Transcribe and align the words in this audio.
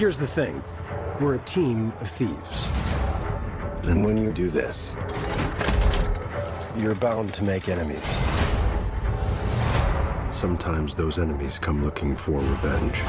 Here's 0.00 0.16
the 0.16 0.26
thing. 0.26 0.64
We're 1.20 1.34
a 1.34 1.38
team 1.40 1.92
of 2.00 2.10
thieves. 2.10 2.70
And 3.82 4.02
when 4.02 4.16
you 4.16 4.32
do 4.32 4.48
this, 4.48 4.96
you're 6.74 6.94
bound 6.94 7.34
to 7.34 7.44
make 7.44 7.68
enemies. 7.68 8.00
Sometimes 10.30 10.94
those 10.94 11.18
enemies 11.18 11.58
come 11.58 11.84
looking 11.84 12.16
for 12.16 12.40
revenge. 12.40 13.04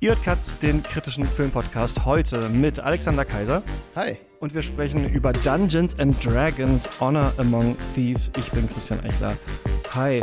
Ihr 0.00 0.08
hört 0.08 0.24
Katz, 0.24 0.58
den 0.58 0.82
kritischen 0.82 1.26
Filmpodcast, 1.26 2.06
heute 2.06 2.48
mit 2.48 2.78
Alexander 2.80 3.26
Kaiser. 3.26 3.62
Hi. 3.94 4.18
Und 4.42 4.54
wir 4.54 4.62
sprechen 4.62 5.08
über 5.08 5.32
Dungeons 5.32 5.96
and 6.00 6.16
Dragons 6.24 6.88
Honor 6.98 7.32
Among 7.36 7.76
Thieves. 7.94 8.28
Ich 8.36 8.50
bin 8.50 8.68
Christian 8.68 8.98
Eichler. 9.04 9.36
Hi. 9.94 10.20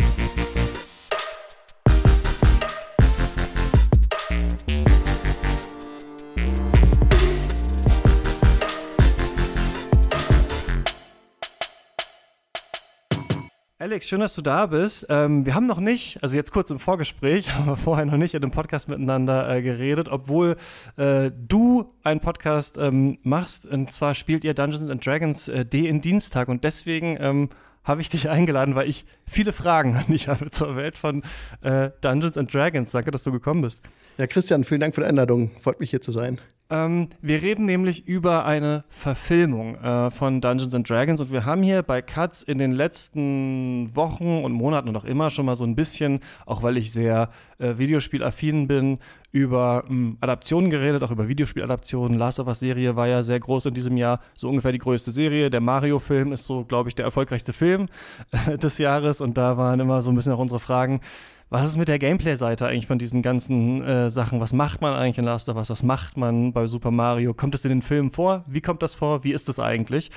Alex, 13.89 14.07
schön, 14.07 14.19
dass 14.19 14.35
du 14.35 14.43
da 14.43 14.67
bist. 14.67 15.07
Ähm, 15.09 15.47
wir 15.47 15.55
haben 15.55 15.65
noch 15.65 15.79
nicht, 15.79 16.21
also 16.21 16.35
jetzt 16.35 16.51
kurz 16.51 16.69
im 16.69 16.77
Vorgespräch, 16.77 17.51
aber 17.59 17.75
vorher 17.75 18.05
noch 18.05 18.17
nicht 18.17 18.35
in 18.35 18.41
dem 18.41 18.51
Podcast 18.51 18.87
miteinander 18.87 19.49
äh, 19.49 19.63
geredet, 19.63 20.09
obwohl 20.09 20.57
äh, 20.95 21.31
du 21.35 21.91
einen 22.03 22.19
Podcast 22.19 22.77
ähm, 22.77 23.17
machst. 23.23 23.65
Und 23.65 23.91
zwar 23.91 24.13
spielt 24.13 24.43
ihr 24.43 24.53
Dungeons 24.53 24.91
and 24.91 25.03
Dragons 25.03 25.47
äh, 25.47 25.65
D 25.65 25.87
in 25.87 26.01
Dienstag. 26.01 26.49
Und 26.49 26.63
deswegen 26.63 27.17
ähm, 27.19 27.49
habe 27.83 28.01
ich 28.01 28.09
dich 28.09 28.29
eingeladen, 28.29 28.75
weil 28.75 28.87
ich 28.87 29.05
viele 29.29 29.53
Fragen 29.53 29.95
an 29.95 30.07
dich 30.07 30.27
habe 30.27 30.49
zur 30.49 30.75
Welt 30.75 30.97
von 30.97 31.23
äh, 31.61 31.91
Dungeons 32.01 32.37
and 32.37 32.53
Dragons. 32.53 32.91
Danke, 32.91 33.11
dass 33.11 33.23
du 33.23 33.31
gekommen 33.31 33.61
bist. 33.61 33.81
Ja, 34.17 34.27
Christian, 34.27 34.63
vielen 34.63 34.81
Dank 34.81 34.95
für 34.95 35.01
die 35.01 35.07
Einladung. 35.07 35.51
Freut 35.61 35.79
mich 35.79 35.91
hier 35.91 36.01
zu 36.01 36.11
sein. 36.11 36.39
Ähm, 36.71 37.09
wir 37.21 37.41
reden 37.41 37.65
nämlich 37.65 38.07
über 38.07 38.45
eine 38.45 38.83
Verfilmung 38.89 39.75
äh, 39.77 40.11
von 40.11 40.39
Dungeons 40.39 40.75
and 40.75 40.87
Dragons 40.87 41.19
und 41.19 41.31
wir 41.31 41.43
haben 41.43 41.63
hier 41.63 41.81
bei 41.81 42.03
Katz 42.03 42.43
in 42.43 42.59
den 42.59 42.73
letzten 42.73 43.89
Wochen 43.95 44.43
und 44.43 44.51
Monaten 44.51 44.87
und 44.87 44.95
auch 44.95 45.05
immer 45.05 45.31
schon 45.31 45.47
mal 45.47 45.55
so 45.55 45.63
ein 45.63 45.75
bisschen, 45.75 46.19
auch 46.45 46.61
weil 46.61 46.77
ich 46.77 46.93
sehr 46.93 47.31
äh, 47.57 47.79
Videospielaffin 47.79 48.67
bin, 48.67 48.99
über 49.31 49.83
ähm, 49.89 50.17
Adaptionen 50.21 50.69
geredet, 50.69 51.03
auch 51.03 51.11
über 51.11 51.27
Videospieladaptionen. 51.27 52.17
Last 52.17 52.39
of 52.39 52.47
Us 52.47 52.59
Serie 52.59 52.95
war 52.95 53.07
ja 53.07 53.23
sehr 53.23 53.39
groß 53.39 53.67
in 53.67 53.73
diesem 53.73 53.97
Jahr, 53.97 54.21
so 54.35 54.47
ungefähr 54.47 54.71
die 54.71 54.79
größte 54.79 55.11
Serie. 55.11 55.49
Der 55.49 55.61
Mario-Film 55.61 56.31
ist 56.33 56.45
so, 56.45 56.65
glaube 56.65 56.89
ich, 56.89 56.95
der 56.95 57.05
erfolgreichste 57.05 57.53
Film 57.53 57.87
äh, 58.47 58.57
des 58.57 58.77
Jahres 58.77 59.18
und 59.21 59.37
da 59.37 59.57
waren 59.57 59.79
immer 59.79 60.01
so 60.01 60.11
ein 60.11 60.15
bisschen 60.15 60.33
auch 60.33 60.39
unsere 60.39 60.59
Fragen 60.59 61.01
was 61.49 61.65
ist 61.65 61.77
mit 61.77 61.87
der 61.87 61.97
Gameplay-Seite 61.97 62.67
eigentlich 62.67 62.85
von 62.85 62.99
diesen 62.99 63.21
ganzen 63.21 63.81
äh, 63.83 64.09
Sachen? 64.11 64.39
Was 64.39 64.53
macht 64.53 64.81
man 64.81 64.93
eigentlich 64.93 65.17
in 65.17 65.25
Last 65.25 65.49
of 65.49 65.55
Us? 65.55 65.69
Was 65.69 65.81
macht 65.81 66.15
man 66.15 66.53
bei 66.53 66.67
Super 66.67 66.91
Mario? 66.91 67.33
Kommt 67.33 67.55
es 67.55 67.65
in 67.65 67.69
den 67.69 67.81
Filmen 67.81 68.11
vor? 68.11 68.43
Wie 68.47 68.61
kommt 68.61 68.83
das 68.83 68.93
vor? 68.93 69.23
Wie 69.23 69.33
ist 69.33 69.49
das 69.49 69.59
eigentlich? 69.59 70.11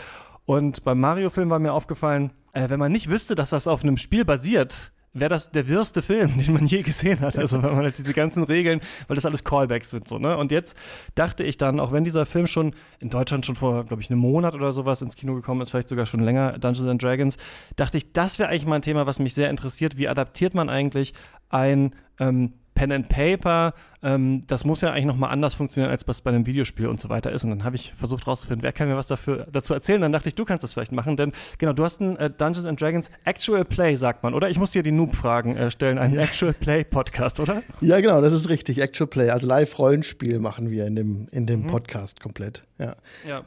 Und 0.44 0.84
beim 0.84 1.00
Mario-Film 1.00 1.48
war 1.48 1.58
mir 1.58 1.72
aufgefallen, 1.72 2.32
äh, 2.52 2.68
wenn 2.68 2.78
man 2.78 2.92
nicht 2.92 3.08
wüsste, 3.08 3.34
dass 3.34 3.50
das 3.50 3.66
auf 3.66 3.82
einem 3.82 3.96
Spiel 3.96 4.26
basiert, 4.26 4.92
wäre 5.14 5.28
das 5.28 5.50
der 5.50 5.68
wirste 5.68 6.02
Film, 6.02 6.38
den 6.44 6.54
man 6.54 6.66
je 6.66 6.82
gesehen 6.82 7.20
hat. 7.20 7.38
Also 7.38 7.62
wenn 7.62 7.74
man 7.74 7.84
halt 7.84 7.98
diese 7.98 8.14
ganzen 8.14 8.44
Regeln, 8.44 8.80
weil 9.08 9.14
das 9.14 9.26
alles 9.26 9.44
Callbacks 9.44 9.90
sind 9.90 10.08
so, 10.08 10.18
ne? 10.18 10.36
Und 10.36 10.52
jetzt 10.52 10.76
dachte 11.14 11.44
ich 11.44 11.58
dann, 11.58 11.80
auch 11.80 11.92
wenn 11.92 12.04
dieser 12.04 12.26
Film 12.26 12.46
schon 12.46 12.74
in 13.00 13.10
Deutschland 13.10 13.46
schon 13.46 13.56
vor, 13.56 13.84
glaube 13.84 14.02
ich, 14.02 14.10
einem 14.10 14.20
Monat 14.20 14.54
oder 14.54 14.72
sowas 14.72 15.02
ins 15.02 15.16
Kino 15.16 15.34
gekommen 15.34 15.60
ist, 15.60 15.70
vielleicht 15.70 15.88
sogar 15.88 16.06
schon 16.06 16.20
länger, 16.20 16.58
Dungeons 16.58 16.88
and 16.88 17.02
Dragons, 17.02 17.36
dachte 17.76 17.98
ich, 17.98 18.12
das 18.12 18.38
wäre 18.38 18.48
eigentlich 18.48 18.66
mal 18.66 18.76
ein 18.76 18.82
Thema, 18.82 19.06
was 19.06 19.18
mich 19.18 19.34
sehr 19.34 19.50
interessiert. 19.50 19.98
Wie 19.98 20.08
adaptiert 20.08 20.54
man 20.54 20.68
eigentlich 20.68 21.12
ein 21.50 21.94
ähm, 22.18 22.54
Pen 22.74 22.92
and 22.92 23.08
Paper, 23.08 23.74
ähm, 24.02 24.44
das 24.46 24.64
muss 24.64 24.80
ja 24.80 24.90
eigentlich 24.90 25.04
nochmal 25.04 25.30
anders 25.30 25.54
funktionieren, 25.54 25.90
als 25.90 26.08
was 26.08 26.20
bei 26.20 26.30
einem 26.30 26.46
Videospiel 26.46 26.86
und 26.86 27.00
so 27.00 27.08
weiter 27.08 27.30
ist. 27.30 27.44
Und 27.44 27.50
dann 27.50 27.64
habe 27.64 27.76
ich 27.76 27.92
versucht 27.96 28.26
rauszufinden, 28.26 28.62
wer 28.62 28.72
kann 28.72 28.88
mir 28.88 28.96
was 28.96 29.06
dafür, 29.06 29.46
dazu 29.52 29.74
erzählen. 29.74 30.00
Dann 30.00 30.12
dachte 30.12 30.28
ich, 30.28 30.34
du 30.34 30.44
kannst 30.44 30.64
das 30.64 30.72
vielleicht 30.72 30.92
machen, 30.92 31.16
denn 31.16 31.32
genau, 31.58 31.72
du 31.72 31.84
hast 31.84 32.00
ein 32.00 32.16
äh, 32.16 32.30
Dungeons 32.30 32.66
and 32.66 32.80
Dragons 32.80 33.10
Actual 33.24 33.64
Play, 33.64 33.96
sagt 33.96 34.22
man, 34.22 34.34
oder? 34.34 34.50
Ich 34.50 34.58
muss 34.58 34.72
dir 34.72 34.82
die 34.82 34.92
Noob-Fragen 34.92 35.56
äh, 35.56 35.70
stellen, 35.70 35.98
einen 35.98 36.18
Actual 36.18 36.52
Play-Podcast, 36.52 37.40
oder? 37.40 37.62
Ja, 37.80 38.00
genau, 38.00 38.20
das 38.20 38.32
ist 38.32 38.48
richtig. 38.48 38.80
Actual 38.80 39.08
Play, 39.08 39.30
also 39.30 39.46
Live-Rollenspiel 39.46 40.38
machen 40.38 40.70
wir 40.70 40.86
in 40.86 40.96
dem, 40.96 41.28
in 41.30 41.46
dem 41.46 41.62
mhm. 41.62 41.66
Podcast 41.68 42.20
komplett. 42.20 42.64
Ja. 42.78 42.96
ja. 43.28 43.42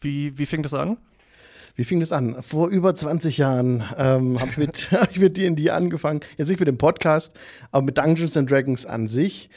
Wie, 0.00 0.36
wie 0.38 0.46
fing 0.46 0.62
das 0.62 0.74
an? 0.74 0.98
Wie 1.76 1.82
fing 1.82 1.98
das 1.98 2.12
an? 2.12 2.40
Vor 2.40 2.68
über 2.68 2.94
20 2.94 3.36
Jahren 3.36 3.82
ähm, 3.98 4.40
habe 4.40 4.50
ich 4.50 4.56
mit 4.58 4.92
hab 4.92 5.10
ich 5.10 5.18
mit 5.18 5.36
D&D 5.36 5.70
angefangen. 5.70 6.20
Jetzt 6.36 6.48
nicht 6.48 6.60
mit 6.60 6.68
dem 6.68 6.78
Podcast, 6.78 7.32
aber 7.72 7.84
mit 7.84 7.98
Dungeons 7.98 8.36
and 8.36 8.48
Dragons 8.48 8.86
an 8.86 9.08
sich. 9.08 9.50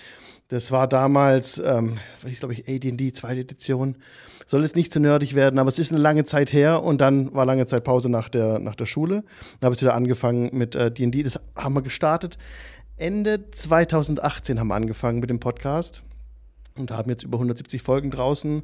Das 0.48 0.72
war 0.72 0.88
damals, 0.88 1.62
ähm, 1.64 2.00
ich 2.26 2.40
glaube 2.40 2.54
ich, 2.54 2.68
AD&D, 2.68 3.14
zweite 3.14 3.42
Edition. 3.42 3.98
Soll 4.48 4.64
jetzt 4.64 4.76
nicht 4.76 4.92
zu 4.94 5.00
nerdig 5.00 5.36
werden, 5.36 5.60
aber 5.60 5.68
es 5.68 5.78
ist 5.78 5.92
eine 5.92 6.02
lange 6.02 6.26
Zeit 6.26 6.54
her 6.54 6.82
und 6.82 7.02
dann 7.02 7.34
war 7.36 7.46
lange 7.46 7.66
Zeit 7.68 7.84
Pause 7.84 8.10
nach 8.10 8.30
der, 8.30 8.58
nach 8.60 8.76
der 8.76 8.86
Schule. 8.86 9.24
Dann 9.60 9.68
habe 9.68 9.76
ich 9.76 9.82
wieder 9.82 9.94
angefangen 9.94 10.50
mit 10.54 10.74
D&D. 10.74 11.20
Äh, 11.20 11.24
das 11.24 11.40
haben 11.56 11.76
wir 11.76 11.82
gestartet. 11.84 12.38
Ende 12.96 13.52
2018 13.52 14.60
haben 14.60 14.70
wir 14.70 14.76
angefangen 14.76 15.20
mit 15.20 15.30
dem 15.30 15.40
Podcast 15.40 16.02
und 16.80 16.90
haben 16.90 17.12
jetzt 17.12 17.24
über 17.24 17.38
170 17.38 17.84
Folgen 17.84 18.10
draußen. 18.10 18.64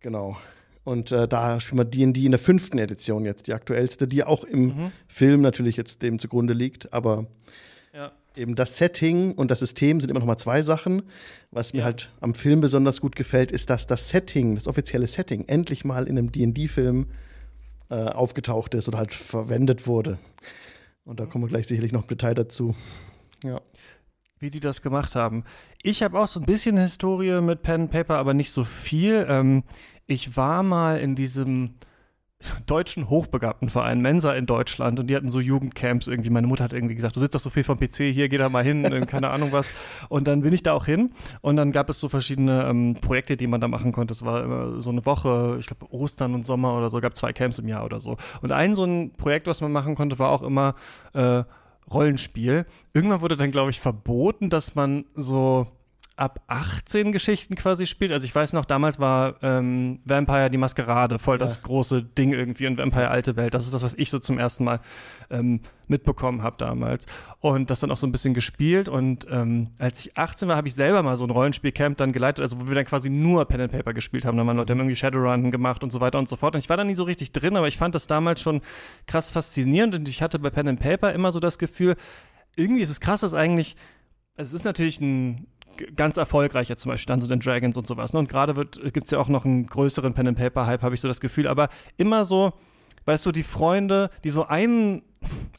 Genau. 0.00 0.36
Und 0.84 1.12
äh, 1.12 1.28
da 1.28 1.60
spielen 1.60 1.78
wir 1.78 1.84
D&D 1.84 2.24
in 2.24 2.32
der 2.32 2.40
fünften 2.40 2.78
Edition 2.78 3.24
jetzt, 3.24 3.46
die 3.46 3.54
aktuellste, 3.54 4.06
die 4.06 4.24
auch 4.24 4.44
im 4.44 4.66
mhm. 4.66 4.92
Film 5.06 5.40
natürlich 5.40 5.76
jetzt 5.76 6.02
dem 6.02 6.18
zugrunde 6.18 6.54
liegt. 6.54 6.92
Aber 6.92 7.26
ja. 7.94 8.10
eben 8.34 8.56
das 8.56 8.78
Setting 8.78 9.32
und 9.34 9.50
das 9.50 9.60
System 9.60 10.00
sind 10.00 10.10
immer 10.10 10.18
noch 10.20 10.26
mal 10.26 10.38
zwei 10.38 10.62
Sachen. 10.62 11.02
Was 11.52 11.72
mir 11.72 11.80
ja. 11.80 11.84
halt 11.84 12.10
am 12.20 12.34
Film 12.34 12.60
besonders 12.60 13.00
gut 13.00 13.14
gefällt, 13.14 13.52
ist, 13.52 13.70
dass 13.70 13.86
das 13.86 14.08
Setting, 14.08 14.56
das 14.56 14.66
offizielle 14.66 15.06
Setting, 15.06 15.44
endlich 15.46 15.84
mal 15.84 16.08
in 16.08 16.18
einem 16.18 16.32
D&D-Film 16.32 17.06
äh, 17.90 17.94
aufgetaucht 17.94 18.74
ist 18.74 18.88
oder 18.88 18.98
halt 18.98 19.14
verwendet 19.14 19.86
wurde. 19.86 20.18
Und 21.04 21.20
da 21.20 21.26
kommen 21.26 21.44
wir 21.44 21.48
gleich 21.48 21.68
sicherlich 21.68 21.92
noch 21.92 22.02
im 22.02 22.08
Detail 22.08 22.34
dazu. 22.34 22.74
Ja 23.44 23.60
wie 24.42 24.50
die 24.50 24.60
das 24.60 24.82
gemacht 24.82 25.14
haben. 25.14 25.44
Ich 25.82 26.02
habe 26.02 26.18
auch 26.18 26.26
so 26.26 26.40
ein 26.40 26.46
bisschen 26.46 26.76
Historie 26.76 27.40
mit 27.40 27.62
Pen 27.62 27.88
Paper, 27.88 28.16
aber 28.16 28.34
nicht 28.34 28.50
so 28.50 28.64
viel. 28.64 29.24
Ähm, 29.28 29.62
ich 30.06 30.36
war 30.36 30.62
mal 30.62 30.98
in 30.98 31.14
diesem 31.14 31.74
deutschen 32.66 33.08
hochbegabten 33.08 33.68
Verein 33.68 34.00
Mensa 34.00 34.32
in 34.32 34.46
Deutschland 34.46 34.98
und 34.98 35.06
die 35.06 35.16
hatten 35.16 35.30
so 35.30 35.40
Jugendcamps 35.40 36.06
irgendwie. 36.06 36.30
Meine 36.30 36.46
Mutter 36.46 36.64
hat 36.64 36.72
irgendwie 36.72 36.94
gesagt, 36.94 37.16
du 37.16 37.20
sitzt 37.20 37.34
doch 37.34 37.40
so 37.40 37.50
viel 37.50 37.64
vom 37.64 37.78
PC, 37.78 37.96
hier 38.12 38.28
geh 38.28 38.38
da 38.38 38.48
mal 38.48 38.64
hin, 38.64 38.82
keine 39.06 39.30
Ahnung 39.30 39.52
was. 39.52 39.72
Und 40.08 40.26
dann 40.26 40.42
bin 40.42 40.52
ich 40.52 40.62
da 40.62 40.72
auch 40.72 40.86
hin 40.86 41.10
und 41.40 41.56
dann 41.56 41.72
gab 41.72 41.88
es 41.88 42.00
so 42.00 42.08
verschiedene 42.08 42.64
ähm, 42.68 42.94
Projekte, 42.94 43.36
die 43.36 43.46
man 43.46 43.60
da 43.60 43.68
machen 43.68 43.92
konnte. 43.92 44.14
Es 44.14 44.24
war 44.24 44.44
immer 44.44 44.80
so 44.80 44.90
eine 44.90 45.06
Woche, 45.06 45.56
ich 45.60 45.66
glaube 45.66 45.92
Ostern 45.92 46.34
und 46.34 46.46
Sommer 46.46 46.76
oder 46.76 46.90
so, 46.90 47.00
gab 47.00 47.16
zwei 47.16 47.32
Camps 47.32 47.58
im 47.58 47.68
Jahr 47.68 47.84
oder 47.84 48.00
so. 48.00 48.16
Und 48.40 48.52
ein 48.52 48.74
so 48.74 48.84
ein 48.84 49.12
Projekt, 49.12 49.46
was 49.46 49.60
man 49.60 49.72
machen 49.72 49.94
konnte, 49.94 50.18
war 50.18 50.30
auch 50.30 50.42
immer 50.42 50.74
äh, 51.14 51.44
Rollenspiel. 51.92 52.66
Irgendwann 52.92 53.20
wurde 53.20 53.36
dann, 53.36 53.50
glaube 53.50 53.70
ich, 53.70 53.80
verboten, 53.80 54.50
dass 54.50 54.74
man 54.74 55.04
so 55.14 55.66
ab 56.16 56.40
18 56.46 57.12
Geschichten 57.12 57.54
quasi 57.54 57.86
spielt. 57.86 58.12
Also 58.12 58.24
ich 58.24 58.34
weiß 58.34 58.52
noch, 58.52 58.64
damals 58.64 58.98
war 58.98 59.36
ähm, 59.42 60.00
Vampire 60.04 60.50
die 60.50 60.58
Maskerade 60.58 61.18
voll 61.18 61.38
das 61.38 61.56
ja. 61.56 61.62
große 61.62 62.02
Ding 62.02 62.32
irgendwie 62.32 62.66
und 62.66 62.78
Vampire 62.78 63.08
Alte 63.08 63.36
Welt. 63.36 63.54
Das 63.54 63.64
ist 63.64 63.74
das, 63.74 63.82
was 63.82 63.94
ich 63.94 64.10
so 64.10 64.18
zum 64.18 64.38
ersten 64.38 64.64
Mal 64.64 64.80
ähm, 65.30 65.60
mitbekommen 65.86 66.42
habe 66.42 66.56
damals. 66.58 67.06
Und 67.40 67.70
das 67.70 67.80
dann 67.80 67.90
auch 67.90 67.96
so 67.96 68.06
ein 68.06 68.12
bisschen 68.12 68.34
gespielt. 68.34 68.88
Und 68.88 69.26
ähm, 69.30 69.70
als 69.78 70.00
ich 70.00 70.16
18 70.16 70.48
war, 70.48 70.56
habe 70.56 70.68
ich 70.68 70.74
selber 70.74 71.02
mal 71.02 71.16
so 71.16 71.24
ein 71.24 71.30
Rollenspielcamp 71.30 71.96
dann 71.96 72.12
geleitet, 72.12 72.42
also 72.42 72.60
wo 72.60 72.68
wir 72.68 72.74
dann 72.74 72.84
quasi 72.84 73.08
nur 73.08 73.44
Pen 73.46 73.62
and 73.62 73.72
Paper 73.72 73.94
gespielt 73.94 74.24
haben. 74.24 74.36
Da 74.36 74.46
waren 74.46 74.56
Leute 74.56 74.72
haben 74.72 74.80
irgendwie 74.80 74.96
Shadowrun 74.96 75.50
gemacht 75.50 75.82
und 75.82 75.92
so 75.92 76.00
weiter 76.00 76.18
und 76.18 76.28
so 76.28 76.36
fort. 76.36 76.54
Und 76.54 76.60
ich 76.60 76.68
war 76.68 76.76
da 76.76 76.84
nie 76.84 76.96
so 76.96 77.04
richtig 77.04 77.32
drin, 77.32 77.56
aber 77.56 77.68
ich 77.68 77.78
fand 77.78 77.94
das 77.94 78.06
damals 78.06 78.42
schon 78.42 78.60
krass 79.06 79.30
faszinierend 79.30 79.94
und 79.94 80.08
ich 80.08 80.22
hatte 80.22 80.38
bei 80.38 80.50
Pen 80.50 80.68
and 80.68 80.80
Paper 80.80 81.12
immer 81.12 81.32
so 81.32 81.40
das 81.40 81.58
Gefühl, 81.58 81.96
irgendwie 82.54 82.82
ist 82.82 82.90
es 82.90 83.00
krass, 83.00 83.20
dass 83.22 83.34
eigentlich 83.34 83.76
es 84.36 84.52
ist 84.52 84.64
natürlich 84.64 85.00
ein 85.00 85.46
ganz 85.96 86.16
erfolgreich, 86.16 86.68
jetzt 86.68 86.82
zum 86.82 86.90
Beispiel 86.90 87.12
Dungeons 87.12 87.32
and 87.32 87.44
Dragons 87.44 87.76
und 87.76 87.86
sowas. 87.86 88.12
Ne? 88.12 88.18
Und 88.18 88.28
gerade 88.28 88.54
gibt 88.54 89.04
es 89.04 89.10
ja 89.10 89.18
auch 89.18 89.28
noch 89.28 89.44
einen 89.44 89.66
größeren 89.66 90.14
Pen-and-Paper-Hype, 90.14 90.82
habe 90.82 90.94
ich 90.94 91.00
so 91.00 91.08
das 91.08 91.20
Gefühl. 91.20 91.46
Aber 91.46 91.68
immer 91.96 92.24
so, 92.24 92.52
weißt 93.04 93.26
du, 93.26 93.32
die 93.32 93.42
Freunde, 93.42 94.10
die 94.24 94.30
so 94.30 94.46
einen 94.46 95.02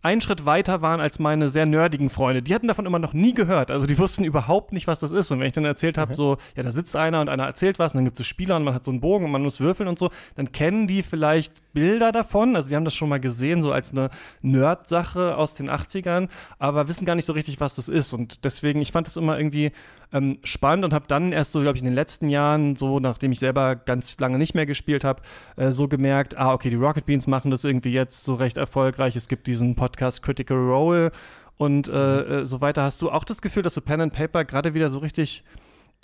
einen 0.01 0.21
Schritt 0.21 0.45
weiter 0.45 0.81
waren 0.81 0.99
als 0.99 1.19
meine 1.19 1.49
sehr 1.49 1.65
nerdigen 1.65 2.09
Freunde. 2.09 2.41
Die 2.41 2.53
hatten 2.53 2.67
davon 2.67 2.85
immer 2.85 2.99
noch 2.99 3.13
nie 3.13 3.33
gehört. 3.33 3.71
Also 3.71 3.85
die 3.85 3.97
wussten 3.97 4.23
überhaupt 4.23 4.73
nicht, 4.73 4.87
was 4.87 4.99
das 4.99 5.11
ist. 5.11 5.31
Und 5.31 5.39
wenn 5.39 5.47
ich 5.47 5.53
dann 5.53 5.65
erzählt 5.65 5.97
habe, 5.97 6.11
mhm. 6.11 6.15
so, 6.15 6.37
ja, 6.55 6.63
da 6.63 6.71
sitzt 6.71 6.95
einer 6.95 7.21
und 7.21 7.29
einer 7.29 7.45
erzählt 7.45 7.79
was 7.79 7.93
und 7.93 7.99
dann 7.99 8.05
gibt 8.05 8.19
es 8.19 8.27
Spieler 8.27 8.57
und 8.57 8.63
man 8.63 8.73
hat 8.73 8.83
so 8.83 8.91
einen 8.91 8.99
Bogen 8.99 9.25
und 9.25 9.31
man 9.31 9.43
muss 9.43 9.59
würfeln 9.59 9.87
und 9.87 9.97
so, 9.97 10.09
dann 10.35 10.51
kennen 10.51 10.87
die 10.87 11.03
vielleicht 11.03 11.61
Bilder 11.73 12.11
davon. 12.11 12.55
Also 12.55 12.69
die 12.69 12.75
haben 12.75 12.85
das 12.85 12.95
schon 12.95 13.09
mal 13.09 13.19
gesehen, 13.19 13.61
so 13.63 13.71
als 13.71 13.91
eine 13.91 14.09
Nerd-Sache 14.41 15.37
aus 15.37 15.55
den 15.55 15.69
80ern, 15.69 16.27
aber 16.59 16.87
wissen 16.87 17.05
gar 17.05 17.15
nicht 17.15 17.25
so 17.25 17.33
richtig, 17.33 17.59
was 17.59 17.75
das 17.75 17.87
ist. 17.87 18.13
Und 18.13 18.43
deswegen, 18.43 18.81
ich 18.81 18.91
fand 18.91 19.07
das 19.07 19.15
immer 19.15 19.37
irgendwie 19.37 19.71
ähm, 20.13 20.37
spannend 20.43 20.85
und 20.85 20.93
habe 20.93 21.05
dann 21.07 21.31
erst 21.31 21.51
so, 21.51 21.61
glaube 21.61 21.75
ich, 21.75 21.81
in 21.81 21.87
den 21.87 21.95
letzten 21.95 22.29
Jahren, 22.29 22.75
so 22.75 22.99
nachdem 22.99 23.31
ich 23.31 23.39
selber 23.39 23.75
ganz 23.75 24.17
lange 24.19 24.37
nicht 24.37 24.53
mehr 24.53 24.65
gespielt 24.65 25.03
habe, 25.03 25.23
äh, 25.55 25.71
so 25.71 25.87
gemerkt, 25.87 26.37
ah, 26.37 26.53
okay, 26.53 26.69
die 26.69 26.75
Rocket 26.75 27.05
Beans 27.05 27.27
machen 27.27 27.51
das 27.51 27.63
irgendwie 27.63 27.91
jetzt 27.91 28.23
so 28.23 28.35
recht 28.35 28.57
erfolgreich. 28.57 29.15
Es 29.15 29.27
gibt 29.27 29.47
diesen 29.53 29.75
Podcast 29.75 30.21
Critical 30.21 30.57
Role 30.57 31.11
und 31.57 31.87
äh, 31.87 31.91
mhm. 31.91 31.95
äh, 31.95 32.45
so 32.45 32.61
weiter. 32.61 32.83
Hast 32.83 33.01
du 33.01 33.09
auch 33.09 33.23
das 33.23 33.41
Gefühl, 33.41 33.63
dass 33.63 33.73
so 33.73 33.81
Pen 33.81 34.01
and 34.01 34.13
Paper 34.13 34.45
gerade 34.45 34.73
wieder 34.73 34.89
so 34.89 34.99
richtig 34.99 35.43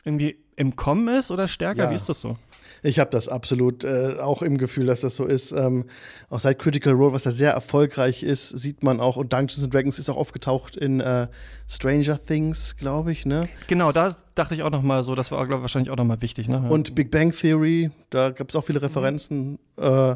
irgendwie 0.04 0.38
im 0.56 0.76
Kommen 0.76 1.08
ist 1.20 1.32
oder 1.32 1.48
stärker? 1.48 1.86
Ja. 1.86 1.92
Wie 1.92 1.96
ist 1.96 2.08
das 2.08 2.22
so? 2.22 2.38
Ich 2.82 3.00
habe 3.00 3.10
das 3.10 3.28
absolut 3.28 3.84
äh, 3.84 4.18
auch 4.22 4.42
im 4.42 4.58
Gefühl, 4.58 4.86
dass 4.86 5.02
das 5.02 5.16
so 5.16 5.26
ist. 5.26 5.52
Ähm, 5.52 5.86
auch 6.30 6.40
seit 6.40 6.60
Critical 6.60 6.94
Role, 6.94 7.12
was 7.12 7.24
da 7.24 7.32
sehr 7.32 7.52
erfolgreich 7.52 8.24
ist, 8.24 8.50
sieht 8.50 8.84
man 8.84 9.02
auch, 9.02 9.18
und 9.18 9.34
Dungeons 9.34 9.64
and 9.64 9.74
Dragons 9.74 10.00
ist 10.00 10.10
auch 10.10 10.16
aufgetaucht 10.16 10.78
in 10.78 11.02
äh, 11.02 11.28
Stranger 11.68 12.18
Things, 12.24 12.78
glaube 12.78 13.12
ich, 13.12 13.26
ne? 13.26 13.50
Genau, 13.68 13.92
da 13.92 14.16
dachte 14.36 14.56
ich 14.56 14.64
auch 14.64 14.70
noch 14.70 14.82
mal 14.82 15.04
so, 15.04 15.16
das 15.16 15.32
war, 15.32 15.46
glaube 15.46 15.60
ich, 15.60 15.64
wahrscheinlich 15.64 15.92
auch 15.92 15.98
noch 15.98 16.06
mal 16.06 16.22
wichtig, 16.22 16.48
ne? 16.48 16.66
Und 16.70 16.96
Big 16.96 17.12
Bang 17.12 17.34
Theory, 17.34 17.92
da 18.12 18.30
gab 18.30 18.50
es 18.50 18.56
auch 18.56 18.64
viele 18.64 18.82
Referenzen. 18.82 19.60
Mhm. 19.78 19.84
Äh, 19.84 20.16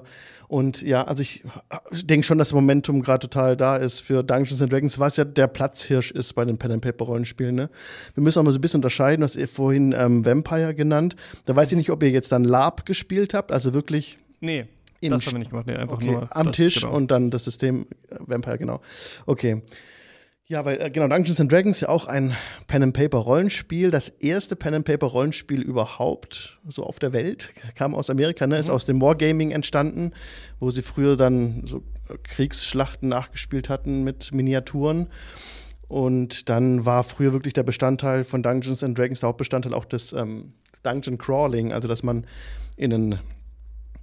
und 0.53 0.83
ja, 0.83 1.03
also 1.03 1.23
ich 1.23 1.41
denke 1.91 2.27
schon, 2.27 2.37
dass 2.37 2.53
Momentum 2.53 3.01
gerade 3.01 3.27
total 3.27 3.57
da 3.57 3.75
ist 3.75 4.01
für 4.01 4.21
Dungeons 4.21 4.61
and 4.61 4.71
Dragons, 4.71 4.99
was 4.99 5.17
ja 5.17 5.25
der 5.25 5.47
Platzhirsch 5.47 6.11
ist 6.11 6.33
bei 6.33 6.45
den 6.45 6.59
Pen 6.59 6.73
and 6.73 6.83
Paper 6.83 7.05
Rollenspielen. 7.05 7.55
Ne? 7.55 7.71
Wir 8.13 8.21
müssen 8.21 8.37
auch 8.37 8.43
mal 8.43 8.51
so 8.51 8.59
ein 8.59 8.61
bisschen 8.61 8.77
unterscheiden, 8.77 9.21
du 9.21 9.25
hast 9.25 9.35
ihr 9.35 9.47
vorhin 9.47 9.95
ähm, 9.97 10.23
Vampire 10.23 10.75
genannt. 10.75 11.15
Da 11.45 11.55
weiß 11.55 11.71
ich 11.71 11.77
nicht, 11.79 11.89
ob 11.89 12.03
ihr 12.03 12.11
jetzt 12.11 12.31
dann 12.31 12.43
Lab 12.43 12.85
gespielt 12.85 13.33
habt, 13.33 13.51
also 13.51 13.73
wirklich. 13.73 14.19
Nee. 14.41 14.65
das 15.01 15.25
haben 15.25 15.31
wir 15.31 15.39
nicht 15.39 15.49
gemacht, 15.49 15.65
nee, 15.65 15.75
einfach 15.75 15.95
okay, 15.95 16.11
nur. 16.11 16.27
Am 16.35 16.45
das, 16.45 16.55
Tisch 16.55 16.81
genau. 16.81 16.97
und 16.97 17.09
dann 17.09 17.31
das 17.31 17.45
System 17.45 17.87
äh, 18.11 18.17
Vampire, 18.19 18.59
genau. 18.59 18.79
Okay. 19.25 19.63
Ja, 20.53 20.63
weil 20.65 20.79
äh, 20.79 20.91
genau, 20.91 21.07
Dungeons 21.07 21.41
and 21.41 21.51
Dragons 21.51 21.79
ja 21.79 21.89
auch 21.89 22.05
ein 22.05 22.35
Pen 22.67 22.83
and 22.83 22.93
Paper 22.93 23.17
Rollenspiel, 23.17 23.89
das 23.89 24.09
erste 24.09 24.55
Pen 24.55 24.75
and 24.75 24.85
Paper 24.85 25.07
Rollenspiel 25.07 25.63
überhaupt 25.63 26.59
so 26.69 26.83
auf 26.83 26.99
der 26.99 27.11
Welt, 27.11 27.51
kam 27.73 27.95
aus 27.95 28.11
Amerika, 28.11 28.45
ne, 28.45 28.59
ist 28.59 28.67
mhm. 28.67 28.75
aus 28.75 28.85
dem 28.85 29.01
Wargaming 29.01 29.49
entstanden, 29.49 30.11
wo 30.59 30.69
sie 30.69 30.83
früher 30.83 31.17
dann 31.17 31.63
so 31.65 31.81
Kriegsschlachten 32.21 33.09
nachgespielt 33.09 33.67
hatten 33.67 34.03
mit 34.03 34.31
Miniaturen. 34.31 35.07
Und 35.87 36.49
dann 36.49 36.85
war 36.85 37.03
früher 37.03 37.33
wirklich 37.33 37.55
der 37.55 37.63
Bestandteil 37.63 38.23
von 38.23 38.43
Dungeons 38.43 38.83
and 38.83 38.95
Dragons, 38.95 39.21
der 39.21 39.29
Hauptbestandteil 39.29 39.73
auch 39.73 39.85
des 39.85 40.13
ähm, 40.13 40.53
Dungeon 40.83 41.17
Crawling, 41.17 41.73
also 41.73 41.87
dass 41.87 42.03
man 42.03 42.27
in 42.77 42.93
einen, 42.93 43.19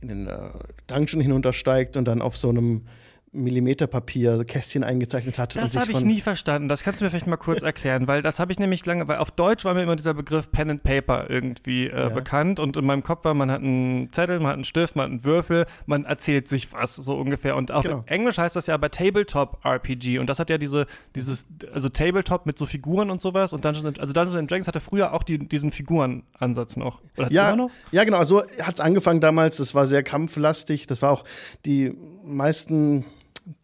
in 0.01 0.11
einen 0.11 0.27
äh, 0.27 0.51
Dungeon 0.89 1.21
hinuntersteigt 1.21 1.97
und 1.97 2.07
dann 2.07 2.21
auf 2.21 2.37
so 2.37 2.49
einem 2.49 2.87
Millimeterpapier, 3.33 4.37
so 4.37 4.45
Kästchen 4.45 4.85
eingezeichnet 4.85 5.39
hat. 5.39 5.57
Das 5.57 5.77
habe 5.77 5.93
ich 5.93 6.01
nie 6.01 6.21
verstanden. 6.21 6.69
Das 6.69 6.83
kannst 6.83 7.01
du 7.01 7.05
mir 7.05 7.11
vielleicht 7.11 7.27
mal 7.27 7.37
kurz 7.37 7.63
erklären, 7.63 8.07
weil 8.07 8.23
das 8.23 8.39
habe 8.39 8.53
ich 8.53 8.59
nämlich 8.59 8.85
lange, 8.87 9.07
weil 9.09 9.19
auf 9.19 9.31
Deutsch 9.31 9.65
war 9.65 9.75
mir 9.75 9.83
immer 9.83 9.97
dieser 9.97 10.15
Begriff 10.15 10.51
Pen 10.51 10.71
and 10.71 10.83
Paper 10.83 11.31
irgendwie 11.31 11.87
äh, 11.87 11.97
ja. 11.97 12.09
bekannt 12.09 12.61
und 12.61 12.77
in 12.77 12.85
meinem 12.85 13.03
Kopf 13.03 13.25
war, 13.25 13.35
man 13.35 13.51
hat 13.51 13.63
einen 13.63 14.13
Zettel, 14.13 14.41
man 14.41 14.49
hat 14.49 14.55
einen 14.55 14.65
Stift, 14.65 14.97
man 14.97 15.05
hat 15.05 15.11
einen 15.11 15.25
Würfel, 15.25 15.67
man 15.87 16.05
erzählt 16.05 16.49
sich 16.49 16.73
was 16.73 16.97
so 16.97 17.15
ungefähr. 17.15 17.57
Und 17.57 17.71
auf 17.71 17.85
genau. 17.85 18.05
Englisch 18.07 18.39
heißt 18.39 18.57
das 18.57 18.67
ja 18.67 18.75
aber 18.75 18.91
Tabletop 18.91 19.65
RPG 19.65 20.19
und 20.19 20.27
das 20.27 20.39
hat 20.39 20.51
ja 20.51 20.59
diese, 20.59 20.87
dieses, 21.15 21.47
also 21.73 21.89
Tabletop 21.89 22.47
mit 22.47 22.59
so 22.59 22.67
Figuren 22.67 23.11
und 23.11 23.23
sowas 23.23 23.53
und 23.53 23.65
Dungeons, 23.65 23.99
also 23.99 24.13
Dungeons 24.13 24.51
Dragons 24.51 24.69
hatte 24.69 24.81
früher 24.81 25.13
auch 25.13 25.23
die, 25.23 25.39
diesen 25.39 25.71
Figurenansatz 25.71 26.77
noch. 26.77 27.01
Oder 27.17 27.31
ja, 27.31 27.49
immer 27.49 27.65
noch? 27.65 27.71
ja, 27.93 28.05
genau. 28.05 28.25
So 28.25 28.43
hat 28.43 28.75
es 28.75 28.81
angefangen 28.81 29.21
damals. 29.21 29.59
Das 29.59 29.75
war 29.75 29.87
sehr 29.87 30.03
kampflastig. 30.03 30.87
Das 30.87 31.03
war 31.03 31.11
auch 31.11 31.25
die 31.65 31.95
meisten 32.25 33.05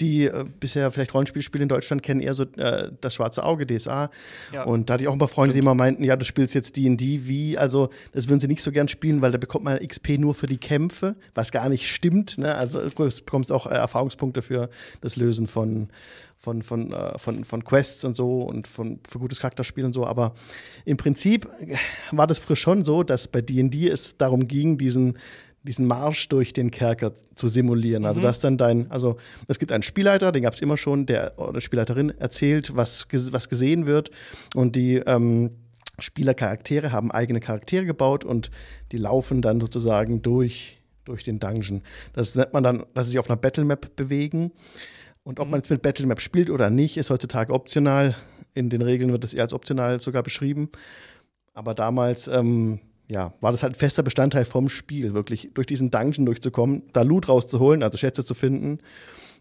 die 0.00 0.25
äh, 0.25 0.44
bisher 0.61 0.90
vielleicht 0.90 1.14
Rollenspielspiele 1.14 1.62
in 1.62 1.69
Deutschland 1.69 2.02
kennen, 2.02 2.20
eher 2.20 2.34
so 2.34 2.44
äh, 2.44 2.90
das 3.00 3.14
schwarze 3.14 3.44
Auge, 3.44 3.67
DSA. 3.67 4.11
Ja. 4.52 4.64
Und 4.64 4.88
da 4.88 4.94
hatte 4.94 5.05
ich 5.05 5.08
auch 5.08 5.12
ein 5.12 5.19
paar 5.19 5.28
Freunde, 5.28 5.52
die 5.52 5.61
immer 5.61 5.75
meinten, 5.75 6.05
ja, 6.05 6.17
du 6.17 6.25
spielst 6.25 6.55
jetzt 6.55 6.76
D&D, 6.76 7.26
wie? 7.26 7.58
Also 7.58 7.90
das 8.12 8.28
würden 8.28 8.40
sie 8.40 8.49
nicht 8.49 8.62
so 8.62 8.73
gern 8.73 8.88
spielen, 8.88 9.23
weil 9.23 9.32
da 9.32 9.38
bekommt 9.38 9.64
man 9.64 9.78
XP 9.78 10.19
nur 10.19 10.34
für 10.34 10.46
die 10.46 10.58
Kämpfe, 10.58 11.17
was 11.34 11.52
gar 11.52 11.69
nicht 11.69 11.90
stimmt. 11.90 12.38
Ne? 12.38 12.55
Also 12.55 12.88
du 12.88 12.90
bekommst 12.90 13.52
auch 13.52 13.67
äh, 13.67 13.75
Erfahrungspunkte 13.75 14.43
für 14.43 14.69
das 15.00 15.17
Lösen 15.17 15.46
von 15.46 15.88
von, 16.38 16.62
von, 16.62 16.93
äh, 16.93 17.19
von, 17.19 17.44
von 17.44 17.64
Quests 17.64 18.05
und 18.05 18.14
so 18.14 18.43
und 18.43 18.69
von, 18.69 19.00
für 19.08 19.19
gutes 19.19 19.40
Charakterspiel 19.40 19.84
und 19.84 19.93
so. 19.93 20.06
Aber 20.06 20.32
im 20.84 20.96
Prinzip 20.96 21.49
war 22.12 22.26
das 22.26 22.38
früher 22.38 22.56
schon 22.56 22.84
so, 22.84 23.02
dass 23.02 23.26
bei 23.26 23.40
D&D 23.40 23.88
es 23.88 24.17
darum 24.17 24.46
ging, 24.46 24.78
diesen 24.78 25.19
diesen 25.67 25.87
Marsch 25.87 26.29
durch 26.29 26.53
den 26.53 26.71
Kerker 26.71 27.13
zu 27.35 27.49
simulieren. 27.49 28.07
Also, 28.07 28.21
mhm. 28.21 28.25
das 28.25 28.41
dann 28.41 28.57
dein, 28.57 28.91
also 28.91 29.17
es 29.49 29.59
gibt 29.59 29.73
einen 29.73 29.83
Spielleiter, 29.83 30.33
den 30.33 30.43
gab 30.43 30.55
es 30.55 30.63
immer 30.63 30.79
schon, 30.79 31.07
der 31.07 31.39
oder 31.39 31.61
Spielleiterin 31.61 32.11
erzählt, 32.19 32.75
was, 32.75 33.07
was 33.11 33.49
gesehen 33.49 33.87
wird. 33.87 34.11
Und 34.55 34.77
die 34.77 34.97
ähm, 34.97 35.51
Spielercharaktere 35.99 36.93
haben 36.93 37.11
eigene 37.11 37.41
Charaktere 37.41 37.85
gebaut 37.85 38.25
und 38.25 38.51
die 38.93 38.99
laufen 38.99 39.43
dann 39.43 39.61
sozusagen 39.61 40.23
durch, 40.23 40.81
durch 41.05 41.25
den 41.25 41.39
Dungeon. 41.41 41.83
Das 42.12 42.35
nennt 42.35 42.53
man 42.53 42.62
dann, 42.62 42.85
dass 42.95 43.07
sie 43.07 43.12
sich 43.12 43.19
auf 43.19 43.29
einer 43.29 43.39
Battlemap 43.39 43.97
bewegen. 43.97 44.53
Und 45.23 45.41
ob 45.41 45.47
mhm. 45.47 45.53
man 45.53 45.61
jetzt 45.61 45.71
mit 45.71 45.83
Battlemap 45.83 46.21
spielt 46.21 46.51
oder 46.51 46.71
nicht, 46.71 46.97
ist 46.97 47.11
heutzutage 47.11 47.53
optional. 47.53 48.15
In 48.55 48.71
den 48.71 48.83
Regeln 48.83 49.12
wird 49.12 49.25
das 49.25 49.35
eher 49.35 49.43
als 49.43 49.53
optional 49.53 50.01
sogar 50.01 50.23
beschrieben. 50.23 50.71
Aber 51.53 51.75
damals 51.75 52.29
ähm, 52.29 52.81
ja, 53.08 53.35
war 53.41 53.53
das 53.53 53.62
halt 53.62 53.75
ein 53.75 53.79
fester 53.79 54.03
Bestandteil 54.03 54.44
vom 54.44 54.69
Spiel, 54.69 55.14
wirklich 55.14 55.50
durch 55.55 55.67
diesen 55.67 55.91
Dungeon 55.91 56.26
durchzukommen, 56.26 56.82
da 56.93 57.03
Loot 57.03 57.29
rauszuholen, 57.29 57.82
also 57.82 57.99
Schätze 57.99 58.25
zu 58.25 58.35
finden, 58.35 58.79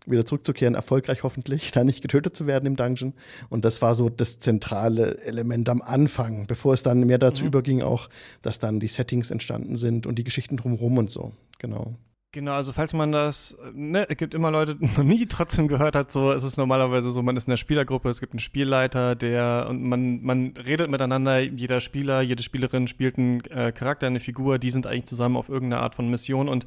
wieder 0.06 0.26
zurückzukehren, 0.26 0.76
erfolgreich 0.76 1.24
hoffentlich, 1.24 1.72
da 1.74 1.84
nicht 1.84 2.02
getötet 2.02 2.36
zu 2.36 2.48
werden 2.48 2.66
im 2.68 2.76
Dungeon. 2.76 3.14
Und 3.50 3.66
das 3.66 3.82
war 3.82 3.96
so 3.96 4.10
das 4.10 4.40
zentrale 4.40 5.20
Element 5.22 5.68
am 5.70 5.82
Anfang, 5.82 6.46
bevor 6.48 6.74
es 6.74 6.84
dann 6.84 7.06
mehr 7.06 7.18
dazu 7.18 7.44
mhm. 7.44 7.48
überging, 7.48 7.82
auch, 7.82 8.10
dass 8.42 8.60
dann 8.60 8.80
die 8.80 8.88
Settings 8.88 9.32
entstanden 9.32 9.78
sind 9.78 10.06
und 10.06 10.20
die 10.20 10.24
Geschichten 10.24 10.58
drumherum 10.58 10.98
und 10.98 11.10
so. 11.10 11.34
Genau. 11.58 11.96
Genau, 12.36 12.52
also 12.52 12.74
falls 12.74 12.92
man 12.92 13.14
das, 13.14 13.58
ne, 13.72 14.10
es 14.10 14.18
gibt 14.18 14.34
immer 14.34 14.52
Leute, 14.52 14.76
die 14.76 14.88
noch 14.88 15.04
nie 15.06 15.26
trotzdem 15.26 15.70
gehört 15.70 15.96
hat, 15.96 16.12
so 16.12 16.34
ist 16.34 16.44
es 16.44 16.58
normalerweise 16.58 17.10
so, 17.10 17.22
man 17.22 17.38
ist 17.38 17.48
in 17.48 17.52
der 17.52 17.58
Spielergruppe, 17.58 18.10
es 18.10 18.20
gibt 18.20 18.34
einen 18.34 18.42
Spielleiter, 18.42 19.16
der 19.16 19.68
und 19.70 19.82
man, 19.82 20.22
man 20.22 20.54
redet 20.58 20.92
miteinander, 20.92 21.40
jeder 21.40 21.80
Spieler, 21.80 22.20
jede 22.20 22.44
Spielerin 22.44 22.90
spielt 22.90 23.18
einen 23.18 23.40
äh, 23.52 23.72
Charakter, 23.72 24.08
eine 24.08 24.20
Figur, 24.20 24.60
die 24.60 24.70
sind 24.70 24.86
eigentlich 24.86 25.06
zusammen 25.06 25.38
auf 25.38 25.48
irgendeine 25.48 25.82
Art 25.82 25.96
von 25.96 26.10
Mission 26.10 26.50
und 26.50 26.66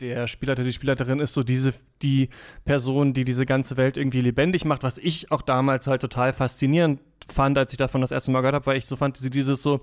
der 0.00 0.26
Spielleiter, 0.26 0.64
die 0.64 0.72
Spielleiterin 0.72 1.18
ist 1.18 1.34
so 1.34 1.42
diese, 1.42 1.74
die 2.00 2.30
Person, 2.64 3.12
die 3.12 3.24
diese 3.24 3.44
ganze 3.44 3.76
Welt 3.76 3.98
irgendwie 3.98 4.22
lebendig 4.22 4.64
macht, 4.64 4.84
was 4.84 4.96
ich 4.96 5.30
auch 5.30 5.42
damals 5.42 5.86
halt 5.86 6.00
total 6.00 6.32
faszinierend 6.32 7.00
fand, 7.28 7.58
als 7.58 7.72
ich 7.72 7.78
davon 7.78 8.00
das 8.00 8.10
erste 8.10 8.30
Mal 8.30 8.40
gehört 8.40 8.54
habe, 8.54 8.64
weil 8.66 8.78
ich 8.78 8.86
so 8.86 8.96
fand, 8.96 9.34
dieses 9.34 9.62
so, 9.62 9.80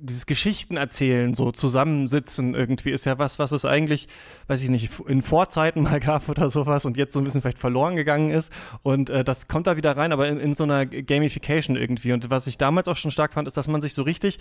dieses 0.00 0.26
Geschichten 0.26 0.76
erzählen, 0.76 1.34
so 1.34 1.50
zusammensitzen 1.50 2.54
irgendwie, 2.54 2.90
ist 2.90 3.06
ja 3.06 3.18
was, 3.18 3.38
was 3.38 3.52
es 3.52 3.64
eigentlich, 3.64 4.08
weiß 4.46 4.62
ich 4.62 4.68
nicht, 4.68 4.90
in 5.06 5.22
Vorzeiten 5.22 5.82
mal 5.82 6.00
gab 6.00 6.28
oder 6.28 6.50
sowas 6.50 6.84
und 6.84 6.96
jetzt 6.96 7.12
so 7.12 7.20
ein 7.20 7.24
bisschen 7.24 7.42
vielleicht 7.42 7.58
verloren 7.58 7.96
gegangen 7.96 8.30
ist. 8.30 8.52
Und 8.82 9.10
äh, 9.10 9.24
das 9.24 9.48
kommt 9.48 9.66
da 9.66 9.76
wieder 9.76 9.96
rein, 9.96 10.12
aber 10.12 10.28
in, 10.28 10.38
in 10.38 10.54
so 10.54 10.64
einer 10.64 10.86
Gamification 10.86 11.76
irgendwie. 11.76 12.12
Und 12.12 12.30
was 12.30 12.46
ich 12.46 12.58
damals 12.58 12.88
auch 12.88 12.96
schon 12.96 13.10
stark 13.10 13.34
fand, 13.34 13.48
ist, 13.48 13.56
dass 13.56 13.68
man 13.68 13.80
sich 13.80 13.94
so 13.94 14.02
richtig 14.02 14.38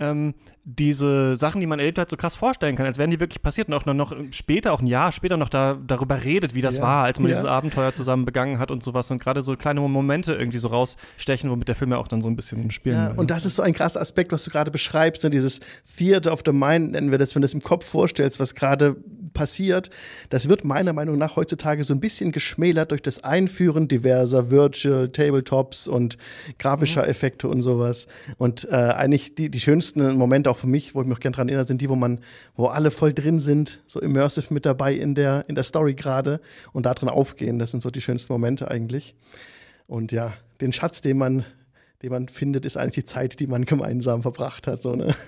ähm, 0.00 0.34
diese 0.64 1.38
Sachen, 1.38 1.60
die 1.60 1.66
man 1.66 1.78
erlebt 1.78 1.98
hat, 1.98 2.10
so 2.10 2.16
krass 2.16 2.36
vorstellen 2.36 2.76
kann, 2.76 2.84
als 2.84 2.98
wären 2.98 3.10
die 3.10 3.20
wirklich 3.20 3.40
passiert 3.40 3.68
und 3.68 3.74
auch 3.74 3.86
noch, 3.86 3.94
noch 3.94 4.14
später, 4.32 4.72
auch 4.72 4.80
ein 4.80 4.86
Jahr 4.86 5.12
später 5.12 5.38
noch 5.38 5.48
da, 5.48 5.78
darüber 5.86 6.24
redet, 6.24 6.54
wie 6.54 6.60
das 6.60 6.76
ja, 6.76 6.82
war, 6.82 7.04
als 7.04 7.18
man 7.18 7.30
ja. 7.30 7.36
dieses 7.36 7.48
Abenteuer 7.48 7.94
zusammen 7.94 8.26
begangen 8.26 8.58
hat 8.58 8.70
und 8.70 8.84
sowas 8.84 9.10
und 9.10 9.18
gerade 9.18 9.42
so 9.42 9.56
kleine 9.56 9.80
Momente 9.80 10.34
irgendwie 10.34 10.58
so 10.58 10.68
rausstechen, 10.68 11.50
womit 11.50 11.68
der 11.68 11.74
Film 11.74 11.92
ja 11.92 11.96
auch 11.96 12.08
dann 12.08 12.20
so 12.20 12.28
ein 12.28 12.36
bisschen 12.36 12.70
spielen 12.70 12.96
ja, 12.96 13.10
will. 13.10 13.18
Und 13.18 13.30
das 13.30 13.46
ist 13.46 13.54
so 13.54 13.62
ein 13.62 13.72
krasser 13.72 14.00
Aspekt, 14.00 14.30
was 14.30 14.44
du 14.44 14.50
gerade 14.50 14.70
beschreibst, 14.70 15.24
ne? 15.24 15.30
dieses 15.30 15.60
Theater 15.96 16.32
of 16.32 16.42
the 16.44 16.52
Mind 16.52 16.92
nennen 16.92 17.10
wir 17.10 17.18
das, 17.18 17.34
wenn 17.34 17.40
du 17.40 17.46
das 17.46 17.54
im 17.54 17.62
Kopf 17.62 17.86
vorstellst, 17.86 18.38
was 18.38 18.54
gerade 18.54 18.96
passiert, 19.38 19.88
das 20.30 20.48
wird 20.48 20.64
meiner 20.64 20.92
Meinung 20.92 21.16
nach 21.16 21.36
heutzutage 21.36 21.84
so 21.84 21.94
ein 21.94 22.00
bisschen 22.00 22.32
geschmälert 22.32 22.90
durch 22.90 23.02
das 23.02 23.22
Einführen 23.22 23.86
diverser 23.86 24.50
Virtual 24.50 25.08
Tabletops 25.08 25.86
und 25.86 26.18
grafischer 26.58 27.04
mhm. 27.04 27.10
Effekte 27.10 27.48
und 27.48 27.62
sowas. 27.62 28.06
Und 28.36 28.66
äh, 28.70 28.74
eigentlich 28.74 29.36
die, 29.36 29.48
die 29.48 29.60
schönsten 29.60 29.87
Momente 29.96 30.50
auch 30.50 30.56
für 30.56 30.66
mich, 30.66 30.94
wo 30.94 31.02
ich 31.02 31.06
mich 31.06 31.16
auch 31.16 31.20
gerne 31.20 31.36
dran 31.36 31.48
erinnere, 31.48 31.66
sind 31.66 31.80
die, 31.80 31.88
wo 31.88 31.96
man, 31.96 32.20
wo 32.56 32.66
alle 32.66 32.90
voll 32.90 33.12
drin 33.12 33.40
sind, 33.40 33.80
so 33.86 34.00
immersive 34.00 34.52
mit 34.52 34.66
dabei 34.66 34.92
in 34.94 35.14
der, 35.14 35.44
in 35.48 35.54
der 35.54 35.64
Story 35.64 35.94
gerade 35.94 36.40
und 36.72 36.86
da 36.86 36.94
drin 36.94 37.08
aufgehen. 37.08 37.58
Das 37.58 37.70
sind 37.70 37.82
so 37.82 37.90
die 37.90 38.00
schönsten 38.00 38.32
Momente 38.32 38.70
eigentlich. 38.70 39.14
Und 39.86 40.12
ja, 40.12 40.34
den 40.60 40.72
Schatz, 40.72 41.00
den 41.00 41.18
man 41.18 41.44
den 42.02 42.12
man 42.12 42.28
findet, 42.28 42.64
ist 42.64 42.76
eigentlich 42.76 42.94
die 42.94 43.04
Zeit, 43.04 43.40
die 43.40 43.46
man 43.46 43.64
gemeinsam 43.64 44.22
verbracht 44.22 44.66
hat. 44.66 44.82
So, 44.82 44.94
ne? 44.94 45.14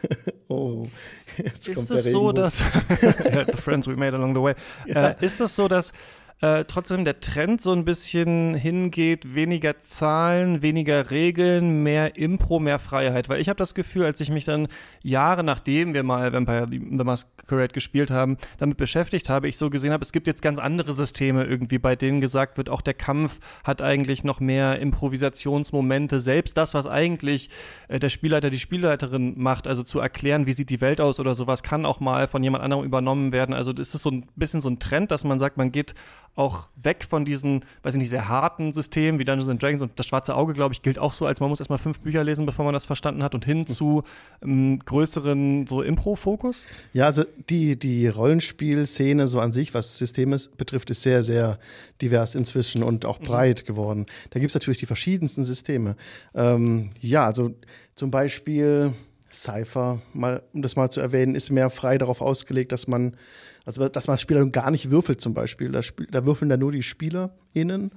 Oh, 0.52 0.88
jetzt 1.36 1.68
ist 1.68 1.76
kommt 1.76 1.90
der 1.90 1.98
so, 1.98 2.32
dass 2.32 2.58
The 3.00 3.56
Friends 3.56 3.86
We 3.86 3.94
Made 3.94 4.16
Along 4.16 4.34
the 4.34 4.42
Way. 4.42 4.54
Ja. 4.84 5.10
Äh, 5.10 5.24
ist 5.24 5.38
das 5.38 5.54
so, 5.54 5.68
dass 5.68 5.92
äh, 6.40 6.64
trotzdem 6.64 7.04
der 7.04 7.20
Trend 7.20 7.60
so 7.60 7.72
ein 7.72 7.84
bisschen 7.84 8.54
hingeht, 8.54 9.34
weniger 9.34 9.78
Zahlen, 9.78 10.62
weniger 10.62 11.10
Regeln, 11.10 11.82
mehr 11.82 12.16
Impro, 12.16 12.58
mehr 12.58 12.78
Freiheit. 12.78 13.28
Weil 13.28 13.40
ich 13.40 13.48
habe 13.48 13.58
das 13.58 13.74
Gefühl, 13.74 14.06
als 14.06 14.20
ich 14.20 14.30
mich 14.30 14.46
dann 14.46 14.68
Jahre 15.02 15.44
nachdem 15.44 15.92
wir 15.92 16.02
mal 16.02 16.32
Vampire 16.32 16.66
the 16.70 16.78
Masquerade 17.04 17.74
gespielt 17.74 18.10
haben, 18.10 18.38
damit 18.58 18.78
beschäftigt 18.78 19.28
habe, 19.28 19.48
ich 19.48 19.58
so 19.58 19.68
gesehen 19.68 19.92
habe, 19.92 20.02
es 20.02 20.12
gibt 20.12 20.26
jetzt 20.26 20.40
ganz 20.40 20.58
andere 20.58 20.94
Systeme 20.94 21.44
irgendwie, 21.44 21.78
bei 21.78 21.94
denen 21.94 22.20
gesagt 22.22 22.56
wird, 22.56 22.70
auch 22.70 22.80
der 22.80 22.94
Kampf 22.94 23.38
hat 23.62 23.82
eigentlich 23.82 24.24
noch 24.24 24.40
mehr 24.40 24.78
Improvisationsmomente. 24.78 26.20
Selbst 26.20 26.56
das, 26.56 26.72
was 26.72 26.86
eigentlich 26.86 27.50
äh, 27.88 27.98
der 27.98 28.08
Spielleiter, 28.08 28.48
die 28.48 28.58
Spielleiterin 28.58 29.34
macht, 29.36 29.66
also 29.66 29.82
zu 29.82 30.00
erklären, 30.00 30.46
wie 30.46 30.52
sieht 30.52 30.70
die 30.70 30.80
Welt 30.80 31.02
aus 31.02 31.20
oder 31.20 31.34
sowas, 31.34 31.62
kann 31.62 31.84
auch 31.84 32.00
mal 32.00 32.28
von 32.28 32.42
jemand 32.42 32.64
anderem 32.64 32.84
übernommen 32.84 33.32
werden. 33.32 33.54
Also 33.54 33.74
das 33.74 33.94
ist 33.94 34.02
so 34.02 34.10
ein 34.10 34.24
bisschen 34.36 34.62
so 34.62 34.70
ein 34.70 34.78
Trend, 34.78 35.10
dass 35.10 35.24
man 35.24 35.38
sagt, 35.38 35.58
man 35.58 35.70
geht 35.70 35.94
auch 36.36 36.68
weg 36.76 37.04
von 37.08 37.24
diesen, 37.24 37.64
weiß 37.82 37.94
ich 37.94 37.98
nicht, 37.98 38.10
sehr 38.10 38.28
harten 38.28 38.72
Systemen 38.72 39.18
wie 39.18 39.24
Dungeons 39.24 39.48
and 39.48 39.62
Dragons 39.62 39.82
und 39.82 39.98
das 39.98 40.06
schwarze 40.06 40.34
Auge, 40.34 40.52
glaube 40.54 40.72
ich, 40.72 40.82
gilt 40.82 40.98
auch 40.98 41.12
so, 41.12 41.26
als 41.26 41.40
man 41.40 41.50
muss 41.50 41.60
erstmal 41.60 41.78
fünf 41.78 42.00
Bücher 42.00 42.24
lesen, 42.24 42.46
bevor 42.46 42.64
man 42.64 42.72
das 42.72 42.86
verstanden 42.86 43.22
hat 43.22 43.34
und 43.34 43.44
hin 43.44 43.66
zu 43.66 44.04
ähm, 44.42 44.78
größeren 44.78 45.66
so 45.66 45.82
Impro-Fokus? 45.82 46.60
Ja, 46.92 47.06
also 47.06 47.24
die, 47.48 47.78
die 47.78 48.08
Rollenspielszene 48.08 49.26
so 49.26 49.40
an 49.40 49.52
sich, 49.52 49.74
was 49.74 49.98
Systeme 49.98 50.38
betrifft, 50.56 50.90
ist 50.90 51.02
sehr, 51.02 51.22
sehr 51.22 51.58
divers 52.00 52.34
inzwischen 52.34 52.82
und 52.82 53.04
auch 53.04 53.18
mhm. 53.18 53.24
breit 53.24 53.64
geworden. 53.66 54.06
Da 54.30 54.40
gibt 54.40 54.50
es 54.50 54.54
natürlich 54.54 54.78
die 54.78 54.86
verschiedensten 54.86 55.44
Systeme. 55.44 55.96
Ähm, 56.34 56.90
ja, 57.00 57.26
also 57.26 57.54
zum 57.94 58.10
Beispiel 58.10 58.92
Cypher, 59.30 60.00
mal, 60.12 60.42
um 60.52 60.62
das 60.62 60.76
mal 60.76 60.90
zu 60.90 61.00
erwähnen, 61.00 61.34
ist 61.34 61.50
mehr 61.50 61.70
frei 61.70 61.98
darauf 61.98 62.20
ausgelegt, 62.20 62.72
dass 62.72 62.88
man 62.88 63.16
also, 63.64 63.88
dass 63.88 64.06
man 64.06 64.14
als 64.14 64.22
Spieler 64.22 64.44
gar 64.46 64.70
nicht 64.70 64.90
würfelt 64.90 65.20
zum 65.20 65.34
Beispiel. 65.34 65.70
Da, 65.70 65.80
da 66.10 66.24
würfeln 66.24 66.48
dann 66.48 66.60
nur 66.60 66.72
die 66.72 66.82
SpielerInnen. 66.82 67.90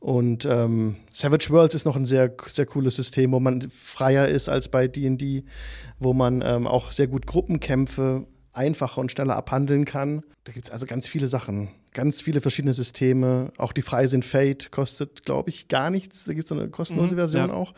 Und 0.00 0.44
ähm, 0.44 0.96
Savage 1.12 1.50
Worlds 1.50 1.74
ist 1.74 1.84
noch 1.84 1.96
ein 1.96 2.06
sehr, 2.06 2.34
sehr 2.46 2.66
cooles 2.66 2.96
System, 2.96 3.32
wo 3.32 3.40
man 3.40 3.68
freier 3.70 4.28
ist 4.28 4.48
als 4.48 4.68
bei 4.68 4.88
D&D, 4.88 5.44
wo 5.98 6.12
man 6.12 6.42
ähm, 6.44 6.66
auch 6.66 6.92
sehr 6.92 7.06
gut 7.06 7.26
Gruppenkämpfe 7.26 8.26
einfacher 8.52 9.00
und 9.00 9.12
schneller 9.12 9.36
abhandeln 9.36 9.84
kann. 9.84 10.22
Da 10.44 10.52
gibt 10.52 10.66
es 10.66 10.72
also 10.72 10.86
ganz 10.86 11.06
viele 11.06 11.28
Sachen, 11.28 11.68
ganz 11.92 12.20
viele 12.20 12.40
verschiedene 12.40 12.74
Systeme. 12.74 13.52
Auch 13.56 13.72
die 13.72 13.82
frei 13.82 14.06
sind 14.06 14.24
Fate 14.24 14.70
kostet, 14.70 15.24
glaube 15.24 15.50
ich, 15.50 15.68
gar 15.68 15.90
nichts. 15.90 16.24
Da 16.24 16.34
gibt 16.34 16.46
es 16.46 16.52
eine 16.52 16.68
kostenlose 16.68 17.14
mhm, 17.14 17.18
Version 17.18 17.48
ja. 17.48 17.54
auch 17.54 17.74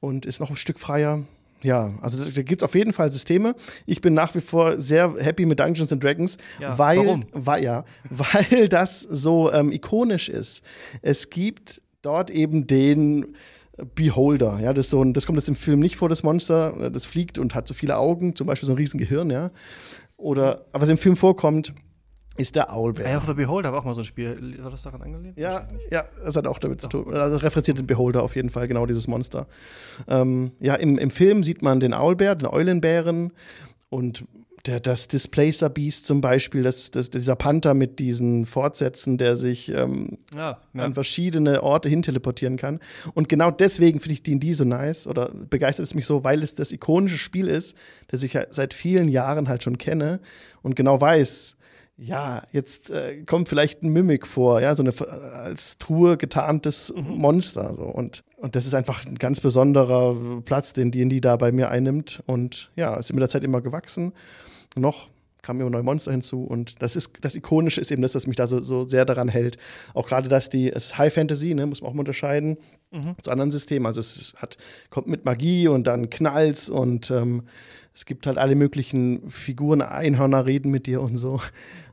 und 0.00 0.26
ist 0.26 0.40
noch 0.40 0.50
ein 0.50 0.56
Stück 0.56 0.78
freier. 0.78 1.24
Ja, 1.64 1.94
also 2.02 2.22
da 2.22 2.42
gibt 2.42 2.60
es 2.60 2.64
auf 2.64 2.74
jeden 2.74 2.92
Fall 2.92 3.10
Systeme. 3.10 3.54
Ich 3.86 4.02
bin 4.02 4.12
nach 4.12 4.34
wie 4.34 4.42
vor 4.42 4.78
sehr 4.80 5.14
happy 5.18 5.46
mit 5.46 5.58
Dungeons 5.58 5.90
and 5.90 6.04
Dragons, 6.04 6.36
ja, 6.60 6.78
weil, 6.78 6.98
warum? 6.98 7.24
Weil, 7.32 7.64
ja, 7.64 7.84
weil 8.10 8.68
das 8.68 9.00
so 9.00 9.50
ähm, 9.50 9.72
ikonisch 9.72 10.28
ist. 10.28 10.62
Es 11.00 11.30
gibt 11.30 11.80
dort 12.02 12.30
eben 12.30 12.66
den 12.66 13.34
Beholder, 13.94 14.60
ja, 14.60 14.74
das, 14.74 14.90
so 14.90 15.02
ein, 15.02 15.14
das 15.14 15.24
kommt 15.24 15.38
jetzt 15.38 15.48
im 15.48 15.56
Film 15.56 15.80
nicht 15.80 15.96
vor, 15.96 16.10
das 16.10 16.22
Monster, 16.22 16.90
das 16.90 17.06
fliegt 17.06 17.38
und 17.38 17.54
hat 17.54 17.66
so 17.66 17.72
viele 17.72 17.96
Augen, 17.96 18.36
zum 18.36 18.46
Beispiel 18.46 18.66
so 18.66 18.74
ein 18.74 18.78
Riesengehirn, 18.78 19.30
ja. 19.30 19.50
Oder, 20.18 20.66
aber 20.72 20.82
was 20.82 20.90
im 20.90 20.98
Film 20.98 21.16
vorkommt, 21.16 21.74
ist 22.36 22.56
der 22.56 22.74
Owlbear. 22.74 23.06
Eye 23.06 23.16
of 23.16 23.26
the 23.26 23.34
Beholder 23.34 23.72
war 23.72 23.80
auch 23.80 23.84
mal 23.84 23.94
so 23.94 24.00
ein 24.00 24.04
Spiel. 24.04 24.58
War 24.62 24.70
das 24.70 24.82
daran 24.82 25.02
angelehnt? 25.02 25.38
Ja, 25.38 25.68
ja, 25.90 26.04
das 26.24 26.36
hat 26.36 26.46
auch 26.46 26.58
damit 26.58 26.80
zu 26.80 26.88
tun. 26.88 27.14
Also 27.14 27.36
referenziert 27.36 27.78
den 27.78 27.86
Beholder 27.86 28.22
auf 28.22 28.34
jeden 28.34 28.50
Fall, 28.50 28.66
genau 28.66 28.86
dieses 28.86 29.06
Monster. 29.06 29.46
Ähm, 30.08 30.52
ja, 30.60 30.74
im, 30.74 30.98
im 30.98 31.10
Film 31.10 31.44
sieht 31.44 31.62
man 31.62 31.80
den 31.80 31.94
Owlbear, 31.94 32.34
den 32.34 32.48
Eulenbären 32.48 33.32
und 33.88 34.24
der, 34.66 34.80
das 34.80 35.08
Displacer 35.08 35.68
Beast 35.68 36.06
zum 36.06 36.20
Beispiel, 36.20 36.62
das, 36.62 36.90
das, 36.90 37.10
dieser 37.10 37.36
Panther 37.36 37.74
mit 37.74 37.98
diesen 37.98 38.46
Fortsätzen, 38.46 39.18
der 39.18 39.36
sich 39.36 39.68
ähm, 39.68 40.18
ja, 40.34 40.58
ja. 40.72 40.82
an 40.82 40.94
verschiedene 40.94 41.62
Orte 41.62 41.88
hin 41.88 42.02
teleportieren 42.02 42.56
kann. 42.56 42.80
Und 43.12 43.28
genau 43.28 43.50
deswegen 43.50 44.00
finde 44.00 44.14
ich 44.14 44.22
D&D 44.22 44.52
so 44.54 44.64
nice 44.64 45.06
oder 45.06 45.30
begeistert 45.50 45.84
es 45.84 45.94
mich 45.94 46.06
so, 46.06 46.24
weil 46.24 46.42
es 46.42 46.54
das 46.54 46.72
ikonische 46.72 47.18
Spiel 47.18 47.48
ist, 47.48 47.76
das 48.08 48.22
ich 48.22 48.32
ja 48.32 48.46
seit 48.50 48.72
vielen 48.72 49.08
Jahren 49.08 49.48
halt 49.48 49.62
schon 49.62 49.76
kenne 49.76 50.20
und 50.62 50.76
genau 50.76 50.98
weiß, 50.98 51.56
ja, 51.96 52.42
jetzt 52.50 52.90
äh, 52.90 53.22
kommt 53.24 53.48
vielleicht 53.48 53.82
ein 53.82 53.90
Mimik 53.90 54.26
vor, 54.26 54.60
ja, 54.60 54.74
so 54.74 54.82
eine 54.82 54.92
als 55.32 55.78
Truhe 55.78 56.16
getarntes 56.16 56.92
mhm. 56.94 57.16
Monster. 57.16 57.74
So. 57.74 57.84
Und, 57.84 58.24
und 58.36 58.56
das 58.56 58.66
ist 58.66 58.74
einfach 58.74 59.06
ein 59.06 59.14
ganz 59.14 59.40
besonderer 59.40 60.40
Platz, 60.44 60.72
den 60.72 60.90
D&D 60.90 61.20
da 61.20 61.36
bei 61.36 61.52
mir 61.52 61.70
einnimmt. 61.70 62.22
Und 62.26 62.70
ja, 62.74 62.96
ist 62.96 63.12
mit 63.12 63.20
der 63.20 63.28
Zeit 63.28 63.44
immer 63.44 63.60
gewachsen. 63.60 64.12
Noch 64.76 65.08
kamen 65.44 65.60
immer 65.60 65.70
neue 65.70 65.82
Monster 65.82 66.10
hinzu 66.10 66.42
und 66.42 66.82
das 66.82 66.96
ist 66.96 67.12
das 67.20 67.36
Ikonische 67.36 67.80
ist 67.80 67.92
eben 67.92 68.02
das, 68.02 68.14
was 68.14 68.26
mich 68.26 68.36
da 68.36 68.46
so, 68.46 68.60
so 68.60 68.84
sehr 68.84 69.04
daran 69.04 69.28
hält. 69.28 69.58
Auch 69.94 70.08
gerade, 70.08 70.28
dass 70.28 70.50
die 70.50 70.70
es 70.70 70.86
ist 70.86 70.98
High 70.98 71.12
Fantasy, 71.12 71.54
ne, 71.54 71.66
muss 71.66 71.82
man 71.82 71.90
auch 71.90 71.94
mal 71.94 72.00
unterscheiden 72.00 72.56
mhm. 72.90 73.14
zu 73.22 73.30
anderen 73.30 73.50
Systemen. 73.50 73.86
Also 73.86 74.00
es 74.00 74.34
hat 74.38 74.56
kommt 74.90 75.06
mit 75.06 75.24
Magie 75.24 75.68
und 75.68 75.86
dann 75.86 76.10
Knalls 76.10 76.68
und 76.68 77.10
ähm, 77.10 77.44
es 77.94 78.06
gibt 78.06 78.26
halt 78.26 78.38
alle 78.38 78.56
möglichen 78.56 79.30
Figuren, 79.30 79.80
Einhörner 79.80 80.46
reden 80.46 80.70
mit 80.70 80.86
dir 80.86 81.00
und 81.00 81.16
so. 81.16 81.40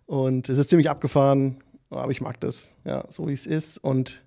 Und 0.08 0.50
es 0.50 0.58
ist 0.58 0.70
ziemlich 0.70 0.90
abgefahren, 0.90 1.58
aber 1.90 2.12
ich 2.12 2.22
mag 2.22 2.40
das, 2.40 2.76
ja, 2.84 3.06
so 3.10 3.28
wie 3.28 3.34
es 3.34 3.46
ist. 3.46 3.78
Und 3.78 4.24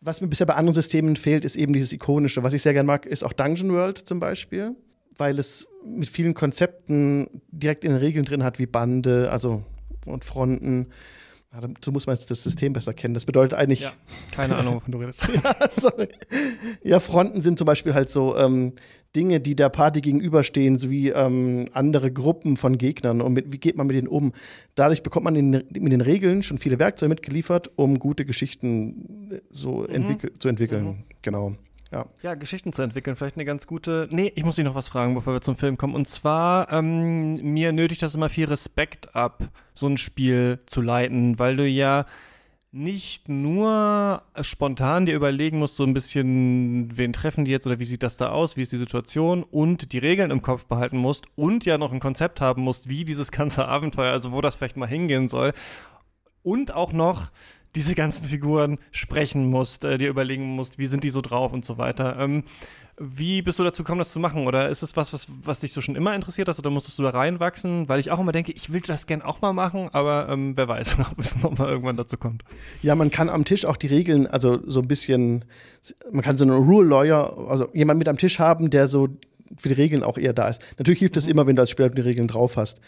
was 0.00 0.20
mir 0.20 0.28
bisher 0.28 0.46
bei 0.46 0.54
anderen 0.54 0.74
Systemen 0.74 1.16
fehlt, 1.16 1.44
ist 1.44 1.56
eben 1.56 1.72
dieses 1.72 1.92
Ikonische. 1.92 2.42
Was 2.42 2.52
ich 2.52 2.62
sehr 2.62 2.72
gerne 2.72 2.86
mag, 2.86 3.06
ist 3.06 3.24
auch 3.24 3.32
Dungeon 3.32 3.72
World 3.72 3.98
zum 3.98 4.20
Beispiel, 4.20 4.74
weil 5.18 5.38
es 5.38 5.66
mit 5.84 6.08
vielen 6.08 6.34
Konzepten 6.34 7.28
direkt 7.50 7.84
in 7.84 7.90
den 7.90 8.00
Regeln 8.00 8.24
drin 8.24 8.42
hat, 8.42 8.58
wie 8.58 8.66
Bande, 8.66 9.30
also 9.30 9.64
und 10.06 10.24
Fronten. 10.24 10.88
Ja, 11.52 11.62
dazu 11.62 11.92
muss 11.92 12.06
man 12.06 12.14
jetzt 12.14 12.30
das 12.30 12.42
System 12.42 12.74
besser 12.74 12.92
kennen. 12.92 13.14
Das 13.14 13.24
bedeutet 13.24 13.58
eigentlich. 13.58 13.80
Ja, 13.80 13.92
keine 14.32 14.56
Ahnung, 14.56 14.76
wovon 14.76 14.92
du 14.92 14.98
redest. 14.98 15.28
ja, 15.44 15.54
sorry. 15.70 16.08
Ja, 16.82 17.00
Fronten 17.00 17.40
sind 17.40 17.58
zum 17.58 17.64
Beispiel 17.64 17.94
halt 17.94 18.10
so 18.10 18.36
ähm, 18.36 18.74
Dinge, 19.16 19.40
die 19.40 19.56
der 19.56 19.70
Party 19.70 20.02
gegenüberstehen, 20.02 20.78
sowie 20.78 21.08
ähm, 21.08 21.70
andere 21.72 22.12
Gruppen 22.12 22.58
von 22.58 22.76
Gegnern. 22.76 23.22
Und 23.22 23.32
mit, 23.32 23.50
wie 23.50 23.58
geht 23.58 23.78
man 23.78 23.86
mit 23.86 23.96
denen 23.96 24.08
um? 24.08 24.32
Dadurch 24.74 25.02
bekommt 25.02 25.24
man 25.24 25.36
in, 25.36 25.50
mit 25.50 25.92
den 25.92 26.02
Regeln 26.02 26.42
schon 26.42 26.58
viele 26.58 26.78
Werkzeuge 26.78 27.08
mitgeliefert, 27.08 27.70
um 27.76 27.98
gute 27.98 28.26
Geschichten 28.26 29.30
äh, 29.30 29.40
so 29.48 29.86
mhm. 29.88 29.94
entwick 29.94 30.42
zu 30.42 30.48
entwickeln. 30.48 30.84
Mhm. 30.84 31.04
Genau. 31.22 31.56
Ja. 31.90 32.04
ja, 32.22 32.34
Geschichten 32.34 32.74
zu 32.74 32.82
entwickeln, 32.82 33.16
vielleicht 33.16 33.36
eine 33.36 33.46
ganz 33.46 33.66
gute. 33.66 34.08
Nee, 34.12 34.30
ich 34.34 34.44
muss 34.44 34.56
dich 34.56 34.64
noch 34.64 34.74
was 34.74 34.90
fragen, 34.90 35.14
bevor 35.14 35.32
wir 35.32 35.40
zum 35.40 35.56
Film 35.56 35.78
kommen. 35.78 35.94
Und 35.94 36.06
zwar, 36.06 36.70
ähm, 36.70 37.36
mir 37.36 37.72
nötigt 37.72 38.02
das 38.02 38.14
immer 38.14 38.28
viel 38.28 38.44
Respekt 38.44 39.16
ab, 39.16 39.48
so 39.74 39.86
ein 39.86 39.96
Spiel 39.96 40.60
zu 40.66 40.82
leiten, 40.82 41.38
weil 41.38 41.56
du 41.56 41.66
ja 41.66 42.04
nicht 42.70 43.30
nur 43.30 44.22
spontan 44.42 45.06
dir 45.06 45.14
überlegen 45.14 45.58
musst, 45.58 45.76
so 45.76 45.84
ein 45.84 45.94
bisschen, 45.94 46.96
wen 46.96 47.14
treffen 47.14 47.46
die 47.46 47.50
jetzt 47.50 47.66
oder 47.66 47.78
wie 47.78 47.84
sieht 47.84 48.02
das 48.02 48.18
da 48.18 48.28
aus, 48.28 48.58
wie 48.58 48.62
ist 48.62 48.72
die 48.72 48.76
Situation 48.76 49.42
und 49.42 49.92
die 49.92 49.98
Regeln 49.98 50.30
im 50.30 50.42
Kopf 50.42 50.66
behalten 50.66 50.98
musst 50.98 51.24
und 51.36 51.64
ja 51.64 51.78
noch 51.78 51.92
ein 51.92 52.00
Konzept 52.00 52.42
haben 52.42 52.62
musst, 52.62 52.90
wie 52.90 53.06
dieses 53.06 53.32
ganze 53.32 53.66
Abenteuer, 53.66 54.12
also 54.12 54.32
wo 54.32 54.42
das 54.42 54.56
vielleicht 54.56 54.76
mal 54.76 54.86
hingehen 54.86 55.28
soll. 55.28 55.52
Und 56.42 56.74
auch 56.74 56.92
noch 56.92 57.30
diese 57.74 57.94
ganzen 57.94 58.26
Figuren 58.26 58.78
sprechen 58.90 59.48
musst, 59.50 59.84
äh, 59.84 59.98
dir 59.98 60.08
überlegen 60.08 60.44
musst, 60.44 60.78
wie 60.78 60.86
sind 60.86 61.04
die 61.04 61.10
so 61.10 61.20
drauf 61.20 61.52
und 61.52 61.64
so 61.64 61.78
weiter. 61.78 62.16
Ähm, 62.18 62.44
wie 63.00 63.42
bist 63.42 63.58
du 63.58 63.64
dazu 63.64 63.84
gekommen, 63.84 64.00
das 64.00 64.10
zu 64.10 64.18
machen? 64.18 64.46
Oder 64.46 64.68
ist 64.68 64.82
es 64.82 64.96
was, 64.96 65.12
was, 65.12 65.28
was 65.44 65.60
dich 65.60 65.72
so 65.72 65.80
schon 65.80 65.94
immer 65.94 66.14
interessiert 66.14 66.48
hast 66.48 66.58
oder 66.58 66.70
musstest 66.70 66.98
du 66.98 67.04
da 67.04 67.10
reinwachsen? 67.10 67.88
Weil 67.88 68.00
ich 68.00 68.10
auch 68.10 68.18
immer 68.18 68.32
denke, 68.32 68.52
ich 68.52 68.72
will 68.72 68.80
das 68.80 69.06
gern 69.06 69.22
auch 69.22 69.40
mal 69.40 69.52
machen, 69.52 69.88
aber 69.92 70.28
ähm, 70.28 70.56
wer 70.56 70.66
weiß, 70.66 70.96
ob 71.12 71.18
es 71.18 71.36
nochmal 71.40 71.68
irgendwann 71.68 71.96
dazu 71.96 72.16
kommt. 72.16 72.42
Ja, 72.82 72.94
man 72.94 73.10
kann 73.10 73.28
am 73.28 73.44
Tisch 73.44 73.64
auch 73.64 73.76
die 73.76 73.86
Regeln, 73.86 74.26
also 74.26 74.58
so 74.66 74.80
ein 74.80 74.88
bisschen, 74.88 75.44
man 76.10 76.22
kann 76.22 76.36
so 76.36 76.44
einen 76.44 76.54
Rule 76.54 76.88
Lawyer, 76.88 77.48
also 77.48 77.68
jemand 77.72 77.98
mit 77.98 78.08
am 78.08 78.18
Tisch 78.18 78.38
haben, 78.38 78.70
der 78.70 78.88
so 78.88 79.08
für 79.56 79.68
die 79.68 79.74
Regeln 79.74 80.02
auch 80.02 80.18
eher 80.18 80.32
da 80.32 80.48
ist. 80.48 80.62
Natürlich 80.78 81.00
hilft 81.00 81.16
es 81.16 81.26
mhm. 81.26 81.32
immer, 81.32 81.46
wenn 81.46 81.56
du 81.56 81.62
als 81.62 81.70
Spieler 81.70 81.88
die 81.90 82.00
Regeln 82.00 82.28
drauf 82.28 82.56
hast. 82.56 82.80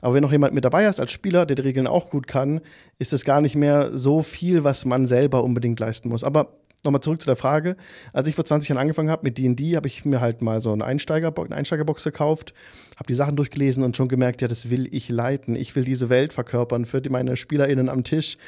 Aber 0.00 0.14
wenn 0.14 0.22
noch 0.22 0.32
jemand 0.32 0.54
mit 0.54 0.64
dabei 0.64 0.86
hast 0.86 1.00
als 1.00 1.12
Spieler, 1.12 1.46
der 1.46 1.56
die 1.56 1.62
Regeln 1.62 1.86
auch 1.86 2.10
gut 2.10 2.26
kann, 2.26 2.60
ist 2.98 3.12
es 3.12 3.24
gar 3.24 3.40
nicht 3.40 3.56
mehr 3.56 3.96
so 3.96 4.22
viel, 4.22 4.64
was 4.64 4.84
man 4.84 5.06
selber 5.06 5.44
unbedingt 5.44 5.80
leisten 5.80 6.08
muss. 6.08 6.24
Aber 6.24 6.52
nochmal 6.84 7.00
zurück 7.00 7.20
zu 7.20 7.26
der 7.26 7.36
Frage. 7.36 7.76
Als 8.12 8.26
ich 8.26 8.34
vor 8.34 8.44
20 8.44 8.68
Jahren 8.68 8.80
angefangen 8.80 9.10
habe 9.10 9.24
mit 9.24 9.38
D&D, 9.38 9.76
habe 9.76 9.88
ich 9.88 10.04
mir 10.04 10.20
halt 10.20 10.42
mal 10.42 10.60
so 10.60 10.72
eine, 10.72 10.84
Einsteigerbo 10.84 11.42
eine 11.42 11.56
Einsteigerbox 11.56 12.04
gekauft, 12.04 12.54
habe 12.96 13.08
die 13.08 13.14
Sachen 13.14 13.36
durchgelesen 13.36 13.82
und 13.82 13.96
schon 13.96 14.08
gemerkt, 14.08 14.42
ja, 14.42 14.48
das 14.48 14.70
will 14.70 14.88
ich 14.92 15.08
leiten. 15.08 15.56
Ich 15.56 15.74
will 15.74 15.84
diese 15.84 16.08
Welt 16.08 16.32
verkörpern 16.32 16.86
für 16.86 17.02
meine 17.10 17.36
SpielerInnen 17.36 17.88
am 17.88 18.04
Tisch. 18.04 18.38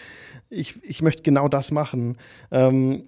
Ich, 0.48 0.82
ich 0.84 1.02
möchte 1.02 1.22
genau 1.22 1.48
das 1.48 1.70
machen. 1.70 2.16
Ähm, 2.50 3.04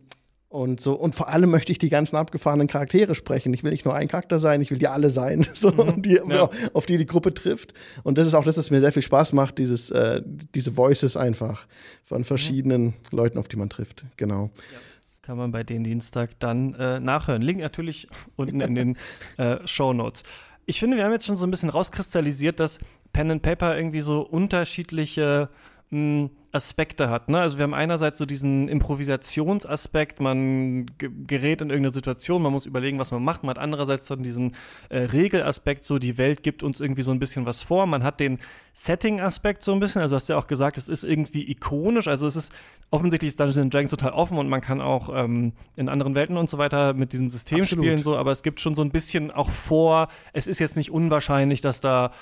und 0.52 0.82
so, 0.82 0.92
und 0.92 1.14
vor 1.14 1.30
allem 1.30 1.50
möchte 1.50 1.72
ich 1.72 1.78
die 1.78 1.88
ganzen 1.88 2.16
abgefahrenen 2.16 2.66
Charaktere 2.66 3.14
sprechen. 3.14 3.54
Ich 3.54 3.64
will 3.64 3.72
nicht 3.72 3.86
nur 3.86 3.94
ein 3.94 4.06
Charakter 4.06 4.38
sein, 4.38 4.60
ich 4.60 4.70
will 4.70 4.76
die 4.76 4.86
alle 4.86 5.08
sein, 5.08 5.46
so, 5.54 5.70
mhm. 5.70 6.02
die, 6.02 6.20
ja. 6.28 6.50
auf 6.74 6.84
die 6.84 6.98
die 6.98 7.06
Gruppe 7.06 7.32
trifft. 7.32 7.72
Und 8.02 8.18
das 8.18 8.26
ist 8.26 8.34
auch 8.34 8.44
das, 8.44 8.58
was 8.58 8.70
mir 8.70 8.80
sehr 8.80 8.92
viel 8.92 9.00
Spaß 9.00 9.32
macht, 9.32 9.56
dieses, 9.56 9.90
äh, 9.90 10.20
diese 10.54 10.76
Voices 10.76 11.16
einfach 11.16 11.66
von 12.04 12.24
verschiedenen 12.24 12.84
mhm. 12.84 12.92
Leuten, 13.12 13.38
auf 13.38 13.48
die 13.48 13.56
man 13.56 13.70
trifft. 13.70 14.04
Genau. 14.18 14.50
Ja. 14.72 14.78
Kann 15.22 15.38
man 15.38 15.52
bei 15.52 15.62
den 15.62 15.84
Dienstag 15.84 16.38
dann 16.38 16.74
äh, 16.74 17.00
nachhören. 17.00 17.40
Link 17.40 17.60
natürlich 17.60 18.08
unten 18.36 18.60
in 18.60 18.74
den 18.74 18.96
äh, 19.38 19.56
Show 19.66 19.94
Notes. 19.94 20.22
Ich 20.66 20.80
finde, 20.80 20.98
wir 20.98 21.04
haben 21.04 21.12
jetzt 21.12 21.24
schon 21.24 21.38
so 21.38 21.46
ein 21.46 21.50
bisschen 21.50 21.70
rauskristallisiert, 21.70 22.60
dass 22.60 22.78
Pen 23.14 23.30
and 23.30 23.42
Paper 23.42 23.74
irgendwie 23.74 24.02
so 24.02 24.20
unterschiedliche 24.20 25.48
mh, 25.88 25.98
hm, 25.98 26.30
Aspekte 26.52 27.08
hat. 27.08 27.28
Ne? 27.28 27.40
Also 27.40 27.56
wir 27.56 27.62
haben 27.62 27.74
einerseits 27.74 28.18
so 28.18 28.26
diesen 28.26 28.68
Improvisationsaspekt, 28.68 30.20
man 30.20 30.86
gerät 30.98 31.62
in 31.62 31.70
irgendeine 31.70 31.94
Situation, 31.94 32.42
man 32.42 32.52
muss 32.52 32.66
überlegen, 32.66 32.98
was 32.98 33.10
man 33.10 33.24
macht. 33.24 33.42
Man 33.42 33.50
hat 33.50 33.58
andererseits 33.58 34.06
dann 34.06 34.22
diesen 34.22 34.54
äh, 34.90 34.98
Regelaspekt, 34.98 35.84
so 35.84 35.98
die 35.98 36.18
Welt 36.18 36.42
gibt 36.42 36.62
uns 36.62 36.78
irgendwie 36.78 37.02
so 37.02 37.10
ein 37.10 37.18
bisschen 37.18 37.46
was 37.46 37.62
vor. 37.62 37.86
Man 37.86 38.04
hat 38.04 38.20
den 38.20 38.38
Setting-Aspekt 38.74 39.62
so 39.62 39.72
ein 39.72 39.80
bisschen, 39.80 40.02
also 40.02 40.14
hast 40.14 40.28
du 40.28 40.34
ja 40.34 40.38
auch 40.38 40.46
gesagt, 40.46 40.76
es 40.76 40.88
ist 40.88 41.04
irgendwie 41.04 41.50
ikonisch, 41.50 42.06
also 42.06 42.26
es 42.26 42.36
ist 42.36 42.52
offensichtlich 42.90 43.28
ist 43.28 43.40
Dungeons 43.40 43.70
Dragons 43.70 43.90
total 43.90 44.12
offen 44.12 44.36
und 44.36 44.48
man 44.48 44.60
kann 44.60 44.82
auch 44.82 45.08
ähm, 45.14 45.54
in 45.76 45.88
anderen 45.88 46.14
Welten 46.14 46.36
und 46.36 46.50
so 46.50 46.58
weiter 46.58 46.92
mit 46.92 47.14
diesem 47.14 47.30
System 47.30 47.62
Absolut. 47.62 47.84
spielen, 47.84 48.02
so, 48.02 48.16
aber 48.16 48.32
es 48.32 48.42
gibt 48.42 48.60
schon 48.60 48.74
so 48.74 48.82
ein 48.82 48.90
bisschen 48.90 49.30
auch 49.30 49.48
vor, 49.48 50.08
es 50.34 50.46
ist 50.46 50.58
jetzt 50.58 50.76
nicht 50.76 50.90
unwahrscheinlich, 50.90 51.62
dass 51.62 51.80
da 51.80 52.12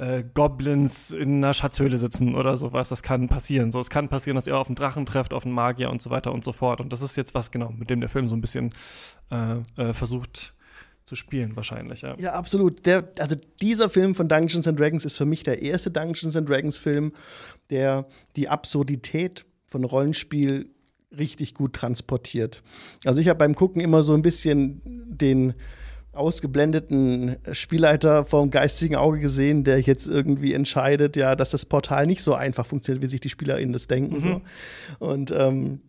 äh, 0.00 0.24
Goblins 0.32 1.10
in 1.10 1.36
einer 1.36 1.52
Schatzhöhle 1.52 1.98
sitzen 1.98 2.34
oder 2.34 2.56
sowas. 2.56 2.88
Das 2.88 3.02
kann 3.02 3.28
passieren. 3.28 3.70
So, 3.70 3.80
es 3.80 3.90
kann 3.90 4.08
passieren, 4.08 4.34
dass 4.34 4.46
ihr 4.46 4.56
auf 4.56 4.68
einen 4.68 4.76
Drachen 4.76 5.04
trefft, 5.04 5.34
auf 5.34 5.44
einen 5.44 5.54
Magier 5.54 5.90
und 5.90 6.00
so 6.00 6.08
weiter 6.08 6.32
und 6.32 6.42
so 6.42 6.52
fort. 6.52 6.80
Und 6.80 6.92
das 6.92 7.02
ist 7.02 7.16
jetzt 7.16 7.34
was, 7.34 7.50
genau, 7.50 7.70
mit 7.70 7.90
dem 7.90 8.00
der 8.00 8.08
Film 8.08 8.26
so 8.26 8.34
ein 8.34 8.40
bisschen 8.40 8.72
äh, 9.30 9.58
äh, 9.76 9.92
versucht 9.92 10.54
zu 11.04 11.16
spielen, 11.16 11.54
wahrscheinlich, 11.56 12.02
ja. 12.02 12.16
Ja, 12.18 12.32
absolut. 12.32 12.86
Der, 12.86 13.10
also 13.18 13.36
dieser 13.60 13.90
Film 13.90 14.14
von 14.14 14.28
Dungeons 14.28 14.66
and 14.66 14.78
Dragons 14.78 15.04
ist 15.04 15.16
für 15.16 15.26
mich 15.26 15.42
der 15.42 15.60
erste 15.60 15.90
Dungeons 15.90 16.34
and 16.36 16.48
Dragons 16.48 16.78
Film, 16.78 17.12
der 17.68 18.06
die 18.36 18.48
Absurdität 18.48 19.44
von 19.66 19.84
Rollenspiel 19.84 20.70
richtig 21.16 21.54
gut 21.54 21.74
transportiert. 21.74 22.62
Also 23.04 23.20
ich 23.20 23.28
habe 23.28 23.38
beim 23.38 23.54
Gucken 23.54 23.82
immer 23.82 24.02
so 24.02 24.14
ein 24.14 24.22
bisschen 24.22 24.80
den 24.84 25.54
ausgeblendeten 26.12 27.36
Spielleiter 27.52 28.24
vom 28.24 28.50
geistigen 28.50 28.96
Auge 28.96 29.20
gesehen, 29.20 29.64
der 29.64 29.80
jetzt 29.80 30.08
irgendwie 30.08 30.52
entscheidet, 30.54 31.16
ja, 31.16 31.36
dass 31.36 31.50
das 31.50 31.66
Portal 31.66 32.06
nicht 32.06 32.22
so 32.22 32.34
einfach 32.34 32.66
funktioniert, 32.66 33.02
wie 33.02 33.08
sich 33.08 33.20
die 33.20 33.28
SpielerInnen 33.28 33.72
das 33.72 33.86
denken. 33.86 34.16
Mhm. 34.16 34.20
So. 34.20 34.40
Und 34.98 35.30
ähm, 35.30 35.80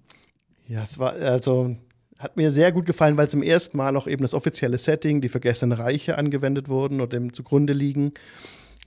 ja, 0.68 0.84
es 0.84 1.00
war 1.00 1.14
also 1.14 1.76
hat 2.20 2.38
mir 2.38 2.52
sehr 2.52 2.72
gut 2.72 2.86
gefallen, 2.86 3.18
weil 3.18 3.30
zum 3.30 3.42
ersten 3.42 3.78
Mal 3.78 3.98
auch 3.98 4.06
eben 4.06 4.22
das 4.22 4.36
offizielle 4.36 4.78
Setting, 4.78 5.22
die 5.22 5.30
vergessenen 5.30 5.72
Reiche 5.72 6.20
angewendet 6.20 6.70
wurden 6.70 7.02
und 7.02 7.14
dem 7.14 7.34
zugrunde 7.34 7.74
liegen. 7.74 8.14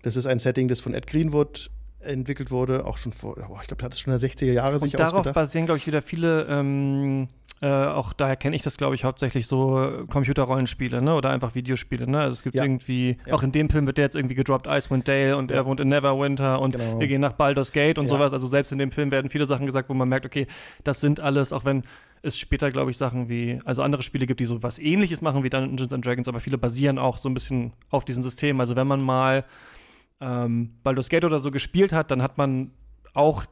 Das 0.02 0.16
ist 0.16 0.26
ein 0.26 0.38
Setting, 0.38 0.68
das 0.68 0.80
von 0.80 0.94
Ed 0.94 1.08
Greenwood 1.08 1.70
entwickelt 1.98 2.50
wurde, 2.50 2.86
auch 2.86 2.98
schon 2.98 3.12
vor, 3.12 3.36
oh, 3.38 3.58
ich 3.60 3.66
glaube, 3.66 3.76
der 3.76 3.86
hat 3.86 3.94
es 3.94 4.00
schon 4.00 4.12
in 4.12 4.20
den 4.20 4.30
60er 4.30 4.52
Jahren 4.52 4.78
sich 4.78 4.92
darauf 4.92 5.14
ausgedacht. 5.14 5.34
basieren, 5.34 5.66
glaube 5.66 5.78
ich, 5.78 5.86
wieder 5.86 6.02
viele 6.02 6.46
ähm 6.48 7.28
äh, 7.60 7.66
auch 7.66 8.12
daher 8.12 8.36
kenne 8.36 8.56
ich 8.56 8.62
das, 8.62 8.76
glaube 8.76 8.94
ich, 8.94 9.04
hauptsächlich 9.04 9.46
so 9.46 10.04
Computerrollenspiele, 10.10 11.00
ne? 11.00 11.14
Oder 11.14 11.30
einfach 11.30 11.54
Videospiele, 11.54 12.10
ne? 12.10 12.20
Also 12.20 12.32
es 12.32 12.42
gibt 12.42 12.56
ja. 12.56 12.64
irgendwie, 12.64 13.16
ja. 13.26 13.34
auch 13.34 13.42
in 13.42 13.52
dem 13.52 13.70
Film 13.70 13.86
wird 13.86 13.96
der 13.96 14.04
jetzt 14.04 14.16
irgendwie 14.16 14.34
gedroppt, 14.34 14.66
Icewind 14.66 15.06
Dale 15.06 15.36
und 15.36 15.50
ja. 15.50 15.58
er 15.58 15.66
wohnt 15.66 15.80
in 15.80 15.88
Neverwinter 15.88 16.60
und 16.60 16.76
genau. 16.76 16.98
wir 16.98 17.06
gehen 17.06 17.20
nach 17.20 17.32
Baldur's 17.32 17.72
Gate 17.72 17.98
und 17.98 18.08
sowas. 18.08 18.32
Also 18.32 18.48
selbst 18.48 18.72
in 18.72 18.78
dem 18.78 18.92
Film 18.92 19.10
werden 19.10 19.30
viele 19.30 19.46
Sachen 19.46 19.66
gesagt, 19.66 19.88
wo 19.88 19.94
man 19.94 20.08
merkt, 20.08 20.26
okay, 20.26 20.46
das 20.82 21.00
sind 21.00 21.20
alles, 21.20 21.52
auch 21.52 21.64
wenn 21.64 21.84
es 22.22 22.38
später, 22.38 22.72
glaube 22.72 22.90
ich, 22.90 22.98
Sachen 22.98 23.28
wie, 23.28 23.60
also 23.64 23.82
andere 23.82 24.02
Spiele 24.02 24.26
gibt, 24.26 24.40
die 24.40 24.46
so 24.46 24.62
was 24.62 24.78
ähnliches 24.78 25.20
machen 25.22 25.44
wie 25.44 25.50
Dungeons 25.50 25.92
and 25.92 26.04
Dragons, 26.04 26.26
aber 26.26 26.40
viele 26.40 26.58
basieren 26.58 26.98
auch 26.98 27.18
so 27.18 27.28
ein 27.28 27.34
bisschen 27.34 27.72
auf 27.90 28.04
diesem 28.04 28.22
System. 28.22 28.60
Also 28.60 28.76
wenn 28.76 28.86
man 28.86 29.00
mal 29.00 29.44
ähm, 30.20 30.74
Baldur's 30.82 31.08
Gate 31.08 31.24
oder 31.24 31.40
so 31.40 31.50
gespielt 31.50 31.92
hat, 31.92 32.10
dann 32.10 32.22
hat 32.22 32.38
man 32.38 32.72
auch 33.14 33.44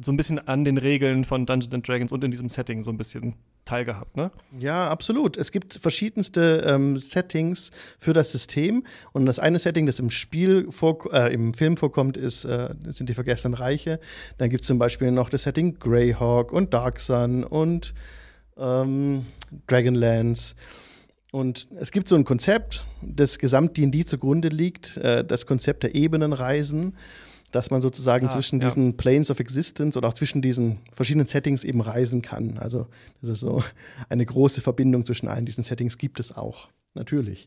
so 0.00 0.12
ein 0.12 0.16
bisschen 0.16 0.38
an 0.38 0.64
den 0.64 0.78
Regeln 0.78 1.24
von 1.24 1.44
Dungeons 1.44 1.74
and 1.74 1.86
Dragons 1.86 2.12
und 2.12 2.22
in 2.24 2.30
diesem 2.30 2.48
Setting 2.48 2.84
so 2.84 2.90
ein 2.90 2.96
bisschen 2.96 3.34
teilgehabt, 3.64 4.16
ne? 4.16 4.30
Ja, 4.58 4.88
absolut. 4.88 5.36
Es 5.36 5.52
gibt 5.52 5.74
verschiedenste 5.74 6.64
ähm, 6.66 6.96
Settings 6.96 7.70
für 7.98 8.12
das 8.12 8.32
System. 8.32 8.84
Und 9.12 9.26
das 9.26 9.38
eine 9.38 9.58
Setting, 9.58 9.86
das 9.86 10.00
im 10.00 10.10
Spiel 10.10 10.70
vor, 10.70 11.12
äh, 11.12 11.34
im 11.34 11.52
Film 11.52 11.76
vorkommt, 11.76 12.16
ist, 12.16 12.44
äh, 12.44 12.74
sind 12.86 13.08
die 13.08 13.14
Vergessenen 13.14 13.54
Reiche. 13.54 14.00
Dann 14.38 14.48
gibt 14.48 14.62
es 14.62 14.66
zum 14.66 14.78
Beispiel 14.78 15.10
noch 15.10 15.28
das 15.28 15.42
Setting 15.42 15.78
Greyhawk 15.78 16.52
und 16.52 16.72
Dark 16.72 16.98
Sun 17.00 17.44
und 17.44 17.92
ähm, 18.56 19.26
Dragonlance. 19.66 20.54
Und 21.30 21.68
es 21.78 21.92
gibt 21.92 22.08
so 22.08 22.16
ein 22.16 22.24
Konzept, 22.24 22.86
das 23.02 23.38
Gesamt-D&D 23.38 24.06
zugrunde 24.06 24.48
liegt, 24.48 24.96
äh, 24.96 25.24
das 25.24 25.44
Konzept 25.44 25.82
der 25.82 25.94
Ebenenreisen 25.94 26.96
dass 27.50 27.70
man 27.70 27.80
sozusagen 27.80 28.26
ah, 28.26 28.30
zwischen 28.30 28.60
ja. 28.60 28.68
diesen 28.68 28.96
Planes 28.96 29.30
of 29.30 29.40
Existence 29.40 29.96
oder 29.96 30.08
auch 30.08 30.14
zwischen 30.14 30.42
diesen 30.42 30.78
verschiedenen 30.94 31.26
Settings 31.26 31.64
eben 31.64 31.80
reisen 31.80 32.22
kann. 32.22 32.58
Also 32.58 32.86
das 33.20 33.30
ist 33.30 33.40
so 33.40 33.62
eine 34.08 34.24
große 34.24 34.60
Verbindung 34.60 35.04
zwischen 35.04 35.28
allen 35.28 35.46
diesen 35.46 35.64
Settings 35.64 35.98
gibt 35.98 36.20
es 36.20 36.36
auch. 36.36 36.68
Natürlich. 36.94 37.46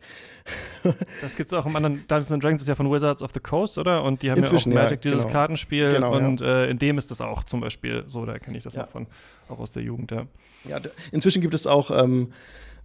Das 1.22 1.36
gibt 1.36 1.52
es 1.52 1.54
auch 1.54 1.66
im 1.68 1.76
anderen 1.76 2.08
Dungeons 2.08 2.42
Dragons 2.42 2.62
ist 2.62 2.68
ja 2.68 2.74
von 2.74 2.92
Wizards 2.92 3.22
of 3.22 3.32
the 3.34 3.40
Coast, 3.40 3.78
oder? 3.78 4.04
Und 4.04 4.24
die 4.24 4.32
haben 4.32 4.40
Inzwischen, 4.40 4.72
ja 4.72 4.80
auch 4.80 4.84
Magic, 4.86 5.06
ja, 5.06 5.12
dieses 5.12 5.26
genau. 5.26 5.34
Kartenspiel. 5.34 5.92
Genau, 5.92 6.16
und 6.16 6.42
ja. 6.42 6.64
äh, 6.64 6.72
in 6.72 6.80
dem 6.80 6.98
ist 6.98 7.12
das 7.12 7.22
auch 7.22 7.44
zum 7.44 7.60
Beispiel 7.60 8.04
so, 8.08 8.26
da 8.26 8.40
kenne 8.40 8.58
ich 8.58 8.64
das 8.64 8.76
auch 8.78 8.90
von, 8.90 9.06
auch 9.48 9.60
aus 9.60 9.72
der 9.72 9.84
Jugend, 9.84 10.10
ja. 10.12 10.26
Ja, 10.68 10.80
inzwischen 11.12 11.42
gibt 11.42 11.54
es 11.54 11.68
auch 11.68 11.92
ähm, 11.92 12.32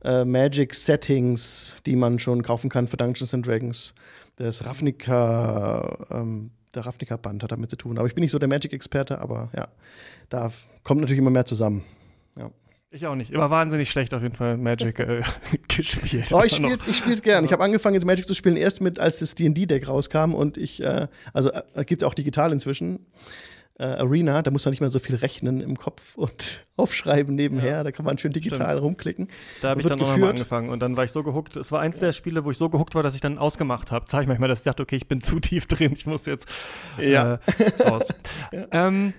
äh, 0.05 0.25
Magic-Settings, 0.25 1.77
die 1.87 1.97
man 1.97 2.19
schon 2.19 2.43
kaufen 2.43 2.69
kann 2.69 2.89
für 2.89 2.97
Dungeons 2.97 3.33
and 3.33 3.47
Dragons. 3.47 3.95
Das 4.37 4.67
Ravnica 4.67 6.07
ähm, 6.11 6.51
der 6.77 6.87
Ravnica-Band 6.87 7.43
hat 7.43 7.53
damit 7.53 7.71
zu 7.71 7.77
tun. 7.77 7.99
Aber 7.99 8.07
ich 8.07 8.15
bin 8.15 8.23
nicht 8.23 8.31
so 8.31 8.39
der 8.39 8.49
Magic-Experte, 8.49 9.19
aber 9.21 9.51
ja, 9.57 9.69
da 10.29 10.51
kommt 10.85 11.01
natürlich 11.01 11.19
immer 11.19 11.31
mehr 11.31 11.47
zusammen. 11.47 11.85
Ja. 12.39 12.51
Ich 12.91 13.07
auch 13.07 13.17
nicht. 13.17 13.33
Immer 13.33 13.51
wahnsinnig 13.51 13.91
schlecht 13.91 14.15
auf 14.15 14.23
jeden 14.23 14.37
Fall 14.37 14.57
Magic 14.57 14.99
äh, 15.01 15.21
gespielt. 15.69 16.33
Oh, 16.33 16.43
ich 16.45 16.55
spiele 16.55 16.75
es 16.75 16.87
ich 16.87 16.97
spiel's 16.97 17.21
gern. 17.21 17.45
Ich 17.45 17.53
habe 17.53 17.63
angefangen, 17.63 17.95
jetzt 17.95 18.07
Magic 18.07 18.29
zu 18.29 18.35
spielen, 18.35 18.57
erst 18.57 18.81
mit, 18.81 18.99
als 19.01 19.19
das 19.19 19.35
D&D-Deck 19.35 19.89
rauskam 19.89 20.35
und 20.35 20.57
ich, 20.57 20.83
äh, 20.83 21.09
also 21.33 21.51
äh, 21.51 21.85
gibt 21.85 22.03
es 22.03 22.09
auch 22.09 22.15
digital 22.15 22.53
inzwischen 22.53 23.07
äh, 23.79 23.85
Arena, 23.85 24.43
da 24.43 24.51
muss 24.51 24.65
man 24.65 24.71
nicht 24.71 24.81
mehr 24.81 24.89
so 24.89 24.99
viel 24.99 25.17
rechnen 25.17 25.61
im 25.61 25.77
Kopf 25.77 26.17
und 26.17 26.67
aufschreiben 26.77 27.35
nebenher. 27.35 27.73
Ja. 27.73 27.85
Da 27.85 27.93
kann 27.93 28.05
man 28.05 28.19
schön 28.19 28.33
digital 28.33 28.69
Stimmt. 28.69 28.83
rumklicken. 28.83 29.29
Da 29.63 29.71
habe 29.71 29.81
ich 29.81 29.87
dann 29.87 30.01
auch 30.01 30.17
mal 30.17 30.31
angefangen 30.31 30.71
und 30.71 30.81
dann 30.81 30.97
war 30.97 31.05
ich 31.05 31.13
so 31.13 31.23
gehuckt. 31.23 31.57
Es 31.57 31.73
war 31.73 31.81
eins 31.81 31.99
der 31.99 32.13
Spiele, 32.13 32.45
wo 32.45 32.51
ich 32.51 32.59
so 32.59 32.69
gehuckt 32.69 32.95
war, 32.95 33.03
dass 33.03 33.15
ich 33.15 33.21
dann 33.21 33.39
ausgemacht 33.39 33.91
habe. 33.91 34.07
Zeige 34.07 34.23
ich 34.23 34.29
manchmal, 34.29 34.49
dass 34.49 34.61
ich 34.61 34.65
dachte, 34.65 34.83
okay, 34.83 34.97
ich 34.97 35.09
bin 35.09 35.21
zu 35.23 35.41
tief 35.41 35.67
drin, 35.67 35.93
ich 35.95 36.07
muss 36.07 36.27
jetzt 36.27 36.49
ja. 36.99 37.35
äh, 37.35 37.83
raus. 37.83 38.09
ja. 38.53 38.67
Ähm, 38.73 39.13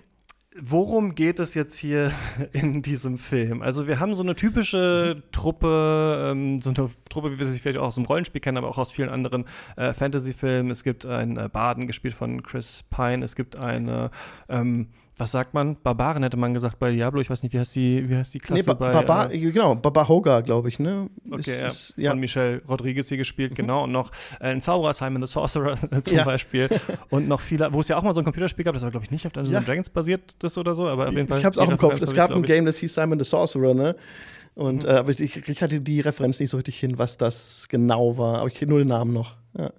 Worum 0.59 1.13
geht 1.13 1.39
es 1.39 1.53
jetzt 1.53 1.77
hier 1.77 2.11
in 2.53 2.81
diesem 2.81 3.17
Film? 3.17 3.61
Also 3.61 3.87
wir 3.87 3.99
haben 3.99 4.15
so 4.15 4.23
eine 4.23 4.35
typische 4.35 5.23
Truppe, 5.31 6.31
ähm, 6.31 6.61
so 6.61 6.71
eine 6.71 6.89
Truppe, 7.09 7.31
wie 7.31 7.39
wir 7.39 7.45
sie 7.45 7.59
vielleicht 7.59 7.77
auch 7.77 7.87
aus 7.87 7.95
dem 7.95 8.05
Rollenspiel 8.05 8.41
kennen, 8.41 8.57
aber 8.57 8.69
auch 8.69 8.77
aus 8.77 8.91
vielen 8.91 9.09
anderen 9.09 9.45
äh, 9.75 9.93
Fantasy-Filmen. 9.93 10.71
Es 10.71 10.83
gibt 10.83 11.05
einen 11.05 11.37
äh, 11.37 11.49
Baden, 11.51 11.85
gespielt 11.85 12.15
von 12.15 12.41
Chris 12.41 12.83
Pine. 12.89 13.23
Es 13.23 13.35
gibt 13.35 13.55
eine 13.55 14.09
ähm, 14.49 14.87
was 15.17 15.31
sagt 15.31 15.53
man? 15.53 15.75
Barbaren 15.81 16.21
hätte 16.23 16.37
man 16.37 16.53
gesagt 16.53 16.77
bei 16.79 16.91
Diablo. 16.91 17.19
Ich 17.21 17.29
weiß 17.29 17.41
nicht, 17.41 17.53
wie 17.53 17.59
heißt 17.59 17.75
die, 17.75 18.07
wie 18.07 18.15
heißt 18.15 18.33
die 18.33 18.37
Klasse 18.39 18.61
nee, 18.61 18.65
ba 18.65 18.73
bei. 18.73 18.91
Barbar, 18.91 19.31
äh, 19.31 19.39
genau, 19.39 19.75
Barbahoga, 19.75 20.41
glaube 20.41 20.69
ich, 20.69 20.79
ne? 20.79 21.09
Okay, 21.29 21.39
ist, 21.39 21.59
ja. 21.59 21.67
Ist, 21.67 21.93
ja. 21.97 22.09
Von 22.11 22.19
Michelle 22.19 22.61
Rodriguez 22.67 23.07
hier 23.09 23.17
gespielt, 23.17 23.51
mhm. 23.51 23.55
genau. 23.55 23.83
Und 23.85 23.91
noch 23.91 24.11
äh, 24.39 24.49
ein 24.49 24.61
Zauberer, 24.61 24.93
Simon 24.93 25.25
the 25.25 25.31
Sorcerer 25.31 25.75
zum 26.03 26.17
ja. 26.17 26.23
Beispiel. 26.23 26.69
Und 27.09 27.27
noch 27.27 27.41
viele, 27.41 27.73
wo 27.73 27.79
es 27.79 27.87
ja 27.87 27.97
auch 27.97 28.03
mal 28.03 28.13
so 28.13 28.21
ein 28.21 28.25
Computerspiel 28.25 28.63
gab, 28.63 28.73
das 28.73 28.83
war, 28.83 28.91
glaube 28.91 29.05
ich, 29.05 29.11
nicht 29.11 29.25
auf 29.25 29.33
Dungeons 29.33 29.53
ja. 29.53 29.61
Dragons 29.61 29.89
basiert, 29.89 30.35
das 30.39 30.57
oder 30.57 30.75
so, 30.75 30.87
aber 30.87 31.07
auf 31.07 31.13
jeden 31.13 31.27
Fall. 31.27 31.39
Ich 31.39 31.45
habe 31.45 31.53
es 31.53 31.57
auch 31.57 31.69
im 31.69 31.77
Kopf. 31.77 31.99
Es 31.99 32.13
gab 32.13 32.31
ein 32.31 32.43
Game, 32.43 32.65
das 32.65 32.77
hieß 32.77 32.93
Simon 32.93 33.17
the 33.17 33.25
Sorcerer, 33.25 33.73
ne? 33.73 33.95
Und, 34.53 34.83
mhm. 34.83 34.89
äh, 34.89 34.93
aber 34.93 35.09
ich, 35.11 35.49
ich, 35.49 35.61
hatte 35.61 35.81
die 35.81 35.99
Referenz 35.99 36.39
nicht 36.39 36.49
so 36.49 36.57
richtig 36.57 36.79
hin, 36.79 36.97
was 36.97 37.17
das 37.17 37.67
genau 37.69 38.17
war. 38.17 38.39
Aber 38.39 38.47
ich 38.47 38.55
kriege 38.55 38.69
nur 38.69 38.79
den 38.79 38.87
Namen 38.87 39.13
noch. 39.13 39.35
Ja, 39.57 39.71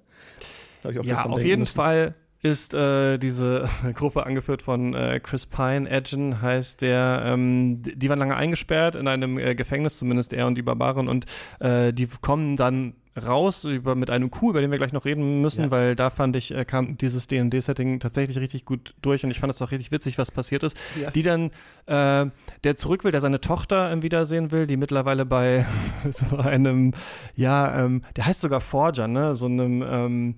ja 1.03 1.24
auf 1.24 1.44
jeden 1.44 1.61
müssen. 1.61 1.74
Fall 1.74 2.14
ist 2.40 2.72
äh, 2.74 3.18
diese 3.18 3.68
Gruppe 3.94 4.24
angeführt 4.24 4.62
von 4.62 4.94
äh, 4.94 5.20
Chris 5.22 5.46
Pine. 5.46 5.88
Edgen 5.88 6.40
heißt 6.40 6.83
der. 6.83 7.22
Ähm, 7.24 7.83
die 7.83 8.09
waren 8.09 8.18
lange 8.18 8.37
eingesperrt 8.37 8.94
in 8.94 9.09
einem 9.09 9.38
äh, 9.38 9.55
Gefängnis, 9.55 9.98
zumindest 9.98 10.33
er 10.33 10.46
und 10.46 10.57
die 10.57 10.62
Barbaren. 10.62 11.09
Und 11.09 11.27
äh, 11.61 11.92
die 11.92 12.07
kommen 12.20 12.57
dann 12.57 12.94
raus 13.27 13.64
über, 13.64 13.94
mit 13.94 14.11
einem 14.11 14.31
Coup, 14.31 14.51
über 14.51 14.61
den 14.61 14.70
wir 14.70 14.79
gleich 14.79 14.92
noch 14.92 15.05
reden 15.05 15.40
müssen, 15.40 15.64
ja. 15.64 15.70
weil 15.70 15.96
da 15.96 16.11
fand 16.11 16.37
ich, 16.37 16.55
äh, 16.55 16.64
kam 16.64 16.96
dieses 16.98 17.27
D&D-Setting 17.27 18.01
tatsächlich 18.01 18.38
richtig 18.38 18.64
gut 18.64 18.94
durch 19.03 19.24
und 19.24 19.31
ich 19.31 19.40
fand 19.40 19.53
es 19.53 19.61
auch 19.61 19.70
richtig 19.70 19.90
witzig, 19.90 20.18
was 20.18 20.31
passiert 20.31 20.62
ist. 20.62 20.77
Ja. 21.01 21.11
Die 21.11 21.22
dann, 21.22 21.51
äh, 21.87 22.27
der 22.64 22.77
zurück 22.77 23.05
will, 23.05 23.12
der 23.12 23.20
seine 23.20 23.40
Tochter 23.40 24.01
wiedersehen 24.03 24.51
will, 24.51 24.66
die 24.66 24.77
mittlerweile 24.77 25.27
bei 25.27 25.66
so 26.11 26.37
einem, 26.37 26.92
ja, 27.35 27.85
ähm, 27.85 28.03
der 28.16 28.27
heißt 28.27 28.40
sogar 28.40 28.61
Forger, 28.61 29.09
ne, 29.09 29.35
so 29.35 29.46
einem, 29.46 29.83
ähm, 29.83 30.35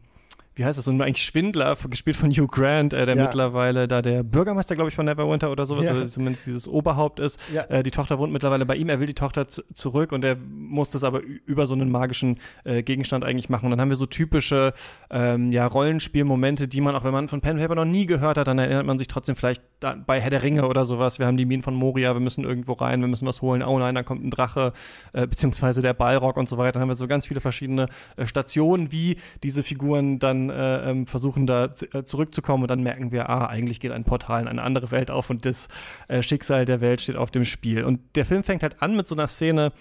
wie 0.60 0.64
heißt 0.66 0.76
das, 0.76 0.84
so 0.84 0.90
ein 0.90 1.00
eigentlich 1.00 1.24
Schwindler, 1.24 1.74
gespielt 1.88 2.16
von 2.16 2.30
Hugh 2.30 2.46
Grant, 2.46 2.92
äh, 2.92 3.06
der 3.06 3.16
ja. 3.16 3.24
mittlerweile 3.24 3.88
da 3.88 4.02
der 4.02 4.22
Bürgermeister, 4.22 4.74
glaube 4.74 4.90
ich, 4.90 4.94
von 4.94 5.06
Neverwinter 5.06 5.50
oder 5.50 5.64
sowas, 5.64 5.86
ja. 5.86 5.94
oder 5.94 6.06
zumindest 6.06 6.46
dieses 6.46 6.68
Oberhaupt 6.68 7.18
ist. 7.18 7.40
Ja. 7.50 7.64
Äh, 7.64 7.82
die 7.82 7.90
Tochter 7.90 8.18
wohnt 8.18 8.30
mittlerweile 8.30 8.66
bei 8.66 8.76
ihm, 8.76 8.90
er 8.90 9.00
will 9.00 9.06
die 9.06 9.14
Tochter 9.14 9.48
zurück 9.48 10.12
und 10.12 10.22
er 10.22 10.36
muss 10.36 10.90
das 10.90 11.02
aber 11.02 11.22
über 11.46 11.66
so 11.66 11.72
einen 11.72 11.90
magischen 11.90 12.40
äh, 12.64 12.82
Gegenstand 12.82 13.24
eigentlich 13.24 13.48
machen. 13.48 13.64
Und 13.64 13.70
dann 13.70 13.80
haben 13.80 13.88
wir 13.88 13.96
so 13.96 14.04
typische 14.04 14.74
ähm, 15.08 15.50
ja, 15.50 15.66
Rollenspielmomente, 15.66 16.68
die 16.68 16.82
man, 16.82 16.94
auch 16.94 17.04
wenn 17.04 17.12
man 17.12 17.28
von 17.28 17.40
Pen 17.40 17.56
Paper 17.56 17.74
noch 17.74 17.86
nie 17.86 18.04
gehört 18.04 18.36
hat, 18.36 18.46
dann 18.46 18.58
erinnert 18.58 18.84
man 18.84 18.98
sich 18.98 19.08
trotzdem 19.08 19.36
vielleicht 19.36 19.62
bei 20.06 20.20
Herr 20.20 20.28
der 20.28 20.42
Ringe 20.42 20.66
oder 20.66 20.84
sowas. 20.84 21.18
Wir 21.18 21.26
haben 21.26 21.38
die 21.38 21.46
Minen 21.46 21.62
von 21.62 21.74
Moria, 21.74 22.12
wir 22.12 22.20
müssen 22.20 22.44
irgendwo 22.44 22.74
rein, 22.74 23.00
wir 23.00 23.08
müssen 23.08 23.26
was 23.26 23.40
holen. 23.40 23.62
Oh 23.62 23.78
nein, 23.78 23.94
da 23.94 24.02
kommt 24.02 24.22
ein 24.22 24.30
Drache, 24.30 24.74
äh, 25.14 25.26
beziehungsweise 25.26 25.80
der 25.80 25.94
Ballrock 25.94 26.36
und 26.36 26.50
so 26.50 26.58
weiter. 26.58 26.72
Dann 26.72 26.82
haben 26.82 26.88
wir 26.90 26.96
so 26.96 27.08
ganz 27.08 27.26
viele 27.26 27.40
verschiedene 27.40 27.86
äh, 28.16 28.26
Stationen, 28.26 28.92
wie 28.92 29.16
diese 29.42 29.62
Figuren 29.62 30.18
dann 30.18 30.49
äh, 30.50 30.90
ähm, 30.90 31.06
versuchen 31.06 31.46
da 31.46 31.72
äh, 31.92 32.04
zurückzukommen 32.04 32.64
und 32.64 32.68
dann 32.68 32.82
merken 32.82 33.12
wir, 33.12 33.30
ah, 33.30 33.46
eigentlich 33.46 33.80
geht 33.80 33.92
ein 33.92 34.04
Portal 34.04 34.42
in 34.42 34.48
eine 34.48 34.62
andere 34.62 34.90
Welt 34.90 35.10
auf 35.10 35.30
und 35.30 35.44
das 35.44 35.68
äh, 36.08 36.22
Schicksal 36.22 36.64
der 36.64 36.80
Welt 36.80 37.00
steht 37.00 37.16
auf 37.16 37.30
dem 37.30 37.44
Spiel. 37.44 37.84
Und 37.84 38.00
der 38.16 38.26
Film 38.26 38.42
fängt 38.42 38.62
halt 38.62 38.82
an 38.82 38.96
mit 38.96 39.08
so 39.08 39.14
einer 39.14 39.28
Szene, 39.28 39.72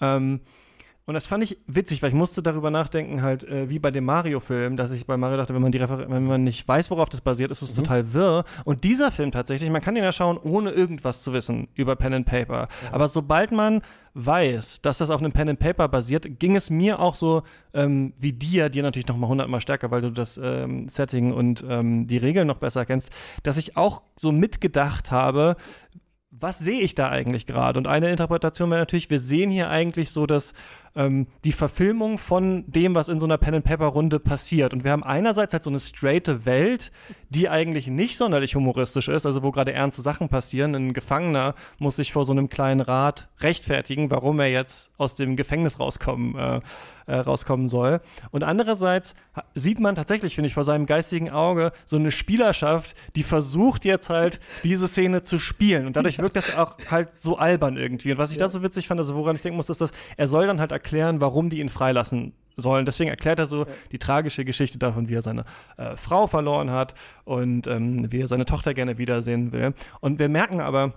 ähm, 0.00 0.40
und 1.10 1.14
das 1.14 1.26
fand 1.26 1.42
ich 1.42 1.58
witzig, 1.66 2.02
weil 2.02 2.10
ich 2.10 2.14
musste 2.14 2.40
darüber 2.40 2.70
nachdenken, 2.70 3.20
halt 3.20 3.42
äh, 3.42 3.68
wie 3.68 3.80
bei 3.80 3.90
dem 3.90 4.04
Mario-Film, 4.04 4.76
dass 4.76 4.92
ich 4.92 5.08
bei 5.08 5.16
Mario 5.16 5.38
dachte, 5.38 5.52
wenn 5.52 5.60
man, 5.60 5.72
die 5.72 5.78
Refer 5.78 6.08
wenn 6.08 6.24
man 6.24 6.44
nicht 6.44 6.68
weiß, 6.68 6.88
worauf 6.92 7.08
das 7.08 7.20
basiert, 7.20 7.50
ist 7.50 7.62
es 7.62 7.76
mhm. 7.76 7.82
total 7.82 8.12
wirr. 8.12 8.44
Und 8.64 8.84
dieser 8.84 9.10
Film 9.10 9.32
tatsächlich, 9.32 9.68
man 9.70 9.82
kann 9.82 9.96
den 9.96 10.04
ja 10.04 10.12
schauen, 10.12 10.38
ohne 10.38 10.70
irgendwas 10.70 11.20
zu 11.20 11.32
wissen 11.32 11.66
über 11.74 11.96
Pen 11.96 12.14
and 12.14 12.26
Paper. 12.26 12.68
Ja. 12.84 12.92
Aber 12.92 13.08
sobald 13.08 13.50
man 13.50 13.82
weiß, 14.14 14.82
dass 14.82 14.98
das 14.98 15.10
auf 15.10 15.20
einem 15.20 15.32
Pen 15.32 15.48
and 15.48 15.58
Paper 15.58 15.88
basiert, 15.88 16.38
ging 16.38 16.54
es 16.54 16.70
mir 16.70 17.00
auch 17.00 17.16
so 17.16 17.42
ähm, 17.74 18.12
wie 18.16 18.32
dir, 18.32 18.68
dir 18.68 18.84
natürlich 18.84 19.08
noch 19.08 19.16
mal 19.16 19.26
hundertmal 19.26 19.60
stärker, 19.60 19.90
weil 19.90 20.02
du 20.02 20.10
das 20.10 20.38
ähm, 20.40 20.88
Setting 20.88 21.32
und 21.32 21.64
ähm, 21.68 22.06
die 22.06 22.18
Regeln 22.18 22.46
noch 22.46 22.58
besser 22.58 22.86
kennst, 22.86 23.10
dass 23.42 23.56
ich 23.56 23.76
auch 23.76 24.02
so 24.14 24.30
mitgedacht 24.30 25.10
habe, 25.10 25.56
was 26.30 26.58
sehe 26.58 26.80
ich 26.80 26.94
da 26.94 27.08
eigentlich 27.08 27.46
gerade? 27.46 27.78
Und 27.78 27.86
eine 27.86 28.10
Interpretation 28.10 28.70
wäre 28.70 28.80
natürlich, 28.80 29.10
wir 29.10 29.20
sehen 29.20 29.50
hier 29.50 29.68
eigentlich 29.68 30.10
so, 30.10 30.26
dass 30.26 30.54
ähm, 30.96 31.26
die 31.44 31.52
Verfilmung 31.52 32.18
von 32.18 32.64
dem, 32.66 32.94
was 32.94 33.08
in 33.08 33.20
so 33.20 33.26
einer 33.26 33.38
Pen-and-Paper-Runde 33.38 34.18
passiert. 34.18 34.72
Und 34.72 34.84
wir 34.84 34.90
haben 34.90 35.04
einerseits 35.04 35.52
halt 35.52 35.64
so 35.64 35.70
eine 35.70 35.78
straighte 35.78 36.44
Welt, 36.46 36.90
die 37.28 37.48
eigentlich 37.48 37.86
nicht 37.86 38.16
sonderlich 38.16 38.56
humoristisch 38.56 39.08
ist, 39.08 39.24
also 39.24 39.42
wo 39.42 39.52
gerade 39.52 39.72
ernste 39.72 40.02
Sachen 40.02 40.28
passieren. 40.28 40.74
Ein 40.74 40.92
Gefangener 40.92 41.54
muss 41.78 41.96
sich 41.96 42.12
vor 42.12 42.24
so 42.24 42.32
einem 42.32 42.48
kleinen 42.48 42.80
Rat 42.80 43.28
rechtfertigen, 43.40 44.10
warum 44.10 44.40
er 44.40 44.50
jetzt 44.50 44.90
aus 44.98 45.14
dem 45.14 45.36
Gefängnis 45.36 45.78
rauskommen, 45.78 46.36
äh, 46.36 46.60
äh, 47.06 47.16
rauskommen 47.16 47.68
soll. 47.68 48.00
Und 48.30 48.42
andererseits 48.42 49.14
sieht 49.54 49.80
man 49.80 49.94
tatsächlich, 49.94 50.34
finde 50.34 50.48
ich, 50.48 50.54
vor 50.54 50.64
seinem 50.64 50.86
geistigen 50.86 51.30
Auge 51.30 51.72
so 51.84 51.96
eine 51.96 52.10
Spielerschaft, 52.10 52.96
die 53.16 53.22
versucht 53.22 53.84
jetzt 53.84 54.10
halt 54.10 54.40
diese 54.64 54.88
Szene 54.88 55.22
zu 55.22 55.38
spielen. 55.38 55.86
Und 55.86 55.96
dadurch 55.96 56.18
wirkt 56.18 56.36
das 56.36 56.58
auch 56.58 56.76
halt 56.90 57.18
so 57.18 57.36
albern 57.38 57.76
irgendwie. 57.76 58.12
Und 58.12 58.18
was 58.18 58.32
ich 58.32 58.38
ja. 58.38 58.46
da 58.46 58.50
so 58.50 58.62
witzig 58.62 58.88
fand, 58.88 59.00
also 59.00 59.14
woran 59.14 59.36
ich 59.36 59.42
denken 59.42 59.56
muss, 59.56 59.68
ist, 59.68 59.80
dass 59.80 59.92
er 60.16 60.28
soll 60.28 60.46
dann 60.46 60.60
halt 60.60 60.72
erklären, 60.80 61.20
warum 61.20 61.50
die 61.50 61.60
ihn 61.60 61.68
freilassen 61.68 62.32
sollen. 62.56 62.84
Deswegen 62.84 63.10
erklärt 63.10 63.38
er 63.38 63.46
so 63.46 63.64
ja. 63.64 63.72
die 63.92 63.98
tragische 63.98 64.44
Geschichte 64.44 64.78
davon, 64.78 65.08
wie 65.08 65.14
er 65.14 65.22
seine 65.22 65.44
äh, 65.76 65.96
Frau 65.96 66.26
verloren 66.26 66.70
hat 66.70 66.94
und 67.24 67.66
ähm, 67.66 68.10
wie 68.10 68.20
er 68.20 68.28
seine 68.28 68.44
Tochter 68.44 68.74
gerne 68.74 68.98
wiedersehen 68.98 69.52
will. 69.52 69.74
Und 70.00 70.18
wir 70.18 70.28
merken 70.28 70.60
aber, 70.60 70.94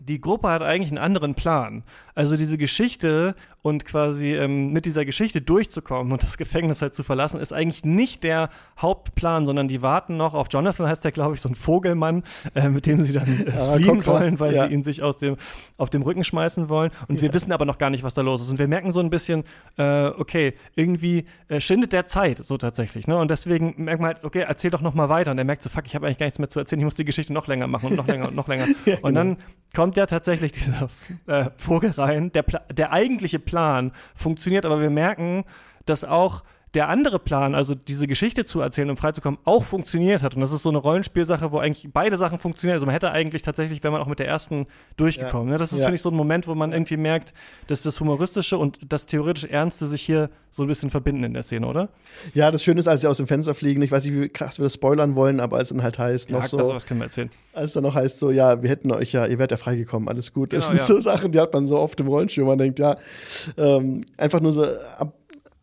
die 0.00 0.20
Gruppe 0.20 0.48
hat 0.48 0.62
eigentlich 0.62 0.90
einen 0.90 0.98
anderen 0.98 1.34
Plan. 1.34 1.84
Also 2.16 2.36
diese 2.36 2.56
Geschichte 2.56 3.34
und 3.60 3.84
quasi 3.84 4.32
ähm, 4.34 4.72
mit 4.72 4.86
dieser 4.86 5.04
Geschichte 5.04 5.42
durchzukommen 5.42 6.12
und 6.12 6.22
das 6.22 6.38
Gefängnis 6.38 6.80
halt 6.80 6.94
zu 6.94 7.02
verlassen, 7.02 7.38
ist 7.38 7.52
eigentlich 7.52 7.84
nicht 7.84 8.24
der 8.24 8.48
Hauptplan, 8.78 9.44
sondern 9.44 9.68
die 9.68 9.82
warten 9.82 10.16
noch 10.16 10.32
auf 10.32 10.46
Jonathan, 10.50 10.88
heißt 10.88 11.04
der, 11.04 11.12
glaube 11.12 11.34
ich, 11.34 11.42
so 11.42 11.48
ein 11.48 11.54
Vogelmann, 11.54 12.22
äh, 12.54 12.70
mit 12.70 12.86
dem 12.86 13.02
sie 13.02 13.12
dann 13.12 13.26
äh, 13.26 13.50
ja, 13.50 13.72
fliehen 13.74 14.06
wollen, 14.06 14.40
weil 14.40 14.54
ja. 14.54 14.66
sie 14.66 14.72
ihn 14.72 14.82
sich 14.82 15.02
aus 15.02 15.18
dem, 15.18 15.36
auf 15.76 15.90
dem 15.90 16.02
Rücken 16.02 16.24
schmeißen 16.24 16.70
wollen. 16.70 16.90
Und 17.08 17.16
ja. 17.16 17.22
wir 17.22 17.34
wissen 17.34 17.52
aber 17.52 17.66
noch 17.66 17.76
gar 17.76 17.90
nicht, 17.90 18.02
was 18.02 18.14
da 18.14 18.22
los 18.22 18.40
ist. 18.40 18.50
Und 18.50 18.58
wir 18.58 18.68
merken 18.68 18.92
so 18.92 19.00
ein 19.00 19.10
bisschen, 19.10 19.44
äh, 19.76 20.06
okay, 20.06 20.54
irgendwie 20.74 21.26
äh, 21.48 21.60
schindet 21.60 21.92
der 21.92 22.06
Zeit 22.06 22.46
so 22.46 22.56
tatsächlich. 22.56 23.06
Ne? 23.06 23.18
Und 23.18 23.30
deswegen 23.30 23.74
merkt 23.76 24.00
man 24.00 24.14
halt, 24.14 24.24
okay, 24.24 24.44
erzähl 24.48 24.70
doch 24.70 24.80
noch 24.80 24.94
mal 24.94 25.10
weiter. 25.10 25.32
Und 25.32 25.38
er 25.38 25.44
merkt 25.44 25.62
so, 25.62 25.68
fuck, 25.68 25.84
ich 25.86 25.94
habe 25.94 26.06
eigentlich 26.06 26.18
gar 26.18 26.26
nichts 26.26 26.38
mehr 26.38 26.48
zu 26.48 26.60
erzählen, 26.60 26.80
ich 26.80 26.86
muss 26.86 26.94
die 26.94 27.04
Geschichte 27.04 27.34
noch 27.34 27.46
länger 27.46 27.66
machen 27.66 27.90
und 27.90 27.96
noch 27.96 28.06
länger 28.06 28.28
und 28.28 28.36
noch 28.36 28.48
länger. 28.48 28.66
genau. 28.84 28.98
Und 29.02 29.14
dann 29.14 29.36
kommt 29.74 29.96
ja 29.96 30.06
tatsächlich 30.06 30.52
dieser 30.52 30.88
äh, 31.26 31.50
Vogel 31.58 31.90
rein. 32.06 32.32
Der, 32.32 32.44
der 32.72 32.92
eigentliche 32.92 33.38
Plan 33.38 33.92
funktioniert, 34.14 34.64
aber 34.64 34.80
wir 34.80 34.90
merken, 34.90 35.44
dass 35.84 36.04
auch 36.04 36.42
der 36.76 36.90
andere 36.90 37.18
Plan, 37.18 37.54
also 37.54 37.74
diese 37.74 38.06
Geschichte 38.06 38.44
zu 38.44 38.60
erzählen 38.60 38.90
und 38.90 38.98
freizukommen, 38.98 39.40
auch 39.44 39.64
funktioniert 39.64 40.22
hat. 40.22 40.34
Und 40.34 40.42
das 40.42 40.52
ist 40.52 40.62
so 40.62 40.68
eine 40.68 40.76
Rollenspielsache, 40.76 41.50
wo 41.50 41.58
eigentlich 41.58 41.88
beide 41.90 42.18
Sachen 42.18 42.38
funktionieren. 42.38 42.74
Also 42.74 42.84
man 42.84 42.92
hätte 42.92 43.10
eigentlich 43.10 43.40
tatsächlich, 43.40 43.82
wenn 43.82 43.92
man 43.92 44.02
auch 44.02 44.06
mit 44.06 44.18
der 44.18 44.28
ersten 44.28 44.66
durchgekommen. 44.98 45.48
Ja. 45.48 45.54
Ne? 45.54 45.58
Das 45.58 45.72
ist, 45.72 45.78
ja. 45.78 45.86
finde 45.86 45.96
ich, 45.96 46.02
so 46.02 46.10
ein 46.10 46.14
Moment, 46.14 46.46
wo 46.46 46.54
man 46.54 46.72
irgendwie 46.72 46.98
merkt, 46.98 47.32
dass 47.68 47.80
das 47.80 47.98
Humoristische 47.98 48.58
und 48.58 48.78
das 48.86 49.06
theoretisch 49.06 49.44
Ernste 49.44 49.86
sich 49.86 50.02
hier 50.02 50.28
so 50.50 50.64
ein 50.64 50.68
bisschen 50.68 50.90
verbinden 50.90 51.24
in 51.24 51.32
der 51.32 51.44
Szene, 51.44 51.66
oder? 51.66 51.88
Ja, 52.34 52.50
das 52.50 52.62
Schöne 52.62 52.80
ist, 52.80 52.88
als 52.88 53.00
sie 53.00 53.08
aus 53.08 53.16
dem 53.16 53.26
Fenster 53.26 53.54
fliegen, 53.54 53.80
ich 53.80 53.90
weiß 53.90 54.04
nicht, 54.04 54.14
wie 54.14 54.28
krass 54.28 54.58
wir 54.58 54.64
das 54.64 54.74
spoilern 54.74 55.14
wollen, 55.14 55.40
aber 55.40 55.56
als 55.56 55.70
dann 55.70 55.82
halt 55.82 55.98
heißt, 55.98 56.28
ja, 56.28 56.38
noch 56.38 56.46
so. 56.46 56.58
was 56.58 56.86
können 56.86 57.00
wir 57.00 57.06
erzählen. 57.06 57.30
Als 57.54 57.66
es 57.66 57.72
dann 57.72 57.84
noch 57.84 57.94
heißt, 57.94 58.18
so, 58.18 58.30
ja, 58.30 58.62
wir 58.62 58.68
hätten 58.68 58.92
euch 58.92 59.12
ja, 59.12 59.24
ihr 59.24 59.38
werdet 59.38 59.52
ja 59.52 59.56
freigekommen, 59.56 60.10
alles 60.10 60.34
gut. 60.34 60.50
Genau, 60.50 60.60
das 60.60 60.68
sind 60.68 60.82
so 60.82 61.00
Sachen, 61.00 61.32
die 61.32 61.40
hat 61.40 61.54
man 61.54 61.66
so 61.66 61.78
oft 61.78 61.98
im 62.00 62.08
Rollenspiel, 62.08 62.44
man 62.44 62.58
denkt, 62.58 62.78
ja, 62.78 62.98
ähm, 63.56 64.04
einfach 64.18 64.40
nur 64.40 64.52
so 64.52 64.64
ab 64.98 65.14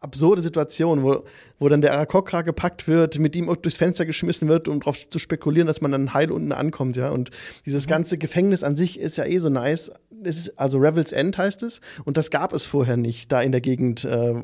absurde 0.03 0.41
Situation, 0.41 1.03
wo, 1.03 1.23
wo 1.59 1.69
dann 1.69 1.81
der 1.81 1.93
Arakokra 1.93 2.41
gepackt 2.41 2.87
wird, 2.87 3.19
mit 3.19 3.35
ihm 3.35 3.45
durchs 3.61 3.77
Fenster 3.77 4.05
geschmissen 4.05 4.47
wird, 4.47 4.67
um 4.67 4.79
darauf 4.79 5.09
zu 5.09 5.17
spekulieren, 5.17 5.67
dass 5.67 5.81
man 5.81 5.91
dann 5.91 6.13
heil 6.13 6.31
unten 6.31 6.51
ankommt, 6.51 6.97
ja. 6.97 7.09
Und 7.09 7.31
dieses 7.65 7.85
mhm. 7.85 7.91
ganze 7.91 8.17
Gefängnis 8.17 8.63
an 8.63 8.75
sich 8.75 8.99
ist 8.99 9.17
ja 9.17 9.25
eh 9.25 9.37
so 9.39 9.49
nice. 9.49 9.91
Es 10.23 10.37
ist, 10.37 10.59
also 10.59 10.77
Revel's 10.77 11.11
End 11.11 11.37
heißt 11.37 11.63
es. 11.63 11.81
Und 12.05 12.17
das 12.17 12.29
gab 12.29 12.53
es 12.53 12.65
vorher 12.65 12.97
nicht, 12.97 13.31
da 13.31 13.41
in 13.41 13.51
der 13.51 13.61
Gegend, 13.61 14.03
äh, 14.03 14.35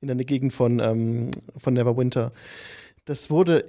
in 0.00 0.08
der 0.08 0.16
Gegend 0.16 0.52
von, 0.52 0.80
ähm, 0.80 1.30
von 1.56 1.74
Neverwinter. 1.74 2.32
Das 3.04 3.30
wurde 3.30 3.64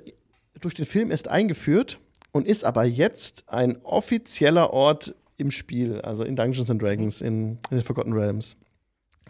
durch 0.59 0.73
den 0.73 0.85
Film 0.85 1.11
erst 1.11 1.27
eingeführt 1.27 1.99
und 2.31 2.47
ist 2.47 2.65
aber 2.65 2.83
jetzt 2.83 3.43
ein 3.47 3.77
offizieller 3.83 4.73
Ort 4.73 5.15
im 5.37 5.51
Spiel, 5.51 6.01
also 6.01 6.23
in 6.23 6.35
Dungeons 6.35 6.69
and 6.71 6.81
Dragons, 6.81 7.21
in, 7.21 7.59
in 7.69 7.77
den 7.77 7.83
Forgotten 7.83 8.13
Realms 8.13 8.57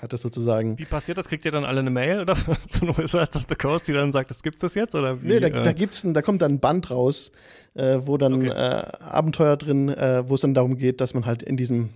hat 0.02 0.14
das 0.14 0.22
sozusagen. 0.22 0.78
Wie 0.78 0.86
passiert 0.86 1.18
das? 1.18 1.28
Kriegt 1.28 1.46
ihr 1.46 1.52
dann 1.52 1.66
alle 1.66 1.80
eine 1.80 1.90
Mail 1.90 2.22
oder 2.22 2.36
von 2.70 2.98
Wizards 2.98 3.36
of 3.36 3.46
the 3.50 3.56
Coast, 3.56 3.88
die 3.88 3.94
dann 3.94 4.12
sagt, 4.12 4.30
das 4.30 4.44
gibt's 4.44 4.62
das 4.62 4.76
jetzt? 4.76 4.96
Oder 4.96 5.22
wie, 5.22 5.28
nee, 5.28 5.40
da, 5.40 5.48
äh? 5.48 5.64
da, 5.64 5.74
gibt's 5.74 6.04
ein, 6.04 6.14
da 6.14 6.22
kommt 6.22 6.42
dann 6.42 6.54
ein 6.54 6.60
Band 6.60 6.92
raus, 6.92 7.32
äh, 7.74 8.00
wo 8.02 8.18
dann 8.18 8.36
okay. 8.36 8.50
äh, 8.50 9.04
Abenteuer 9.04 9.58
drin, 9.58 9.90
äh, 9.90 10.28
wo 10.28 10.36
es 10.36 10.42
dann 10.42 10.54
darum 10.54 10.78
geht, 10.78 11.02
dass 11.02 11.14
man 11.14 11.26
halt 11.26 11.44
in 11.44 11.58
diesem, 11.58 11.90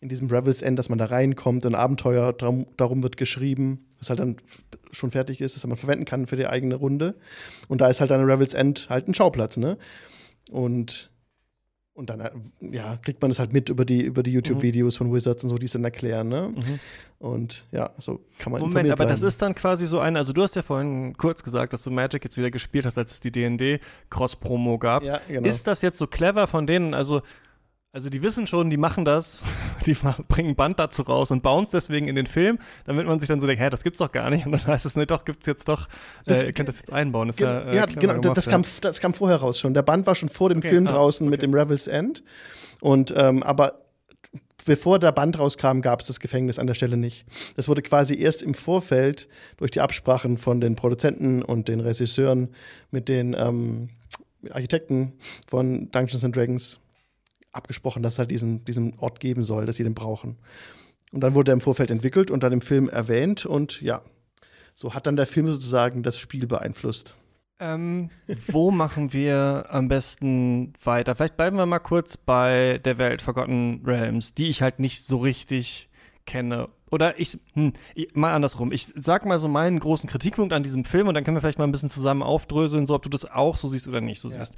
in 0.00 0.08
diesem 0.08 0.28
Revel's 0.28 0.62
End, 0.62 0.78
dass 0.78 0.88
man 0.88 0.98
da 0.98 1.06
reinkommt, 1.06 1.64
ein 1.66 1.74
Abenteuer 1.74 2.32
darum, 2.32 2.66
darum 2.76 3.02
wird 3.02 3.16
geschrieben, 3.16 3.86
das 3.98 4.10
halt 4.10 4.20
dann 4.20 4.36
schon 4.92 5.10
fertig 5.10 5.40
ist, 5.40 5.56
das 5.56 5.66
man 5.66 5.76
verwenden 5.76 6.04
kann 6.04 6.26
für 6.26 6.36
die 6.36 6.46
eigene 6.46 6.74
Runde. 6.76 7.14
Und 7.68 7.80
da 7.80 7.88
ist 7.88 8.00
halt 8.00 8.10
dann 8.10 8.24
Revel's 8.24 8.54
End 8.54 8.88
halt 8.88 9.08
ein 9.08 9.14
Schauplatz, 9.14 9.56
ne? 9.56 9.78
Und 10.50 11.10
und 11.94 12.10
dann 12.10 12.28
ja, 12.60 12.96
kriegt 12.96 13.22
man 13.22 13.30
das 13.30 13.38
halt 13.38 13.52
mit 13.52 13.68
über 13.68 13.84
die, 13.84 14.02
über 14.02 14.24
die 14.24 14.32
YouTube-Videos 14.32 14.98
mhm. 14.98 15.06
von 15.06 15.14
Wizards 15.14 15.44
und 15.44 15.50
so, 15.50 15.58
die 15.58 15.66
es 15.66 15.72
dann 15.72 15.84
erklären. 15.84 16.28
Ne? 16.28 16.52
Mhm. 16.54 16.80
Und 17.20 17.64
ja, 17.70 17.90
so 17.98 18.20
kann 18.38 18.52
man 18.52 18.60
Moment, 18.60 18.90
aber 18.90 19.06
das 19.06 19.22
ist 19.22 19.40
dann 19.40 19.54
quasi 19.54 19.86
so 19.86 20.00
ein, 20.00 20.16
also 20.16 20.32
du 20.32 20.42
hast 20.42 20.56
ja 20.56 20.62
vorhin 20.62 21.16
kurz 21.16 21.44
gesagt, 21.44 21.72
dass 21.72 21.84
du 21.84 21.90
Magic 21.90 22.24
jetzt 22.24 22.36
wieder 22.36 22.50
gespielt 22.50 22.84
hast, 22.84 22.98
als 22.98 23.12
es 23.12 23.20
die 23.20 23.30
D&D-Cross-Promo 23.30 24.78
gab. 24.78 25.04
Ja, 25.04 25.20
genau. 25.28 25.48
Ist 25.48 25.68
das 25.68 25.82
jetzt 25.82 25.98
so 25.98 26.08
clever 26.08 26.48
von 26.48 26.66
denen, 26.66 26.94
also 26.94 27.22
also 27.94 28.10
die 28.10 28.22
wissen 28.22 28.48
schon, 28.48 28.70
die 28.70 28.76
machen 28.76 29.04
das, 29.04 29.40
die 29.86 29.96
bringen 30.28 30.56
Band 30.56 30.80
dazu 30.80 31.02
raus 31.02 31.30
und 31.30 31.42
bauen 31.42 31.62
es 31.62 31.70
deswegen 31.70 32.08
in 32.08 32.16
den 32.16 32.26
Film, 32.26 32.58
damit 32.86 33.06
man 33.06 33.20
sich 33.20 33.28
dann 33.28 33.40
so 33.40 33.46
denkt, 33.46 33.62
hä, 33.62 33.70
das 33.70 33.84
gibt's 33.84 34.00
doch 34.00 34.10
gar 34.10 34.30
nicht. 34.30 34.44
Und 34.46 34.52
dann 34.52 34.66
heißt 34.66 34.84
es, 34.84 34.96
ne, 34.96 35.06
doch, 35.06 35.24
gibt's 35.24 35.46
jetzt 35.46 35.68
doch, 35.68 35.88
das, 36.26 36.42
äh, 36.42 36.46
ihr 36.46 36.52
könnt 36.52 36.68
das 36.68 36.78
jetzt 36.78 36.92
einbauen. 36.92 37.28
Das 37.28 37.38
ja, 37.38 37.60
äh, 37.60 37.76
ja 37.76 37.86
genau, 37.86 38.14
gemacht, 38.20 38.36
das, 38.36 38.46
ja. 38.46 38.52
kam, 38.52 38.64
das 38.80 39.00
kam 39.00 39.14
vorher 39.14 39.36
raus 39.36 39.60
schon. 39.60 39.74
Der 39.74 39.82
Band 39.82 40.08
war 40.08 40.16
schon 40.16 40.28
vor 40.28 40.48
dem 40.48 40.58
okay. 40.58 40.70
Film 40.70 40.88
ah, 40.88 40.92
draußen 40.92 41.24
okay. 41.26 41.30
mit 41.30 41.42
dem 41.42 41.54
Revel's 41.54 41.86
End. 41.86 42.24
Und 42.80 43.14
ähm, 43.16 43.44
aber 43.44 43.78
bevor 44.66 44.98
der 44.98 45.12
Band 45.12 45.38
rauskam, 45.38 45.80
gab 45.80 46.00
es 46.00 46.08
das 46.08 46.18
Gefängnis 46.18 46.58
an 46.58 46.66
der 46.66 46.74
Stelle 46.74 46.96
nicht. 46.96 47.26
Das 47.54 47.68
wurde 47.68 47.82
quasi 47.82 48.18
erst 48.18 48.42
im 48.42 48.54
Vorfeld 48.54 49.28
durch 49.58 49.70
die 49.70 49.80
Absprachen 49.80 50.36
von 50.38 50.60
den 50.60 50.74
Produzenten 50.74 51.42
und 51.42 51.68
den 51.68 51.78
Regisseuren 51.78 52.48
mit 52.90 53.08
den 53.08 53.36
ähm, 53.38 53.90
Architekten 54.50 55.12
von 55.46 55.92
Dungeons 55.92 56.24
and 56.24 56.34
Dragons 56.34 56.80
abgesprochen, 57.54 58.02
dass 58.02 58.14
es 58.14 58.18
halt 58.18 58.30
diesen, 58.30 58.64
diesen 58.64 58.98
Ort 58.98 59.20
geben 59.20 59.42
soll, 59.42 59.66
dass 59.66 59.76
sie 59.76 59.84
den 59.84 59.94
brauchen. 59.94 60.38
Und 61.12 61.20
dann 61.20 61.34
wurde 61.34 61.52
er 61.52 61.54
im 61.54 61.60
Vorfeld 61.60 61.90
entwickelt 61.90 62.30
und 62.30 62.42
dann 62.42 62.52
im 62.52 62.60
Film 62.60 62.88
erwähnt 62.88 63.46
und 63.46 63.80
ja, 63.80 64.02
so 64.74 64.94
hat 64.94 65.06
dann 65.06 65.16
der 65.16 65.26
Film 65.26 65.46
sozusagen 65.46 66.02
das 66.02 66.18
Spiel 66.18 66.46
beeinflusst. 66.46 67.14
Ähm, 67.60 68.10
wo 68.48 68.70
machen 68.72 69.12
wir 69.12 69.66
am 69.70 69.88
besten 69.88 70.72
weiter? 70.82 71.14
Vielleicht 71.14 71.36
bleiben 71.36 71.56
wir 71.56 71.66
mal 71.66 71.78
kurz 71.78 72.16
bei 72.16 72.80
der 72.84 72.98
Welt 72.98 73.22
Forgotten 73.22 73.82
Realms, 73.84 74.34
die 74.34 74.48
ich 74.48 74.60
halt 74.60 74.80
nicht 74.80 75.06
so 75.06 75.18
richtig 75.18 75.88
kenne. 76.26 76.68
Oder 76.90 77.18
ich, 77.18 77.38
hm, 77.54 77.72
ich, 77.94 78.14
mal 78.14 78.34
andersrum. 78.34 78.72
Ich 78.72 78.92
sag 78.96 79.24
mal 79.24 79.38
so 79.38 79.48
meinen 79.48 79.78
großen 79.78 80.08
Kritikpunkt 80.08 80.52
an 80.52 80.62
diesem 80.62 80.84
Film 80.84 81.08
und 81.08 81.14
dann 81.14 81.24
können 81.24 81.36
wir 81.36 81.40
vielleicht 81.40 81.58
mal 81.58 81.64
ein 81.64 81.72
bisschen 81.72 81.90
zusammen 81.90 82.22
aufdröseln, 82.22 82.86
so 82.86 82.94
ob 82.94 83.02
du 83.02 83.08
das 83.08 83.24
auch 83.30 83.56
so 83.56 83.68
siehst 83.68 83.88
oder 83.88 84.00
nicht 84.00 84.20
so 84.20 84.28
ja. 84.28 84.36
siehst. 84.36 84.54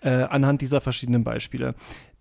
Äh, 0.00 0.10
anhand 0.10 0.62
dieser 0.62 0.80
verschiedenen 0.80 1.24
Beispiele. 1.24 1.74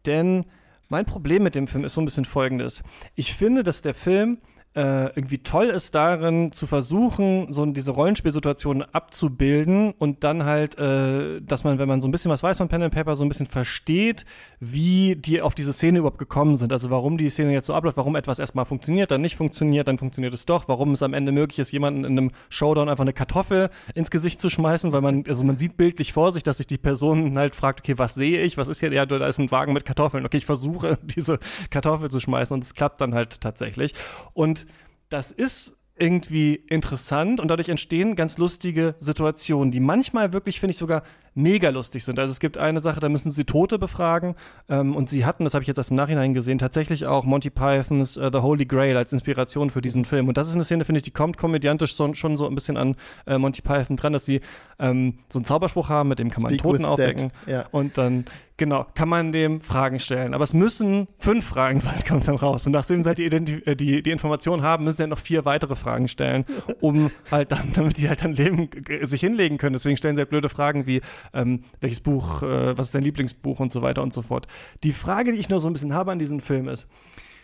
Denn 0.05 0.45
mein 0.89 1.05
Problem 1.05 1.43
mit 1.43 1.55
dem 1.55 1.67
Film 1.67 1.83
ist 1.83 1.95
so 1.95 2.01
ein 2.01 2.05
bisschen 2.05 2.25
folgendes. 2.25 2.83
Ich 3.15 3.33
finde, 3.33 3.63
dass 3.63 3.81
der 3.81 3.93
Film 3.93 4.39
äh, 4.77 5.07
irgendwie 5.15 5.39
toll 5.39 5.65
ist 5.65 5.95
darin, 5.95 6.51
zu 6.51 6.67
versuchen, 6.67 7.51
so 7.51 7.65
diese 7.65 7.89
Rollenspielsituationen 7.89 8.83
abzubilden 8.93 9.93
und 9.97 10.23
dann 10.23 10.45
halt, 10.45 10.77
äh, 10.77 11.41
dass 11.41 11.63
man, 11.63 11.79
wenn 11.79 11.87
man 11.87 11.99
so 11.99 12.07
ein 12.07 12.11
bisschen 12.11 12.29
was 12.29 12.43
weiß 12.43 12.59
von 12.59 12.67
Pen 12.67 12.83
and 12.83 12.93
Paper, 12.93 13.15
so 13.15 13.25
ein 13.25 13.27
bisschen 13.27 13.47
versteht, 13.47 14.23
wie 14.59 15.15
die 15.15 15.41
auf 15.41 15.55
diese 15.55 15.73
Szene 15.73 15.97
überhaupt 15.99 16.19
gekommen 16.19 16.57
sind. 16.57 16.71
Also 16.71 16.91
warum 16.91 17.17
die 17.17 17.31
Szene 17.31 17.53
jetzt 17.53 17.65
so 17.65 17.73
abläuft, 17.73 17.97
warum 17.97 18.15
etwas 18.15 18.37
erstmal 18.37 18.65
funktioniert, 18.65 19.09
dann 19.09 19.21
nicht 19.21 19.35
funktioniert, 19.35 19.87
dann 19.87 19.97
funktioniert 19.97 20.35
es 20.35 20.45
doch, 20.45 20.67
warum 20.67 20.91
es 20.91 21.01
am 21.01 21.15
Ende 21.15 21.31
möglich 21.31 21.57
ist, 21.57 21.71
jemanden 21.71 22.03
in 22.03 22.15
einem 22.15 22.31
Showdown 22.49 22.87
einfach 22.87 23.03
eine 23.03 23.13
Kartoffel 23.13 23.71
ins 23.95 24.11
Gesicht 24.11 24.39
zu 24.39 24.51
schmeißen, 24.51 24.91
weil 24.91 25.01
man, 25.01 25.23
also 25.27 25.43
man 25.43 25.57
sieht 25.57 25.75
bildlich 25.75 26.13
vor 26.13 26.33
sich, 26.33 26.43
dass 26.43 26.57
sich 26.57 26.67
die 26.67 26.77
Person 26.77 27.35
halt 27.35 27.55
fragt, 27.55 27.79
okay, 27.79 27.97
was 27.97 28.13
sehe 28.13 28.43
ich? 28.43 28.57
Was 28.57 28.67
ist 28.67 28.79
hier? 28.79 28.93
Ja, 28.93 29.07
da 29.07 29.25
ist 29.25 29.39
ein 29.39 29.49
Wagen 29.49 29.73
mit 29.73 29.85
Kartoffeln. 29.85 30.23
Okay, 30.23 30.37
ich 30.37 30.45
versuche, 30.45 30.99
diese 31.01 31.39
Kartoffel 31.71 32.11
zu 32.11 32.19
schmeißen 32.19 32.53
und 32.53 32.63
es 32.63 32.75
klappt 32.75 33.01
dann 33.01 33.15
halt 33.15 33.41
tatsächlich. 33.41 33.95
Und 34.33 34.66
das 35.10 35.32
ist 35.32 35.78
irgendwie 36.00 36.56
interessant 36.56 37.39
und 37.39 37.50
dadurch 37.50 37.70
entstehen 37.70 38.15
ganz 38.15 38.38
lustige 38.38 38.96
Situationen, 39.00 39.72
die 39.72 39.80
manchmal 39.80 40.32
wirklich, 40.32 40.60
finde 40.60 40.72
ich, 40.72 40.78
sogar 40.78 41.04
mega 41.34 41.70
lustig 41.70 42.04
sind. 42.04 42.17
Also 42.17 42.32
es 42.32 42.39
gibt 42.39 42.58
eine 42.58 42.82
Sache, 42.82 43.00
da 43.00 43.10
müssen 43.10 43.32
sie 43.32 43.46
Tote 43.46 43.78
befragen 43.78 44.36
ähm, 44.70 44.96
und 44.96 45.10
sie 45.10 45.26
hatten, 45.26 45.43
das 45.43 45.54
habe 45.54 45.62
ich 45.62 45.67
jetzt 45.67 45.78
erst 45.78 45.91
im 45.91 45.96
Nachhinein 45.98 46.34
gesehen, 46.34 46.58
tatsächlich 46.58 47.06
auch 47.06 47.26
Monty 47.26 47.50
Pythons 47.50 48.17
uh, 48.17 48.30
The 48.32 48.39
Holy 48.39 48.65
Grail 48.65 48.98
als 48.98 49.13
Inspiration 49.13 49.70
für 49.70 49.82
diesen 49.82 50.06
Film. 50.06 50.28
Und 50.28 50.38
das 50.38 50.48
ist 50.48 50.56
eine 50.56 50.63
Szene, 50.63 50.86
finde 50.86 50.98
ich, 51.00 51.04
die 51.04 51.12
kommt 51.12 51.38
komödiantisch 51.38 51.96
so, 51.96 52.12
schon 52.13 52.38
so 52.38 52.48
ein 52.48 52.56
bisschen 52.56 52.78
an 52.78 52.96
äh, 53.26 53.38
Monty 53.38 53.62
Python 53.62 53.98
dran, 53.98 54.13
dass 54.13 54.26
sie 54.26 54.41
ähm, 54.80 55.20
so 55.30 55.39
einen 55.39 55.46
Zauberspruch 55.46 55.89
haben, 55.89 56.10
mit 56.10 56.20
dem 56.20 56.30
kann 56.30 56.43
man 56.43 56.52
Speak 56.52 56.63
Toten 56.63 56.86
aufwecken 56.86 57.32
ja. 57.46 57.65
und 57.72 57.98
dann 57.98 58.26
Genau, 58.60 58.88
kann 58.96 59.08
man 59.08 59.32
dem 59.32 59.62
Fragen 59.62 60.00
stellen. 60.00 60.34
Aber 60.34 60.43
es 60.43 60.56
müssen 60.56 61.08
fünf 61.20 61.46
Fragen 61.46 61.80
sein, 61.80 62.00
kommt 62.08 62.28
dann 62.28 62.36
raus. 62.36 62.65
Und 62.65 62.72
nachdem 62.72 63.04
sie 63.04 63.08
halt 63.08 63.20
die, 63.20 63.26
äh, 63.26 63.76
die, 63.76 64.02
die 64.02 64.10
Information 64.10 64.63
haben, 64.63 64.84
müssen 64.84 64.98
sie 64.98 65.04
halt 65.04 65.12
noch 65.12 65.20
vier 65.20 65.46
weitere 65.46 65.76
Fragen 65.76 66.08
stellen, 66.08 66.43
um 66.82 67.12
halt 67.32 67.52
dann, 67.52 67.72
damit 67.74 67.98
die 67.98 68.10
halt 68.10 68.24
dann 68.24 68.34
leben, 68.34 68.70
sich 69.04 69.22
hinlegen 69.22 69.60
können. 69.60 69.74
Deswegen 69.74 69.96
stellen 69.96 70.15
sie 70.15 70.22
halt 70.22 70.32
blöde 70.32 70.50
Fragen 70.50 70.88
wie, 70.88 71.02
ähm, 71.34 71.65
welches 71.82 72.00
Buch, 72.00 72.41
äh, 72.41 72.76
was 72.76 72.88
ist 72.88 72.96
dein 72.96 73.04
Lieblingsbuch 73.04 73.60
und 73.60 73.72
so 73.72 73.84
weiter 73.84 74.02
und 74.02 74.12
so 74.12 74.24
fort. 74.24 74.48
Die 74.84 74.91
Frage, 74.91 75.34
die 75.34 75.38
ich 75.38 75.50
nur 75.50 75.60
so 75.60 75.67
ein 75.67 75.74
bisschen 75.74 75.93
habe 75.93 76.12
an 76.12 76.17
diesem 76.17 76.39
Film 76.39 76.67
ist, 76.67 76.88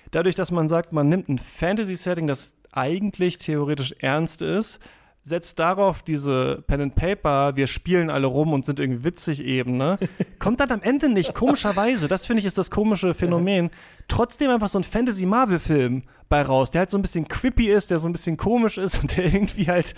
dadurch, 0.10 0.34
dass 0.34 0.49
man 0.49 0.67
sagt, 0.67 0.93
man 0.93 1.10
nimmt 1.10 1.30
ein 1.30 1.38
Fantasy-Setting, 1.38 2.26
das 2.26 2.56
eigentlich 2.71 3.38
theoretisch 3.38 3.93
ernst 3.99 4.41
ist, 4.41 4.80
setzt 5.23 5.57
darauf 5.59 6.03
diese 6.03 6.63
Pen 6.67 6.81
and 6.81 6.95
Paper, 6.95 7.55
wir 7.55 7.67
spielen 7.67 8.09
alle 8.09 8.27
rum 8.27 8.51
und 8.51 8.65
sind 8.65 8.79
irgendwie 8.79 9.05
witzig 9.05 9.43
eben, 9.43 9.77
ne? 9.77 9.97
Kommt 10.39 10.59
dann 10.59 10.71
am 10.71 10.81
Ende 10.81 11.07
nicht, 11.07 11.33
komischerweise, 11.33 12.07
das 12.07 12.25
finde 12.25 12.41
ich 12.41 12.45
ist 12.45 12.57
das 12.57 12.69
komische 12.69 13.13
Phänomen, 13.13 13.69
trotzdem 14.09 14.51
einfach 14.51 14.67
so 14.67 14.79
ein 14.79 14.83
Fantasy-Marvel-Film 14.83 16.03
bei 16.27 16.41
raus, 16.41 16.71
der 16.71 16.79
halt 16.79 16.91
so 16.91 16.97
ein 16.97 17.01
bisschen 17.01 17.27
creepy 17.27 17.69
ist, 17.69 17.89
der 17.89 17.99
so 17.99 18.09
ein 18.09 18.12
bisschen 18.12 18.36
komisch 18.36 18.77
ist 18.77 19.01
und 19.01 19.15
der 19.15 19.25
irgendwie 19.25 19.67
halt 19.67 19.95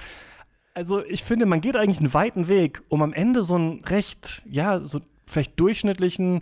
also 0.75 1.03
ich 1.05 1.23
finde, 1.23 1.45
man 1.45 1.61
geht 1.61 1.75
eigentlich 1.75 1.99
einen 1.99 2.13
weiten 2.13 2.47
Weg, 2.47 2.83
um 2.89 3.01
am 3.01 3.13
Ende 3.13 3.41
so 3.41 3.55
einen 3.55 3.83
recht, 3.85 4.43
ja, 4.45 4.81
so 4.81 4.99
vielleicht 5.25 5.59
durchschnittlichen, 5.59 6.41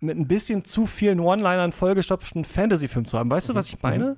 mit 0.00 0.18
ein 0.18 0.28
bisschen 0.28 0.64
zu 0.64 0.86
vielen 0.86 1.18
One-Linern 1.18 1.72
vollgestopften 1.72 2.44
Fantasy-Film 2.44 3.06
zu 3.06 3.18
haben. 3.18 3.30
Weißt 3.30 3.48
du, 3.48 3.54
was 3.54 3.68
ich 3.68 3.82
meine? 3.82 4.16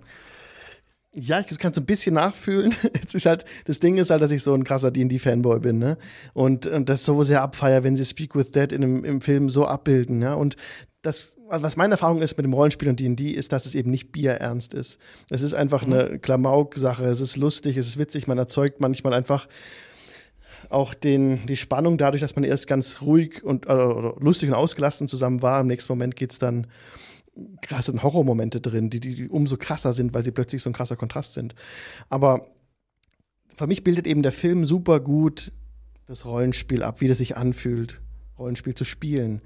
Ja, 1.18 1.40
ich 1.40 1.58
kann 1.58 1.72
so 1.72 1.80
ein 1.80 1.86
bisschen 1.86 2.14
nachfühlen. 2.14 2.74
Es 3.06 3.14
ist 3.14 3.24
halt, 3.24 3.46
das 3.64 3.80
Ding 3.80 3.96
ist 3.96 4.10
halt, 4.10 4.20
dass 4.20 4.30
ich 4.30 4.42
so 4.42 4.52
ein 4.52 4.64
krasser 4.64 4.90
D&D-Fanboy 4.90 5.60
bin, 5.60 5.78
ne? 5.78 5.96
Und, 6.34 6.66
und 6.66 6.88
das 6.90 7.04
so 7.04 7.22
sehr 7.22 7.40
abfeier, 7.40 7.84
wenn 7.84 7.96
sie 7.96 8.04
Speak 8.04 8.34
with 8.34 8.50
Dead 8.50 8.70
in 8.70 8.84
einem, 8.84 9.04
im 9.04 9.20
Film 9.22 9.48
so 9.48 9.66
abbilden, 9.66 10.20
ja? 10.20 10.34
Und 10.34 10.56
das, 11.00 11.34
also 11.48 11.64
was 11.64 11.76
meine 11.76 11.94
Erfahrung 11.94 12.20
ist 12.20 12.36
mit 12.36 12.44
dem 12.44 12.52
Rollenspiel 12.52 12.88
und 12.88 13.00
D&D, 13.00 13.30
ist, 13.30 13.52
dass 13.52 13.64
es 13.64 13.74
eben 13.74 13.90
nicht 13.90 14.12
bierernst 14.12 14.74
ist. 14.74 14.98
Es 15.30 15.40
ist 15.40 15.54
einfach 15.54 15.86
mhm. 15.86 15.92
eine 15.92 16.18
Klamauk-Sache, 16.18 17.06
es 17.06 17.22
ist 17.22 17.36
lustig, 17.36 17.78
es 17.78 17.86
ist 17.86 17.98
witzig, 17.98 18.26
man 18.26 18.36
erzeugt 18.36 18.80
manchmal 18.80 19.14
einfach 19.14 19.48
auch 20.68 20.92
den, 20.92 21.46
die 21.46 21.56
Spannung 21.56 21.96
dadurch, 21.96 22.20
dass 22.20 22.34
man 22.36 22.44
erst 22.44 22.66
ganz 22.66 23.00
ruhig 23.00 23.42
und 23.42 23.66
äh, 23.68 23.72
lustig 23.72 24.50
und 24.50 24.54
ausgelassen 24.54 25.08
zusammen 25.08 25.40
war. 25.40 25.60
Im 25.60 25.68
nächsten 25.68 25.92
Moment 25.92 26.16
geht 26.16 26.32
es 26.32 26.38
dann 26.38 26.66
krasse 27.60 27.92
Horrormomente 28.02 28.60
drin, 28.60 28.90
die, 28.90 29.00
die, 29.00 29.14
die 29.14 29.28
umso 29.28 29.56
krasser 29.56 29.92
sind, 29.92 30.14
weil 30.14 30.24
sie 30.24 30.30
plötzlich 30.30 30.62
so 30.62 30.70
ein 30.70 30.72
krasser 30.72 30.96
Kontrast 30.96 31.34
sind. 31.34 31.54
Aber 32.08 32.46
für 33.54 33.66
mich 33.66 33.84
bildet 33.84 34.06
eben 34.06 34.22
der 34.22 34.32
Film 34.32 34.64
super 34.64 35.00
gut 35.00 35.52
das 36.06 36.24
Rollenspiel 36.24 36.82
ab, 36.82 37.00
wie 37.00 37.08
das 37.08 37.18
sich 37.18 37.36
anfühlt, 37.36 38.00
Rollenspiel 38.38 38.74
zu 38.74 38.84
spielen. 38.84 39.42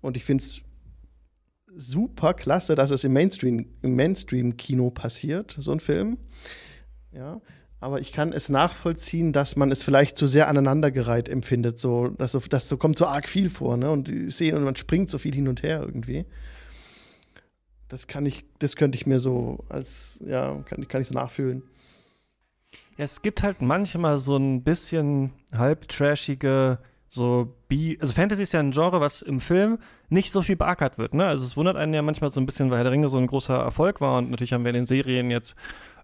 Und 0.00 0.16
ich 0.16 0.24
finde 0.24 0.44
es 0.44 0.62
super 1.74 2.34
klasse, 2.34 2.74
dass 2.74 2.90
es 2.90 3.04
im 3.04 3.12
Mainstream, 3.12 3.66
im 3.82 3.96
Mainstream-Kino 3.96 4.90
passiert, 4.90 5.56
so 5.58 5.72
ein 5.72 5.80
Film. 5.80 6.18
Ja. 7.12 7.40
Aber 7.80 8.00
ich 8.00 8.12
kann 8.12 8.32
es 8.32 8.48
nachvollziehen, 8.48 9.32
dass 9.32 9.56
man 9.56 9.72
es 9.72 9.82
vielleicht 9.82 10.16
zu 10.16 10.26
sehr 10.26 10.46
aneinandergereiht 10.46 11.28
empfindet. 11.28 11.80
So, 11.80 12.08
dass 12.08 12.32
so, 12.32 12.38
das 12.38 12.68
so 12.68 12.76
kommt 12.76 12.96
so 12.96 13.06
arg 13.06 13.26
viel 13.26 13.50
vor, 13.50 13.76
ne? 13.76 13.90
Und 13.90 14.08
ich 14.08 14.36
sehe, 14.36 14.54
und 14.54 14.62
man 14.62 14.76
springt 14.76 15.10
so 15.10 15.18
viel 15.18 15.34
hin 15.34 15.48
und 15.48 15.64
her 15.64 15.82
irgendwie. 15.84 16.24
Das 17.92 18.06
kann 18.06 18.24
ich, 18.24 18.46
das 18.58 18.76
könnte 18.76 18.96
ich 18.96 19.04
mir 19.04 19.18
so 19.18 19.58
als, 19.68 20.18
ja, 20.26 20.62
kann, 20.64 20.88
kann 20.88 21.02
ich 21.02 21.08
so 21.08 21.14
nachfühlen. 21.14 21.62
Ja, 22.96 23.04
es 23.04 23.20
gibt 23.20 23.42
halt 23.42 23.60
manchmal 23.60 24.18
so 24.18 24.34
ein 24.34 24.64
bisschen 24.64 25.34
halb 25.54 25.88
trashige 25.88 26.78
so 27.10 27.54
B, 27.68 27.98
also 28.00 28.14
Fantasy 28.14 28.44
ist 28.44 28.54
ja 28.54 28.60
ein 28.60 28.70
Genre, 28.70 29.02
was 29.02 29.20
im 29.20 29.42
Film 29.42 29.78
nicht 30.08 30.32
so 30.32 30.40
viel 30.40 30.56
beackert 30.56 30.96
wird, 30.96 31.12
ne? 31.12 31.26
Also 31.26 31.44
es 31.44 31.54
wundert 31.58 31.76
einen 31.76 31.92
ja 31.92 32.00
manchmal 32.00 32.30
so 32.30 32.40
ein 32.40 32.46
bisschen, 32.46 32.70
weil 32.70 32.78
Herr 32.78 32.84
der 32.84 32.92
Ringe 32.92 33.10
so 33.10 33.18
ein 33.18 33.26
großer 33.26 33.58
Erfolg 33.58 34.00
war 34.00 34.16
und 34.16 34.30
natürlich 34.30 34.54
haben 34.54 34.64
wir 34.64 34.70
in 34.70 34.76
den 34.76 34.86
Serien 34.86 35.30
jetzt 35.30 35.54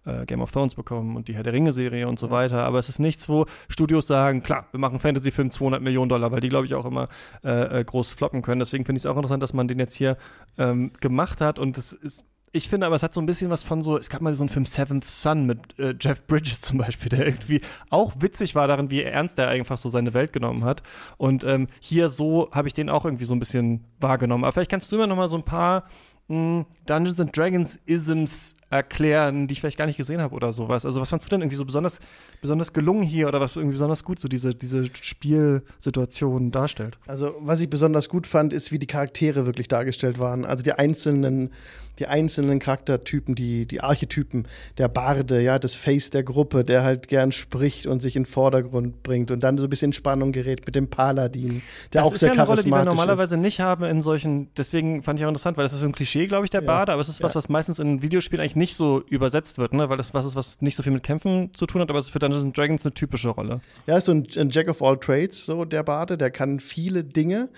äh, 0.05 0.27
Game 0.27 0.41
of 0.41 0.51
Thrones 0.51 0.75
bekommen 0.75 1.17
und 1.17 1.29
die 1.29 1.35
Herr 1.35 1.43
der 1.43 1.53
Ringe-Serie 1.53 2.09
und 2.09 2.19
so 2.19 2.31
weiter. 2.31 2.65
Aber 2.65 2.79
es 2.79 2.89
ist 2.89 2.99
nichts, 2.99 3.29
wo 3.29 3.47
Studios 3.69 4.07
sagen, 4.07 4.43
klar, 4.43 4.67
wir 4.71 4.81
machen 4.81 4.99
Fantasy-Film 4.99 5.51
200 5.51 5.83
Millionen 5.83 6.09
Dollar, 6.09 6.33
weil 6.33 6.41
die, 6.41 6.49
glaube 6.49 6.67
ich, 6.67 6.75
auch 6.75 6.85
immer 6.85 7.09
äh, 7.45 7.81
äh, 7.81 7.85
groß 7.85 8.13
floppen 8.13 8.43
können. 8.43 8.61
Deswegen 8.61 8.85
finde 8.85 8.99
ich 8.99 9.05
es 9.05 9.07
auch 9.07 9.17
interessant, 9.17 9.43
dass 9.43 9.53
man 9.53 9.69
den 9.69 9.79
jetzt 9.79 9.95
hier 9.95 10.17
ähm, 10.59 10.93
gemacht 11.01 11.41
hat 11.41 11.59
und 11.59 11.79
es 11.79 11.93
ist 11.93 12.25
ich 12.53 12.69
finde 12.69 12.87
aber, 12.87 12.97
es 12.97 13.03
hat 13.03 13.15
so 13.15 13.21
ein 13.21 13.27
bisschen 13.27 13.51
was 13.51 13.63
von 13.63 13.83
so, 13.83 13.97
es 13.97 14.09
gab 14.09 14.21
mal 14.21 14.35
so 14.35 14.43
einen 14.43 14.49
Film 14.49 14.67
Seventh 14.67 15.05
Son 15.05 15.47
mit 15.47 15.79
äh, 15.79 15.95
Jeff 15.99 16.27
Bridges 16.27 16.61
zum 16.63 16.79
Beispiel, 16.79 17.09
der 17.09 17.27
irgendwie 17.27 17.61
auch 17.91 18.15
witzig 18.21 18.55
war 18.55 18.67
darin, 18.69 18.91
wie 18.91 19.03
ernst 19.03 19.39
er 19.39 19.49
einfach 19.49 19.79
so 19.79 19.89
seine 19.89 20.15
Welt 20.15 20.33
genommen 20.33 20.65
hat. 20.65 20.83
Und 21.17 21.45
ähm, 21.45 21.69
hier 21.81 22.09
so 22.09 22.51
habe 22.53 22.69
ich 22.69 22.75
den 22.75 22.91
auch 22.91 23.05
irgendwie 23.05 23.25
so 23.25 23.35
ein 23.35 23.39
bisschen 23.39 23.85
wahrgenommen. 24.01 24.45
Aber 24.45 24.53
vielleicht 24.53 24.71
kannst 24.71 24.91
du 24.91 24.97
immer 24.97 25.07
noch 25.07 25.17
mal 25.17 25.29
so 25.29 25.37
ein 25.37 25.45
paar 25.45 25.85
mh, 26.29 26.37
hm, 26.37 26.67
Dungeons 26.87 27.21
and 27.21 27.37
Dragons 27.37 27.79
Isms 27.87 28.55
erklären, 28.71 29.47
die 29.47 29.53
ich 29.53 29.61
vielleicht 29.61 29.79
gar 29.79 29.87
nicht 29.87 29.97
gesehen 29.97 30.21
habe 30.21 30.35
oder 30.35 30.53
sowas. 30.53 30.85
Also 30.85 31.01
was 31.01 31.09
fandst 31.09 31.27
du 31.27 31.31
denn 31.31 31.41
irgendwie 31.41 31.57
so 31.57 31.65
besonders, 31.65 32.01
besonders 32.41 32.73
gelungen 32.73 33.03
hier 33.03 33.29
oder 33.29 33.41
was 33.41 33.57
irgendwie 33.57 33.75
besonders 33.75 34.05
gut 34.05 34.21
so 34.21 34.29
diese, 34.29 34.55
diese 34.55 34.85
Spielsituation 34.95 36.51
darstellt? 36.51 36.99
Also 37.07 37.35
was 37.41 37.61
ich 37.61 37.71
besonders 37.71 38.09
gut 38.09 38.27
fand, 38.27 38.53
ist, 38.53 38.71
wie 38.71 38.79
die 38.79 38.87
Charaktere 38.87 39.47
wirklich 39.47 39.69
dargestellt 39.69 40.19
waren. 40.19 40.45
Also 40.45 40.63
die 40.63 40.73
einzelnen 40.73 41.51
die 41.99 42.07
einzelnen 42.07 42.59
Charaktertypen, 42.59 43.35
die, 43.35 43.67
die 43.67 43.81
Archetypen, 43.81 44.47
der 44.79 44.89
Barde, 44.89 45.41
ja, 45.41 45.59
das 45.59 45.75
Face 45.75 46.11
der 46.11 46.23
Gruppe, 46.23 46.65
der 46.65 46.85
halt 46.85 47.09
gern 47.09 47.33
spricht 47.33 47.87
und 47.87 48.01
sich 48.01 48.17
in 48.17 48.23
den 48.23 48.27
Vordergrund 48.27 49.03
bringt 49.03 49.31
und 49.31 49.41
dann 49.41 49.59
so 49.59 49.65
ein 49.65 49.71
bisschen 49.71 49.93
Spannung 49.93 50.33
gerät 50.33 50.65
mit 50.67 50.75
dem 50.75 50.89
Paladin, 50.89 51.63
der 51.93 52.03
das 52.03 52.13
auch 52.13 52.15
sehr 52.15 52.31
charismatisch 52.35 52.39
ist. 52.39 52.39
Das 52.39 52.39
ist 52.39 52.39
ja 52.39 52.41
eine 52.41 52.49
Rolle, 52.49 52.63
die 52.63 52.71
wir 52.71 52.85
normalerweise 52.85 53.35
ist. 53.35 53.41
nicht 53.41 53.61
haben 53.61 53.85
in 53.85 54.03
solchen, 54.03 54.49
deswegen 54.57 55.03
fand 55.03 55.19
ich 55.19 55.25
auch 55.25 55.29
interessant, 55.29 55.57
weil 55.57 55.65
das 55.65 55.73
ist 55.73 55.81
so 55.81 55.87
ein 55.87 55.93
Klischee, 55.93 56.27
glaube 56.27 56.45
ich, 56.45 56.51
der 56.51 56.63
ja. 56.63 56.67
Barde, 56.67 56.93
aber 56.93 57.01
es 57.01 57.09
ist 57.09 57.23
was, 57.23 57.35
was 57.35 57.49
meistens 57.49 57.79
in 57.79 58.03
Videospielen 58.03 58.43
eigentlich 58.43 58.57
nicht 58.59 58.75
so 58.75 59.03
übersetzt 59.09 59.59
wird, 59.59 59.73
ne? 59.73 59.89
weil 59.89 59.97
das 59.97 60.13
was 60.13 60.27
ist, 60.27 60.37
was 60.37 60.61
nicht 60.61 60.77
so 60.77 60.83
viel 60.83 60.93
mit 60.93 61.03
Kämpfen 61.03 61.55
zu 61.55 61.67
tun 61.67 61.81
hat, 61.81 61.89
aber 61.89 61.99
es 61.99 62.07
ist 62.07 62.13
für 62.13 62.19
Dungeons 62.19 62.53
Dragons 62.55 62.85
eine 62.85 62.93
typische 62.95 63.31
Rolle. 63.31 63.61
Ja, 63.87 63.97
ist 63.97 64.05
so 64.05 64.13
ein, 64.13 64.27
ein 64.37 64.51
Jack 64.51 64.69
of 64.69 64.83
all 64.83 64.99
Trades, 64.99 65.47
so 65.47 65.65
der 65.65 65.83
Barde, 65.83 66.19
der 66.19 66.31
kann 66.31 66.61
viele 66.61 67.03
Dinge 67.03 67.49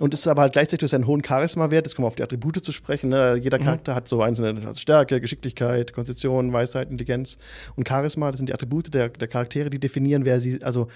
und 0.00 0.12
ist 0.12 0.26
aber 0.28 0.42
halt 0.42 0.52
gleichzeitig 0.52 0.80
durch 0.80 0.90
seinen 0.90 1.06
hohen 1.06 1.24
Charisma-Wert, 1.24 1.86
jetzt 1.86 1.94
kommen 1.96 2.04
wir 2.04 2.08
auf 2.08 2.16
die 2.16 2.22
Attribute 2.22 2.62
zu 2.62 2.72
sprechen, 2.72 3.08
ne? 3.10 3.36
jeder 3.36 3.58
mhm. 3.58 3.64
Charakter 3.64 3.78
Charakter 3.78 3.94
hat 3.94 4.08
so 4.08 4.22
einzelne 4.22 4.66
also 4.66 4.80
Stärke, 4.80 5.20
Geschicklichkeit, 5.20 5.92
Konstitution, 5.92 6.52
Weisheit, 6.52 6.90
Intelligenz 6.90 7.38
und 7.76 7.88
Charisma. 7.88 8.30
Das 8.30 8.38
sind 8.38 8.48
die 8.48 8.54
Attribute 8.54 8.92
der, 8.92 9.08
der 9.08 9.28
Charaktere, 9.28 9.70
die 9.70 9.78
definieren, 9.78 10.24
wer 10.24 10.40
sie, 10.40 10.62
also 10.62 10.88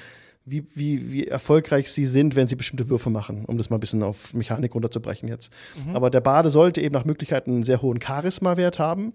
wie, 0.44 0.64
wie, 0.74 1.12
wie 1.12 1.26
erfolgreich 1.28 1.92
sie 1.92 2.04
sind, 2.04 2.34
wenn 2.34 2.48
sie 2.48 2.56
bestimmte 2.56 2.88
Würfe 2.88 3.10
machen, 3.10 3.44
um 3.46 3.58
das 3.58 3.70
mal 3.70 3.76
ein 3.76 3.80
bisschen 3.80 4.02
auf 4.02 4.34
Mechanik 4.34 4.74
runterzubrechen 4.74 5.28
jetzt. 5.28 5.52
Mhm. 5.86 5.94
Aber 5.94 6.10
der 6.10 6.20
Bade 6.20 6.50
sollte 6.50 6.80
eben 6.80 6.94
nach 6.94 7.04
Möglichkeit 7.04 7.46
einen 7.46 7.64
sehr 7.64 7.80
hohen 7.80 8.00
Charisma-Wert 8.00 8.78
haben, 8.78 9.12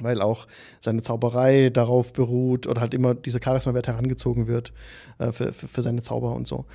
weil 0.00 0.20
auch 0.20 0.46
seine 0.80 1.02
Zauberei 1.02 1.70
darauf 1.70 2.12
beruht 2.12 2.66
oder 2.66 2.80
halt 2.80 2.94
immer 2.94 3.14
dieser 3.14 3.40
Charisma-Wert 3.42 3.88
herangezogen 3.88 4.46
wird 4.46 4.72
äh, 5.18 5.32
für, 5.32 5.52
für, 5.52 5.68
für 5.68 5.82
seine 5.82 6.02
Zauber 6.02 6.34
und 6.34 6.46
so. 6.46 6.66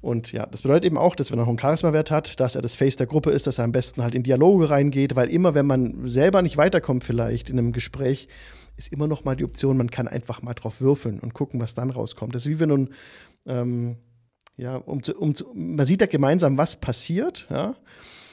Und 0.00 0.32
ja, 0.32 0.46
das 0.46 0.62
bedeutet 0.62 0.86
eben 0.86 0.96
auch, 0.96 1.14
dass 1.14 1.30
wenn 1.30 1.38
er 1.38 1.42
noch 1.42 1.48
einen 1.48 1.58
Charisma-Wert 1.58 2.10
hat, 2.10 2.40
dass 2.40 2.54
er 2.54 2.62
das 2.62 2.74
Face 2.74 2.96
der 2.96 3.06
Gruppe 3.06 3.30
ist, 3.30 3.46
dass 3.46 3.58
er 3.58 3.64
am 3.64 3.72
besten 3.72 4.02
halt 4.02 4.14
in 4.14 4.22
Dialoge 4.22 4.70
reingeht, 4.70 5.14
weil 5.14 5.28
immer, 5.28 5.54
wenn 5.54 5.66
man 5.66 6.08
selber 6.08 6.40
nicht 6.40 6.56
weiterkommt, 6.56 7.04
vielleicht 7.04 7.50
in 7.50 7.58
einem 7.58 7.72
Gespräch, 7.72 8.28
ist 8.76 8.92
immer 8.92 9.06
noch 9.06 9.24
mal 9.24 9.36
die 9.36 9.44
Option, 9.44 9.76
man 9.76 9.90
kann 9.90 10.08
einfach 10.08 10.40
mal 10.40 10.54
drauf 10.54 10.80
würfeln 10.80 11.20
und 11.20 11.34
gucken, 11.34 11.60
was 11.60 11.74
dann 11.74 11.90
rauskommt. 11.90 12.34
Das 12.34 12.46
ist 12.46 12.50
wie 12.50 12.60
wenn 12.60 12.70
nun, 12.70 12.90
ähm, 13.46 13.96
ja, 14.56 14.76
um 14.76 15.02
zu, 15.02 15.14
um 15.18 15.34
zu, 15.34 15.44
man 15.54 15.86
sieht 15.86 16.00
ja 16.00 16.06
gemeinsam, 16.06 16.56
was 16.56 16.76
passiert, 16.76 17.46
ja, 17.50 17.74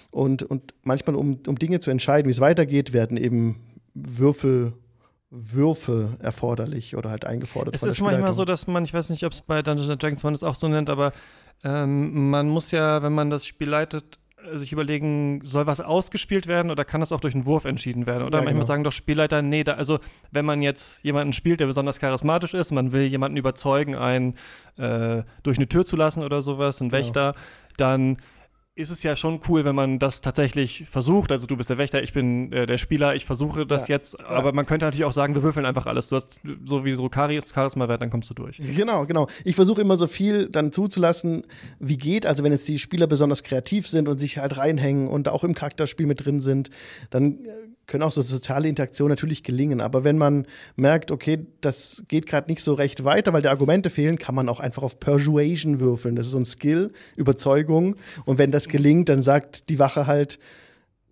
und, 0.09 0.43
und 0.43 0.73
manchmal, 0.83 1.17
um, 1.17 1.39
um 1.47 1.59
Dinge 1.59 1.81
zu 1.81 1.91
entscheiden, 1.91 2.27
wie 2.27 2.31
es 2.31 2.39
weitergeht, 2.39 2.93
werden 2.93 3.17
eben 3.17 3.66
Würfel 4.05 4.73
Würfe 5.29 6.17
erforderlich 6.21 6.95
oder 6.95 7.09
halt 7.09 7.25
eingefordert. 7.25 7.75
Es 7.75 7.83
ist 7.83 7.99
manchmal 8.01 8.31
so, 8.31 8.45
dass 8.45 8.65
man, 8.65 8.85
ich 8.85 8.93
weiß 8.93 9.09
nicht, 9.09 9.25
ob 9.25 9.33
es 9.33 9.41
bei 9.41 9.61
Dungeons 9.61 9.99
Dragons 9.99 10.23
man 10.23 10.33
es 10.33 10.41
auch 10.41 10.55
so 10.55 10.69
nennt, 10.69 10.89
aber 10.89 11.11
ähm, 11.65 12.29
man 12.29 12.47
muss 12.47 12.71
ja, 12.71 13.03
wenn 13.03 13.13
man 13.13 13.29
das 13.29 13.45
Spiel 13.45 13.69
leitet, 13.69 14.19
sich 14.53 14.71
überlegen, 14.71 15.41
soll 15.43 15.67
was 15.67 15.81
ausgespielt 15.81 16.47
werden 16.47 16.71
oder 16.71 16.85
kann 16.85 17.01
das 17.01 17.11
auch 17.11 17.19
durch 17.19 17.33
einen 17.33 17.45
Wurf 17.45 17.65
entschieden 17.65 18.05
werden? 18.05 18.23
Oder 18.23 18.37
ja, 18.37 18.43
manchmal 18.43 18.53
genau. 18.53 18.65
sagen 18.67 18.83
doch 18.83 18.91
Spielleiter, 18.91 19.41
nee, 19.41 19.63
da, 19.63 19.73
also 19.73 19.99
wenn 20.31 20.45
man 20.45 20.61
jetzt 20.61 21.03
jemanden 21.03 21.33
spielt, 21.33 21.59
der 21.59 21.65
besonders 21.65 21.99
charismatisch 21.99 22.53
ist, 22.53 22.71
man 22.71 22.91
will 22.91 23.03
jemanden 23.03 23.37
überzeugen, 23.37 23.95
einen 23.95 24.35
äh, 24.77 25.23
durch 25.43 25.57
eine 25.57 25.67
Tür 25.67 25.85
zu 25.85 25.95
lassen 25.95 26.23
oder 26.23 26.41
sowas, 26.41 26.81
einen. 26.81 26.91
Wächter, 26.91 27.33
dann 27.77 28.17
ist 28.77 28.91
es 28.91 29.01
ja 29.01 29.15
schon 29.15 29.39
cool, 29.49 29.65
wenn 29.65 29.73
man 29.73 29.97
das 29.97 30.21
tatsächlich 30.21 30.85
versucht. 30.89 31.31
Also 31.31 31.47
du 31.47 31.57
bist 31.57 31.69
der 31.69 31.79
Wächter, 31.79 32.03
ich 32.03 32.13
bin 32.13 32.53
äh, 32.53 32.67
der 32.67 32.77
Spieler, 32.77 33.15
ich 33.15 33.25
versuche 33.25 33.65
das 33.65 33.87
ja, 33.87 33.95
jetzt, 33.95 34.19
ja. 34.19 34.27
aber 34.27 34.53
man 34.53 34.67
könnte 34.67 34.85
natürlich 34.85 35.05
auch 35.05 35.11
sagen, 35.11 35.33
wir 35.33 35.41
würfeln 35.41 35.65
einfach 35.65 35.87
alles. 35.87 36.09
Du 36.09 36.15
hast 36.15 36.39
so 36.63 36.85
wie 36.85 36.91
so 36.93 37.09
Charisma-Wert, 37.11 38.01
dann 38.01 38.11
kommst 38.11 38.29
du 38.29 38.35
durch. 38.35 38.61
Genau, 38.75 39.07
genau. 39.07 39.27
Ich 39.43 39.55
versuche 39.55 39.81
immer 39.81 39.95
so 39.95 40.05
viel 40.05 40.47
dann 40.47 40.71
zuzulassen, 40.71 41.43
wie 41.79 41.97
geht. 41.97 42.27
Also 42.27 42.43
wenn 42.43 42.51
jetzt 42.51 42.67
die 42.67 42.77
Spieler 42.77 43.07
besonders 43.07 43.41
kreativ 43.41 43.87
sind 43.87 44.07
und 44.07 44.19
sich 44.19 44.37
halt 44.37 44.57
reinhängen 44.57 45.07
und 45.07 45.27
auch 45.27 45.43
im 45.43 45.55
Charakterspiel 45.55 46.05
mit 46.05 46.23
drin 46.23 46.39
sind, 46.39 46.69
dann 47.09 47.45
äh, 47.45 47.49
können 47.87 48.03
auch 48.03 48.11
so 48.11 48.21
soziale 48.21 48.67
Interaktionen 48.67 49.11
natürlich 49.11 49.43
gelingen. 49.43 49.81
Aber 49.81 50.03
wenn 50.03 50.17
man 50.17 50.45
merkt, 50.75 51.09
okay, 51.09 51.47
das 51.61 52.03
geht 52.07 52.27
gerade 52.27 52.49
nicht 52.51 52.61
so 52.61 52.73
recht 52.73 53.05
weiter, 53.05 53.33
weil 53.33 53.41
die 53.41 53.47
Argumente 53.47 53.89
fehlen, 53.89 54.17
kann 54.19 54.35
man 54.35 54.49
auch 54.49 54.59
einfach 54.59 54.83
auf 54.83 54.99
Persuasion 54.99 55.79
würfeln. 55.79 56.15
Das 56.15 56.27
ist 56.27 56.33
so 56.33 56.37
ein 56.37 56.45
Skill, 56.45 56.91
Überzeugung. 57.15 57.95
Und 58.25 58.37
wenn 58.37 58.51
das 58.51 58.67
gelingt, 58.67 59.09
dann 59.09 59.21
sagt 59.21 59.69
die 59.69 59.79
Wache 59.79 60.05
halt, 60.05 60.37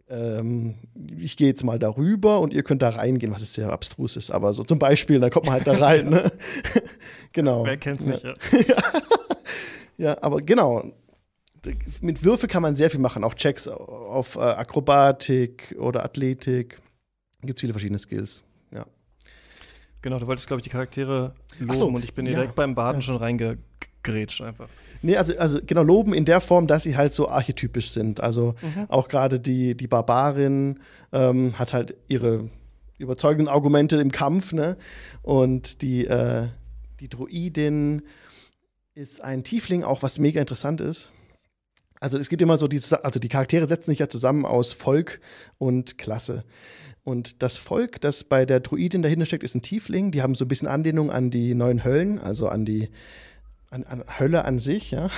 ähm, 0.10 0.76
ich 1.18 1.38
gehe 1.38 1.48
jetzt 1.48 1.64
mal 1.64 1.80
darüber 1.80 2.42
und 2.42 2.54
ihr 2.54 2.62
könnt 2.64 2.82
da 2.82 2.90
reingehen, 2.90 3.32
was 3.32 3.54
sehr 3.54 3.72
abstrus 3.72 4.18
ist. 4.18 4.30
Aber 4.30 4.54
so 4.54 4.64
zum 4.64 4.78
Beispiel, 4.78 5.20
da 5.20 5.30
kommt 5.30 5.46
man 5.46 5.56
halt 5.56 5.68
da 5.68 5.74
rein. 5.74 6.10
Ne? 6.10 6.30
genau. 7.32 7.66
Wer 7.66 7.78
kennt's 7.78 8.06
nicht, 8.06 8.24
ja. 8.24 8.34
ja. 8.52 8.76
ja, 9.98 10.18
aber 10.22 10.42
genau 10.42 10.84
mit 12.02 12.24
Würfe 12.24 12.48
kann 12.48 12.62
man 12.62 12.76
sehr 12.76 12.90
viel 12.90 13.00
machen, 13.00 13.24
auch 13.24 13.34
Checks 13.34 13.68
auf 13.68 14.36
äh, 14.36 14.40
Akrobatik 14.40 15.76
oder 15.80 16.04
Athletik. 16.04 16.80
Gibt 17.42 17.58
es 17.58 17.62
viele 17.62 17.74
verschiedene 17.74 18.00
Skills. 18.00 18.44
Ja. 18.72 18.86
Genau, 20.02 20.20
du 20.20 20.28
wolltest, 20.28 20.48
glaube 20.48 20.60
ich, 20.60 20.64
die 20.64 20.70
Charaktere 20.70 21.34
loben 21.60 21.76
so, 21.76 21.88
und 21.88 22.04
ich 22.04 22.14
bin 22.14 22.26
direkt 22.26 22.50
ja, 22.50 22.54
beim 22.56 22.76
Baden 22.76 23.00
ja. 23.00 23.02
schon 23.02 23.18
reingegrätscht 23.18 24.42
einfach. 24.42 24.68
Nee, 25.02 25.18
also, 25.18 25.38
also 25.38 25.60
genau, 25.66 25.84
loben 25.84 26.14
in 26.14 26.26
der 26.26 26.42
Form, 26.42 26.68
dass 26.68 26.84
sie 26.84 26.98
halt 26.98 27.14
so 27.14 27.28
archetypisch 27.28 27.92
sind. 27.92 28.22
Also 28.22 28.56
mhm. 28.62 28.86
auch 28.90 29.08
gerade 29.08 29.40
die, 29.40 29.76
die 29.76 29.88
Barbarin 29.88 30.80
ähm, 31.12 31.58
hat 31.60 31.74
halt 31.74 31.96
ihre 32.08 32.50
überzeugenden 32.98 33.48
Argumente 33.48 33.98
im 33.98 34.12
Kampf, 34.12 34.54
ne? 34.54 34.78
Und 35.22 35.82
die, 35.82 36.06
äh, 36.06 36.48
die 37.00 37.10
Druidin 37.10 38.04
ist 38.94 39.22
ein 39.22 39.44
Tiefling, 39.44 39.84
auch 39.84 40.02
was 40.02 40.18
mega 40.18 40.40
interessant 40.40 40.80
ist 40.80 41.12
also 42.00 42.18
es 42.18 42.30
gibt 42.30 42.42
immer 42.42 42.58
so 42.58 42.68
die, 42.68 42.82
also 43.04 43.20
die 43.20 43.30
Charaktere 43.30 43.68
setzen 43.68 43.92
sich 43.92 44.00
ja 44.00 44.10
zusammen 44.10 44.46
aus 44.46 44.74
Volk 44.74 45.20
und 45.58 45.98
Klasse. 45.98 46.44
Und 47.04 47.44
das 47.44 47.58
Volk, 47.58 48.02
das 48.02 48.24
bei 48.24 48.46
der 48.46 48.60
Druidin 48.60 49.04
dahinter 49.04 49.28
steckt, 49.28 49.44
ist 49.44 49.56
ein 49.56 49.62
Tiefling. 49.62 50.12
Die 50.12 50.22
haben 50.24 50.34
so 50.34 50.46
ein 50.46 50.48
bisschen 50.48 50.68
Anlehnung 50.68 51.12
an 51.12 51.30
die 51.30 51.54
neuen 51.54 51.84
Höllen, 51.84 52.20
also 52.20 52.48
an 52.48 52.66
die 52.66 52.90
an, 53.70 53.84
an 53.84 54.04
Hölle 54.20 54.46
an 54.46 54.60
sich, 54.60 54.92
ja. 54.92 55.10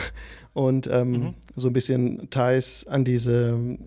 Und 0.53 0.87
ähm, 0.87 1.11
mhm. 1.11 1.33
so 1.55 1.67
ein 1.67 1.73
bisschen 1.73 2.29
Ties 2.29 2.85
an 2.87 3.05
diese 3.05 3.77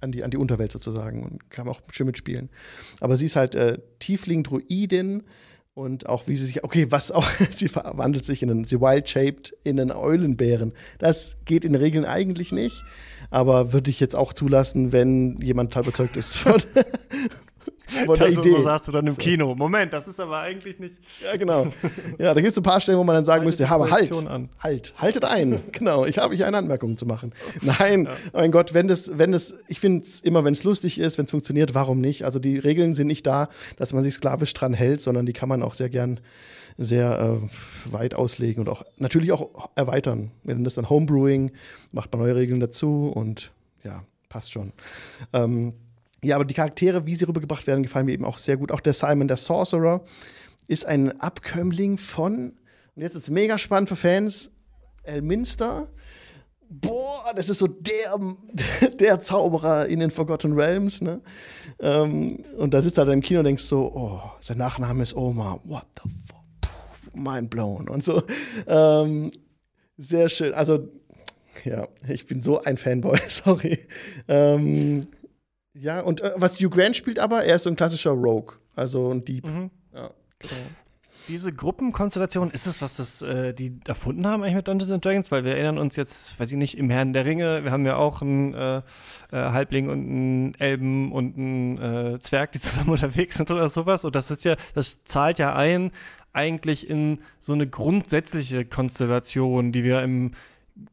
an 0.00 0.12
die, 0.12 0.24
an 0.24 0.30
die 0.30 0.36
Unterwelt 0.36 0.72
sozusagen 0.72 1.24
und 1.24 1.50
kann 1.50 1.68
auch 1.68 1.80
schön 1.90 2.06
mitspielen. 2.06 2.50
Aber 3.00 3.16
sie 3.16 3.26
ist 3.26 3.36
halt 3.36 3.54
äh, 3.54 3.78
Tiefling-Druidin 3.98 5.22
und 5.76 6.08
auch 6.08 6.26
wie 6.26 6.36
sie 6.36 6.46
sich, 6.46 6.64
okay, 6.64 6.86
was 6.88 7.12
auch, 7.12 7.28
sie 7.54 7.68
verwandelt 7.68 8.24
sich 8.24 8.42
in 8.42 8.50
einen, 8.50 8.64
sie 8.64 8.80
wild-shaped 8.80 9.54
in 9.62 9.78
einen 9.78 9.92
Eulenbären. 9.92 10.72
Das 10.98 11.36
geht 11.44 11.66
in 11.66 11.74
Regeln 11.74 12.06
eigentlich 12.06 12.50
nicht, 12.50 12.82
aber 13.30 13.74
würde 13.74 13.90
ich 13.90 14.00
jetzt 14.00 14.16
auch 14.16 14.32
zulassen, 14.32 14.92
wenn 14.92 15.38
jemand 15.42 15.76
überzeugt 15.76 16.16
ist 16.16 16.34
von, 16.34 16.62
von 17.86 18.14
der 18.16 18.28
Idee. 18.28 18.50
So 18.50 18.60
sagst 18.62 18.88
du 18.88 18.92
dann 18.92 19.06
im 19.06 19.14
so. 19.14 19.18
Kino. 19.18 19.54
Moment, 19.54 19.92
das 19.92 20.08
ist 20.08 20.20
aber 20.20 20.40
eigentlich 20.40 20.78
nicht. 20.78 20.96
Ja, 21.24 21.36
genau. 21.36 21.68
Ja, 22.18 22.34
da 22.34 22.40
gibt 22.40 22.52
es 22.52 22.56
ein 22.56 22.62
paar 22.62 22.80
Stellen, 22.80 22.98
wo 22.98 23.04
man 23.04 23.14
dann 23.14 23.24
sagen 23.24 23.44
müsste, 23.44 23.68
aber 23.68 23.90
halt, 23.90 24.14
an. 24.26 24.48
halt, 24.60 24.94
haltet 24.98 25.24
ein. 25.24 25.62
genau, 25.72 26.06
ich 26.06 26.18
habe 26.18 26.34
hier 26.34 26.46
eine 26.46 26.58
Anmerkung 26.58 26.96
zu 26.96 27.06
machen. 27.06 27.32
Nein, 27.62 28.06
ja. 28.06 28.12
mein 28.32 28.50
Gott, 28.50 28.74
wenn 28.74 28.88
das, 28.88 29.18
wenn 29.18 29.32
das, 29.32 29.54
ich 29.68 29.80
finde 29.80 30.02
es 30.02 30.20
immer, 30.20 30.44
wenn 30.44 30.52
es 30.52 30.64
lustig 30.64 30.98
ist, 30.98 31.18
wenn 31.18 31.26
es 31.26 31.30
funktioniert, 31.30 31.74
warum 31.74 32.00
nicht? 32.00 32.24
Also 32.24 32.38
die 32.38 32.58
Regeln 32.58 32.94
sind 32.94 33.06
nicht 33.06 33.26
da, 33.26 33.48
dass 33.76 33.92
man 33.92 34.02
sich 34.04 34.14
sklavisch 34.14 34.54
dran 34.54 34.74
hält, 34.74 35.00
sondern 35.00 35.26
die 35.26 35.32
kann 35.32 35.48
man 35.48 35.62
auch 35.62 35.74
sehr 35.74 35.88
gern 35.88 36.20
sehr 36.78 37.40
äh, 37.40 37.92
weit 37.92 38.14
auslegen 38.14 38.60
und 38.60 38.68
auch 38.68 38.82
natürlich 38.98 39.32
auch 39.32 39.70
erweitern. 39.76 40.30
Wenn 40.44 40.64
das 40.64 40.74
dann 40.74 40.90
Homebrewing, 40.90 41.52
macht 41.92 42.12
man 42.12 42.20
neue 42.20 42.36
Regeln 42.36 42.60
dazu 42.60 43.10
und 43.14 43.50
ja, 43.82 44.04
passt 44.28 44.52
schon. 44.52 44.72
Ähm, 45.32 45.72
ja, 46.22 46.36
aber 46.36 46.44
die 46.44 46.54
Charaktere, 46.54 47.06
wie 47.06 47.14
sie 47.14 47.26
rübergebracht 47.26 47.66
werden, 47.66 47.82
gefallen 47.82 48.06
mir 48.06 48.12
eben 48.12 48.24
auch 48.24 48.38
sehr 48.38 48.56
gut. 48.56 48.72
Auch 48.72 48.80
der 48.80 48.94
Simon, 48.94 49.28
der 49.28 49.36
Sorcerer, 49.36 50.02
ist 50.68 50.86
ein 50.86 51.20
Abkömmling 51.20 51.98
von, 51.98 52.56
und 52.94 53.02
jetzt 53.02 53.14
ist 53.14 53.24
es 53.24 53.30
mega 53.30 53.58
spannend 53.58 53.88
für 53.88 53.96
Fans, 53.96 54.50
Elminster. 55.02 55.88
Boah, 56.68 57.32
das 57.36 57.48
ist 57.48 57.58
so 57.58 57.68
der, 57.68 58.18
der 58.98 59.20
Zauberer 59.20 59.86
in 59.86 60.00
den 60.00 60.10
Forgotten 60.10 60.54
Realms, 60.54 61.00
ne? 61.00 61.20
Ähm, 61.78 62.44
und 62.56 62.74
da 62.74 62.82
sitzt 62.82 62.98
er 62.98 63.04
dann 63.04 63.14
im 63.14 63.20
Kino 63.20 63.40
und 63.40 63.44
denkst 63.44 63.62
so, 63.62 63.92
oh, 63.94 64.20
sein 64.40 64.58
Nachname 64.58 65.02
ist 65.02 65.14
Oma, 65.14 65.60
what 65.64 65.86
the 66.02 66.10
fuck, 66.26 67.14
mind 67.14 67.50
blown 67.50 67.88
und 67.88 68.02
so. 68.02 68.22
Ähm, 68.66 69.30
sehr 69.96 70.28
schön. 70.28 70.54
Also, 70.54 70.88
ja, 71.64 71.86
ich 72.08 72.26
bin 72.26 72.42
so 72.42 72.60
ein 72.60 72.76
Fanboy, 72.76 73.18
sorry. 73.28 73.78
Ähm, 74.26 75.06
ja, 75.80 76.00
und 76.00 76.20
äh, 76.20 76.32
was 76.36 76.56
Hugh 76.56 76.70
Grant 76.70 76.96
spielt 76.96 77.18
aber, 77.18 77.44
er 77.44 77.56
ist 77.56 77.64
so 77.64 77.70
ein 77.70 77.76
klassischer 77.76 78.10
Rogue, 78.10 78.56
also 78.74 79.10
ein 79.10 79.22
Dieb. 79.22 79.46
Mhm. 79.46 79.70
Ja, 79.94 80.10
genau. 80.38 80.54
Diese 81.28 81.50
Gruppenkonstellation, 81.50 82.52
ist 82.52 82.66
es 82.66 82.80
was, 82.80 82.96
das 82.96 83.20
äh, 83.20 83.52
die 83.52 83.80
erfunden 83.88 84.26
haben 84.28 84.42
eigentlich 84.42 84.54
mit 84.54 84.68
Dungeons 84.68 84.92
and 84.92 85.04
Dragons? 85.04 85.32
Weil 85.32 85.44
wir 85.44 85.54
erinnern 85.54 85.76
uns 85.76 85.96
jetzt, 85.96 86.38
weiß 86.38 86.52
ich 86.52 86.56
nicht, 86.56 86.78
im 86.78 86.88
Herrn 86.88 87.12
der 87.12 87.24
Ringe, 87.24 87.64
wir 87.64 87.72
haben 87.72 87.84
ja 87.84 87.96
auch 87.96 88.22
einen 88.22 88.54
äh, 88.54 88.76
äh, 88.76 88.82
Halbling 89.32 89.88
und 89.88 89.98
einen 90.08 90.54
Elben 90.54 91.10
und 91.10 91.36
einen 91.36 91.78
äh, 91.78 92.20
Zwerg, 92.20 92.52
die 92.52 92.60
zusammen 92.60 92.90
unterwegs 92.90 93.36
sind 93.36 93.50
oder 93.50 93.68
sowas. 93.68 94.04
Und 94.04 94.14
das 94.14 94.30
ist 94.30 94.44
ja, 94.44 94.54
das 94.74 95.02
zahlt 95.02 95.40
ja 95.40 95.56
ein 95.56 95.90
eigentlich 96.32 96.88
in 96.88 97.18
so 97.40 97.54
eine 97.54 97.66
grundsätzliche 97.66 98.64
Konstellation, 98.64 99.72
die 99.72 99.82
wir 99.82 100.02
im 100.02 100.32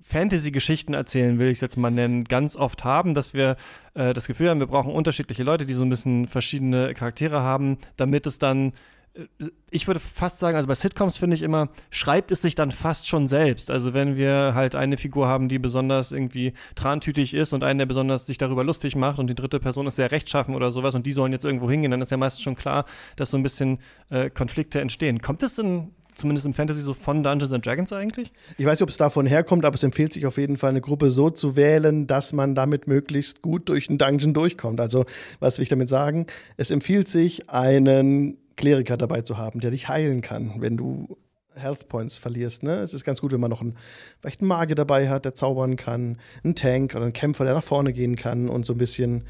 Fantasy-Geschichten 0.01 0.93
erzählen, 0.93 1.39
will 1.39 1.47
ich 1.47 1.57
es 1.57 1.61
jetzt 1.61 1.77
mal 1.77 1.91
nennen, 1.91 2.23
ganz 2.23 2.55
oft 2.55 2.83
haben, 2.83 3.13
dass 3.13 3.33
wir 3.33 3.57
äh, 3.93 4.13
das 4.13 4.27
Gefühl 4.27 4.49
haben, 4.49 4.59
wir 4.59 4.67
brauchen 4.67 4.93
unterschiedliche 4.93 5.43
Leute, 5.43 5.65
die 5.65 5.73
so 5.73 5.83
ein 5.83 5.89
bisschen 5.89 6.27
verschiedene 6.27 6.93
Charaktere 6.93 7.41
haben, 7.41 7.77
damit 7.97 8.25
es 8.25 8.39
dann 8.39 8.73
äh, 9.13 9.27
ich 9.71 9.87
würde 9.87 9.99
fast 9.99 10.39
sagen, 10.39 10.55
also 10.55 10.67
bei 10.67 10.75
Sitcoms 10.75 11.17
finde 11.17 11.35
ich 11.35 11.41
immer, 11.41 11.69
schreibt 11.89 12.31
es 12.31 12.41
sich 12.41 12.55
dann 12.55 12.71
fast 12.71 13.07
schon 13.07 13.27
selbst. 13.27 13.71
Also 13.71 13.93
wenn 13.93 14.15
wir 14.15 14.53
halt 14.53 14.75
eine 14.75 14.97
Figur 14.97 15.27
haben, 15.27 15.49
die 15.49 15.59
besonders 15.59 16.11
irgendwie 16.11 16.53
trantütig 16.75 17.33
ist 17.33 17.53
und 17.53 17.63
einen, 17.63 17.79
der 17.79 17.85
besonders 17.85 18.25
sich 18.25 18.37
darüber 18.37 18.63
lustig 18.63 18.95
macht 18.95 19.19
und 19.19 19.27
die 19.27 19.35
dritte 19.35 19.59
Person 19.59 19.87
ist 19.87 19.95
sehr 19.95 20.11
rechtschaffen 20.11 20.55
oder 20.55 20.71
sowas 20.71 20.95
und 20.95 21.05
die 21.05 21.11
sollen 21.11 21.31
jetzt 21.31 21.45
irgendwo 21.45 21.69
hingehen, 21.69 21.91
dann 21.91 22.01
ist 22.01 22.11
ja 22.11 22.17
meistens 22.17 22.43
schon 22.43 22.55
klar, 22.55 22.85
dass 23.15 23.31
so 23.31 23.37
ein 23.37 23.43
bisschen 23.43 23.79
äh, 24.09 24.29
Konflikte 24.29 24.79
entstehen. 24.79 25.21
Kommt 25.21 25.43
es 25.43 25.57
in 25.57 25.91
zumindest 26.15 26.45
im 26.45 26.53
Fantasy 26.53 26.81
so 26.81 26.93
von 26.93 27.23
Dungeons 27.23 27.53
and 27.53 27.65
Dragons 27.65 27.93
eigentlich? 27.93 28.31
Ich 28.57 28.65
weiß 28.65 28.79
nicht, 28.79 28.83
ob 28.83 28.89
es 28.89 28.97
davon 28.97 29.25
herkommt, 29.25 29.65
aber 29.65 29.75
es 29.75 29.83
empfiehlt 29.83 30.13
sich 30.13 30.25
auf 30.25 30.37
jeden 30.37 30.57
Fall, 30.57 30.71
eine 30.71 30.81
Gruppe 30.81 31.09
so 31.09 31.29
zu 31.29 31.55
wählen, 31.55 32.07
dass 32.07 32.33
man 32.33 32.55
damit 32.55 32.87
möglichst 32.87 33.41
gut 33.41 33.69
durch 33.69 33.89
einen 33.89 33.97
Dungeon 33.97 34.33
durchkommt. 34.33 34.79
Also, 34.79 35.05
was 35.39 35.57
will 35.57 35.63
ich 35.63 35.69
damit 35.69 35.89
sagen? 35.89 36.25
Es 36.57 36.71
empfiehlt 36.71 37.07
sich, 37.07 37.49
einen 37.49 38.37
Kleriker 38.55 38.97
dabei 38.97 39.21
zu 39.21 39.37
haben, 39.37 39.59
der 39.59 39.71
dich 39.71 39.87
heilen 39.87 40.21
kann, 40.21 40.55
wenn 40.59 40.77
du 40.77 41.17
Health 41.55 41.87
Points 41.87 42.17
verlierst. 42.17 42.63
Ne? 42.63 42.79
Es 42.79 42.93
ist 42.93 43.03
ganz 43.03 43.21
gut, 43.21 43.31
wenn 43.31 43.39
man 43.39 43.49
noch 43.49 43.61
einen, 43.61 43.77
vielleicht 44.19 44.41
einen 44.41 44.47
Magier 44.47 44.75
dabei 44.75 45.09
hat, 45.09 45.25
der 45.25 45.35
zaubern 45.35 45.75
kann, 45.75 46.17
einen 46.43 46.55
Tank 46.55 46.95
oder 46.95 47.03
einen 47.03 47.13
Kämpfer, 47.13 47.45
der 47.45 47.53
nach 47.53 47.63
vorne 47.63 47.93
gehen 47.93 48.15
kann 48.15 48.49
und 48.49 48.65
so 48.65 48.73
ein 48.73 48.77
bisschen 48.77 49.23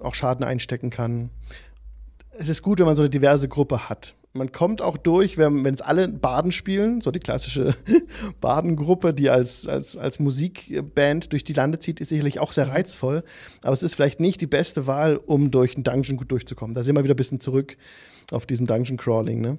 auch 0.00 0.14
Schaden 0.14 0.44
einstecken 0.44 0.90
kann. 0.90 1.30
Es 2.30 2.48
ist 2.48 2.62
gut, 2.62 2.78
wenn 2.78 2.86
man 2.86 2.96
so 2.96 3.02
eine 3.02 3.10
diverse 3.10 3.48
Gruppe 3.48 3.88
hat 3.88 4.14
man 4.38 4.52
kommt 4.52 4.80
auch 4.80 4.96
durch, 4.96 5.36
wenn 5.36 5.66
es 5.66 5.80
alle 5.80 6.08
Baden 6.08 6.52
spielen, 6.52 7.00
so 7.00 7.10
die 7.10 7.20
klassische 7.20 7.74
Badengruppe, 8.40 9.12
die 9.12 9.30
als, 9.30 9.66
als, 9.66 9.96
als 9.96 10.18
Musikband 10.20 11.32
durch 11.32 11.44
die 11.44 11.52
Lande 11.52 11.78
zieht, 11.78 12.00
ist 12.00 12.08
sicherlich 12.08 12.40
auch 12.40 12.52
sehr 12.52 12.68
reizvoll. 12.68 13.24
Aber 13.62 13.72
es 13.72 13.82
ist 13.82 13.94
vielleicht 13.94 14.20
nicht 14.20 14.40
die 14.40 14.46
beste 14.46 14.86
Wahl, 14.86 15.16
um 15.16 15.50
durch 15.50 15.74
einen 15.74 15.84
Dungeon 15.84 16.16
gut 16.16 16.30
durchzukommen. 16.30 16.74
Da 16.74 16.82
sind 16.82 16.94
wir 16.94 17.04
wieder 17.04 17.14
ein 17.14 17.16
bisschen 17.16 17.40
zurück 17.40 17.76
auf 18.30 18.46
diesen 18.46 18.66
Dungeon-Crawling, 18.66 19.40
ne? 19.40 19.58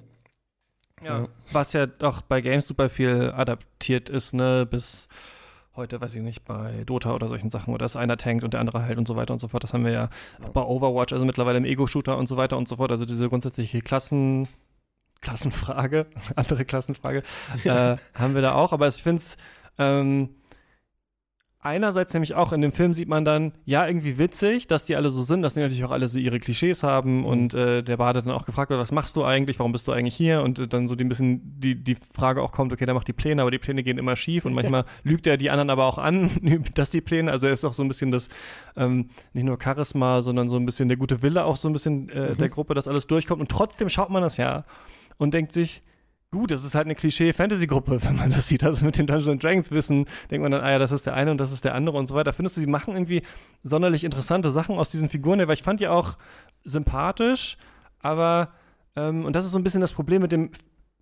Ja, 1.02 1.28
was 1.52 1.72
ja 1.72 1.86
doch 1.86 2.20
bei 2.20 2.40
Games 2.42 2.66
super 2.66 2.90
viel 2.90 3.32
adaptiert 3.34 4.10
ist, 4.10 4.34
ne, 4.34 4.66
bis 4.70 5.08
heute, 5.74 6.00
weiß 6.00 6.14
ich 6.14 6.22
nicht, 6.22 6.44
bei 6.44 6.84
Dota 6.84 7.14
oder 7.14 7.28
solchen 7.28 7.50
Sachen, 7.50 7.72
oder 7.72 7.86
ist 7.86 7.96
einer 7.96 8.16
tankt 8.16 8.44
und 8.44 8.52
der 8.52 8.60
andere 8.60 8.82
halt 8.82 8.98
und 8.98 9.08
so 9.08 9.16
weiter 9.16 9.32
und 9.32 9.38
so 9.38 9.48
fort. 9.48 9.64
Das 9.64 9.72
haben 9.72 9.84
wir 9.84 9.92
ja 9.92 10.10
auch 10.44 10.50
bei 10.50 10.62
Overwatch, 10.62 11.12
also 11.12 11.24
mittlerweile 11.24 11.58
im 11.58 11.64
Ego-Shooter 11.64 12.16
und 12.18 12.28
so 12.28 12.36
weiter 12.36 12.58
und 12.58 12.68
so 12.68 12.76
fort. 12.76 12.90
Also 12.90 13.04
diese 13.04 13.28
grundsätzliche 13.28 13.80
Klassen, 13.80 14.48
Klassenfrage, 15.20 16.06
andere 16.36 16.64
Klassenfrage, 16.64 17.22
äh, 17.64 17.96
haben 18.14 18.34
wir 18.34 18.42
da 18.42 18.54
auch. 18.54 18.72
Aber 18.72 18.88
ich 18.88 19.02
finde 19.02 19.18
es 19.18 19.36
ähm, 19.78 20.30
einerseits 21.62 22.14
nämlich 22.14 22.34
auch 22.34 22.52
in 22.52 22.62
dem 22.62 22.72
Film 22.72 22.94
sieht 22.94 23.08
man 23.08 23.24
dann, 23.24 23.52
ja, 23.66 23.86
irgendwie 23.86 24.16
witzig, 24.16 24.66
dass 24.66 24.86
die 24.86 24.96
alle 24.96 25.10
so 25.10 25.22
sind, 25.22 25.42
dass 25.42 25.54
die 25.54 25.60
natürlich 25.60 25.84
auch 25.84 25.90
alle 25.90 26.08
so 26.08 26.18
ihre 26.18 26.40
Klischees 26.40 26.82
haben 26.82 27.18
mhm. 27.18 27.24
und 27.26 27.54
äh, 27.54 27.82
der 27.82 27.98
Bade 27.98 28.22
dann 28.22 28.32
auch 28.32 28.46
gefragt 28.46 28.70
wird, 28.70 28.80
was 28.80 28.92
machst 28.92 29.14
du 29.16 29.24
eigentlich, 29.24 29.58
warum 29.58 29.72
bist 29.72 29.86
du 29.86 29.92
eigentlich 29.92 30.14
hier 30.14 30.42
und 30.42 30.58
äh, 30.58 30.68
dann 30.68 30.88
so 30.88 30.94
ein 30.94 31.08
bisschen 31.08 31.60
die, 31.60 31.74
die 31.74 31.96
Frage 32.14 32.42
auch 32.42 32.52
kommt, 32.52 32.72
okay, 32.72 32.86
der 32.86 32.94
macht 32.94 33.08
die 33.08 33.12
Pläne, 33.12 33.42
aber 33.42 33.50
die 33.50 33.58
Pläne 33.58 33.82
gehen 33.82 33.98
immer 33.98 34.16
schief 34.16 34.46
und 34.46 34.54
manchmal 34.54 34.84
lügt 35.02 35.26
er 35.26 35.36
die 35.36 35.50
anderen 35.50 35.70
aber 35.70 35.84
auch 35.84 35.98
an, 35.98 36.30
dass 36.74 36.90
die 36.90 37.02
Pläne, 37.02 37.30
also 37.30 37.46
er 37.46 37.52
ist 37.52 37.64
auch 37.64 37.74
so 37.74 37.82
ein 37.82 37.88
bisschen 37.88 38.10
das, 38.10 38.28
ähm, 38.76 39.10
nicht 39.34 39.44
nur 39.44 39.58
Charisma, 39.62 40.22
sondern 40.22 40.48
so 40.48 40.56
ein 40.56 40.64
bisschen 40.64 40.88
der 40.88 40.96
gute 40.96 41.20
Wille 41.22 41.44
auch 41.44 41.58
so 41.58 41.68
ein 41.68 41.74
bisschen 41.74 42.08
äh, 42.08 42.30
mhm. 42.30 42.38
der 42.38 42.48
Gruppe, 42.48 42.74
dass 42.74 42.88
alles 42.88 43.06
durchkommt 43.06 43.40
und 43.40 43.50
trotzdem 43.50 43.90
schaut 43.90 44.08
man 44.08 44.22
das 44.22 44.38
ja 44.38 44.64
und 45.20 45.34
denkt 45.34 45.52
sich, 45.52 45.82
Gut, 46.32 46.52
das 46.52 46.62
ist 46.62 46.76
halt 46.76 46.86
eine 46.86 46.94
Klischee-Fantasy-Gruppe, 46.94 48.02
wenn 48.04 48.16
man 48.16 48.30
das 48.30 48.46
sieht. 48.46 48.62
Also 48.62 48.84
mit 48.84 48.96
den 48.96 49.08
Dungeons 49.08 49.42
Dragons 49.42 49.70
wissen, 49.72 50.06
denkt 50.30 50.42
man 50.42 50.52
dann, 50.52 50.60
ah 50.60 50.70
ja, 50.70 50.78
das 50.78 50.92
ist 50.92 51.06
der 51.06 51.14
eine 51.14 51.32
und 51.32 51.38
das 51.38 51.50
ist 51.50 51.64
der 51.64 51.74
andere 51.74 51.96
und 51.96 52.06
so 52.06 52.14
weiter. 52.14 52.32
Findest 52.32 52.56
du, 52.56 52.60
sie 52.60 52.68
machen 52.68 52.94
irgendwie 52.94 53.22
sonderlich 53.64 54.04
interessante 54.04 54.52
Sachen 54.52 54.76
aus 54.76 54.90
diesen 54.90 55.08
Figuren, 55.08 55.40
weil 55.40 55.54
ich 55.54 55.64
fand 55.64 55.80
die 55.80 55.88
auch 55.88 56.18
sympathisch, 56.62 57.56
aber, 58.00 58.52
ähm, 58.94 59.24
und 59.24 59.34
das 59.34 59.44
ist 59.44 59.52
so 59.52 59.58
ein 59.58 59.64
bisschen 59.64 59.80
das 59.80 59.92
Problem 59.92 60.22
mit 60.22 60.30
dem 60.30 60.50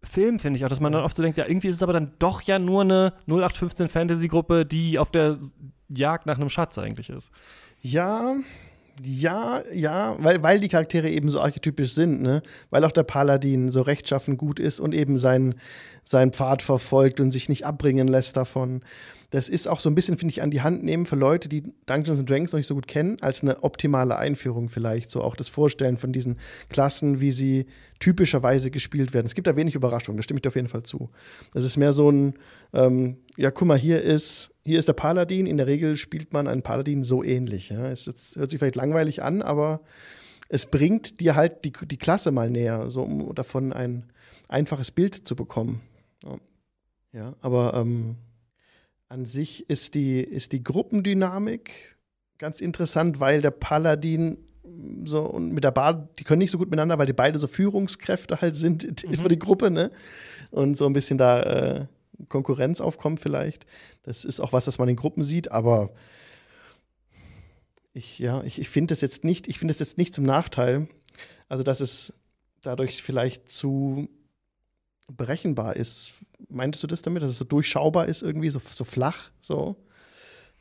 Film, 0.03 0.39
finde 0.39 0.57
ich 0.57 0.65
auch, 0.65 0.71
dass 0.71 0.81
man 0.81 0.93
dann 0.93 1.03
oft 1.03 1.17
so 1.17 1.23
denkt, 1.23 1.37
ja, 1.37 1.47
irgendwie 1.47 1.69
ist 1.69 1.75
es 1.75 1.83
aber 1.83 1.93
dann 1.93 2.13
doch 2.19 2.41
ja 2.43 2.59
nur 2.59 2.83
eine 2.83 3.13
0815 3.27 3.91
Fantasy-Gruppe, 3.91 4.65
die 4.65 4.99
auf 4.99 5.11
der 5.11 5.37
Jagd 5.89 6.25
nach 6.25 6.37
einem 6.37 6.49
Schatz 6.49 6.79
eigentlich 6.79 7.11
ist. 7.11 7.31
Ja, 7.83 8.35
ja, 9.03 9.63
ja, 9.73 10.17
weil, 10.21 10.43
weil 10.43 10.61
die 10.61 10.69
Charaktere 10.69 11.11
eben 11.11 11.31
so 11.31 11.41
archetypisch 11.41 11.93
sind, 11.93 12.23
ne? 12.23 12.43
Weil 12.71 12.85
auch 12.85 12.93
der 12.93 13.03
Paladin 13.03 13.71
so 13.71 13.83
rechtschaffen 13.83 14.37
gut 14.37 14.61
ist 14.61 14.81
und 14.81 14.95
eben 14.95 15.19
seinen, 15.19 15.55
seinen 16.05 16.33
Pfad 16.33 16.63
verfolgt 16.63 17.21
und 17.21 17.33
sich 17.33 17.49
nicht 17.49 17.67
abbringen 17.67 18.09
lässt 18.09 18.37
davon 18.37 18.83
das 19.31 19.51
ist 19.51 19.69
auch 19.69 19.81
so 19.81 19.91
ein 19.91 19.95
bisschen, 19.95 20.17
finde 20.17 20.33
ich, 20.33 20.41
an 20.41 20.51
die 20.51 20.63
Hand 20.63 20.83
nehmen 20.83 21.05
für 21.05 21.17
Leute, 21.17 21.51
die 21.51 21.75
Dungeons 21.85 22.25
Dragons 22.25 22.53
noch 22.53 22.59
nicht 22.59 22.67
so 22.67 22.75
gut 22.75 22.89
kennen, 22.89 23.19
als 23.21 23.43
eine 23.43 23.63
optimale 23.63 24.17
Einführung 24.17 24.71
vielleicht. 24.71 25.11
So 25.11 25.21
auch 25.23 25.37
das 25.37 25.51
Vorstellen 25.51 25.99
von 25.99 26.15
diesen 26.15 26.39
Klassen, 26.71 27.21
wie 27.21 27.31
sie 27.31 27.67
typischerweise 28.01 28.71
gespielt 28.71 29.13
werden. 29.13 29.27
Es 29.27 29.35
gibt 29.35 29.47
da 29.47 29.55
wenig 29.55 29.75
Überraschungen, 29.75 30.17
da 30.17 30.23
stimme 30.23 30.39
ich 30.39 30.43
dir 30.43 30.49
auf 30.49 30.57
jeden 30.57 30.69
Fall 30.69 30.83
zu. 30.83 31.11
Es 31.55 31.65
ist 31.65 31.77
mehr 31.77 31.93
so 31.93 32.11
ein, 32.11 32.35
ähm, 32.73 33.19
ja, 33.37 33.51
guck 33.51 33.69
mal, 33.69 33.79
hier 33.79 34.01
ist, 34.01 34.51
hier 34.69 34.79
ist 34.79 34.89
der 34.89 34.93
Paladin. 34.93 35.47
In 35.47 35.57
der 35.57 35.67
Regel 35.67 35.97
spielt 35.97 36.33
man 36.33 36.47
einen 36.47 36.63
Paladin 36.63 37.03
so 37.03 37.25
ähnlich. 37.25 37.71
Ja. 37.71 37.87
Es 37.91 38.07
jetzt, 38.07 38.37
hört 38.37 38.51
sich 38.51 38.59
vielleicht 38.59 38.77
langweilig 38.77 39.23
an, 39.23 39.43
aber 39.43 39.81
es 40.49 40.67
bringt 40.67 41.21
dir 41.21 41.35
halt 41.35 41.65
die, 41.65 41.73
die 41.73 41.97
Klasse 41.97 42.31
mal 42.31 42.51
näher, 42.51 42.91
so 42.91 43.03
um 43.03 43.35
davon 43.35 43.73
ein 43.73 44.13
einfaches 44.49 44.91
Bild 44.91 45.27
zu 45.27 45.35
bekommen. 45.35 45.81
Ja, 47.13 47.35
aber 47.41 47.75
ähm, 47.75 48.17
an 49.09 49.25
sich 49.25 49.69
ist 49.71 49.95
die, 49.95 50.21
ist 50.21 50.53
die 50.53 50.63
Gruppendynamik 50.63 51.97
ganz 52.37 52.61
interessant, 52.61 53.19
weil 53.19 53.41
der 53.41 53.51
Paladin 53.51 54.37
so 55.05 55.23
und 55.23 55.55
mit 55.55 55.65
der 55.65 55.71
Bar, 55.71 56.09
die 56.19 56.25
können 56.25 56.41
nicht 56.41 56.51
so 56.51 56.59
gut 56.59 56.71
miteinander, 56.71 56.99
weil 56.99 57.07
die 57.07 57.15
beide 57.15 57.39
so 57.39 57.47
Führungskräfte 57.47 58.43
halt 58.43 58.57
sind 58.57 58.85
mhm. 59.09 59.15
für 59.15 59.29
die 59.29 59.39
Gruppe, 59.39 59.71
ne? 59.71 59.91
Und 60.51 60.77
so 60.77 60.87
ein 60.87 60.93
bisschen 60.93 61.19
da 61.19 61.43
äh, 61.43 61.87
Konkurrenz 62.29 62.81
aufkommt 62.81 63.21
vielleicht. 63.21 63.67
Das 64.03 64.25
ist 64.25 64.41
auch 64.41 64.53
was, 64.53 64.65
das 64.65 64.79
man 64.79 64.89
in 64.89 64.97
Gruppen 64.97 65.23
sieht, 65.23 65.53
aber 65.53 65.91
ich, 67.93 68.19
ja, 68.19 68.43
ich, 68.43 68.61
ich 68.61 68.69
finde 68.69 68.93
das 68.93 69.01
jetzt 69.01 69.25
nicht, 69.25 69.49
ich 69.49 69.59
finde 69.59 69.73
das 69.73 69.81
jetzt 69.81 69.99
nicht 69.99 70.15
zum 70.15 70.25
Nachteil. 70.25 70.89
Also, 71.49 71.63
dass 71.63 71.81
es 71.81 72.13
dadurch 72.61 73.03
vielleicht 73.03 73.51
zu 73.51 74.09
berechenbar 75.09 75.77
ist 75.77 76.13
meintest 76.49 76.83
du 76.83 76.87
das 76.87 77.03
damit, 77.03 77.23
dass 77.23 77.31
es 77.31 77.39
so 77.39 77.45
durchschaubar 77.45 78.07
ist, 78.07 78.23
irgendwie 78.23 78.51
so, 78.51 78.61
so 78.65 78.85
flach, 78.85 79.31
so? 79.41 79.77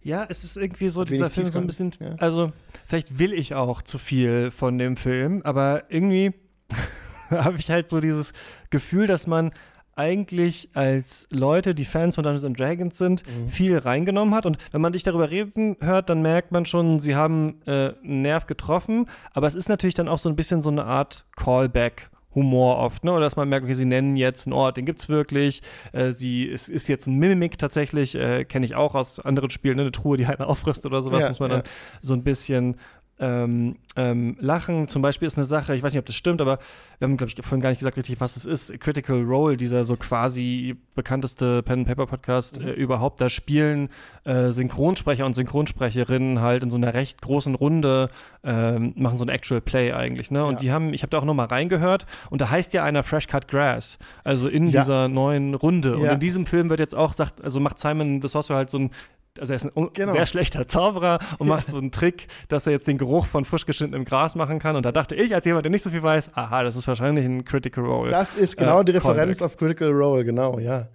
Ja, 0.02 0.26
es 0.30 0.44
ist 0.44 0.58
irgendwie 0.58 0.90
so, 0.90 1.04
dieser 1.04 1.30
Film 1.30 1.52
so 1.52 1.60
ein 1.60 1.68
bisschen, 1.68 1.92
ja. 2.00 2.16
also 2.16 2.54
vielleicht 2.86 3.20
will 3.20 3.34
ich 3.34 3.56
auch 3.56 3.82
zu 3.82 3.98
viel 3.98 4.52
von 4.52 4.78
dem 4.78 4.96
Film, 4.96 5.42
aber 5.44 5.84
irgendwie 5.90 6.34
habe 7.30 7.58
ich 7.58 7.70
halt 7.70 7.90
so 7.90 8.00
dieses 8.00 8.32
Gefühl, 8.70 9.08
dass 9.08 9.28
man 9.28 9.52
eigentlich 9.98 10.70
als 10.74 11.28
Leute, 11.32 11.76
die 11.76 11.86
Fans 11.86 12.16
von 12.16 12.24
Dungeons 12.24 12.46
and 12.46 12.60
Dragons 12.60 12.98
sind, 12.98 13.24
mhm. 13.26 13.50
viel 13.50 13.78
reingenommen 13.78 14.34
hat. 14.34 14.46
Und 14.46 14.58
wenn 14.72 14.82
man 14.82 14.94
dich 14.94 15.04
darüber 15.04 15.30
reden 15.30 15.78
hört, 15.82 16.10
dann 16.10 16.22
merkt 16.22 16.52
man 16.52 16.66
schon, 16.66 17.00
sie 17.00 17.16
haben 17.16 17.62
äh, 17.66 17.94
einen 18.04 18.22
Nerv 18.22 18.46
getroffen. 18.48 19.08
Aber 19.34 19.48
es 19.48 19.56
ist 19.56 19.70
natürlich 19.70 19.96
dann 19.96 20.08
auch 20.08 20.20
so 20.20 20.30
ein 20.30 20.36
bisschen 20.36 20.62
so 20.62 20.70
eine 20.70 20.86
Art 20.86 21.26
Callback 21.36 22.10
Humor 22.38 22.78
oft, 22.78 23.04
ne? 23.04 23.12
Oder 23.14 23.22
dass 23.22 23.36
man 23.36 23.50
merkt, 23.50 23.64
okay, 23.64 23.74
sie 23.74 23.86
nennen 23.86 24.16
jetzt 24.16 24.46
einen 24.46 24.54
Ort, 24.54 24.78
den 24.78 24.86
gibt's 24.86 25.10
wirklich. 25.10 25.64
Äh, 25.92 26.12
sie 26.12 26.48
es 26.48 26.70
ist 26.70 26.88
jetzt 26.88 27.08
ein 27.08 27.16
Mimik 27.16 27.58
tatsächlich, 27.58 28.14
äh, 28.14 28.46
kenne 28.46 28.66
ich 28.66 28.76
auch 28.76 28.94
aus 28.94 29.20
anderen 29.20 29.50
Spielen, 29.50 29.78
ne? 29.78 29.82
eine 29.82 29.92
Truhe, 29.92 30.18
die 30.18 30.26
einer 30.26 30.40
halt 30.40 30.42
auffrisst 30.50 30.86
oder 30.86 31.02
sowas, 31.02 31.22
ja, 31.22 31.30
muss 31.30 31.40
man 31.40 31.50
ja. 31.50 31.58
dann 31.58 31.68
so 32.02 32.14
ein 32.14 32.24
bisschen 32.24 32.76
ähm, 33.20 33.78
ähm, 33.96 34.38
Lachen 34.40 34.88
zum 34.88 35.02
Beispiel 35.02 35.28
ist 35.28 35.38
eine 35.38 35.46
Sache, 35.46 35.76
ich 35.76 35.82
weiß 35.82 35.92
nicht, 35.92 36.00
ob 36.00 36.06
das 36.06 36.16
stimmt, 36.16 36.40
aber 36.40 36.60
wir 37.00 37.08
haben, 37.08 37.18
glaube 37.18 37.32
ich, 37.32 37.46
vorhin 37.46 37.62
gar 37.62 37.70
nicht 37.70 37.80
gesagt 37.80 37.98
richtig, 37.98 38.20
was 38.20 38.38
es 38.38 38.46
ist. 38.46 38.80
Critical 38.80 39.24
Role, 39.24 39.58
dieser 39.58 39.86
so 39.86 39.96
quasi 39.96 40.76
bekannteste 40.94 41.64
Pen-Paper-Podcast 41.64 42.62
mhm. 42.62 42.68
äh, 42.68 42.72
überhaupt, 42.74 43.20
da 43.20 43.30
spielen 43.30 43.90
äh, 44.24 44.52
Synchronsprecher 44.52 45.26
und 45.26 45.34
Synchronsprecherinnen 45.34 46.42
halt 46.42 46.62
in 46.62 46.70
so 46.70 46.78
einer 46.78 46.94
recht 46.94 47.22
großen 47.22 47.56
Runde, 47.56 48.10
äh, 48.44 48.78
machen 48.78 49.18
so 49.18 49.26
ein 49.26 49.30
Actual 49.30 49.62
Play 49.62 49.94
eigentlich, 49.94 50.30
ne? 50.30 50.46
Und 50.46 50.56
ja. 50.56 50.60
die 50.60 50.72
haben, 50.72 50.94
ich 50.94 51.02
habe 51.02 51.10
da 51.10 51.18
auch 51.18 51.26
nochmal 51.26 51.48
reingehört 51.48 52.06
und 52.30 52.42
da 52.42 52.50
heißt 52.52 52.74
ja 52.74 52.84
einer 52.84 53.02
Fresh 53.04 53.28
Cut 53.28 53.48
Grass, 53.48 53.98
also 54.24 54.48
in 54.48 54.68
ja. 54.68 54.82
dieser 54.82 55.08
neuen 55.08 55.56
Runde. 55.56 55.92
Ja. 55.92 55.96
Und 55.96 56.06
in 56.06 56.20
diesem 56.20 56.46
Film 56.46 56.70
wird 56.70 56.80
jetzt 56.80 56.96
auch, 56.96 57.14
sagt, 57.14 57.44
also 57.44 57.60
macht 57.60 57.80
Simon 57.80 58.22
the 58.22 58.28
Sorcerer 58.28 58.58
halt 58.58 58.70
so 58.70 58.78
ein 58.78 58.92
also 59.40 59.54
er 59.54 59.58
ist 59.58 59.66
ein 59.66 59.90
genau. 59.94 60.12
sehr 60.12 60.26
schlechter 60.26 60.68
Zauberer 60.68 61.20
und 61.38 61.48
ja. 61.48 61.56
macht 61.56 61.68
so 61.68 61.78
einen 61.78 61.92
Trick, 61.92 62.28
dass 62.48 62.66
er 62.66 62.74
jetzt 62.74 62.88
den 62.88 62.98
Geruch 62.98 63.26
von 63.26 63.46
frisch 63.46 63.66
geschnittenem 63.66 64.06
Gras 64.06 64.36
machen 64.36 64.60
kann. 64.60 64.76
Und 64.76 64.86
da 64.86 64.92
dachte 64.92 65.16
ich, 65.16 65.34
als 65.34 65.46
jemand, 65.46 65.66
der 65.66 65.72
nicht 65.72 65.84
so 65.84 65.90
viel 65.90 66.04
weiß, 66.04 66.36
aha, 66.36 66.64
das 66.64 66.76
ist 66.76 66.88
wahrscheinlich 66.88 67.26
ein 67.26 67.46
Critical 67.46 67.86
Role. 67.86 68.12
Das 68.12 68.36
ist 68.36 68.58
genau 68.58 68.82
äh, 68.82 68.86
die 68.86 68.92
Referenz 68.92 69.40
Callback. 69.40 69.42
auf 69.42 69.58
Critical 69.58 69.92
Role, 69.92 70.24
genau, 70.24 70.60
ja. 70.60 70.88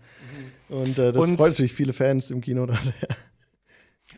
Mhm. 0.68 0.76
Und 0.76 0.98
äh, 0.98 1.12
das 1.12 1.22
und, 1.22 1.36
freut 1.36 1.50
natürlich 1.50 1.72
viele 1.72 1.92
Fans 1.92 2.30
im 2.30 2.40
Kino. 2.40 2.66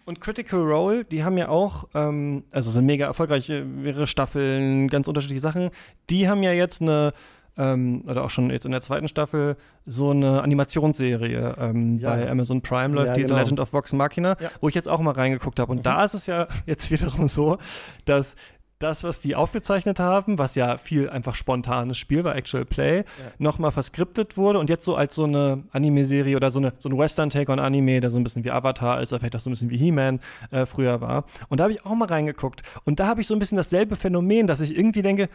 Und 0.07 0.21
Critical 0.21 0.61
Role, 0.61 1.05
die 1.05 1.25
haben 1.25 1.39
ja 1.39 1.49
auch, 1.49 1.89
ähm, 1.95 2.45
also 2.53 2.71
sind 2.71 2.85
mega 2.85 3.07
erfolgreich, 3.07 3.49
mehrere 3.49 4.07
Staffeln, 4.07 4.89
ganz 4.89 5.09
unterschiedliche 5.09 5.41
Sachen. 5.41 5.71
Die 6.11 6.29
haben 6.29 6.43
ja 6.43 6.53
jetzt 6.53 6.83
eine 6.83 7.15
ähm, 7.57 8.03
oder 8.07 8.25
auch 8.25 8.31
schon 8.31 8.51
jetzt 8.51 8.65
in 8.65 8.73
der 8.73 8.81
zweiten 8.81 9.09
Staffel 9.09 9.57
so 9.87 10.11
eine 10.11 10.43
Animationsserie 10.43 11.55
ähm, 11.59 11.99
ja. 11.99 12.11
bei 12.11 12.31
Amazon 12.31 12.63
Prime 12.63 12.95
läuft, 12.95 13.09
ja, 13.09 13.15
die 13.15 13.23
genau. 13.23 13.35
The 13.35 13.41
Legend 13.41 13.61
of 13.61 13.73
Vox 13.73 13.93
Machina, 13.93 14.37
ja. 14.41 14.51
wo 14.61 14.69
ich 14.69 14.75
jetzt 14.75 14.89
auch 14.89 15.01
mal 15.01 15.13
reingeguckt 15.13 15.61
habe. 15.61 15.71
Und 15.73 15.79
mhm. 15.79 15.83
da 15.83 16.05
ist 16.05 16.15
es 16.15 16.27
ja 16.27 16.47
jetzt 16.67 16.91
wiederum 16.91 17.29
so, 17.29 17.59
dass 18.05 18.35
das, 18.81 19.05
was 19.05 19.21
die 19.21 19.35
aufgezeichnet 19.35 20.01
haben, 20.01 20.37
was 20.37 20.57
ja 20.57 20.77
viel 20.79 21.09
einfach 21.09 21.37
spontanes 21.37 21.97
Spiel 21.97 22.25
war, 22.25 22.37
Actual 22.37 22.65
Play, 22.65 22.99
ja. 22.99 23.05
nochmal 23.39 23.71
verskriptet 23.71 24.37
wurde 24.37 24.59
und 24.59 24.69
jetzt 24.69 24.85
so 24.85 24.97
als 24.97 25.15
so 25.15 25.25
eine 25.25 25.63
Anime-Serie 25.73 26.37
oder 26.37 26.51
so, 26.51 26.59
eine, 26.59 26.73
so 26.79 26.89
ein 26.89 26.99
Western-Take 26.99 27.51
on 27.51 27.61
Anime, 27.61 28.01
der 28.01 28.11
so 28.11 28.19
ein 28.19 28.25
bisschen 28.25 28.45
wie 28.45 28.51
Avatar 28.51 29.01
ist 29.01 29.13
oder 29.13 29.21
vielleicht 29.21 29.37
auch 29.37 29.41
so 29.41 29.49
ein 29.49 29.53
bisschen 29.53 29.71
wie 29.71 29.79
He-Man 29.79 30.21
äh, 30.51 30.67
früher 30.67 31.01
war. 31.01 31.25
Und 31.49 31.61
da 31.61 31.65
habe 31.65 31.73
ich 31.73 31.87
auch 31.87 31.95
mal 31.95 32.09
reingeguckt. 32.09 32.63
Und 32.85 33.01
da 33.01 33.07
habe 33.07 33.21
ich 33.21 33.27
so 33.27 33.35
ein 33.35 33.39
bisschen 33.39 33.57
dasselbe 33.57 33.97
Phänomen, 33.97 34.47
dass 34.47 34.61
ich 34.61 34.77
irgendwie 34.77 35.03
denke, 35.03 35.29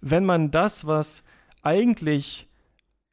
wenn 0.00 0.24
man 0.24 0.50
das, 0.50 0.86
was 0.86 1.22
eigentlich 1.62 2.48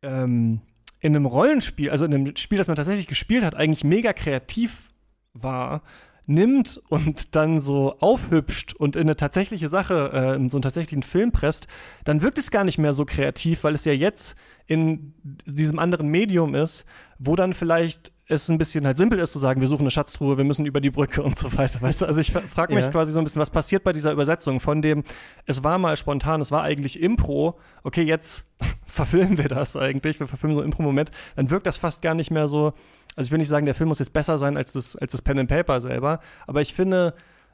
ähm, 0.02 0.62
in 1.00 1.16
einem 1.16 1.26
Rollenspiel, 1.26 1.90
also 1.90 2.06
in 2.06 2.14
einem 2.14 2.36
Spiel, 2.38 2.58
das 2.58 2.68
man 2.68 2.76
tatsächlich 2.76 3.08
gespielt 3.08 3.44
hat, 3.44 3.56
eigentlich 3.56 3.84
mega 3.84 4.14
kreativ 4.14 4.92
war, 5.34 5.84
nimmt 6.26 6.82
und 6.90 7.36
dann 7.36 7.62
so 7.62 7.98
aufhübscht 8.00 8.74
und 8.74 8.96
in 8.96 9.04
eine 9.04 9.16
tatsächliche 9.16 9.70
Sache, 9.70 10.12
äh, 10.14 10.36
in 10.36 10.50
so 10.50 10.58
einen 10.58 10.62
tatsächlichen 10.62 11.04
Film 11.04 11.32
presst, 11.32 11.68
dann 12.04 12.22
wirkt 12.22 12.38
es 12.38 12.52
gar 12.52 12.66
nicht 12.66 12.78
mehr 12.78 12.94
so 12.94 13.06
kreativ, 13.06 13.64
weil 13.64 13.76
es 13.76 13.86
ja 13.86 13.94
jetzt 13.94 14.36
in 14.66 15.14
diesem 15.46 15.80
anderen 15.80 16.10
Medium 16.10 16.54
ist, 16.54 16.86
wo 17.18 17.36
dann 17.36 17.54
vielleicht 17.54 18.12
es 18.30 18.50
ein 18.50 18.58
bisschen 18.58 18.86
halt 18.86 18.98
simpel 18.98 19.20
ist 19.20 19.32
zu 19.32 19.40
sagen, 19.40 19.62
wir 19.62 19.68
suchen 19.68 19.84
eine 19.84 19.92
Schatztruhe, 19.92 20.38
wir 20.38 20.44
müssen 20.44 20.66
über 20.66 20.82
die 20.82 20.90
Brücke 20.90 21.24
und 21.24 21.38
so 21.38 21.56
weiter. 21.58 21.82
Weißt 21.82 22.02
du, 22.02 22.06
also 22.06 22.20
ich 22.20 22.32
frage 22.32 22.74
mich 22.74 22.84
ja. 22.84 22.92
quasi 22.92 23.12
so 23.12 23.20
ein 23.20 23.24
bisschen, 23.24 23.42
was 23.42 23.50
passiert 23.50 23.84
bei 23.84 23.94
dieser 23.94 24.12
Übersetzung 24.12 24.60
von 24.60 24.82
dem, 24.82 25.04
es 25.46 25.64
war 25.64 25.78
mal 25.78 25.96
spontan, 25.96 26.42
es 26.42 26.52
war 26.52 26.64
eigentlich 26.64 27.02
Impro, 27.02 27.58
okay, 27.84 28.04
jetzt 28.04 28.46
verfilmen 28.86 29.38
wir 29.38 29.48
das 29.48 29.76
eigentlich, 29.78 30.20
wir 30.20 30.28
verfilmen 30.28 30.56
so 30.56 30.62
einen 30.62 30.72
Impro-Moment, 30.72 31.12
dann 31.36 31.50
wirkt 31.50 31.68
das 31.68 31.78
fast 31.78 32.02
gar 32.02 32.14
nicht 32.14 32.32
mehr 32.32 32.48
so, 32.48 32.74
also 33.16 33.28
ich 33.28 33.32
will 33.32 33.40
nicht 33.40 33.48
sagen, 33.48 33.66
der 33.66 33.76
Film 33.76 33.88
muss 33.90 34.00
jetzt 34.00 34.14
besser 34.14 34.38
sein 34.38 34.58
als 34.58 34.74
das, 34.74 34.96
als 34.96 35.14
das 35.14 35.22
Pen 35.22 35.40
and 35.40 35.50
Paper 35.50 35.80
selber, 35.80 36.20
aber 36.48 36.62
ich 36.62 36.74
finde, 36.74 37.14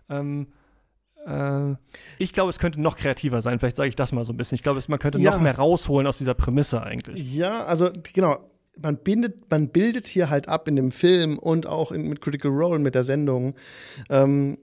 ähm, 0.09 0.47
äh, 1.27 1.75
ich 2.17 2.33
glaube, 2.33 2.49
es 2.49 2.59
könnte 2.59 2.81
noch 2.81 2.97
kreativer 2.97 3.41
sein. 3.41 3.59
Vielleicht 3.59 3.77
sage 3.77 3.87
ich 3.87 3.95
das 3.95 4.11
mal 4.11 4.25
so 4.25 4.33
ein 4.33 4.37
bisschen. 4.37 4.55
Ich 4.55 4.63
glaube, 4.63 4.81
man 4.89 4.99
könnte 4.99 5.19
ja. 5.19 5.31
noch 5.31 5.39
mehr 5.39 5.55
rausholen 5.55 6.05
aus 6.05 6.17
dieser 6.17 6.33
Prämisse 6.33 6.83
eigentlich. 6.83 7.33
Ja, 7.33 7.63
also 7.63 7.91
genau 8.11 8.39
man 8.81 8.97
bindet, 8.97 9.49
man 9.49 9.69
bildet 9.69 10.07
hier 10.07 10.29
halt 10.29 10.47
ab 10.47 10.67
in 10.67 10.75
dem 10.75 10.91
Film 10.91 11.37
und 11.37 11.67
auch 11.67 11.91
in, 11.91 12.07
mit 12.07 12.21
Critical 12.21 12.51
Role, 12.51 12.79
mit 12.79 12.95
der 12.95 13.03
Sendung, 13.03 13.55
ähm, 14.09 14.57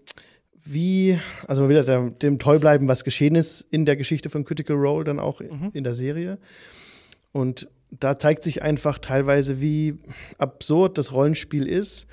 wie, 0.65 1.19
also 1.47 1.69
wieder 1.69 1.85
der, 1.85 2.11
dem 2.11 2.39
treu 2.39 2.59
bleiben, 2.59 2.89
was 2.89 3.05
geschehen 3.05 3.35
ist 3.35 3.67
in 3.71 3.87
der 3.87 3.97
Geschichte 3.97 4.31
von 4.31 4.45
Critical 4.45 4.77
Role, 4.77 5.05
dann 5.05 5.19
auch 5.19 5.41
mhm. 5.41 5.71
in 5.73 5.85
der 5.85 5.95
Serie. 5.95 6.39
Und 7.33 7.69
da 7.91 8.19
zeigt 8.19 8.45
sich 8.45 8.63
einfach 8.63 8.99
teilweise, 8.99 9.61
wie 9.61 9.99
absurd 10.39 10.99
das 10.99 11.13
Rollenspiel 11.13 11.67
ist 11.67 12.07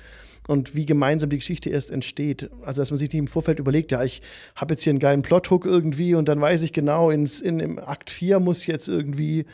und 0.48 0.74
wie 0.74 0.86
gemeinsam 0.86 1.28
die 1.28 1.36
Geschichte 1.36 1.68
erst 1.68 1.90
entsteht. 1.90 2.50
Also, 2.64 2.80
dass 2.80 2.90
man 2.90 2.98
sich 2.98 3.10
nicht 3.10 3.18
im 3.18 3.28
Vorfeld 3.28 3.58
überlegt, 3.60 3.92
ja, 3.92 4.02
ich 4.02 4.22
habe 4.56 4.72
jetzt 4.74 4.82
hier 4.82 4.90
einen 4.90 4.98
geilen 4.98 5.22
Plothook 5.22 5.66
irgendwie 5.66 6.14
und 6.14 6.26
dann 6.26 6.40
weiß 6.40 6.62
ich 6.62 6.72
genau, 6.72 7.10
ins, 7.10 7.40
in, 7.40 7.60
im 7.60 7.78
Akt 7.78 8.10
4 8.10 8.40
muss 8.40 8.66
jetzt 8.66 8.88
irgendwie 8.88 9.44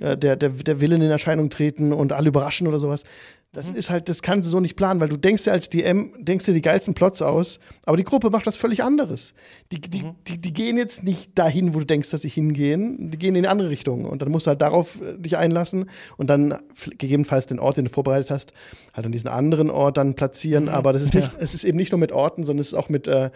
äh, 0.00 0.16
der, 0.16 0.36
der, 0.36 0.48
der 0.48 0.80
Willen 0.80 1.02
in 1.02 1.10
Erscheinung 1.10 1.50
treten 1.50 1.92
und 1.92 2.12
alle 2.12 2.28
überraschen 2.28 2.66
oder 2.66 2.80
sowas. 2.80 3.04
Das 3.52 3.70
mhm. 3.70 3.76
ist 3.76 3.88
halt, 3.88 4.10
das 4.10 4.20
kannst 4.20 4.44
du 4.44 4.50
so 4.50 4.60
nicht 4.60 4.76
planen, 4.76 5.00
weil 5.00 5.08
du 5.08 5.16
denkst 5.16 5.46
ja 5.46 5.54
als 5.54 5.70
DM, 5.70 6.12
denkst 6.18 6.44
dir 6.44 6.52
die 6.52 6.60
geilsten 6.60 6.92
Plots 6.92 7.22
aus, 7.22 7.58
aber 7.86 7.96
die 7.96 8.04
Gruppe 8.04 8.28
macht 8.28 8.46
was 8.46 8.56
völlig 8.56 8.82
anderes. 8.82 9.32
Die, 9.72 9.80
die, 9.80 10.02
mhm. 10.02 10.16
die, 10.26 10.38
die 10.38 10.52
gehen 10.52 10.76
jetzt 10.76 11.02
nicht 11.02 11.38
dahin, 11.38 11.72
wo 11.72 11.78
du 11.78 11.86
denkst, 11.86 12.10
dass 12.10 12.22
sie 12.22 12.28
hingehen, 12.28 13.10
die 13.10 13.18
gehen 13.18 13.34
in 13.34 13.44
eine 13.44 13.50
andere 13.50 13.70
Richtung. 13.70 14.04
Und 14.04 14.20
dann 14.20 14.30
musst 14.30 14.46
du 14.46 14.50
halt 14.50 14.60
darauf 14.60 15.00
äh, 15.00 15.16
dich 15.18 15.38
einlassen 15.38 15.88
und 16.18 16.28
dann 16.28 16.58
gegebenenfalls 16.98 17.46
den 17.46 17.58
Ort, 17.58 17.78
den 17.78 17.86
du 17.86 17.90
vorbereitet 17.90 18.30
hast, 18.30 18.52
halt 18.92 19.06
an 19.06 19.12
diesen 19.12 19.28
anderen 19.28 19.70
Ort 19.70 19.96
dann 19.96 20.14
platzieren. 20.14 20.64
Mhm. 20.64 20.70
Aber 20.70 20.92
das 20.92 21.00
ist 21.00 21.14
nicht, 21.14 21.32
ja. 21.32 21.38
es 21.40 21.54
ist 21.54 21.64
eben 21.64 21.78
nicht 21.78 21.90
nur 21.90 21.98
mit 21.98 22.12
Orten, 22.12 22.44
sondern 22.44 22.60
es 22.60 22.68
ist 22.68 22.74
auch 22.74 22.90
mit, 22.90 23.08
äh, 23.08 23.30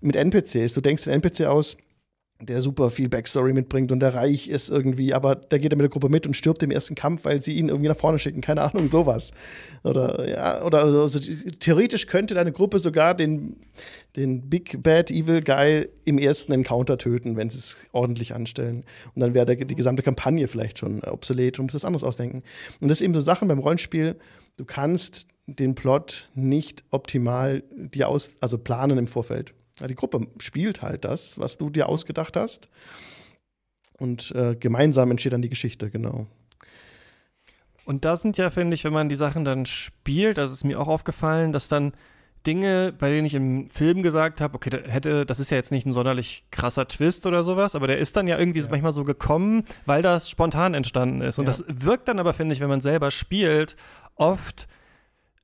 mit 0.00 0.16
NPCs. 0.16 0.72
Du 0.72 0.80
denkst 0.80 1.04
den 1.04 1.12
NPC 1.12 1.42
aus, 1.42 1.76
der 2.40 2.60
super 2.62 2.90
viel 2.90 3.08
Backstory 3.08 3.52
mitbringt 3.52 3.92
und 3.92 4.00
der 4.00 4.14
reich 4.14 4.48
ist 4.48 4.70
irgendwie, 4.70 5.12
aber 5.12 5.34
der 5.34 5.58
geht 5.58 5.72
dann 5.72 5.78
mit 5.78 5.84
der 5.84 5.90
Gruppe 5.90 6.08
mit 6.08 6.26
und 6.26 6.34
stirbt 6.34 6.62
im 6.62 6.70
ersten 6.70 6.94
Kampf, 6.94 7.24
weil 7.24 7.42
sie 7.42 7.54
ihn 7.54 7.68
irgendwie 7.68 7.88
nach 7.88 7.96
vorne 7.96 8.18
schicken, 8.18 8.40
keine 8.40 8.62
Ahnung, 8.62 8.86
sowas. 8.86 9.30
Oder 9.84 10.28
ja, 10.28 10.62
oder 10.64 10.84
also, 10.84 11.02
also, 11.02 11.20
theoretisch 11.60 12.06
könnte 12.06 12.34
deine 12.34 12.52
Gruppe 12.52 12.78
sogar 12.78 13.14
den, 13.14 13.56
den 14.16 14.48
Big 14.48 14.82
Bad 14.82 15.10
Evil 15.10 15.42
Guy 15.42 15.88
im 16.04 16.18
ersten 16.18 16.52
Encounter 16.52 16.98
töten, 16.98 17.36
wenn 17.36 17.50
sie 17.50 17.58
es 17.58 17.76
ordentlich 17.92 18.34
anstellen. 18.34 18.84
Und 19.14 19.20
dann 19.20 19.34
wäre 19.34 19.56
die 19.56 19.74
gesamte 19.74 20.02
Kampagne 20.02 20.48
vielleicht 20.48 20.78
schon 20.78 21.02
obsolet 21.04 21.58
und 21.58 21.66
muss 21.66 21.72
das 21.72 21.84
anders 21.84 22.04
ausdenken. 22.04 22.42
Und 22.80 22.88
das 22.88 23.00
ist 23.00 23.04
eben 23.04 23.14
so 23.14 23.20
Sachen 23.20 23.48
beim 23.48 23.58
Rollenspiel, 23.58 24.16
du 24.56 24.64
kannst 24.64 25.26
den 25.46 25.74
Plot 25.74 26.28
nicht 26.34 26.84
optimal 26.90 27.62
dir 27.72 28.08
aus, 28.08 28.30
also 28.40 28.58
planen 28.58 28.98
im 28.98 29.06
Vorfeld. 29.06 29.54
Ja, 29.80 29.86
die 29.86 29.94
Gruppe 29.94 30.26
spielt 30.38 30.82
halt 30.82 31.04
das, 31.04 31.38
was 31.38 31.58
du 31.58 31.70
dir 31.70 31.88
ausgedacht 31.88 32.36
hast. 32.36 32.68
Und 33.98 34.32
äh, 34.34 34.56
gemeinsam 34.56 35.10
entsteht 35.10 35.32
dann 35.32 35.42
die 35.42 35.48
Geschichte, 35.48 35.90
genau. 35.90 36.26
Und 37.84 38.04
da 38.04 38.16
sind 38.16 38.38
ja, 38.38 38.50
finde 38.50 38.74
ich, 38.74 38.84
wenn 38.84 38.92
man 38.92 39.08
die 39.08 39.16
Sachen 39.16 39.44
dann 39.44 39.66
spielt, 39.66 40.38
also 40.38 40.54
ist 40.54 40.64
mir 40.64 40.80
auch 40.80 40.88
aufgefallen, 40.88 41.52
dass 41.52 41.68
dann 41.68 41.92
Dinge, 42.46 42.94
bei 42.98 43.10
denen 43.10 43.26
ich 43.26 43.34
im 43.34 43.68
Film 43.68 44.02
gesagt 44.02 44.40
habe, 44.40 44.54
okay, 44.54 44.70
hätte, 44.86 45.26
das 45.26 45.40
ist 45.40 45.50
ja 45.50 45.58
jetzt 45.58 45.72
nicht 45.72 45.86
ein 45.86 45.92
sonderlich 45.92 46.44
krasser 46.50 46.88
Twist 46.88 47.26
oder 47.26 47.42
sowas, 47.42 47.74
aber 47.74 47.86
der 47.86 47.98
ist 47.98 48.16
dann 48.16 48.26
ja 48.26 48.38
irgendwie 48.38 48.60
ja. 48.60 48.66
manchmal 48.70 48.94
so 48.94 49.04
gekommen, 49.04 49.64
weil 49.84 50.00
das 50.00 50.30
spontan 50.30 50.72
entstanden 50.72 51.20
ist. 51.20 51.38
Und 51.38 51.44
ja. 51.44 51.50
das 51.50 51.64
wirkt 51.68 52.08
dann 52.08 52.18
aber, 52.18 52.32
finde 52.32 52.54
ich, 52.54 52.60
wenn 52.60 52.68
man 52.68 52.80
selber 52.80 53.10
spielt, 53.10 53.76
oft 54.14 54.68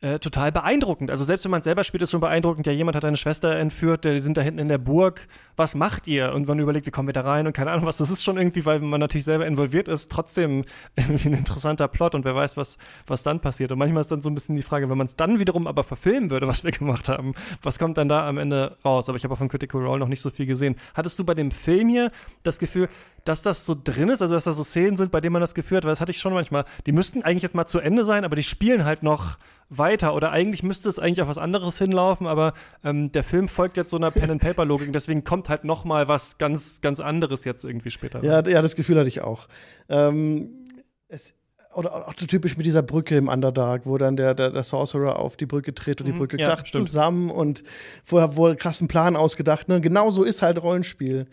äh, 0.03 0.19
total 0.19 0.53
beeindruckend. 0.53 1.11
Also 1.11 1.25
selbst 1.25 1.45
wenn 1.45 1.51
man 1.51 1.63
selber 1.63 1.83
spielt, 1.83 2.03
ist 2.03 2.11
schon 2.11 2.21
beeindruckend. 2.21 2.67
Ja, 2.67 2.73
jemand 2.73 2.97
hat 2.97 3.05
eine 3.07 3.17
Schwester 3.17 3.57
entführt, 3.57 4.05
die 4.05 4.21
sind 4.21 4.37
da 4.37 4.43
hinten 4.43 4.59
in 4.59 4.69
der 4.69 4.77
Burg. 4.77 5.27
Was 5.57 5.75
macht 5.75 6.07
ihr? 6.07 6.35
Und 6.35 6.47
man 6.47 6.59
überlegt, 6.59 6.87
wie 6.87 6.91
kommen 6.91 7.09
wir 7.09 7.15
da 7.15 7.23
rein 7.23 7.47
und 7.47 7.55
keine 7.55 7.71
Ahnung 7.71 7.87
was. 7.87 7.97
Das 7.97 8.11
ist 8.11 8.23
schon 8.23 8.37
irgendwie, 8.37 8.67
weil 8.67 8.81
man 8.81 9.01
natürlich 9.01 9.25
selber 9.25 9.47
involviert 9.47 9.89
ist, 9.89 10.13
trotzdem 10.13 10.65
irgendwie 10.97 11.31
ein 11.31 11.35
interessanter 11.35 11.89
Plot 11.89 12.15
und 12.15 12.27
wer 12.27 12.35
weiß, 12.35 12.59
was, 12.59 12.77
was 13.07 13.23
dann 13.23 13.41
passiert. 13.41 13.73
Und 13.73 13.79
manchmal 13.79 14.03
ist 14.03 14.11
dann 14.11 14.21
so 14.21 14.29
ein 14.29 14.35
bisschen 14.35 14.55
die 14.55 14.63
Frage, 14.63 14.91
wenn 14.91 14.99
man 14.99 15.07
es 15.07 15.17
dann 15.17 15.39
wiederum 15.39 15.67
aber 15.67 15.83
verfilmen 15.83 16.29
würde, 16.29 16.47
was 16.49 16.63
wir 16.63 16.73
gemacht 16.73 17.09
haben, 17.09 17.35
was 17.63 17.79
kommt 17.79 17.97
dann 17.97 18.11
da 18.11 18.29
am 18.29 18.37
Ende 18.37 18.77
raus? 18.85 19.09
Aber 19.09 19.17
ich 19.17 19.25
habe 19.25 19.33
auch 19.33 19.39
von 19.39 19.49
Critical 19.49 19.81
Role 19.81 20.01
noch 20.01 20.09
nicht 20.09 20.21
so 20.21 20.29
viel 20.29 20.45
gesehen. 20.45 20.77
Hattest 20.95 21.19
du 21.19 21.25
bei 21.25 21.33
dem 21.33 21.51
Film 21.51 21.89
hier 21.89 22.13
das 22.43 22.59
Gefühl, 22.59 22.89
dass 23.29 23.43
das 23.43 23.67
so 23.67 23.77
drin 23.83 24.09
ist, 24.09 24.23
also 24.23 24.35
dass 24.35 24.45
da 24.45 24.53
so 24.53 24.65
Szenen 24.65 24.97
sind, 24.97 25.11
bei 25.11 25.21
denen 25.21 25.33
man 25.33 25.41
das 25.41 25.55
Gefühl 25.55 25.79
hat, 25.79 25.85
weil 25.85 25.93
das 25.93 26.01
hatte 26.01 26.13
ich 26.13 26.19
schon 26.19 26.33
manchmal, 26.33 26.65
die 26.87 26.93
müssten 26.93 27.23
eigentlich 27.23 27.43
jetzt 27.43 27.55
mal 27.55 27.67
zu 27.67 27.81
Ende 27.81 28.05
sein, 28.05 28.25
aber 28.25 28.37
die 28.37 28.43
spielen 28.43 28.85
halt 28.85 29.03
noch 29.03 29.39
weiter 29.69 30.15
oder 30.15 30.31
eigentlich 30.31 30.63
müsste 30.63 30.89
es 30.89 30.99
eigentlich 30.99 31.23
auf 31.23 31.29
was 31.29 31.39
anderes 31.39 31.79
hinlaufen, 31.79 32.27
aber 32.27 32.55
ähm, 32.85 33.11
der 33.11 33.25
Film 33.25 33.49
folgt 33.49 33.77
jetzt 33.77 33.91
so 33.91 33.97
einer 33.97 34.11
Pen-and-Paper-Logik, 34.11 34.93
deswegen 34.93 35.25
kommt 35.25 35.49
halt 35.49 35.65
noch 35.65 35.85
mal 35.85 36.09
was 36.09 36.39
ganz, 36.39 36.81
ganz 36.81 37.01
anderes 37.01 37.45
jetzt 37.45 37.65
irgendwie 37.65 37.91
später. 37.91 38.23
Ja, 38.23 38.47
ja 38.47 38.63
das 38.63 38.77
Gefühl 38.77 38.99
hatte 38.99 39.09
ich 39.09 39.23
auch. 39.23 39.49
Ähm, 39.89 40.65
es 41.09 41.35
oder 41.77 42.09
auch 42.09 42.15
so 42.17 42.27
typisch 42.27 42.57
mit 42.57 42.65
dieser 42.65 42.83
Brücke 42.83 43.17
im 43.17 43.29
Underdark, 43.29 43.83
wo 43.85 43.99
dann 43.99 44.17
der, 44.17 44.35
der, 44.35 44.51
der 44.51 44.65
Sorcerer 44.65 45.19
auf 45.19 45.37
die 45.37 45.45
Brücke 45.45 45.75
tritt 45.75 46.01
und 46.01 46.07
die 46.07 46.13
mhm. 46.13 46.19
Brücke 46.19 46.39
ja, 46.39 46.49
kracht 46.49 46.69
stimmt. 46.69 46.87
zusammen 46.87 47.31
und 47.31 47.63
vorher 48.03 48.37
wohl 48.37 48.57
krassen 48.57 48.89
Plan 48.89 49.15
ausgedacht. 49.15 49.69
Ne? 49.69 49.81
Genau 49.83 50.09
so 50.11 50.25
ist 50.25 50.41
halt 50.41 50.63
Rollenspiel. 50.63 51.27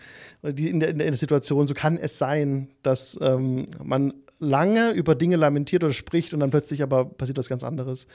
Die, 0.44 0.70
in, 0.70 0.82
der, 0.82 0.90
in 0.90 1.00
der 1.00 1.14
Situation, 1.14 1.66
so 1.66 1.74
kann 1.74 1.98
es 1.98 2.18
sein, 2.18 2.68
dass 2.82 3.18
ähm, 3.22 3.68
man 3.82 4.14
lange 4.40 4.92
über 4.92 5.16
Dinge 5.16 5.38
lamentiert 5.38 5.84
oder 5.84 5.94
spricht 5.94 6.34
und 6.34 6.42
dann 6.42 6.50
plötzlich 6.50 6.84
aber 6.84 7.06
passiert 7.06 7.38
was 7.38 7.48
ganz 7.48 7.64
anderes. 7.64 8.08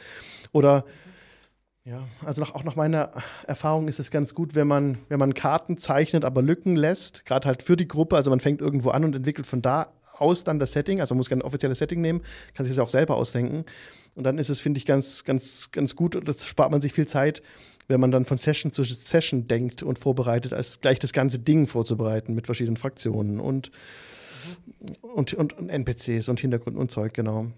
Oder 0.52 0.84
ja, 1.84 2.02
also 2.26 2.42
nach, 2.42 2.54
auch 2.54 2.64
nach 2.64 2.76
meiner 2.76 3.10
Erfahrung 3.46 3.88
ist 3.88 3.98
es 3.98 4.10
ganz 4.10 4.34
gut, 4.34 4.54
wenn 4.54 4.66
man, 4.66 4.98
wenn 5.08 5.18
man 5.18 5.32
Karten 5.32 5.78
zeichnet, 5.78 6.26
aber 6.26 6.42
Lücken 6.42 6.76
lässt, 6.76 7.24
gerade 7.24 7.48
halt 7.48 7.62
für 7.62 7.78
die 7.78 7.88
Gruppe. 7.88 8.16
Also 8.16 8.28
man 8.28 8.40
fängt 8.40 8.60
irgendwo 8.60 8.90
an 8.90 9.04
und 9.04 9.16
entwickelt 9.16 9.46
von 9.46 9.62
da 9.62 9.88
aus 10.20 10.44
dann 10.44 10.58
das 10.58 10.72
Setting, 10.72 11.00
also 11.00 11.14
man 11.14 11.18
muss 11.18 11.28
kein 11.28 11.42
offizielles 11.42 11.78
Setting 11.78 12.00
nehmen, 12.00 12.20
kann 12.54 12.66
sich 12.66 12.74
das 12.74 12.84
auch 12.84 12.90
selber 12.90 13.16
ausdenken. 13.16 13.64
Und 14.14 14.24
dann 14.24 14.38
ist 14.38 14.48
es, 14.48 14.60
finde 14.60 14.78
ich, 14.78 14.86
ganz, 14.86 15.24
ganz, 15.24 15.70
ganz 15.70 15.94
gut 15.94 16.20
das 16.26 16.44
spart 16.44 16.70
man 16.72 16.80
sich 16.80 16.92
viel 16.92 17.06
Zeit, 17.06 17.42
wenn 17.86 18.00
man 18.00 18.10
dann 18.10 18.24
von 18.24 18.36
Session 18.36 18.72
zu 18.72 18.84
Session 18.84 19.48
denkt 19.48 19.82
und 19.82 19.98
vorbereitet, 19.98 20.52
als 20.52 20.80
gleich 20.80 20.98
das 20.98 21.12
ganze 21.12 21.38
Ding 21.38 21.66
vorzubereiten 21.66 22.34
mit 22.34 22.46
verschiedenen 22.46 22.76
Fraktionen 22.76 23.40
und, 23.40 23.70
mhm. 24.80 25.08
und, 25.08 25.34
und, 25.34 25.52
und 25.58 25.68
NPCs 25.68 26.28
und 26.28 26.40
Hintergrund 26.40 26.76
und 26.76 26.90
Zeug, 26.90 27.14
genau 27.14 27.52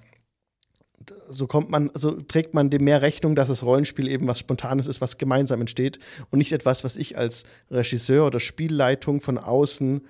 so 1.29 1.47
kommt 1.47 1.71
man, 1.71 1.91
so 1.95 2.13
trägt 2.21 2.55
man 2.55 2.71
dem 2.71 2.85
mehr 2.85 3.03
Rechnung, 3.03 3.35
dass 3.35 3.49
das 3.49 3.63
Rollenspiel 3.63 4.09
eben 4.09 4.27
was 4.27 4.39
Spontanes 4.39 4.87
ist, 4.87 5.01
was 5.01 5.19
gemeinsam 5.19 5.61
entsteht 5.61 5.99
und 6.31 6.39
nicht 6.39 6.53
etwas, 6.53 6.85
was 6.85 6.97
ich 6.97 7.17
als 7.17 7.45
Regisseur 7.71 8.27
oder 8.27 8.41
Spielleitung 8.41 9.21
von 9.21 9.39
außen 9.39 10.07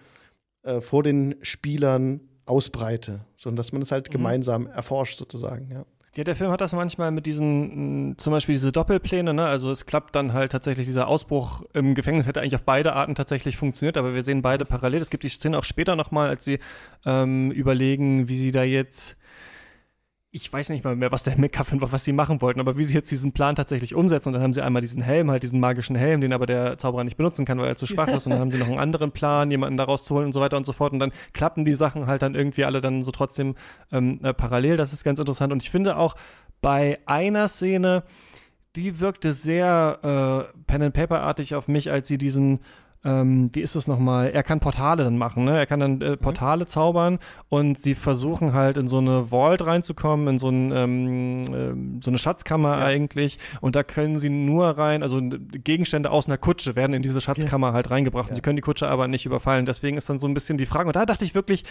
äh, 0.63 0.81
vor 0.81 1.03
den 1.03 1.37
Spielern 1.43 2.21
ausbreite, 2.47 3.25
sondern 3.37 3.57
dass 3.57 3.73
man 3.73 3.83
es 3.83 3.93
halt 3.93 4.09
mhm. 4.09 4.13
gemeinsam 4.13 4.67
erforscht 4.67 5.19
sozusagen, 5.19 5.71
ja. 5.71 5.85
Ja, 6.17 6.25
der 6.25 6.35
Film 6.35 6.51
hat 6.51 6.61
das 6.61 6.73
manchmal 6.73 7.13
mit 7.13 7.25
diesen, 7.25 8.17
zum 8.19 8.33
Beispiel 8.33 8.55
diese 8.55 8.73
Doppelpläne, 8.73 9.33
ne? 9.33 9.47
Also 9.47 9.71
es 9.71 9.87
klappt 9.87 10.17
dann 10.17 10.33
halt 10.33 10.51
tatsächlich, 10.51 10.89
dieser 10.89 11.07
Ausbruch 11.07 11.63
im 11.73 11.95
Gefängnis 11.95 12.27
hätte 12.27 12.41
eigentlich 12.41 12.57
auf 12.57 12.65
beide 12.65 12.95
Arten 12.95 13.15
tatsächlich 13.15 13.57
funktioniert, 13.57 13.97
aber 13.97 14.13
wir 14.13 14.25
sehen 14.25 14.43
beide 14.43 14.65
parallel. 14.65 15.03
Es 15.03 15.11
gibt 15.11 15.23
die 15.23 15.29
Szene 15.29 15.57
auch 15.57 15.63
später 15.63 15.95
nochmal, 15.95 16.29
als 16.29 16.45
sie 16.45 16.59
ähm, 17.07 17.53
überlegen, 17.53 18.29
wie 18.29 18.37
sie 18.37 18.51
da 18.51 18.65
jetzt 18.65 19.17
ich 20.33 20.53
weiß 20.53 20.69
nicht 20.69 20.85
mal 20.85 20.95
mehr, 20.95 21.11
was 21.11 21.25
der 21.25 21.37
McGuffin 21.37 21.81
war, 21.81 21.91
was 21.91 22.05
sie 22.05 22.13
machen 22.13 22.41
wollten, 22.41 22.61
aber 22.61 22.79
wie 22.79 22.85
sie 22.85 22.95
jetzt 22.95 23.11
diesen 23.11 23.33
Plan 23.33 23.57
tatsächlich 23.57 23.97
umsetzen. 23.97 24.29
Und 24.29 24.35
dann 24.35 24.43
haben 24.43 24.53
sie 24.53 24.63
einmal 24.63 24.81
diesen 24.81 25.03
Helm, 25.03 25.29
halt 25.29 25.43
diesen 25.43 25.59
magischen 25.59 25.97
Helm, 25.97 26.21
den 26.21 26.33
aber 26.33 26.47
der 26.47 26.79
Zauberer 26.79 27.03
nicht 27.03 27.17
benutzen 27.17 27.45
kann, 27.45 27.59
weil 27.59 27.67
er 27.67 27.77
zu 27.77 27.87
schwach 27.87 28.07
ist. 28.09 28.27
Und 28.27 28.33
dann 28.33 28.41
haben 28.41 28.51
sie 28.53 28.59
noch 28.59 28.69
einen 28.69 28.79
anderen 28.79 29.11
Plan, 29.11 29.51
jemanden 29.51 29.77
daraus 29.77 30.05
zu 30.05 30.15
holen 30.15 30.27
und 30.27 30.33
so 30.33 30.41
weiter 30.41 30.57
und 30.57 30.67
so 30.67 30.73
fort. 30.73 30.93
Und 30.93 31.01
dann 31.01 31.11
klappen 31.33 31.65
die 31.65 31.75
Sachen 31.75 32.07
halt 32.07 32.23
dann 32.23 32.37
irgendwie 32.37 32.65
alle 32.65 32.81
dann 32.81 33.03
so 33.03 33.11
trotzdem 33.11 33.57
ähm, 33.91 34.21
äh, 34.23 34.33
parallel. 34.33 34.77
Das 34.77 34.93
ist 34.93 35.03
ganz 35.03 35.19
interessant. 35.19 35.53
Und 35.53 35.65
ich 35.65 35.71
finde 35.71 35.97
auch 35.97 36.15
bei 36.61 37.01
einer 37.07 37.49
Szene, 37.49 38.05
die 38.77 39.01
wirkte 39.01 39.35
sehr 39.35 40.47
äh, 40.55 40.59
Pen-and-Paper-artig 40.69 41.57
auf 41.57 41.67
mich, 41.67 41.91
als 41.91 42.07
sie 42.07 42.19
diesen 42.19 42.61
ähm, 43.03 43.49
wie 43.53 43.61
ist 43.61 43.77
es 43.77 43.87
nochmal? 43.87 44.31
Er 44.31 44.43
kann 44.43 44.61
Portale 44.61 45.05
dann 45.05 45.17
machen, 45.17 45.45
ne? 45.45 45.59
Er 45.59 45.67
kann 45.67 45.81
dann 45.81 46.01
äh, 46.03 46.11
mhm. 46.11 46.19
Portale 46.19 46.65
mhm. 46.65 46.69
zaubern 46.69 47.19
und 47.49 47.79
sie 47.79 47.95
versuchen 47.95 48.53
halt 48.53 48.77
in 48.77 48.89
so 48.89 48.99
eine 48.99 49.27
Vault 49.31 49.65
reinzukommen, 49.65 50.29
in 50.29 50.39
so, 50.39 50.51
ein, 50.51 50.71
ähm, 50.73 51.41
äh, 51.99 52.03
so 52.03 52.11
eine 52.11 52.19
Schatzkammer 52.19 52.79
ja. 52.79 52.85
eigentlich. 52.85 53.39
Und 53.63 53.75
da 53.75 53.83
können 53.83 54.19
sie 54.19 54.29
nur 54.29 54.67
rein, 54.67 55.03
also 55.03 55.21
Gegenstände 55.21 56.11
aus 56.11 56.27
einer 56.27 56.37
Kutsche 56.37 56.77
werden 56.77 56.93
in 56.93 57.03
diese 57.03 57.21
Schatzkammer 57.23 57.69
ja. 57.69 57.73
halt 57.73 57.91
reingebracht. 57.91 58.27
Ja. 58.27 58.31
Und 58.31 58.37
sie 58.37 58.43
können 58.43 58.57
die 58.57 58.63
Kutsche 58.63 58.89
aber 58.89 59.09
nicht 59.09 59.25
überfallen. 59.25 59.65
Deswegen 59.65 59.97
ist 59.97 60.11
dann 60.11 60.19
so 60.19 60.27
ein 60.27 60.35
bisschen 60.35 60.59
die 60.59 60.67
Frage. 60.67 60.89
Und 60.89 60.97
da 60.97 61.07
dachte 61.07 61.25
ich 61.25 61.35
wirklich, 61.35 61.65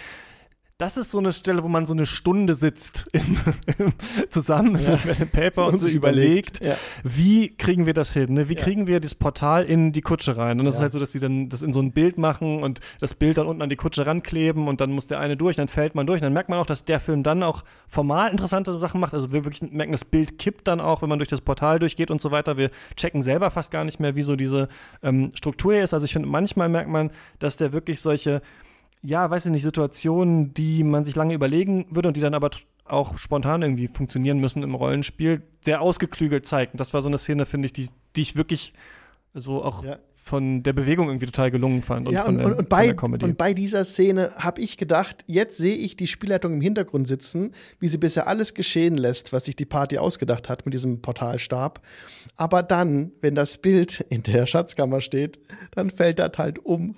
das 0.79 0.95
ist 0.95 1.11
so 1.11 1.17
eine 1.17 1.33
Stelle, 1.33 1.61
wo 1.61 1.67
man 1.67 1.85
so 1.85 1.93
eine 1.93 2.05
Stunde 2.05 2.55
sitzt 2.55 3.05
im, 3.11 3.37
im, 3.77 3.93
zusammen 4.29 4.81
ja. 4.81 4.97
mit 5.03 5.19
dem 5.19 5.29
Paper 5.29 5.65
und, 5.67 5.73
und 5.73 5.79
so 5.79 5.89
überlegt, 5.89 6.63
ja. 6.63 6.77
wie 7.03 7.49
kriegen 7.49 7.85
wir 7.85 7.93
das 7.93 8.13
hin? 8.13 8.33
Ne? 8.33 8.47
Wie 8.47 8.55
ja. 8.55 8.63
kriegen 8.63 8.87
wir 8.87 9.01
das 9.01 9.13
Portal 9.13 9.65
in 9.65 9.91
die 9.91 9.99
Kutsche 9.99 10.37
rein? 10.37 10.57
Und 10.57 10.65
das 10.65 10.75
ist 10.75 10.81
halt 10.81 10.93
so, 10.93 10.99
dass 10.99 11.11
sie 11.11 11.19
dann 11.19 11.49
das 11.49 11.63
in 11.63 11.73
so 11.73 11.81
ein 11.81 11.91
Bild 11.91 12.17
machen 12.17 12.63
und 12.63 12.79
das 13.01 13.13
Bild 13.13 13.37
dann 13.37 13.45
unten 13.45 13.61
an 13.61 13.69
die 13.69 13.75
Kutsche 13.75 14.05
rankleben 14.05 14.69
und 14.69 14.79
dann 14.79 14.91
muss 14.91 15.07
der 15.07 15.19
eine 15.19 15.35
durch, 15.35 15.57
dann 15.57 15.67
fällt 15.67 15.95
man 15.95 16.07
durch. 16.07 16.21
Und 16.21 16.27
dann 16.27 16.33
merkt 16.33 16.47
man 16.47 16.59
auch, 16.59 16.65
dass 16.65 16.85
der 16.85 17.01
Film 17.01 17.23
dann 17.23 17.43
auch 17.43 17.65
formal 17.89 18.31
interessante 18.31 18.79
Sachen 18.79 19.01
macht. 19.01 19.13
Also 19.13 19.33
wir 19.33 19.43
wirklich 19.43 19.69
merken, 19.69 19.91
das 19.91 20.05
Bild 20.05 20.37
kippt 20.37 20.65
dann 20.69 20.79
auch, 20.79 21.01
wenn 21.01 21.09
man 21.09 21.19
durch 21.19 21.29
das 21.29 21.41
Portal 21.41 21.79
durchgeht 21.79 22.09
und 22.09 22.21
so 22.21 22.31
weiter. 22.31 22.55
Wir 22.55 22.71
checken 22.95 23.21
selber 23.21 23.51
fast 23.51 23.71
gar 23.71 23.83
nicht 23.83 23.99
mehr, 23.99 24.15
wie 24.15 24.21
so 24.21 24.37
diese 24.37 24.69
ähm, 25.03 25.33
Struktur 25.35 25.75
ist. 25.75 25.93
Also 25.93 26.05
ich 26.05 26.13
finde, 26.13 26.29
manchmal 26.29 26.69
merkt 26.69 26.89
man, 26.89 27.11
dass 27.39 27.57
der 27.57 27.73
wirklich 27.73 27.99
solche 27.99 28.41
ja, 29.01 29.29
weiß 29.29 29.45
ich 29.45 29.51
nicht, 29.51 29.63
Situationen, 29.63 30.53
die 30.53 30.83
man 30.83 31.05
sich 31.05 31.15
lange 31.15 31.33
überlegen 31.33 31.85
würde 31.89 32.09
und 32.09 32.17
die 32.17 32.21
dann 32.21 32.33
aber 32.33 32.51
auch 32.85 33.17
spontan 33.17 33.61
irgendwie 33.61 33.87
funktionieren 33.87 34.39
müssen 34.39 34.63
im 34.63 34.75
Rollenspiel, 34.75 35.41
sehr 35.61 35.81
ausgeklügelt 35.81 36.45
zeigt. 36.45 36.73
Und 36.73 36.81
das 36.81 36.93
war 36.93 37.01
so 37.01 37.07
eine 37.07 37.17
Szene, 37.17 37.45
finde 37.45 37.67
ich, 37.67 37.73
die, 37.73 37.89
die 38.15 38.21
ich 38.21 38.35
wirklich 38.35 38.73
so 39.33 39.63
auch 39.63 39.83
ja. 39.83 39.99
von 40.15 40.63
der 40.63 40.73
Bewegung 40.73 41.07
irgendwie 41.07 41.27
total 41.27 41.51
gelungen 41.51 41.83
fand. 41.83 42.07
Und 42.07 42.13
ja, 42.13 42.25
und, 42.25 42.39
der, 42.39 42.47
und, 42.47 42.53
und 42.53 42.69
bei, 42.69 42.93
und 42.93 43.37
bei 43.37 43.53
dieser 43.53 43.85
Szene 43.85 44.31
habe 44.35 44.59
ich 44.59 44.75
gedacht, 44.75 45.23
jetzt 45.27 45.57
sehe 45.57 45.75
ich 45.75 45.95
die 45.95 46.07
Spielleitung 46.07 46.53
im 46.53 46.61
Hintergrund 46.61 47.07
sitzen, 47.07 47.53
wie 47.79 47.87
sie 47.87 47.99
bisher 47.99 48.27
alles 48.27 48.53
geschehen 48.53 48.97
lässt, 48.97 49.31
was 49.31 49.45
sich 49.45 49.55
die 49.55 49.65
Party 49.65 49.99
ausgedacht 49.99 50.49
hat 50.49 50.65
mit 50.65 50.73
diesem 50.73 51.01
Portalstab. 51.01 51.81
Aber 52.35 52.63
dann, 52.63 53.11
wenn 53.21 53.35
das 53.35 53.59
Bild 53.59 54.03
in 54.09 54.23
der 54.23 54.45
Schatzkammer 54.47 54.99
steht, 54.99 55.39
dann 55.71 55.91
fällt 55.91 56.19
das 56.19 56.31
halt 56.37 56.65
um. 56.65 56.95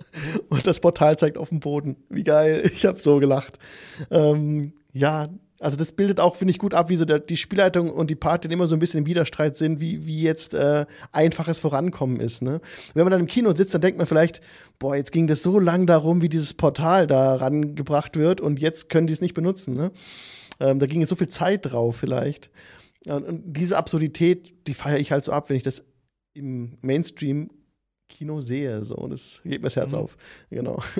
Und 0.48 0.66
das 0.66 0.80
Portal 0.80 1.18
zeigt 1.18 1.38
auf 1.38 1.50
dem 1.50 1.60
Boden. 1.60 1.96
Wie 2.08 2.24
geil. 2.24 2.62
Ich 2.72 2.86
habe 2.86 2.98
so 2.98 3.18
gelacht. 3.18 3.58
Ähm, 4.10 4.72
ja, 4.92 5.28
also 5.62 5.76
das 5.76 5.92
bildet 5.92 6.18
auch, 6.18 6.34
finde 6.34 6.50
ich, 6.50 6.58
gut 6.58 6.74
ab, 6.74 6.88
wie 6.88 6.96
so 6.96 7.04
der, 7.04 7.20
die 7.20 7.36
Spielleitung 7.36 7.88
und 7.88 8.10
die 8.10 8.16
Party 8.16 8.48
immer 8.48 8.66
so 8.66 8.74
ein 8.74 8.80
bisschen 8.80 8.98
im 8.98 9.06
Widerstreit 9.06 9.56
sind, 9.56 9.80
wie, 9.80 10.04
wie 10.04 10.20
jetzt 10.20 10.54
äh, 10.54 10.86
einfaches 11.12 11.60
Vorankommen 11.60 12.18
ist. 12.18 12.42
Ne? 12.42 12.60
Wenn 12.94 13.04
man 13.04 13.12
dann 13.12 13.20
im 13.20 13.28
Kino 13.28 13.54
sitzt, 13.54 13.72
dann 13.72 13.80
denkt 13.80 13.96
man 13.96 14.08
vielleicht, 14.08 14.40
boah, 14.80 14.96
jetzt 14.96 15.12
ging 15.12 15.28
das 15.28 15.42
so 15.42 15.60
lang 15.60 15.86
darum, 15.86 16.20
wie 16.20 16.28
dieses 16.28 16.52
Portal 16.52 17.06
da 17.06 17.36
rangebracht 17.36 18.16
wird 18.16 18.40
und 18.40 18.58
jetzt 18.58 18.88
können 18.88 19.06
die 19.06 19.12
es 19.12 19.20
nicht 19.20 19.34
benutzen. 19.34 19.76
Ne? 19.76 19.92
Ähm, 20.58 20.80
da 20.80 20.86
ging 20.86 21.00
jetzt 21.00 21.10
so 21.10 21.16
viel 21.16 21.28
Zeit 21.28 21.60
drauf 21.70 21.96
vielleicht. 21.96 22.50
Und 23.06 23.42
diese 23.44 23.76
Absurdität, 23.76 24.52
die 24.66 24.74
feiere 24.74 24.98
ich 24.98 25.12
halt 25.12 25.24
so 25.24 25.32
ab, 25.32 25.48
wenn 25.48 25.56
ich 25.56 25.64
das 25.64 25.84
im 26.34 26.78
Mainstream 26.82 27.50
Kino 28.12 28.40
sehe. 28.40 28.84
So, 28.84 28.96
und 28.96 29.10
das 29.10 29.40
geht 29.42 29.60
mir 29.60 29.66
das 29.66 29.76
Herz 29.76 29.92
mhm. 29.92 29.98
auf. 29.98 30.16
Genau. 30.50 30.82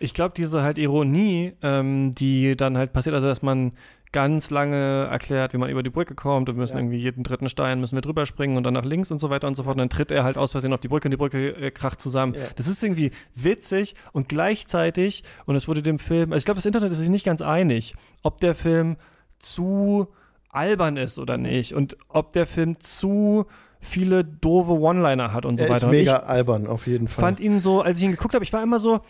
Ich 0.00 0.14
glaube, 0.14 0.34
diese 0.36 0.62
halt 0.62 0.78
Ironie, 0.78 1.52
ähm, 1.62 2.14
die 2.14 2.56
dann 2.56 2.76
halt 2.76 2.92
passiert, 2.92 3.14
also 3.14 3.26
dass 3.26 3.42
man 3.42 3.72
ganz 4.12 4.50
lange 4.50 5.06
erklärt, 5.10 5.52
wie 5.52 5.58
man 5.58 5.68
über 5.68 5.82
die 5.82 5.90
Brücke 5.90 6.14
kommt 6.14 6.48
und 6.48 6.56
wir 6.56 6.60
müssen 6.60 6.76
ja. 6.76 6.80
irgendwie 6.80 6.98
jeden 6.98 7.24
dritten 7.24 7.48
Stein 7.48 7.80
müssen 7.80 7.94
wir 7.94 8.00
drüber 8.00 8.24
springen 8.24 8.56
und 8.56 8.62
dann 8.62 8.74
nach 8.74 8.84
links 8.84 9.10
und 9.10 9.18
so 9.18 9.28
weiter 9.28 9.46
und 9.46 9.54
so 9.54 9.64
fort. 9.64 9.74
Und 9.74 9.78
dann 9.78 9.90
tritt 9.90 10.10
er 10.10 10.24
halt 10.24 10.38
aus 10.38 10.52
Versehen 10.52 10.72
auf 10.72 10.80
die 10.80 10.88
Brücke 10.88 11.08
und 11.08 11.10
die 11.10 11.16
Brücke 11.16 11.50
äh, 11.50 11.70
kracht 11.70 12.00
zusammen. 12.00 12.34
Ja. 12.34 12.40
Das 12.56 12.66
ist 12.66 12.82
irgendwie 12.82 13.10
witzig 13.34 13.94
und 14.12 14.28
gleichzeitig, 14.28 15.24
und 15.46 15.56
es 15.56 15.68
wurde 15.68 15.82
dem 15.82 15.98
Film, 15.98 16.32
also 16.32 16.38
ich 16.38 16.44
glaube, 16.44 16.58
das 16.58 16.66
Internet 16.66 16.92
ist 16.92 16.98
sich 16.98 17.10
nicht 17.10 17.24
ganz 17.24 17.42
einig, 17.42 17.94
ob 18.22 18.40
der 18.40 18.54
Film 18.54 18.96
zu 19.38 20.08
albern 20.48 20.96
ist 20.96 21.18
oder 21.18 21.36
nicht 21.36 21.74
und 21.74 21.96
ob 22.08 22.32
der 22.32 22.46
Film 22.46 22.80
zu 22.80 23.46
viele 23.80 24.24
doofe 24.24 24.72
One-Liner 24.72 25.32
hat 25.32 25.44
und 25.44 25.58
so 25.58 25.64
er 25.64 25.70
weiter. 25.70 25.86
Ist 25.86 25.90
mega 25.90 26.16
albern, 26.18 26.66
auf 26.66 26.86
jeden 26.86 27.08
Fall. 27.08 27.22
Fand 27.22 27.40
ihn 27.40 27.60
so, 27.60 27.82
als 27.82 27.98
ich 27.98 28.04
ihn 28.04 28.12
geguckt 28.12 28.34
habe, 28.34 28.44
ich 28.44 28.52
war 28.52 28.62
immer 28.62 28.78
so, 28.78 29.00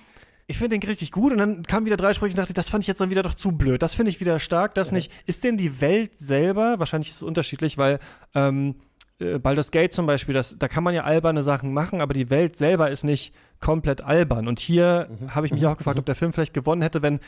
ich 0.46 0.56
finde 0.58 0.78
den 0.78 0.88
richtig 0.88 1.12
gut 1.12 1.32
und 1.32 1.38
dann 1.38 1.62
kamen 1.62 1.86
wieder 1.86 1.96
drei 1.96 2.14
Sprüche 2.14 2.32
und 2.32 2.38
dachte, 2.38 2.54
das 2.54 2.70
fand 2.70 2.82
ich 2.82 2.88
jetzt 2.88 3.00
dann 3.00 3.10
wieder 3.10 3.22
doch 3.22 3.34
zu 3.34 3.52
blöd. 3.52 3.82
Das 3.82 3.94
finde 3.94 4.10
ich 4.10 4.20
wieder 4.20 4.40
stark, 4.40 4.74
das 4.74 4.88
ja. 4.88 4.94
nicht. 4.94 5.12
Ist 5.26 5.44
denn 5.44 5.58
die 5.58 5.80
Welt 5.80 6.18
selber, 6.18 6.78
wahrscheinlich 6.78 7.10
ist 7.10 7.16
es 7.16 7.22
unterschiedlich, 7.22 7.76
weil 7.76 7.98
ähm, 8.34 8.76
äh, 9.20 9.38
Baldur's 9.38 9.70
Gate 9.70 9.92
zum 9.92 10.06
Beispiel, 10.06 10.34
das, 10.34 10.56
da 10.58 10.68
kann 10.68 10.84
man 10.84 10.94
ja 10.94 11.04
alberne 11.04 11.42
Sachen 11.42 11.72
machen, 11.72 12.00
aber 12.00 12.14
die 12.14 12.30
Welt 12.30 12.56
selber 12.56 12.90
ist 12.90 13.04
nicht 13.04 13.34
komplett 13.60 14.00
albern. 14.00 14.48
Und 14.48 14.58
hier 14.58 15.08
mhm. 15.10 15.34
habe 15.34 15.46
ich 15.46 15.52
mich 15.52 15.66
auch 15.66 15.76
gefragt, 15.76 15.98
ob 15.98 16.06
der 16.06 16.14
Film 16.14 16.32
vielleicht 16.32 16.54
gewonnen 16.54 16.82
hätte, 16.82 17.02
wenn 17.02 17.20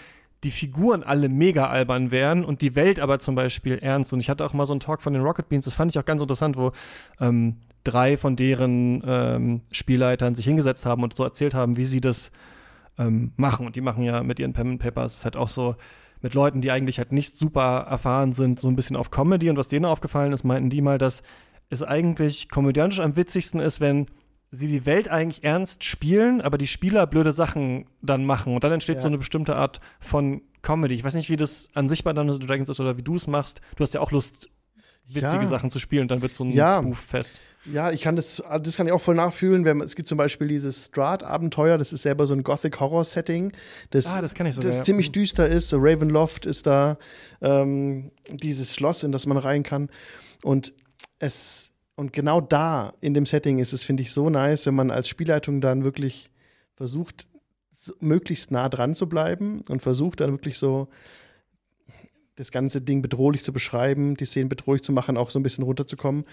die 0.45 0.51
Figuren 0.51 1.03
alle 1.03 1.28
mega 1.28 1.68
albern 1.68 2.11
wären 2.11 2.45
und 2.45 2.62
die 2.62 2.74
Welt 2.74 2.99
aber 2.99 3.18
zum 3.18 3.34
Beispiel 3.34 3.78
ernst. 3.78 4.12
Und 4.12 4.20
ich 4.20 4.30
hatte 4.30 4.45
auch 4.45 4.55
mal 4.55 4.66
so 4.66 4.72
einen 4.72 4.80
Talk 4.80 5.03
von 5.03 5.12
den 5.12 5.22
Rocket 5.22 5.49
Beans, 5.49 5.66
das 5.66 5.74
fand 5.74 5.91
ich 5.91 5.99
auch 5.99 6.05
ganz 6.05 6.22
interessant, 6.22 6.57
wo 6.57 6.72
ähm, 7.20 7.57
drei 7.84 8.16
von 8.16 8.36
deren 8.36 9.03
ähm, 9.07 9.61
Spielleitern 9.70 10.34
sich 10.34 10.47
hingesetzt 10.47 10.86
haben 10.86 11.03
und 11.03 11.14
so 11.14 11.24
erzählt 11.24 11.55
haben, 11.55 11.76
wie 11.76 11.84
sie 11.84 12.01
das 12.01 12.30
ähm, 12.99 13.32
machen. 13.36 13.66
Und 13.66 13.76
die 13.76 13.80
machen 13.80 14.03
ja 14.05 14.22
mit 14.22 14.38
ihren 14.38 14.53
Pen 14.53 14.78
Papers 14.78 15.24
halt 15.24 15.36
auch 15.36 15.49
so 15.49 15.76
mit 16.22 16.34
Leuten, 16.34 16.61
die 16.61 16.70
eigentlich 16.70 16.99
halt 16.99 17.12
nicht 17.12 17.36
super 17.36 17.86
erfahren 17.88 18.32
sind, 18.32 18.61
so 18.61 18.68
ein 18.68 18.76
bisschen 18.76 18.97
auf 18.97 19.11
Comedy. 19.11 19.49
Und 19.51 19.57
was 19.57 19.68
denen 19.68 19.86
aufgefallen 19.86 20.32
ist, 20.32 20.45
meinten 20.45 20.70
die 20.70 20.82
mal, 20.82 20.99
dass 20.99 21.22
es 21.70 21.82
eigentlich 21.82 22.49
komödiantisch 22.49 23.01
am 23.01 23.16
witzigsten 23.16 23.61
ist, 23.61 23.80
wenn 23.80 24.07
sie 24.51 24.66
die 24.66 24.84
Welt 24.84 25.09
eigentlich 25.09 25.44
ernst 25.44 25.84
spielen, 25.84 26.40
aber 26.40 26.59
die 26.59 26.66
Spieler 26.66 27.07
blöde 27.07 27.32
Sachen 27.32 27.86
dann 28.03 28.24
machen. 28.24 28.55
Und 28.55 28.64
dann 28.64 28.72
entsteht 28.72 28.96
ja. 28.96 29.03
so 29.03 29.09
eine 29.09 29.18
bestimmte 29.18 29.55
Art 29.57 29.80
von 30.01 30.42
Comedy. 30.62 30.94
Ich 30.94 31.05
weiß 31.05 31.14
nicht, 31.14 31.30
wie 31.30 31.36
das 31.36 31.70
an 31.74 31.88
sich 31.88 32.03
bei 32.05 32.12
Dungeons 32.12 32.44
Dragons 32.44 32.68
ist 32.68 32.80
oder 32.80 32.96
wie 32.96 33.03
du 33.03 33.16
es 33.16 33.26
machst. 33.26 33.61
Du 33.76 33.84
hast 33.84 33.94
ja 33.94 34.01
auch 34.01 34.11
Lust, 34.11 34.48
witzige 35.07 35.42
ja. 35.42 35.46
Sachen 35.46 35.70
zu 35.70 35.78
spielen 35.78 36.03
und 36.03 36.11
dann 36.11 36.22
wird 36.22 36.34
so 36.34 36.44
ein 36.44 36.51
ja. 36.51 36.82
Spoof 36.82 36.98
fest. 36.98 37.40
Ja, 37.66 37.90
ich 37.90 38.01
kann 38.01 38.16
das, 38.16 38.42
das 38.62 38.76
kann 38.76 38.86
ich 38.86 38.92
auch 38.92 39.03
voll 39.03 39.14
nachfühlen. 39.14 39.64
Wenn, 39.64 39.80
es 39.82 39.94
gibt 39.94 40.09
zum 40.09 40.16
Beispiel 40.16 40.48
dieses 40.48 40.86
Strahd-Abenteuer, 40.86 41.76
das 41.76 41.92
ist 41.92 42.03
selber 42.03 42.26
so 42.26 42.32
ein 42.32 42.42
Gothic-Horror-Setting. 42.42 43.53
Das, 43.90 44.07
ah, 44.07 44.22
das 44.22 44.34
kann 44.34 44.46
ich 44.46 44.55
sogar, 44.55 44.68
Das 44.68 44.78
ja. 44.78 44.84
ziemlich 44.84 45.09
mhm. 45.09 45.12
düster 45.12 45.46
ist. 45.46 45.68
So 45.68 45.76
Ravenloft 45.78 46.46
ist 46.46 46.66
da 46.66 46.96
ähm, 47.42 48.12
dieses 48.30 48.74
Schloss, 48.74 49.03
in 49.03 49.12
das 49.12 49.26
man 49.26 49.36
rein 49.36 49.62
kann. 49.62 49.90
Und 50.42 50.72
es, 51.18 51.69
und 52.01 52.14
genau 52.14 52.40
da, 52.40 52.94
in 53.03 53.12
dem 53.12 53.26
Setting, 53.26 53.59
ist 53.59 53.74
es, 53.74 53.84
finde 53.84 54.03
ich, 54.03 54.11
so 54.11 54.30
nice, 54.30 54.64
wenn 54.64 54.74
man 54.74 54.90
als 54.90 55.07
Spielleitung 55.07 55.61
dann 55.61 55.84
wirklich 55.84 56.30
versucht, 56.74 57.26
möglichst 57.98 58.51
nah 58.51 58.70
dran 58.70 58.94
zu 58.94 59.07
bleiben 59.07 59.62
und 59.68 59.82
versucht 59.82 60.20
dann 60.20 60.30
wirklich 60.30 60.57
so 60.57 60.88
das 62.36 62.53
ganze 62.53 62.80
Ding 62.80 63.03
bedrohlich 63.03 63.44
zu 63.44 63.53
beschreiben, 63.53 64.16
die 64.16 64.24
Szenen 64.24 64.48
bedrohlich 64.48 64.82
zu 64.82 64.92
machen, 64.92 65.18
auch 65.18 65.28
so 65.28 65.38
ein 65.38 65.42
bisschen 65.42 65.62
runterzukommen 65.62 66.24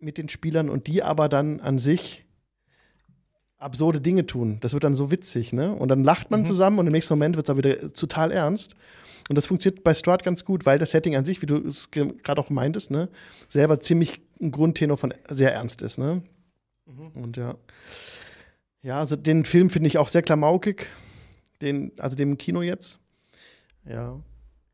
mit 0.00 0.18
den 0.18 0.28
Spielern 0.28 0.68
und 0.68 0.86
die 0.86 1.02
aber 1.02 1.30
dann 1.30 1.60
an 1.60 1.78
sich 1.78 2.26
absurde 3.56 4.02
Dinge 4.02 4.26
tun. 4.26 4.58
Das 4.60 4.74
wird 4.74 4.84
dann 4.84 4.96
so 4.96 5.10
witzig, 5.10 5.54
ne? 5.54 5.74
Und 5.74 5.88
dann 5.88 6.04
lacht 6.04 6.30
man 6.30 6.40
mhm. 6.40 6.44
zusammen 6.44 6.78
und 6.78 6.86
im 6.86 6.92
nächsten 6.92 7.14
Moment 7.14 7.36
wird 7.36 7.46
es 7.46 7.50
aber 7.50 7.64
wieder 7.64 7.90
total 7.94 8.32
ernst. 8.32 8.74
Und 9.28 9.36
das 9.36 9.46
funktioniert 9.46 9.84
bei 9.84 9.94
Strahd 9.94 10.22
ganz 10.22 10.44
gut, 10.44 10.66
weil 10.66 10.78
das 10.78 10.90
Setting 10.90 11.16
an 11.16 11.24
sich, 11.24 11.42
wie 11.42 11.46
du 11.46 11.56
es 11.56 11.90
gerade 11.90 12.40
auch 12.40 12.50
meintest, 12.50 12.90
ne, 12.90 13.08
selber 13.48 13.80
ziemlich 13.80 14.22
ein 14.40 14.50
Grundtenor 14.50 14.96
von 14.96 15.14
sehr 15.28 15.52
ernst 15.52 15.82
ist, 15.82 15.98
ne? 15.98 16.22
Mhm. 16.86 17.22
Und 17.22 17.36
ja. 17.36 17.54
Ja, 18.82 18.98
also 18.98 19.16
den 19.16 19.44
Film 19.44 19.70
finde 19.70 19.88
ich 19.88 19.98
auch 19.98 20.08
sehr 20.08 20.22
klamaukig. 20.22 20.86
Den, 21.60 21.92
also 21.98 22.16
dem 22.16 22.38
Kino 22.38 22.62
jetzt. 22.62 22.98
Ja. 23.84 24.18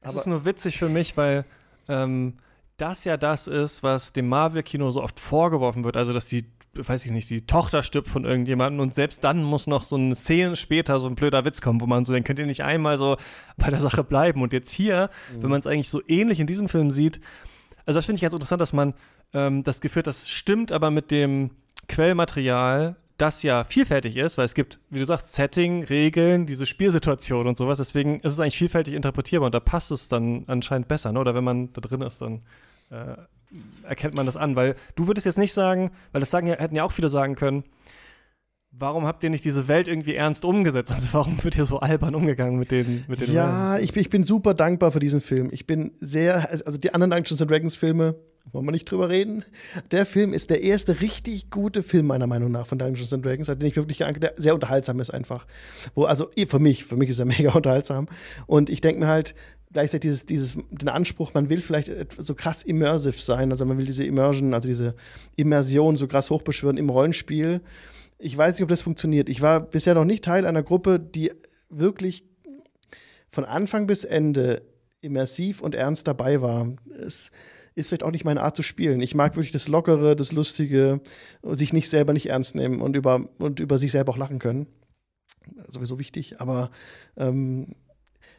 Es 0.00 0.14
ist 0.14 0.26
nur 0.26 0.44
witzig 0.44 0.78
für 0.78 0.88
mich, 0.88 1.16
weil 1.16 1.44
ähm, 1.88 2.34
das 2.76 3.04
ja 3.04 3.16
das 3.16 3.46
ist, 3.48 3.82
was 3.82 4.12
dem 4.12 4.28
Marvel-Kino 4.28 4.90
so 4.92 5.02
oft 5.02 5.18
vorgeworfen 5.18 5.82
wird. 5.84 5.96
Also, 5.96 6.12
dass 6.12 6.28
die, 6.28 6.44
weiß 6.76 7.04
ich 7.06 7.12
nicht, 7.12 7.30
die 7.30 7.46
Tochter 7.46 7.82
stirbt 7.82 8.08
von 8.08 8.24
irgendjemandem 8.24 8.80
und 8.80 8.94
selbst 8.94 9.24
dann 9.24 9.42
muss 9.42 9.66
noch 9.66 9.82
so 9.82 9.96
eine 9.96 10.14
Szene 10.14 10.56
später 10.56 11.00
so 11.00 11.06
ein 11.06 11.14
blöder 11.14 11.44
Witz 11.44 11.60
kommen, 11.60 11.80
wo 11.80 11.86
man 11.86 12.04
so, 12.04 12.12
dann 12.12 12.24
könnt 12.24 12.38
ihr 12.38 12.46
nicht 12.46 12.64
einmal 12.64 12.98
so 12.98 13.16
bei 13.56 13.70
der 13.70 13.80
Sache 13.80 14.04
bleiben. 14.04 14.42
Und 14.42 14.52
jetzt 14.52 14.72
hier, 14.72 15.10
mhm. 15.32 15.42
wenn 15.42 15.50
man 15.50 15.60
es 15.60 15.66
eigentlich 15.66 15.90
so 15.90 16.02
ähnlich 16.06 16.40
in 16.40 16.46
diesem 16.46 16.68
Film 16.68 16.90
sieht, 16.90 17.20
also 17.84 17.98
das 17.98 18.06
finde 18.06 18.16
ich 18.16 18.22
ganz 18.22 18.34
interessant, 18.34 18.60
dass 18.60 18.72
man 18.72 18.94
ähm, 19.32 19.62
das 19.62 19.80
Gefühl, 19.80 20.02
das 20.02 20.28
stimmt 20.28 20.72
aber 20.72 20.90
mit 20.90 21.10
dem 21.10 21.50
Quellmaterial 21.88 22.96
das 23.18 23.42
ja 23.42 23.64
vielfältig 23.64 24.16
ist, 24.16 24.36
weil 24.36 24.44
es 24.44 24.54
gibt, 24.54 24.78
wie 24.90 24.98
du 24.98 25.06
sagst, 25.06 25.32
Setting, 25.32 25.84
Regeln, 25.84 26.46
diese 26.46 26.66
Spielsituation 26.66 27.46
und 27.46 27.56
sowas. 27.56 27.78
Deswegen 27.78 28.16
ist 28.16 28.34
es 28.34 28.40
eigentlich 28.40 28.58
vielfältig 28.58 28.94
interpretierbar 28.94 29.46
und 29.46 29.54
da 29.54 29.60
passt 29.60 29.90
es 29.90 30.08
dann 30.08 30.44
anscheinend 30.48 30.88
besser, 30.88 31.12
ne? 31.12 31.20
Oder 31.20 31.34
wenn 31.34 31.44
man 31.44 31.72
da 31.72 31.80
drin 31.80 32.02
ist, 32.02 32.20
dann 32.20 32.42
äh, 32.90 33.16
erkennt 33.82 34.14
man 34.14 34.26
das 34.26 34.36
an. 34.36 34.56
Weil 34.56 34.76
du 34.94 35.06
würdest 35.06 35.26
jetzt 35.26 35.38
nicht 35.38 35.52
sagen, 35.52 35.90
weil 36.12 36.20
das 36.20 36.30
sagen 36.30 36.46
hätten 36.46 36.76
ja 36.76 36.84
auch 36.84 36.92
viele 36.92 37.08
sagen 37.08 37.34
können, 37.34 37.64
warum 38.78 39.06
habt 39.06 39.22
ihr 39.24 39.30
nicht 39.30 39.44
diese 39.44 39.68
Welt 39.68 39.88
irgendwie 39.88 40.14
ernst 40.14 40.44
umgesetzt? 40.44 40.92
Also 40.92 41.08
warum 41.12 41.42
wird 41.42 41.54
hier 41.54 41.64
so 41.64 41.80
albern 41.80 42.14
umgegangen 42.14 42.58
mit 42.58 42.70
den, 42.70 43.04
mit 43.08 43.20
den 43.20 43.32
Ja, 43.32 43.78
ich, 43.78 43.96
ich 43.96 44.10
bin 44.10 44.24
super 44.24 44.54
dankbar 44.54 44.92
für 44.92 45.00
diesen 45.00 45.20
Film. 45.20 45.48
Ich 45.52 45.66
bin 45.66 45.92
sehr, 46.00 46.50
also 46.64 46.78
die 46.78 46.92
anderen 46.94 47.10
Dungeons 47.10 47.40
Dragons 47.46 47.76
Filme, 47.76 48.16
wollen 48.52 48.64
wir 48.64 48.72
nicht 48.72 48.90
drüber 48.90 49.08
reden. 49.08 49.44
Der 49.90 50.06
Film 50.06 50.32
ist 50.32 50.50
der 50.50 50.62
erste 50.62 51.00
richtig 51.00 51.50
gute 51.50 51.82
Film 51.82 52.06
meiner 52.06 52.26
Meinung 52.26 52.52
nach 52.52 52.66
von 52.66 52.78
Dungeons 52.78 53.10
Dragons, 53.10 53.48
den 53.48 53.62
ich 53.62 53.76
wirklich 53.76 53.98
der 53.98 54.34
sehr 54.36 54.54
unterhaltsam 54.54 55.00
ist 55.00 55.10
einfach. 55.10 55.46
Wo 55.94 56.04
also 56.04 56.30
für 56.46 56.58
mich, 56.58 56.84
für 56.84 56.96
mich 56.96 57.10
ist 57.10 57.18
er 57.18 57.24
mega 57.24 57.52
unterhaltsam 57.52 58.08
und 58.46 58.70
ich 58.70 58.80
denke 58.80 59.00
mir 59.00 59.08
halt, 59.08 59.34
gleichzeitig 59.72 60.10
dieses, 60.10 60.26
dieses, 60.26 60.56
den 60.70 60.88
Anspruch, 60.88 61.34
man 61.34 61.48
will 61.48 61.60
vielleicht 61.60 61.90
so 62.18 62.34
krass 62.34 62.62
immersive 62.62 63.20
sein, 63.20 63.50
also 63.50 63.64
man 63.64 63.78
will 63.78 63.86
diese 63.86 64.04
Immersion, 64.04 64.54
also 64.54 64.68
diese 64.68 64.94
Immersion 65.36 65.96
so 65.96 66.06
krass 66.06 66.30
hochbeschwören 66.30 66.78
im 66.78 66.90
Rollenspiel. 66.90 67.60
Ich 68.18 68.36
weiß 68.36 68.54
nicht, 68.54 68.62
ob 68.62 68.68
das 68.68 68.82
funktioniert. 68.82 69.28
Ich 69.28 69.42
war 69.42 69.60
bisher 69.60 69.94
noch 69.94 70.04
nicht 70.04 70.24
Teil 70.24 70.46
einer 70.46 70.62
Gruppe, 70.62 70.98
die 70.98 71.32
wirklich 71.68 72.24
von 73.30 73.44
Anfang 73.44 73.86
bis 73.86 74.04
Ende 74.04 74.62
immersiv 75.00 75.60
und 75.60 75.74
ernst 75.74 76.06
dabei 76.06 76.40
war. 76.40 76.74
Es 77.06 77.30
ist 77.74 77.88
vielleicht 77.88 78.02
auch 78.02 78.10
nicht 78.10 78.24
meine 78.24 78.42
Art 78.42 78.56
zu 78.56 78.62
spielen. 78.62 79.00
Ich 79.02 79.14
mag 79.14 79.36
wirklich 79.36 79.52
das 79.52 79.68
Lockere, 79.68 80.16
das 80.16 80.32
Lustige, 80.32 81.00
sich 81.42 81.72
nicht 81.72 81.90
selber 81.90 82.14
nicht 82.14 82.30
ernst 82.30 82.54
nehmen 82.54 82.80
und 82.80 82.96
über, 82.96 83.28
und 83.38 83.60
über 83.60 83.78
sich 83.78 83.92
selber 83.92 84.12
auch 84.12 84.16
lachen 84.16 84.38
können. 84.38 84.66
Sowieso 85.68 85.98
wichtig, 85.98 86.40
aber 86.40 86.70
ähm, 87.16 87.76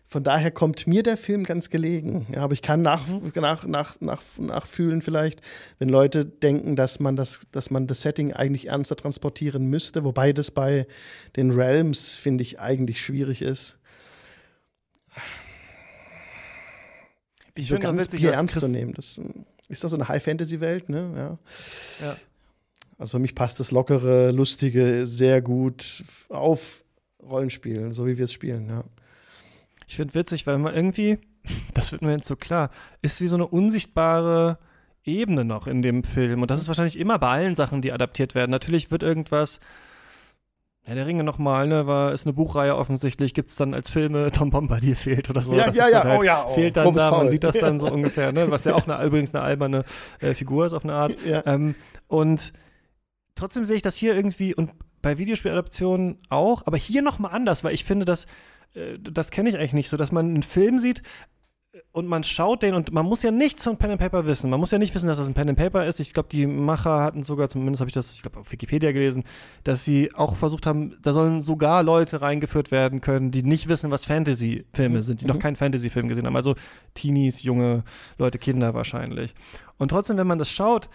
von 0.09 0.23
daher 0.23 0.51
kommt 0.51 0.87
mir 0.87 1.03
der 1.03 1.17
Film 1.17 1.43
ganz 1.43 1.69
gelegen. 1.69 2.27
Ja, 2.33 2.41
aber 2.41 2.53
ich 2.53 2.61
kann 2.61 2.81
nach, 2.81 3.05
nach, 3.35 3.65
nach, 3.65 3.99
nach, 3.99 4.21
nachfühlen 4.37 5.01
vielleicht, 5.01 5.41
wenn 5.79 5.89
Leute 5.89 6.25
denken, 6.25 6.77
dass 6.77 7.01
man 7.01 7.17
das, 7.17 7.41
dass 7.51 7.71
man 7.71 7.87
das 7.87 8.03
Setting 8.03 8.31
eigentlich 8.31 8.67
ernster 8.67 8.95
transportieren 8.95 9.65
müsste, 9.65 10.05
wobei 10.05 10.31
das 10.31 10.49
bei 10.51 10.87
den 11.35 11.51
Realms, 11.51 12.15
finde 12.15 12.43
ich, 12.43 12.59
eigentlich 12.59 13.01
schwierig 13.01 13.41
ist. 13.41 13.77
ich 17.55 17.67
so 17.67 17.77
ganz 17.77 17.99
witzig, 17.99 18.23
ernst 18.23 18.59
zu 18.59 18.69
nehmen. 18.69 18.93
Das 18.93 19.19
ist 19.67 19.83
doch 19.83 19.89
so 19.89 19.97
eine 19.97 20.07
High-Fantasy-Welt, 20.07 20.87
ne? 20.87 21.11
Ja. 22.01 22.07
ja. 22.07 22.17
Also 22.97 23.11
für 23.11 23.19
mich 23.19 23.35
passt 23.35 23.59
das 23.59 23.71
lockere, 23.71 24.31
lustige 24.31 25.05
sehr 25.05 25.41
gut 25.41 26.03
auf 26.29 26.85
Rollenspiel, 27.21 27.93
so 27.93 28.07
wie 28.07 28.17
wir 28.17 28.23
es 28.23 28.31
spielen, 28.31 28.69
ja. 28.69 28.85
Ich 29.87 29.95
finde 29.95 30.13
witzig, 30.13 30.45
weil 30.45 30.57
man 30.57 30.75
irgendwie, 30.75 31.19
das 31.73 31.91
wird 31.91 32.01
mir 32.01 32.11
jetzt 32.11 32.27
so 32.27 32.35
klar, 32.35 32.69
ist 33.01 33.21
wie 33.21 33.27
so 33.27 33.35
eine 33.35 33.47
unsichtbare 33.47 34.59
Ebene 35.03 35.45
noch 35.45 35.67
in 35.67 35.81
dem 35.81 36.03
Film. 36.03 36.41
Und 36.41 36.51
das 36.51 36.59
ist 36.59 36.67
wahrscheinlich 36.67 36.99
immer 36.99 37.17
bei 37.17 37.29
allen 37.29 37.55
Sachen, 37.55 37.81
die 37.81 37.93
adaptiert 37.93 38.35
werden. 38.35 38.51
Natürlich 38.51 38.91
wird 38.91 39.03
irgendwas 39.03 39.59
ja, 40.87 40.95
der 40.95 41.05
Ringe 41.05 41.25
nochmal, 41.25 41.67
ne, 41.67 41.85
war, 41.85 42.13
ist 42.13 42.25
eine 42.25 42.31
Buchreihe 42.31 42.75
offensichtlich, 42.77 43.33
gibt 43.33 43.49
es 43.49 43.57
dann 43.57 43.73
als 43.73 43.89
Filme, 43.89 44.31
Tom 44.33 44.51
Bombadil 44.51 44.95
fehlt 44.95 45.29
oder 45.29 45.41
so. 45.41 45.53
Ja, 45.53 45.69
ja, 45.71 45.89
ja, 45.89 46.03
halt, 46.03 46.19
oh 46.19 46.23
ja. 46.23 46.45
Oh, 46.47 46.53
fehlt 46.53 46.77
dann 46.77 46.93
da, 46.93 47.11
man 47.11 47.29
sieht 47.29 47.43
das 47.43 47.59
dann 47.59 47.79
so 47.81 47.87
ungefähr, 47.87 48.31
ne, 48.31 48.49
was 48.49 48.63
ja 48.63 48.73
auch 48.73 48.87
eine, 48.87 49.05
übrigens 49.05 49.35
eine 49.35 49.43
alberne 49.43 49.83
äh, 50.21 50.33
Figur 50.33 50.65
ist 50.65 50.71
auf 50.71 50.85
eine 50.85 50.93
Art. 50.93 51.15
Ja. 51.25 51.45
Ähm, 51.45 51.75
und 52.07 52.53
trotzdem 53.35 53.65
sehe 53.65 53.75
ich 53.75 53.81
das 53.81 53.97
hier 53.97 54.15
irgendwie 54.15 54.55
und 54.55 54.71
bei 55.01 55.17
Videospieladaptionen 55.17 56.19
auch, 56.29 56.65
aber 56.65 56.77
hier 56.77 57.01
nochmal 57.01 57.33
anders, 57.33 57.65
weil 57.65 57.73
ich 57.73 57.83
finde, 57.83 58.05
dass 58.05 58.25
das 58.99 59.31
kenne 59.31 59.49
ich 59.49 59.57
eigentlich 59.57 59.73
nicht 59.73 59.89
so, 59.89 59.97
dass 59.97 60.11
man 60.11 60.27
einen 60.27 60.43
Film 60.43 60.79
sieht, 60.79 61.01
und 61.91 62.07
man 62.07 62.23
schaut 62.23 62.63
den 62.63 62.73
und 62.73 62.91
man 62.91 63.05
muss 63.05 63.23
ja 63.23 63.31
nichts 63.31 63.63
von 63.63 63.77
Pen 63.77 63.91
and 63.91 63.99
Paper 63.99 64.25
wissen. 64.25 64.49
Man 64.49 64.59
muss 64.59 64.71
ja 64.71 64.77
nicht 64.77 64.93
wissen, 64.95 65.07
dass 65.07 65.17
das 65.17 65.27
ein 65.27 65.33
Pen 65.33 65.49
and 65.49 65.57
Paper 65.57 65.85
ist. 65.85 65.99
Ich 65.99 66.13
glaube, 66.13 66.29
die 66.29 66.45
Macher 66.45 67.01
hatten 67.01 67.23
sogar, 67.23 67.49
zumindest 67.49 67.81
habe 67.81 67.89
ich 67.89 67.93
das, 67.93 68.15
ich 68.15 68.21
glaube, 68.21 68.39
auf 68.39 68.51
Wikipedia 68.51 68.91
gelesen, 68.91 69.23
dass 69.63 69.83
sie 69.83 70.13
auch 70.13 70.35
versucht 70.35 70.65
haben, 70.65 70.97
da 71.01 71.13
sollen 71.13 71.41
sogar 71.41 71.83
Leute 71.83 72.21
reingeführt 72.21 72.71
werden 72.71 73.01
können, 73.01 73.31
die 73.31 73.43
nicht 73.43 73.67
wissen, 73.67 73.91
was 73.91 74.05
Fantasy-Filme 74.05 75.03
sind, 75.03 75.21
die 75.21 75.25
mhm. 75.25 75.33
noch 75.33 75.39
keinen 75.39 75.55
Fantasy-Film 75.55 76.07
gesehen 76.07 76.25
haben. 76.25 76.35
Also 76.35 76.55
Teenies, 76.93 77.43
junge 77.43 77.83
Leute, 78.17 78.37
Kinder 78.37 78.73
wahrscheinlich. 78.73 79.33
Und 79.77 79.89
trotzdem, 79.89 80.17
wenn 80.17 80.27
man 80.27 80.39
das 80.39 80.51
schaut, 80.51 80.89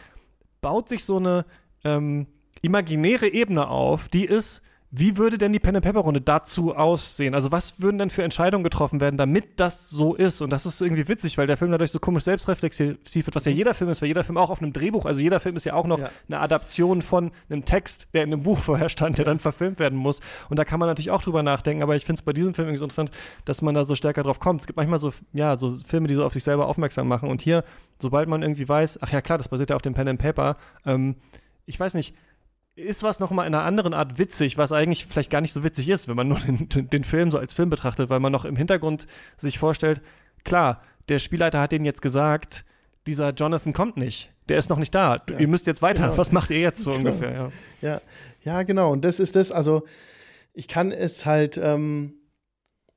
baut 0.61 0.89
sich 0.89 1.05
so 1.05 1.17
eine 1.17 1.45
ähm, 1.85 2.27
imaginäre 2.61 3.29
Ebene 3.29 3.69
auf, 3.69 4.09
die 4.09 4.25
ist 4.25 4.63
wie 4.95 5.17
würde 5.17 5.39
denn 5.39 5.55
die 5.55 5.59
Pen 5.59 5.75
and 5.75 5.85
Paper 5.85 6.01
Runde 6.01 6.21
dazu 6.21 6.77
aussehen? 6.77 7.35
Also 7.35 7.51
was 7.51 7.81
würden 7.81 7.97
denn 7.97 8.11
für 8.11 8.23
Entscheidungen 8.23 8.63
getroffen 8.63 9.01
werden, 9.01 9.17
damit 9.17 9.59
das 9.59 9.89
so 9.89 10.15
ist? 10.15 10.43
Und 10.43 10.51
das 10.51 10.67
ist 10.67 10.83
irgendwie 10.83 11.09
witzig, 11.09 11.39
weil 11.39 11.47
der 11.47 11.57
Film 11.57 11.71
dadurch 11.71 11.91
so 11.91 11.99
komisch 11.99 12.25
selbstreflexiv 12.25 12.99
wird, 13.27 13.35
was 13.35 13.47
ja 13.47 13.53
jeder 13.53 13.73
Film 13.73 13.89
ist, 13.89 14.03
weil 14.03 14.09
jeder 14.09 14.23
Film 14.23 14.37
auch 14.37 14.51
auf 14.51 14.61
einem 14.61 14.75
Drehbuch, 14.75 15.07
also 15.07 15.23
jeder 15.23 15.41
Film 15.41 15.57
ist 15.57 15.65
ja 15.65 15.73
auch 15.73 15.87
noch 15.87 15.99
ja. 15.99 16.11
eine 16.29 16.41
Adaption 16.41 17.01
von 17.01 17.31
einem 17.49 17.65
Text, 17.65 18.09
der 18.13 18.23
in 18.23 18.35
einem 18.35 18.43
Buch 18.43 18.59
vorher 18.61 18.91
stand, 18.91 19.17
der 19.17 19.25
dann 19.25 19.39
verfilmt 19.39 19.79
werden 19.79 19.99
muss. 19.99 20.21
Und 20.51 20.59
da 20.59 20.67
kann 20.67 20.79
man 20.79 20.91
natürlich 20.91 21.11
auch 21.11 21.23
drüber 21.23 21.43
nachdenken, 21.43 21.83
aber 21.83 21.97
ich 21.97 22.05
finde 22.05 22.21
es 22.21 22.23
bei 22.23 22.35
diesem 22.35 22.53
Film 22.53 22.69
irgendwie 22.69 22.81
so 22.81 22.85
interessant, 22.85 23.11
dass 23.47 23.63
man 23.63 23.75
da 23.75 23.87
so 23.87 23.95
stärker 23.95 24.23
drauf 24.23 24.41
kommt. 24.41 24.61
Es 24.61 24.67
gibt 24.67 24.77
manchmal 24.77 24.99
so, 24.99 25.15
ja, 25.33 25.57
so 25.57 25.75
Filme, 25.87 26.07
die 26.07 26.15
so 26.15 26.27
auf 26.27 26.35
sich 26.35 26.45
selber 26.45 26.67
aufmerksam 26.67 27.09
machen. 27.09 27.31
Und 27.31 27.41
hier, 27.41 27.65
sobald 27.99 28.29
man 28.29 28.43
irgendwie 28.43 28.69
weiß, 28.69 28.99
ach 29.01 29.11
ja 29.11 29.23
klar, 29.23 29.39
das 29.39 29.49
basiert 29.49 29.71
ja 29.71 29.77
auf 29.77 29.83
dem 29.83 29.95
Pen 29.95 30.09
and 30.09 30.21
Paper, 30.21 30.59
ähm, 30.85 31.17
ich 31.65 31.81
weiß 31.81 31.95
nicht, 31.95 32.15
ist 32.75 33.03
was 33.03 33.21
nochmal 33.21 33.47
in 33.47 33.55
einer 33.55 33.65
anderen 33.65 33.95
Art 33.95 34.19
witzig, 34.19 34.57
was 34.57 34.73
eigentlich 34.73 35.07
vielleicht 35.07 35.31
gar 35.31 35.41
nicht 35.41 35.53
so 35.53 35.63
witzig 35.63 35.89
ist, 35.89 36.09
wenn 36.09 36.17
man 36.17 36.29
nur 36.29 36.41
den, 36.41 36.69
den, 36.89 37.05
Film 37.05 37.31
so 37.31 37.39
als 37.39 37.53
Film 37.53 37.71
betrachtet, 37.71 38.09
weil 38.09 38.21
man 38.21 38.33
noch 38.33 38.45
im 38.45 38.57
Hintergrund 38.57 39.07
sich 39.37 39.59
vorstellt, 39.59 40.01
klar, 40.45 40.83
der 41.09 41.19
Spielleiter 41.19 41.61
hat 41.61 41.73
denen 41.73 41.85
jetzt 41.85 42.03
gesagt, 42.03 42.65
dieser 43.07 43.31
Jonathan 43.31 43.73
kommt 43.73 43.97
nicht. 43.97 44.33
Der 44.49 44.59
ist 44.59 44.71
noch 44.71 44.79
nicht 44.79 44.95
da. 44.95 45.23
Ja, 45.29 45.39
ihr 45.39 45.49
müsst 45.49 45.67
jetzt 45.67 45.83
weiter. 45.83 46.05
Genau. 46.05 46.19
Was 46.19 46.33
macht 46.33 46.51
ihr 46.51 46.61
jetzt 46.61 46.83
so 46.83 46.93
genau. 46.93 47.11
ungefähr? 47.11 47.33
Ja. 47.33 47.89
ja. 47.89 48.01
Ja, 48.45 48.63
genau. 48.63 48.93
Und 48.93 49.05
das 49.05 49.21
ist 49.21 49.37
das. 49.37 49.53
Also, 49.53 49.85
ich 50.53 50.69
kann 50.69 50.93
es 50.93 51.27
halt. 51.27 51.59
Ähm, 51.63 52.15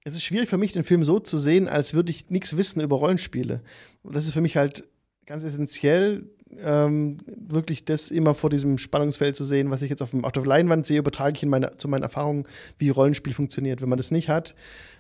es 0.03 0.15
ist 0.15 0.23
schwierig 0.23 0.47
für 0.47 0.57
mich, 0.57 0.73
den 0.73 0.83
Film 0.83 1.03
so 1.03 1.19
zu 1.19 1.39
sehen, 1.39 1.67
als 1.67 1.95
würde 1.95 2.11
ich 2.11 2.29
nichts 2.29 2.57
wissen 2.57 2.79
über 2.79 2.95
Rollenspiele. 2.95 3.61
Und 4.03 4.15
das 4.15 4.25
ist 4.25 4.33
für 4.33 4.41
mich 4.41 4.55
halt 4.55 4.83
ganz 5.25 5.43
essentiell, 5.43 6.29
ähm, 6.63 7.17
wirklich 7.25 7.85
das 7.85 8.11
immer 8.11 8.33
vor 8.33 8.49
diesem 8.49 8.77
Spannungsfeld 8.77 9.35
zu 9.35 9.43
sehen, 9.43 9.71
was 9.71 9.81
ich 9.81 9.89
jetzt 9.89 10.01
auf, 10.01 10.11
dem, 10.11 10.25
auf 10.25 10.31
der 10.31 10.45
Leinwand 10.45 10.85
sehe, 10.85 10.99
übertrage 10.99 11.35
ich 11.35 11.43
in 11.43 11.49
meine, 11.49 11.77
zu 11.77 11.87
meinen 11.87 12.03
Erfahrungen, 12.03 12.45
wie 12.77 12.89
Rollenspiel 12.89 13.33
funktioniert. 13.33 13.81
Wenn 13.81 13.89
man 13.89 13.97
das 13.97 14.11
nicht 14.11 14.29
hat, 14.29 14.55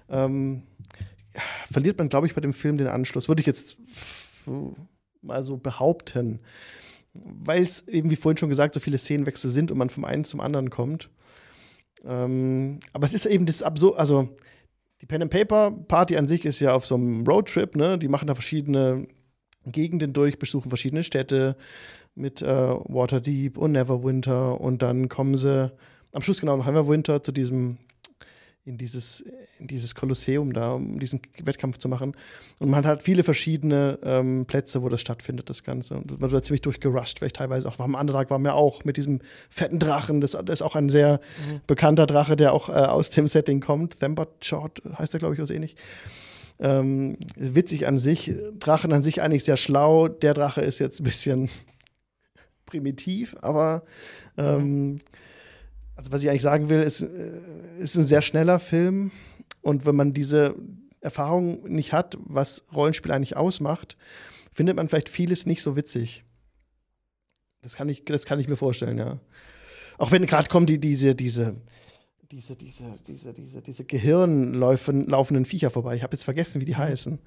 ähm, 0.09 0.63
verliert 1.71 1.97
man, 1.97 2.09
glaube 2.09 2.27
ich, 2.27 2.35
bei 2.35 2.41
dem 2.41 2.53
Film 2.53 2.77
den 2.77 2.87
Anschluss. 2.87 3.27
Würde 3.27 3.41
ich 3.41 3.47
jetzt 3.47 3.77
mal 5.21 5.43
so 5.43 5.57
behaupten. 5.57 6.41
Weil 7.13 7.61
es 7.61 7.87
eben, 7.87 8.09
wie 8.09 8.15
vorhin 8.15 8.37
schon 8.37 8.49
gesagt, 8.49 8.73
so 8.73 8.79
viele 8.79 8.97
Szenenwechsel 8.97 9.49
sind 9.49 9.71
und 9.71 9.77
man 9.77 9.89
vom 9.89 10.05
einen 10.05 10.25
zum 10.25 10.41
anderen 10.41 10.69
kommt. 10.69 11.09
Ähm, 12.05 12.79
aber 12.93 13.05
es 13.05 13.13
ist 13.13 13.25
eben 13.25 13.45
das 13.45 13.63
absurd, 13.63 13.97
also 13.97 14.35
die 15.01 15.05
Pen 15.05 15.23
and 15.23 15.31
Paper 15.31 15.71
Party 15.71 16.17
an 16.17 16.27
sich 16.27 16.45
ist 16.45 16.59
ja 16.59 16.73
auf 16.73 16.85
so 16.85 16.95
einem 16.95 17.25
Roadtrip, 17.25 17.75
ne? 17.75 17.97
Die 17.97 18.07
machen 18.07 18.27
da 18.27 18.35
verschiedene 18.35 19.07
Gegenden 19.71 20.13
durch, 20.13 20.39
besuchen 20.39 20.69
verschiedene 20.69 21.03
Städte 21.03 21.55
mit 22.15 22.41
äh, 22.41 22.47
Waterdeep 22.47 23.57
und 23.57 23.73
Neverwinter 23.73 24.59
und 24.59 24.81
dann 24.81 25.09
kommen 25.09 25.35
sie 25.37 25.71
am 26.13 26.21
Schluss 26.21 26.39
genau 26.39 26.55
nach 26.57 26.65
Neverwinter 26.65 27.21
zu 27.21 27.31
diesem 27.31 27.77
in 28.65 28.79
dieses, 28.79 29.23
in 29.59 29.67
dieses 29.67 29.93
Kolosseum 29.93 30.51
da, 30.51 30.73
um 30.73 30.99
diesen 30.99 31.21
Wettkampf 31.43 31.77
zu 31.77 31.87
machen. 31.87 32.15
Und 32.59 32.69
man 32.69 32.79
hat 32.79 32.85
halt 32.85 33.03
viele 33.03 33.23
verschiedene 33.23 33.99
ähm, 34.03 34.47
Plätze, 34.47 34.81
wo 34.81 34.89
das 34.89 35.01
stattfindet, 35.01 35.51
das 35.51 35.63
Ganze. 35.63 35.93
Und 35.93 36.19
man 36.19 36.31
wird 36.31 36.45
ziemlich 36.45 36.63
durchgerusht, 36.63 37.19
vielleicht 37.19 37.35
teilweise 37.35 37.69
auch. 37.69 37.77
Am 37.77 37.95
anderen 37.95 38.19
Tag 38.19 38.31
waren 38.31 38.41
wir 38.41 38.55
auch 38.55 38.83
mit 38.83 38.97
diesem 38.97 39.19
fetten 39.49 39.77
Drachen. 39.77 40.19
Das, 40.19 40.31
das 40.31 40.43
ist 40.49 40.61
auch 40.63 40.75
ein 40.75 40.89
sehr 40.89 41.19
mhm. 41.47 41.61
bekannter 41.67 42.07
Drache, 42.07 42.35
der 42.35 42.53
auch 42.53 42.69
äh, 42.69 42.73
aus 42.73 43.11
dem 43.11 43.27
Setting 43.27 43.61
kommt. 43.61 43.99
Themberchord 43.99 44.81
heißt 44.97 45.13
der, 45.13 45.19
glaube 45.19 45.35
ich, 45.35 45.41
auch 45.41 45.49
ähnlich. 45.51 45.75
Ähm, 46.59 47.17
witzig 47.35 47.87
an 47.87 47.99
sich. 47.99 48.33
Drachen 48.59 48.93
an 48.93 49.03
sich 49.03 49.21
eigentlich 49.21 49.43
sehr 49.43 49.57
schlau. 49.57 50.07
Der 50.07 50.33
Drache 50.33 50.61
ist 50.61 50.79
jetzt 50.79 51.01
ein 51.01 51.03
bisschen 51.03 51.49
primitiv, 52.65 53.35
aber 53.41 53.83
ähm, 54.37 54.99
also 55.95 56.11
was 56.11 56.23
ich 56.23 56.29
eigentlich 56.29 56.41
sagen 56.41 56.69
will, 56.69 56.81
ist, 56.81 57.01
äh, 57.01 57.41
ist 57.79 57.95
ein 57.95 58.05
sehr 58.05 58.21
schneller 58.21 58.59
Film. 58.59 59.11
Und 59.61 59.85
wenn 59.85 59.95
man 59.95 60.13
diese 60.13 60.55
Erfahrung 61.01 61.63
nicht 61.67 61.93
hat, 61.93 62.17
was 62.23 62.63
Rollenspiel 62.73 63.11
eigentlich 63.11 63.37
ausmacht, 63.37 63.97
findet 64.53 64.75
man 64.75 64.89
vielleicht 64.89 65.09
vieles 65.09 65.45
nicht 65.45 65.61
so 65.61 65.75
witzig. 65.75 66.23
Das 67.61 67.75
kann 67.75 67.89
ich, 67.89 68.05
das 68.05 68.25
kann 68.25 68.39
ich 68.39 68.47
mir 68.47 68.55
vorstellen, 68.55 68.97
ja. 68.97 69.19
Auch 69.97 70.11
wenn 70.11 70.25
gerade 70.25 70.49
kommen 70.49 70.65
die, 70.65 70.79
diese, 70.79 71.15
diese 71.15 71.55
diese, 72.31 72.55
diese, 72.55 72.83
diese, 73.07 73.33
diese, 73.33 73.61
diese 73.61 73.83
Gehirnlaufenden 73.83 75.45
Viecher 75.45 75.69
vorbei. 75.69 75.95
Ich 75.95 76.03
habe 76.03 76.15
jetzt 76.15 76.23
vergessen, 76.23 76.59
wie 76.59 76.65
die 76.65 76.73
mhm. 76.73 76.77
heißen. 76.77 77.19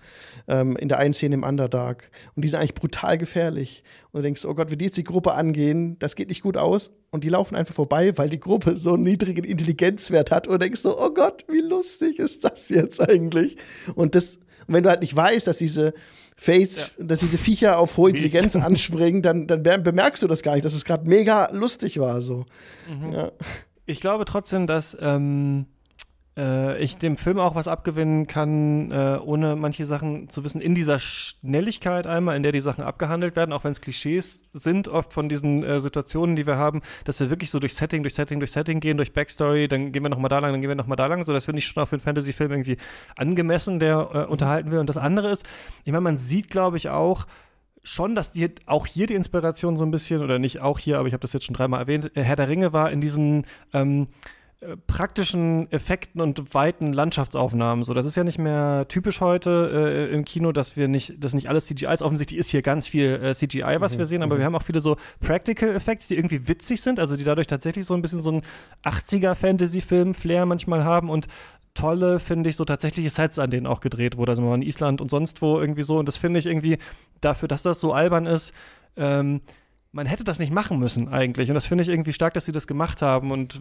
Ähm, 0.48 0.76
in 0.76 0.88
der 0.88 0.98
einen 0.98 1.14
Szene 1.14 1.36
im 1.36 1.42
Underdark. 1.44 2.10
Und 2.34 2.42
die 2.42 2.48
sind 2.48 2.58
eigentlich 2.58 2.74
brutal 2.74 3.16
gefährlich. 3.16 3.84
Und 4.10 4.18
du 4.18 4.22
denkst, 4.22 4.44
oh 4.44 4.54
Gott, 4.54 4.70
wie 4.70 4.76
die 4.76 4.86
jetzt 4.86 4.96
die 4.96 5.04
Gruppe 5.04 5.34
angehen, 5.34 5.98
das 5.98 6.16
geht 6.16 6.28
nicht 6.28 6.42
gut 6.42 6.56
aus. 6.56 6.90
Und 7.10 7.24
die 7.24 7.28
laufen 7.28 7.54
einfach 7.54 7.74
vorbei, 7.74 8.16
weil 8.18 8.28
die 8.28 8.40
Gruppe 8.40 8.76
so 8.76 8.94
einen 8.94 9.04
niedrigen 9.04 9.44
Intelligenzwert 9.44 10.30
hat. 10.30 10.46
Und 10.46 10.54
du 10.54 10.58
denkst 10.58 10.80
so, 10.80 11.00
oh 11.00 11.10
Gott, 11.10 11.44
wie 11.48 11.60
lustig 11.60 12.18
ist 12.18 12.44
das 12.44 12.68
jetzt 12.68 13.00
eigentlich? 13.00 13.56
Und 13.94 14.14
das, 14.14 14.36
und 14.66 14.74
wenn 14.74 14.82
du 14.82 14.90
halt 14.90 15.00
nicht 15.00 15.14
weißt, 15.14 15.46
dass 15.46 15.58
diese 15.58 15.94
Face, 16.36 16.92
ja. 16.98 17.04
dass 17.06 17.20
diese 17.20 17.38
Viecher 17.38 17.78
auf 17.78 17.96
hohe 17.96 18.10
Intelligenz 18.10 18.56
anspringen, 18.56 19.22
dann, 19.22 19.46
dann 19.46 19.82
bemerkst 19.82 20.22
du 20.22 20.26
das 20.26 20.42
gar 20.42 20.54
nicht, 20.54 20.64
dass 20.64 20.74
es 20.74 20.84
gerade 20.84 21.08
mega 21.08 21.50
lustig 21.52 21.98
war. 21.98 22.20
So. 22.20 22.44
Mhm. 22.88 23.12
Ja. 23.12 23.32
Ich 23.88 24.00
glaube 24.02 24.26
trotzdem, 24.26 24.66
dass 24.66 24.98
ähm, 25.00 25.64
äh, 26.36 26.78
ich 26.78 26.98
dem 26.98 27.16
Film 27.16 27.38
auch 27.38 27.54
was 27.54 27.68
abgewinnen 27.68 28.26
kann, 28.26 28.90
äh, 28.90 29.18
ohne 29.24 29.56
manche 29.56 29.86
Sachen 29.86 30.28
zu 30.28 30.44
wissen, 30.44 30.60
in 30.60 30.74
dieser 30.74 30.98
Schnelligkeit 30.98 32.06
einmal, 32.06 32.36
in 32.36 32.42
der 32.42 32.52
die 32.52 32.60
Sachen 32.60 32.84
abgehandelt 32.84 33.34
werden, 33.34 33.50
auch 33.54 33.64
wenn 33.64 33.72
es 33.72 33.80
Klischees 33.80 34.44
sind, 34.52 34.88
oft 34.88 35.14
von 35.14 35.30
diesen 35.30 35.64
äh, 35.64 35.80
Situationen, 35.80 36.36
die 36.36 36.46
wir 36.46 36.58
haben, 36.58 36.82
dass 37.04 37.18
wir 37.20 37.30
wirklich 37.30 37.50
so 37.50 37.60
durch 37.60 37.74
Setting, 37.74 38.02
durch 38.02 38.12
Setting, 38.12 38.40
durch 38.40 38.52
Setting 38.52 38.80
gehen, 38.80 38.98
durch 38.98 39.14
Backstory, 39.14 39.68
dann 39.68 39.90
gehen 39.90 40.02
wir 40.02 40.10
nochmal 40.10 40.28
da 40.28 40.38
lang, 40.38 40.52
dann 40.52 40.60
gehen 40.60 40.68
wir 40.68 40.76
nochmal 40.76 40.98
da 40.98 41.06
lang, 41.06 41.24
so 41.24 41.32
das 41.32 41.46
finde 41.46 41.60
ich 41.60 41.66
schon 41.66 41.82
auch 41.82 41.88
für 41.88 41.96
einen 41.96 42.02
Fantasy-Film 42.02 42.50
irgendwie 42.50 42.76
angemessen, 43.16 43.80
der 43.80 44.10
äh, 44.12 44.18
unterhalten 44.30 44.70
will. 44.70 44.80
Und 44.80 44.90
das 44.90 44.98
andere 44.98 45.30
ist, 45.30 45.46
ich 45.84 45.92
meine, 45.92 46.02
man 46.02 46.18
sieht, 46.18 46.50
glaube 46.50 46.76
ich, 46.76 46.90
auch, 46.90 47.24
schon, 47.88 48.14
dass 48.14 48.32
die 48.32 48.50
auch 48.66 48.86
hier 48.86 49.06
die 49.06 49.14
Inspiration 49.14 49.76
so 49.76 49.84
ein 49.84 49.90
bisschen, 49.90 50.22
oder 50.22 50.38
nicht 50.38 50.60
auch 50.60 50.78
hier, 50.78 50.98
aber 50.98 51.08
ich 51.08 51.14
habe 51.14 51.22
das 51.22 51.32
jetzt 51.32 51.46
schon 51.46 51.54
dreimal 51.54 51.80
erwähnt, 51.80 52.16
äh, 52.16 52.22
Herr 52.22 52.36
der 52.36 52.48
Ringe 52.48 52.72
war 52.72 52.90
in 52.90 53.00
diesen 53.00 53.46
ähm, 53.72 54.08
äh, 54.60 54.76
praktischen 54.76 55.70
Effekten 55.70 56.20
und 56.20 56.52
weiten 56.52 56.92
Landschaftsaufnahmen. 56.92 57.84
So, 57.84 57.94
das 57.94 58.04
ist 58.04 58.16
ja 58.16 58.24
nicht 58.24 58.38
mehr 58.38 58.86
typisch 58.88 59.20
heute 59.20 60.08
äh, 60.10 60.12
im 60.12 60.24
Kino, 60.24 60.50
dass 60.50 60.76
wir 60.76 60.88
nicht, 60.88 61.22
dass 61.22 61.32
nicht 61.32 61.48
alles 61.48 61.66
CGI 61.66 61.92
ist. 61.92 62.02
Offensichtlich 62.02 62.40
ist 62.40 62.50
hier 62.50 62.62
ganz 62.62 62.88
viel 62.88 63.20
äh, 63.22 63.34
CGI, 63.34 63.76
was 63.78 63.94
mhm. 63.94 63.98
wir 63.98 64.06
sehen, 64.06 64.22
aber 64.24 64.34
mhm. 64.34 64.38
wir 64.38 64.46
haben 64.46 64.56
auch 64.56 64.64
viele 64.64 64.80
so 64.80 64.96
Practical 65.20 65.74
Effects, 65.74 66.08
die 66.08 66.16
irgendwie 66.16 66.48
witzig 66.48 66.82
sind, 66.82 66.98
also 66.98 67.16
die 67.16 67.22
dadurch 67.22 67.46
tatsächlich 67.46 67.86
so 67.86 67.94
ein 67.94 68.02
bisschen 68.02 68.20
so 68.20 68.32
ein 68.32 68.42
80er 68.84 69.36
Fantasy-Film-Flair 69.36 70.44
manchmal 70.44 70.84
haben 70.84 71.08
und 71.08 71.28
tolle, 71.78 72.18
finde 72.18 72.50
ich, 72.50 72.56
so 72.56 72.64
tatsächliche 72.64 73.10
Sets, 73.10 73.38
an 73.38 73.50
denen 73.50 73.66
auch 73.66 73.80
gedreht 73.80 74.16
wurde. 74.16 74.32
Also 74.32 74.54
in 74.54 74.62
Island 74.62 75.00
und 75.00 75.10
sonst 75.10 75.42
wo 75.42 75.60
irgendwie 75.60 75.84
so. 75.84 75.98
Und 75.98 76.06
das 76.06 76.16
finde 76.16 76.40
ich 76.40 76.46
irgendwie 76.46 76.78
dafür, 77.20 77.48
dass 77.48 77.62
das 77.62 77.80
so 77.80 77.92
albern 77.92 78.26
ist, 78.26 78.52
ähm, 78.96 79.40
man 79.92 80.06
hätte 80.06 80.24
das 80.24 80.38
nicht 80.38 80.52
machen 80.52 80.78
müssen 80.78 81.08
eigentlich. 81.08 81.48
Und 81.48 81.54
das 81.54 81.66
finde 81.66 81.82
ich 81.82 81.88
irgendwie 81.88 82.12
stark, 82.12 82.34
dass 82.34 82.44
sie 82.44 82.52
das 82.52 82.66
gemacht 82.66 83.00
haben. 83.00 83.30
Und 83.30 83.60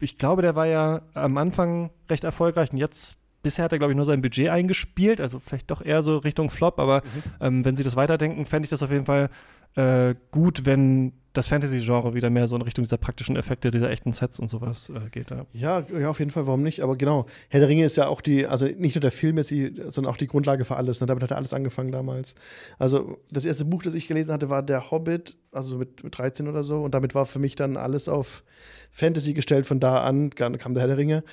ich 0.00 0.18
glaube, 0.18 0.42
der 0.42 0.56
war 0.56 0.66
ja 0.66 1.02
am 1.14 1.36
Anfang 1.36 1.90
recht 2.10 2.24
erfolgreich 2.24 2.72
und 2.72 2.78
jetzt 2.78 3.16
bisher 3.42 3.64
hat 3.64 3.72
er, 3.72 3.78
glaube 3.78 3.92
ich, 3.92 3.96
nur 3.96 4.06
sein 4.06 4.22
Budget 4.22 4.48
eingespielt, 4.48 5.20
also 5.20 5.38
vielleicht 5.38 5.70
doch 5.70 5.80
eher 5.80 6.02
so 6.02 6.18
Richtung 6.18 6.50
Flop, 6.50 6.80
aber 6.80 7.02
mhm. 7.02 7.22
ähm, 7.40 7.64
wenn 7.64 7.76
sie 7.76 7.84
das 7.84 7.94
weiterdenken, 7.94 8.44
fände 8.44 8.66
ich 8.66 8.70
das 8.70 8.82
auf 8.82 8.90
jeden 8.90 9.06
Fall 9.06 9.30
äh, 9.76 10.14
gut, 10.32 10.64
wenn 10.64 11.12
das 11.32 11.48
Fantasy-Genre 11.48 12.14
wieder 12.14 12.30
mehr 12.30 12.48
so 12.48 12.56
in 12.56 12.62
Richtung 12.62 12.84
dieser 12.84 12.96
praktischen 12.96 13.36
Effekte, 13.36 13.70
dieser 13.70 13.90
echten 13.90 14.12
Sets 14.12 14.40
und 14.40 14.48
sowas 14.48 14.90
äh, 14.90 15.08
geht. 15.10 15.30
Ja. 15.30 15.46
ja. 15.52 15.84
ja, 15.98 16.10
auf 16.10 16.18
jeden 16.18 16.30
Fall, 16.30 16.46
warum 16.46 16.62
nicht? 16.62 16.82
Aber 16.82 16.96
genau, 16.96 17.26
Herr 17.48 17.60
der 17.60 17.68
Ringe 17.68 17.84
ist 17.84 17.96
ja 17.96 18.08
auch 18.08 18.20
die, 18.20 18.46
also 18.46 18.66
nicht 18.66 18.94
nur 18.94 19.00
der 19.00 19.10
Film 19.10 19.38
ist 19.38 19.50
die, 19.50 19.74
sondern 19.88 20.12
auch 20.12 20.16
die 20.16 20.26
Grundlage 20.26 20.64
für 20.64 20.76
alles. 20.76 21.00
Ne? 21.00 21.06
Damit 21.06 21.22
hat 21.22 21.30
er 21.30 21.36
alles 21.36 21.52
angefangen 21.52 21.92
damals. 21.92 22.34
Also 22.78 23.18
das 23.30 23.44
erste 23.44 23.64
Buch, 23.64 23.82
das 23.82 23.94
ich 23.94 24.08
gelesen 24.08 24.32
hatte, 24.32 24.50
war 24.50 24.62
Der 24.62 24.90
Hobbit, 24.90 25.36
also 25.52 25.76
mit, 25.76 26.02
mit 26.02 26.16
13 26.16 26.48
oder 26.48 26.64
so. 26.64 26.80
Und 26.82 26.94
damit 26.94 27.14
war 27.14 27.26
für 27.26 27.38
mich 27.38 27.56
dann 27.56 27.76
alles 27.76 28.08
auf 28.08 28.42
Fantasy 28.90 29.34
gestellt. 29.34 29.66
Von 29.66 29.80
da 29.80 30.02
an 30.02 30.30
kam 30.30 30.54
der 30.54 30.80
Herr 30.80 30.88
der 30.88 30.98
Ringe. 30.98 31.24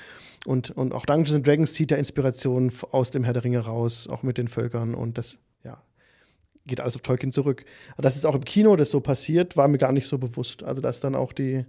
Und, 0.46 0.72
und 0.72 0.93
auch 0.93 1.06
Dungeons 1.06 1.41
Dragons 1.41 1.74
zieht 1.74 1.91
ja 1.91 1.98
Inspiration 1.98 2.72
aus 2.91 3.12
dem 3.12 3.24
Herr 3.24 3.34
der 3.34 3.43
Ringe 3.43 3.60
raus, 3.60 4.08
auch 4.08 4.24
mit 4.24 4.38
den 4.38 4.48
Völkern. 4.48 4.93
Und 4.93 5.18
das, 5.18 5.38
geht 6.66 6.82
alles 6.82 6.95
auf 6.95 7.01
Tolkien 7.01 7.32
zurück. 7.32 7.66
Dass 7.97 8.16
es 8.16 8.26
auch 8.26 8.36
im 8.36 8.45
Kino 8.45 8.76
das 8.76 8.91
so 8.91 8.99
passiert, 8.99 9.57
war 9.57 9.68
mir 9.68 9.78
gar 9.78 9.91
nicht 9.91 10.07
so 10.07 10.18
bewusst. 10.18 10.63
Also, 10.63 10.82
dass 10.82 10.99
dann 10.99 11.16
auch 11.16 11.34
die, 11.34 11.66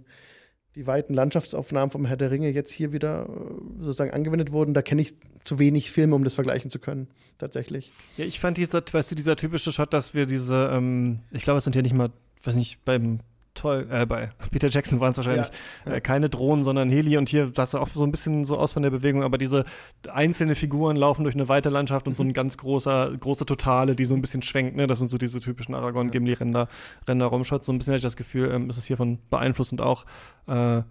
die 0.75 0.87
weiten 0.87 1.13
Landschaftsaufnahmen 1.13 1.91
vom 1.91 2.05
Herr 2.05 2.17
der 2.17 2.31
Ringe 2.31 2.49
jetzt 2.49 2.71
hier 2.71 2.91
wieder 2.91 3.27
äh, 3.29 3.83
sozusagen 3.83 4.11
angewendet 4.11 4.51
wurden, 4.51 4.73
da 4.73 4.81
kenne 4.81 5.01
ich 5.01 5.15
zu 5.43 5.59
wenig 5.59 5.91
Filme, 5.91 6.15
um 6.15 6.23
das 6.23 6.35
vergleichen 6.35 6.69
zu 6.69 6.79
können, 6.79 7.07
tatsächlich. 7.37 7.91
Ja, 8.17 8.25
ich 8.25 8.39
fand 8.39 8.57
dieser, 8.57 8.83
weißt 8.89 9.11
du, 9.11 9.15
dieser 9.15 9.35
typische 9.35 9.71
Shot, 9.71 9.93
dass 9.93 10.13
wir 10.13 10.25
diese, 10.25 10.69
ähm, 10.71 11.19
ich 11.31 11.43
glaube, 11.43 11.59
es 11.59 11.63
sind 11.63 11.75
ja 11.75 11.81
nicht 11.81 11.95
mal, 11.95 12.11
weiß 12.43 12.55
nicht, 12.55 12.83
beim 12.85 13.19
toll. 13.57 13.87
Äh, 13.91 14.05
bei 14.05 14.29
Peter 14.51 14.69
Jackson 14.69 14.99
waren 14.99 15.11
es 15.11 15.17
wahrscheinlich 15.17 15.47
ja. 15.85 15.93
äh, 15.93 16.01
keine 16.01 16.29
Drohnen, 16.29 16.63
sondern 16.63 16.89
Heli. 16.89 17.17
Und 17.17 17.29
hier 17.29 17.51
sah 17.53 17.63
es 17.63 17.75
auch 17.75 17.87
so 17.89 18.03
ein 18.03 18.11
bisschen 18.11 18.45
so 18.45 18.57
aus 18.57 18.73
von 18.73 18.83
der 18.83 18.89
Bewegung. 18.89 19.23
Aber 19.23 19.37
diese 19.37 19.65
einzelnen 20.09 20.55
Figuren 20.55 20.95
laufen 20.95 21.23
durch 21.23 21.35
eine 21.35 21.49
weite 21.49 21.69
Landschaft 21.69 22.07
und 22.07 22.15
so 22.15 22.23
ein 22.23 22.33
ganz 22.33 22.57
großer, 22.57 23.17
große 23.19 23.45
Totale, 23.45 23.95
die 23.95 24.05
so 24.05 24.15
ein 24.15 24.21
bisschen 24.21 24.41
schwenkt. 24.41 24.75
Ne? 24.75 24.87
Das 24.87 24.99
sind 24.99 25.09
so 25.09 25.17
diese 25.17 25.39
typischen 25.39 25.75
Aragon-Gimli-Ränder, 25.75 26.67
Ränder-Rumshots. 27.07 27.65
So 27.65 27.73
ein 27.73 27.77
bisschen 27.77 27.91
hatte 27.91 27.99
ich 27.99 28.03
das 28.03 28.17
Gefühl, 28.17 28.51
ähm, 28.51 28.69
ist 28.69 28.77
es 28.77 28.85
hiervon 28.85 29.19
beeinflusst 29.29 29.71
und 29.71 29.81
auch 29.81 30.05
äh, 30.47 30.81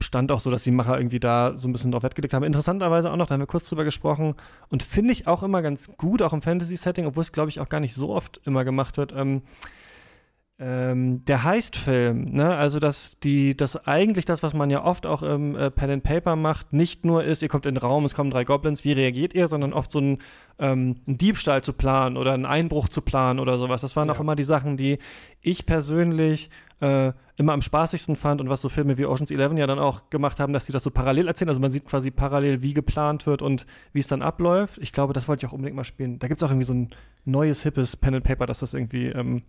stand 0.00 0.30
auch 0.32 0.40
so, 0.40 0.50
dass 0.50 0.64
die 0.64 0.70
Macher 0.70 0.98
irgendwie 0.98 1.20
da 1.20 1.56
so 1.56 1.68
ein 1.68 1.72
bisschen 1.72 1.92
drauf 1.92 2.02
Wert 2.02 2.34
haben. 2.34 2.44
Interessanterweise 2.44 3.10
auch 3.10 3.16
noch, 3.16 3.26
da 3.26 3.34
haben 3.34 3.40
wir 3.40 3.46
kurz 3.46 3.68
drüber 3.68 3.84
gesprochen 3.84 4.34
und 4.68 4.82
finde 4.82 5.12
ich 5.12 5.26
auch 5.26 5.42
immer 5.42 5.62
ganz 5.62 5.90
gut, 5.96 6.22
auch 6.22 6.32
im 6.32 6.42
Fantasy-Setting, 6.42 7.06
obwohl 7.06 7.22
es, 7.22 7.32
glaube 7.32 7.48
ich, 7.48 7.60
auch 7.60 7.68
gar 7.68 7.80
nicht 7.80 7.94
so 7.94 8.10
oft 8.10 8.40
immer 8.44 8.64
gemacht 8.64 8.96
wird. 8.98 9.12
Ähm, 9.16 9.42
ähm, 10.64 11.24
der 11.24 11.42
Heist-Film, 11.42 12.26
ne? 12.30 12.54
also 12.54 12.78
dass 12.78 13.18
die, 13.18 13.56
dass 13.56 13.88
eigentlich 13.88 14.26
das, 14.26 14.44
was 14.44 14.54
man 14.54 14.70
ja 14.70 14.84
oft 14.84 15.06
auch 15.06 15.24
im 15.24 15.56
äh, 15.56 15.72
Pen 15.72 15.90
and 15.90 16.04
Paper 16.04 16.36
macht, 16.36 16.72
nicht 16.72 17.04
nur 17.04 17.24
ist, 17.24 17.42
ihr 17.42 17.48
kommt 17.48 17.66
in 17.66 17.74
den 17.74 17.80
Raum, 17.82 18.04
es 18.04 18.14
kommen 18.14 18.30
drei 18.30 18.44
Goblins, 18.44 18.84
wie 18.84 18.92
reagiert 18.92 19.34
ihr, 19.34 19.48
sondern 19.48 19.72
oft 19.72 19.90
so 19.90 19.98
ein, 19.98 20.18
ähm, 20.60 21.00
einen 21.04 21.18
Diebstahl 21.18 21.62
zu 21.62 21.72
planen 21.72 22.16
oder 22.16 22.32
einen 22.32 22.46
Einbruch 22.46 22.88
zu 22.88 23.02
planen 23.02 23.40
oder 23.40 23.58
sowas. 23.58 23.80
Das 23.80 23.96
waren 23.96 24.06
ja. 24.06 24.14
auch 24.14 24.20
immer 24.20 24.36
die 24.36 24.44
Sachen, 24.44 24.76
die 24.76 24.98
ich 25.40 25.66
persönlich 25.66 26.48
äh, 26.82 27.12
immer 27.36 27.52
am 27.52 27.62
spaßigsten 27.62 28.16
fand 28.16 28.40
und 28.40 28.48
was 28.48 28.60
so 28.60 28.68
Filme 28.68 28.98
wie 28.98 29.06
Ocean's 29.06 29.30
Eleven 29.30 29.56
ja 29.56 29.66
dann 29.66 29.78
auch 29.78 30.10
gemacht 30.10 30.40
haben, 30.40 30.52
dass 30.52 30.66
sie 30.66 30.72
das 30.72 30.82
so 30.82 30.90
parallel 30.90 31.28
erzählen. 31.28 31.48
Also 31.48 31.60
man 31.60 31.70
sieht 31.70 31.86
quasi 31.86 32.10
parallel, 32.10 32.62
wie 32.62 32.74
geplant 32.74 33.24
wird 33.24 33.40
und 33.40 33.66
wie 33.92 34.00
es 34.00 34.08
dann 34.08 34.20
abläuft. 34.20 34.78
Ich 34.78 34.90
glaube, 34.90 35.12
das 35.12 35.28
wollte 35.28 35.46
ich 35.46 35.50
auch 35.50 35.54
unbedingt 35.54 35.76
mal 35.76 35.84
spielen. 35.84 36.18
Da 36.18 36.26
gibt 36.26 36.42
es 36.42 36.46
auch 36.46 36.50
irgendwie 36.50 36.66
so 36.66 36.74
ein 36.74 36.90
neues, 37.24 37.62
hippes 37.62 37.96
Pen 37.96 38.16
and 38.16 38.24
Paper, 38.24 38.46
das 38.46 38.58
das 38.58 38.74
irgendwie 38.74 39.06
ähm, 39.06 39.42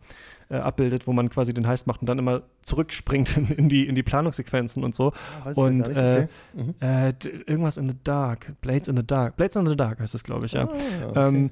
äh, 0.49 0.57
abbildet, 0.57 1.07
wo 1.07 1.13
man 1.13 1.29
quasi 1.29 1.55
den 1.55 1.67
Heist 1.67 1.87
macht 1.87 2.01
und 2.01 2.07
dann 2.07 2.19
immer 2.19 2.43
zurückspringt 2.61 3.35
in, 3.35 3.47
in 3.57 3.69
die, 3.69 3.87
in 3.87 3.95
die 3.95 4.03
Planungssequenzen 4.03 4.83
und 4.83 4.93
so. 4.93 5.11
Ah, 5.43 5.53
und 5.55 5.87
äh, 5.87 5.89
okay. 5.89 6.27
mhm. 6.53 6.75
äh, 6.81 7.13
irgendwas 7.47 7.77
in 7.77 7.89
the 7.89 7.95
Dark, 8.03 8.61
Blades 8.61 8.87
in 8.87 8.95
the 8.95 9.05
Dark, 9.05 9.37
Blades 9.37 9.55
in 9.55 9.65
the 9.65 9.75
Dark 9.75 9.99
heißt 9.99 10.13
das, 10.13 10.23
glaube 10.23 10.45
ich, 10.45 10.51
ja. 10.51 10.65
Ah, 10.65 11.07
okay. 11.09 11.27
ähm, 11.27 11.49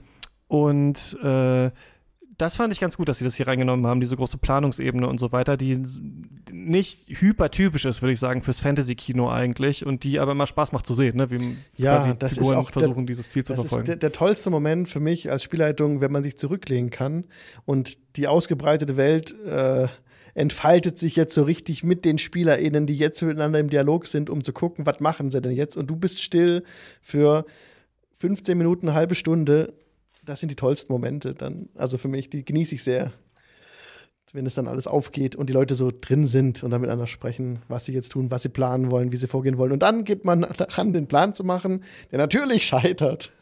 und 0.48 1.18
äh, 1.24 1.72
das 2.42 2.56
fand 2.56 2.74
ich 2.74 2.80
ganz 2.80 2.98
gut, 2.98 3.08
dass 3.08 3.20
sie 3.20 3.24
das 3.24 3.36
hier 3.36 3.48
reingenommen 3.48 3.86
haben, 3.86 4.00
diese 4.00 4.16
große 4.16 4.40
Planungsebene 4.40 5.08
und 5.08 5.20
so 5.20 5.32
weiter, 5.32 5.58
die 5.58 5.80
nicht 6.52 7.08
hypertypisch 7.08 7.86
ist, 7.86 8.02
würde 8.02 8.14
ich 8.14 8.20
sagen, 8.20 8.42
fürs 8.42 8.60
Fantasy-Kino 8.60 9.30
eigentlich 9.30 9.86
und 9.86 10.04
die 10.04 10.20
aber 10.20 10.32
immer 10.32 10.48
Spaß 10.48 10.72
macht 10.72 10.88
zu 10.88 10.96
sehen, 10.96 11.18
ne? 11.18 11.30
wie 11.30 11.56
ja, 11.78 12.14
das 12.16 12.34
Figuren 12.34 12.54
ist 12.54 12.58
auch 12.58 12.72
versuchen, 12.72 13.06
der, 13.06 13.14
dieses 13.14 13.30
Ziel 13.30 13.44
zu 13.44 13.54
verfolgen. 13.54 13.86
Das 13.86 13.94
ist 13.94 14.02
der, 14.02 14.10
der, 14.10 14.12
tollste 14.12 14.50
Moment 14.50 14.90
für 14.90 15.00
mich 15.00 15.30
als 15.30 15.44
Spielleitung, 15.44 16.02
wenn 16.02 16.12
man 16.12 16.24
sich 16.24 16.38
zurücklehnen 16.38 16.90
kann 16.90 17.26
und 17.66 18.00
die 18.18 18.28
ausgebreitete 18.28 18.98
Welt 18.98 19.36
äh, 19.46 19.88
entfaltet 20.34 20.98
sich 20.98 21.16
jetzt 21.16 21.36
so 21.36 21.44
richtig 21.44 21.84
mit 21.84 22.06
den 22.06 22.18
SpielerInnen, 22.18 22.88
die 22.88 22.96
jetzt 22.96 23.22
miteinander 23.22 23.60
im 23.60 23.70
Dialog 23.70 24.08
sind, 24.08 24.32
um 24.32 24.44
zu 24.44 24.52
gucken, 24.52 24.88
was 24.88 25.00
machen 25.00 25.30
sie 25.30 25.42
denn 25.42 25.56
jetzt? 25.56 25.78
Und 25.78 25.88
du 25.88 25.96
bist 25.96 26.24
still 26.24 26.64
für 27.02 27.46
15 28.16 28.58
Minuten, 28.58 28.88
eine 28.88 28.96
halbe 28.96 29.14
Stunde 29.14 29.74
das 30.32 30.40
sind 30.40 30.50
die 30.50 30.56
tollsten 30.56 30.94
Momente 30.94 31.34
dann. 31.34 31.68
Also 31.76 31.98
für 31.98 32.08
mich, 32.08 32.30
die 32.30 32.46
genieße 32.46 32.76
ich 32.76 32.84
sehr. 32.84 33.12
Wenn 34.32 34.46
es 34.46 34.56
dann 34.56 34.70
alles 34.70 34.88
aufgeht 34.88 35.36
und 35.36 35.50
die 35.50 35.54
Leute 35.54 35.76
so 35.76 35.92
drin 35.92 36.26
sind 36.26 36.64
und 36.64 36.72
dann 36.72 36.80
miteinander 36.80 37.06
sprechen, 37.06 37.62
was 37.68 37.86
sie 37.86 37.92
jetzt 37.92 38.14
tun, 38.14 38.32
was 38.32 38.44
sie 38.44 38.48
planen 38.48 38.92
wollen, 38.92 39.12
wie 39.12 39.18
sie 39.18 39.28
vorgehen 39.28 39.58
wollen. 39.58 39.74
Und 39.74 39.82
dann 39.82 40.06
geht 40.06 40.24
man 40.24 40.42
daran, 40.58 40.94
den 40.94 41.08
Plan 41.08 41.34
zu 41.34 41.44
machen, 41.44 41.84
der 42.12 42.20
natürlich 42.20 42.66
scheitert. 42.66 43.32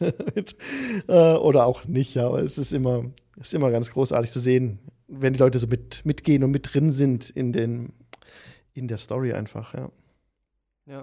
Äh, 1.06 1.34
oder 1.34 1.64
auch 1.64 1.84
nicht, 1.84 2.14
ja. 2.16 2.26
Aber 2.26 2.42
es 2.42 2.58
ist 2.58 2.72
immer, 2.72 3.04
es 3.36 3.48
ist 3.48 3.54
immer 3.54 3.70
ganz 3.70 3.92
großartig 3.92 4.32
zu 4.32 4.40
sehen, 4.40 4.80
wenn 5.06 5.32
die 5.32 5.38
Leute 5.38 5.60
so 5.60 5.68
mit, 5.68 6.04
mitgehen 6.04 6.42
und 6.42 6.50
mit 6.50 6.74
drin 6.74 6.90
sind 6.90 7.30
in, 7.30 7.52
den, 7.52 7.92
in 8.74 8.88
der 8.88 8.98
Story 8.98 9.32
einfach, 9.32 9.74
ja. 9.74 9.90
Ja. 10.86 11.02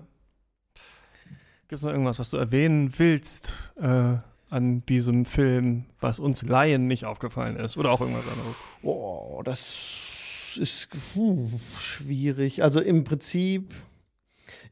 Gibt 1.69 1.79
es 1.79 1.83
noch 1.83 1.91
irgendwas, 1.91 2.19
was 2.19 2.29
du 2.29 2.38
erwähnen 2.38 2.91
willst? 2.97 3.53
Äh 3.77 4.17
an 4.49 4.85
diesem 4.85 5.25
Film, 5.25 5.85
was 5.99 6.19
uns 6.19 6.43
Laien 6.43 6.87
nicht 6.87 7.05
aufgefallen 7.05 7.57
ist? 7.57 7.77
Oder 7.77 7.91
auch 7.91 8.01
irgendwas 8.01 8.27
anderes? 8.27 8.55
Boah, 8.81 9.43
das 9.43 10.57
ist 10.59 10.89
puh, 11.13 11.49
schwierig. 11.79 12.63
Also 12.63 12.79
im 12.79 13.03
Prinzip 13.03 13.73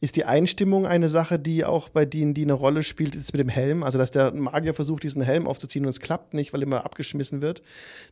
ist 0.02 0.16
die 0.16 0.26
Einstimmung 0.26 0.86
eine 0.86 1.10
Sache, 1.10 1.40
die 1.40 1.66
auch 1.66 1.90
bei 1.90 2.06
denen, 2.06 2.34
die 2.34 2.44
eine 2.44 2.54
Rolle 2.54 2.84
spielt, 2.84 3.16
ist 3.16 3.34
mit 3.34 3.40
dem 3.40 3.50
Helm. 3.50 3.84
Also, 3.84 3.98
dass 3.98 4.12
der 4.12 4.34
Magier 4.34 4.74
versucht, 4.74 5.04
diesen 5.04 5.22
Helm 5.22 5.48
aufzuziehen 5.48 5.86
und 5.86 5.90
es 5.90 6.00
klappt 6.00 6.34
nicht, 6.34 6.54
weil 6.54 6.64
immer 6.64 6.86
abgeschmissen 6.86 7.42
wird. 7.42 7.62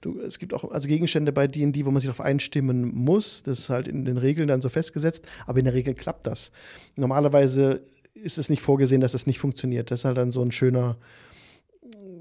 Du, 0.01 0.19
es 0.21 0.39
gibt 0.39 0.53
auch 0.53 0.71
also 0.71 0.87
Gegenstände 0.87 1.31
bei 1.31 1.47
D&D, 1.47 1.85
wo 1.85 1.91
man 1.91 2.01
sich 2.01 2.09
darauf 2.09 2.25
einstimmen 2.25 2.93
muss. 2.93 3.43
Das 3.43 3.59
ist 3.59 3.69
halt 3.69 3.87
in 3.87 4.05
den 4.05 4.17
Regeln 4.17 4.47
dann 4.47 4.61
so 4.61 4.69
festgesetzt. 4.69 5.25
Aber 5.45 5.59
in 5.59 5.65
der 5.65 5.73
Regel 5.73 5.93
klappt 5.93 6.25
das. 6.25 6.51
Normalerweise 6.95 7.83
ist 8.13 8.37
es 8.37 8.49
nicht 8.49 8.61
vorgesehen, 8.61 9.01
dass 9.01 9.13
das 9.13 9.27
nicht 9.27 9.39
funktioniert. 9.39 9.91
Das 9.91 10.01
ist 10.01 10.05
halt 10.05 10.17
dann 10.17 10.31
so 10.31 10.41
ein 10.41 10.51
schöner 10.51 10.97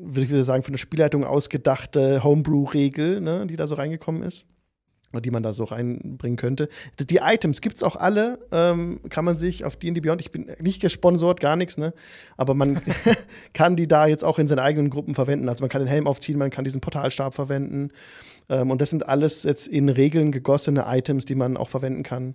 würde 0.02 0.22
ich 0.22 0.30
wieder 0.30 0.44
sagen, 0.44 0.62
von 0.62 0.72
der 0.72 0.78
Spielleitung 0.78 1.24
ausgedachte 1.24 2.22
Homebrew-Regel, 2.24 3.20
ne, 3.20 3.46
die 3.46 3.56
da 3.56 3.66
so 3.66 3.74
reingekommen 3.74 4.22
ist. 4.22 4.46
Oder 5.12 5.20
die 5.20 5.30
man 5.30 5.42
da 5.42 5.52
so 5.52 5.64
reinbringen 5.64 6.38
könnte. 6.38 6.70
Die 6.98 7.18
Items 7.18 7.60
gibt 7.60 7.76
es 7.76 7.82
auch 7.82 7.96
alle, 7.96 8.38
ähm, 8.50 8.98
kann 9.10 9.26
man 9.26 9.36
sich 9.36 9.66
auf 9.66 9.76
D&D 9.76 10.00
Beyond, 10.00 10.22
ich 10.22 10.32
bin 10.32 10.50
nicht 10.58 10.80
gesponsort, 10.80 11.38
gar 11.38 11.54
nichts, 11.54 11.76
ne? 11.76 11.92
Aber 12.38 12.54
man 12.54 12.80
kann 13.52 13.76
die 13.76 13.86
da 13.86 14.06
jetzt 14.06 14.24
auch 14.24 14.38
in 14.38 14.48
seinen 14.48 14.60
eigenen 14.60 14.88
Gruppen 14.88 15.14
verwenden. 15.14 15.50
Also 15.50 15.62
man 15.62 15.68
kann 15.68 15.82
den 15.82 15.88
Helm 15.88 16.06
aufziehen, 16.06 16.38
man 16.38 16.48
kann 16.48 16.64
diesen 16.64 16.80
Portalstab 16.80 17.34
verwenden. 17.34 17.90
Ähm, 18.48 18.70
und 18.70 18.80
das 18.80 18.88
sind 18.88 19.06
alles 19.06 19.42
jetzt 19.42 19.68
in 19.68 19.90
Regeln 19.90 20.32
gegossene 20.32 20.84
Items, 20.86 21.26
die 21.26 21.34
man 21.34 21.58
auch 21.58 21.68
verwenden 21.68 22.04
kann. 22.04 22.34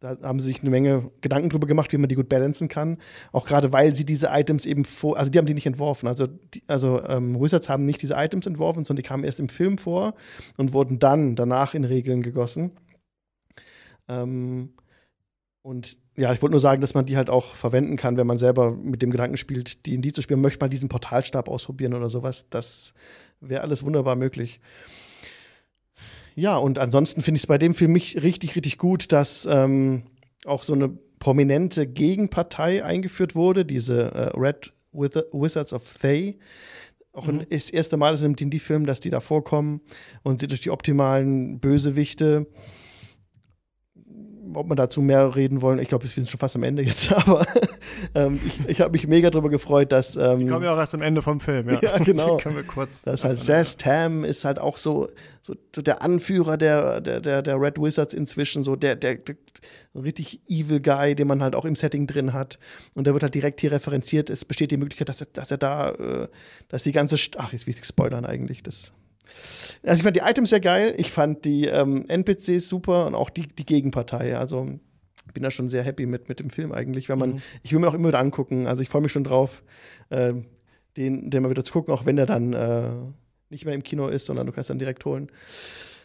Da 0.00 0.16
haben 0.22 0.38
sie 0.38 0.46
sich 0.46 0.60
eine 0.60 0.70
Menge 0.70 1.10
Gedanken 1.22 1.50
drüber 1.50 1.66
gemacht, 1.66 1.92
wie 1.92 1.96
man 1.96 2.08
die 2.08 2.14
gut 2.14 2.28
balancen 2.28 2.68
kann. 2.68 2.98
Auch 3.32 3.46
gerade, 3.46 3.72
weil 3.72 3.94
sie 3.94 4.04
diese 4.04 4.28
Items 4.28 4.64
eben 4.64 4.84
vor, 4.84 5.16
also 5.16 5.30
die 5.30 5.38
haben 5.38 5.46
die 5.46 5.54
nicht 5.54 5.66
entworfen. 5.66 6.06
Also, 6.06 6.26
die, 6.26 6.62
also 6.68 7.02
ähm, 7.04 7.40
Wizards 7.40 7.68
haben 7.68 7.84
nicht 7.84 8.00
diese 8.00 8.14
Items 8.14 8.46
entworfen, 8.46 8.84
sondern 8.84 9.02
die 9.02 9.08
kamen 9.08 9.24
erst 9.24 9.40
im 9.40 9.48
Film 9.48 9.76
vor 9.76 10.14
und 10.56 10.72
wurden 10.72 11.00
dann 11.00 11.34
danach 11.34 11.74
in 11.74 11.84
Regeln 11.84 12.22
gegossen. 12.22 12.72
Ähm, 14.08 14.70
und 15.62 15.98
ja, 16.16 16.32
ich 16.32 16.40
wollte 16.42 16.52
nur 16.52 16.60
sagen, 16.60 16.80
dass 16.80 16.94
man 16.94 17.06
die 17.06 17.16
halt 17.16 17.28
auch 17.28 17.54
verwenden 17.54 17.96
kann, 17.96 18.16
wenn 18.16 18.26
man 18.26 18.38
selber 18.38 18.70
mit 18.72 19.02
dem 19.02 19.10
Gedanken 19.10 19.36
spielt, 19.36 19.84
die 19.86 19.94
in 19.94 20.02
die 20.02 20.12
zu 20.12 20.22
spielen, 20.22 20.40
möchte 20.40 20.64
mal 20.64 20.68
diesen 20.68 20.88
Portalstab 20.88 21.48
ausprobieren 21.48 21.94
oder 21.94 22.08
sowas. 22.08 22.46
Das 22.50 22.94
wäre 23.40 23.62
alles 23.62 23.84
wunderbar 23.84 24.16
möglich. 24.16 24.60
Ja, 26.38 26.56
und 26.56 26.78
ansonsten 26.78 27.20
finde 27.20 27.38
ich 27.38 27.42
es 27.42 27.46
bei 27.48 27.58
dem 27.58 27.74
Film 27.74 27.90
mich 27.90 28.22
richtig, 28.22 28.54
richtig 28.54 28.78
gut, 28.78 29.10
dass 29.10 29.44
ähm, 29.50 30.04
auch 30.44 30.62
so 30.62 30.72
eine 30.72 30.88
prominente 31.18 31.84
Gegenpartei 31.88 32.84
eingeführt 32.84 33.34
wurde, 33.34 33.64
diese 33.64 34.14
äh, 34.14 34.38
Red 34.38 34.72
Wizards 34.92 35.72
of 35.72 35.82
Thay. 36.00 36.38
Auch 37.12 37.26
mhm. 37.26 37.44
das 37.50 37.70
erste 37.70 37.96
Mal 37.96 38.14
ist 38.14 38.22
im 38.22 38.36
D&D-Film, 38.36 38.86
dass 38.86 39.00
die 39.00 39.10
da 39.10 39.18
vorkommen 39.18 39.80
und 40.22 40.38
sie 40.38 40.46
durch 40.46 40.60
die 40.60 40.70
optimalen 40.70 41.58
Bösewichte 41.58 42.46
ob 44.54 44.68
wir 44.68 44.76
dazu 44.76 45.00
mehr 45.00 45.34
reden 45.34 45.62
wollen. 45.62 45.78
Ich 45.78 45.88
glaube, 45.88 46.04
wir 46.04 46.10
sind 46.10 46.28
schon 46.28 46.40
fast 46.40 46.56
am 46.56 46.62
Ende 46.62 46.82
jetzt, 46.82 47.12
aber 47.26 47.46
ähm, 48.14 48.40
ich, 48.44 48.68
ich 48.68 48.80
habe 48.80 48.92
mich 48.92 49.06
mega 49.06 49.30
darüber 49.30 49.50
gefreut, 49.50 49.92
dass. 49.92 50.16
Ähm, 50.16 50.40
Die 50.40 50.46
kommen 50.46 50.64
ja 50.64 50.74
auch 50.74 50.78
erst 50.78 50.94
am 50.94 51.02
Ende 51.02 51.22
vom 51.22 51.40
Film, 51.40 51.68
ja. 51.70 51.78
Ja, 51.82 51.98
genau. 51.98 52.36
Können 52.42 52.56
wir 52.56 52.64
kurz. 52.64 53.02
Das 53.02 53.24
halt 53.24 53.38
Zaz 53.38 53.76
Tam 53.76 54.24
ist 54.24 54.44
halt 54.44 54.58
auch 54.58 54.76
so, 54.76 55.08
so, 55.42 55.54
so 55.74 55.82
der 55.82 56.02
Anführer 56.02 56.56
der, 56.56 57.00
der, 57.00 57.20
der, 57.20 57.42
der 57.42 57.60
Red 57.60 57.80
Wizards 57.80 58.14
inzwischen, 58.14 58.64
so 58.64 58.76
der, 58.76 58.96
der, 58.96 59.16
der 59.16 59.36
richtig 59.94 60.40
evil 60.48 60.80
Guy, 60.80 61.14
den 61.14 61.28
man 61.28 61.42
halt 61.42 61.54
auch 61.54 61.64
im 61.64 61.76
Setting 61.76 62.06
drin 62.06 62.32
hat. 62.32 62.58
Und 62.94 63.06
der 63.06 63.14
wird 63.14 63.22
halt 63.22 63.34
direkt 63.34 63.60
hier 63.60 63.72
referenziert. 63.72 64.30
Es 64.30 64.44
besteht 64.44 64.70
die 64.70 64.76
Möglichkeit, 64.76 65.08
dass 65.08 65.20
er, 65.20 65.28
dass 65.32 65.50
er 65.50 65.58
da, 65.58 65.90
äh, 65.90 66.28
dass 66.68 66.82
die 66.82 66.92
ganze, 66.92 67.16
St 67.16 67.38
ach, 67.38 67.52
jetzt 67.52 67.66
will 67.66 67.74
ich 67.74 67.84
spoilern 67.84 68.24
eigentlich, 68.24 68.62
das 68.62 68.92
also 69.82 69.96
ich 69.96 70.02
fand 70.02 70.16
die 70.16 70.20
Items 70.20 70.50
sehr 70.50 70.60
geil, 70.60 70.94
ich 70.96 71.10
fand 71.10 71.44
die 71.44 71.66
ähm, 71.66 72.04
NPCs 72.08 72.68
super 72.68 73.06
und 73.06 73.14
auch 73.14 73.30
die, 73.30 73.46
die 73.46 73.66
Gegenpartei. 73.66 74.36
Also 74.36 74.78
bin 75.34 75.42
da 75.42 75.50
schon 75.50 75.68
sehr 75.68 75.82
happy 75.82 76.06
mit, 76.06 76.28
mit 76.28 76.40
dem 76.40 76.50
Film 76.50 76.72
eigentlich, 76.72 77.08
weil 77.08 77.16
man, 77.16 77.34
mhm. 77.34 77.42
ich 77.62 77.72
will 77.72 77.80
mir 77.80 77.88
auch 77.88 77.94
immer 77.94 78.08
wieder 78.08 78.18
angucken. 78.18 78.66
Also 78.66 78.82
ich 78.82 78.88
freue 78.88 79.02
mich 79.02 79.12
schon 79.12 79.24
drauf, 79.24 79.62
äh, 80.10 80.32
den, 80.96 81.30
den 81.30 81.42
mal 81.42 81.50
wieder 81.50 81.64
zu 81.64 81.72
gucken, 81.72 81.94
auch 81.94 82.06
wenn 82.06 82.16
der 82.16 82.26
dann 82.26 82.52
äh, 82.52 82.88
nicht 83.50 83.64
mehr 83.64 83.74
im 83.74 83.82
Kino 83.82 84.08
ist, 84.08 84.26
sondern 84.26 84.46
du 84.46 84.52
kannst 84.52 84.70
dann 84.70 84.78
direkt 84.78 85.04
holen. 85.04 85.30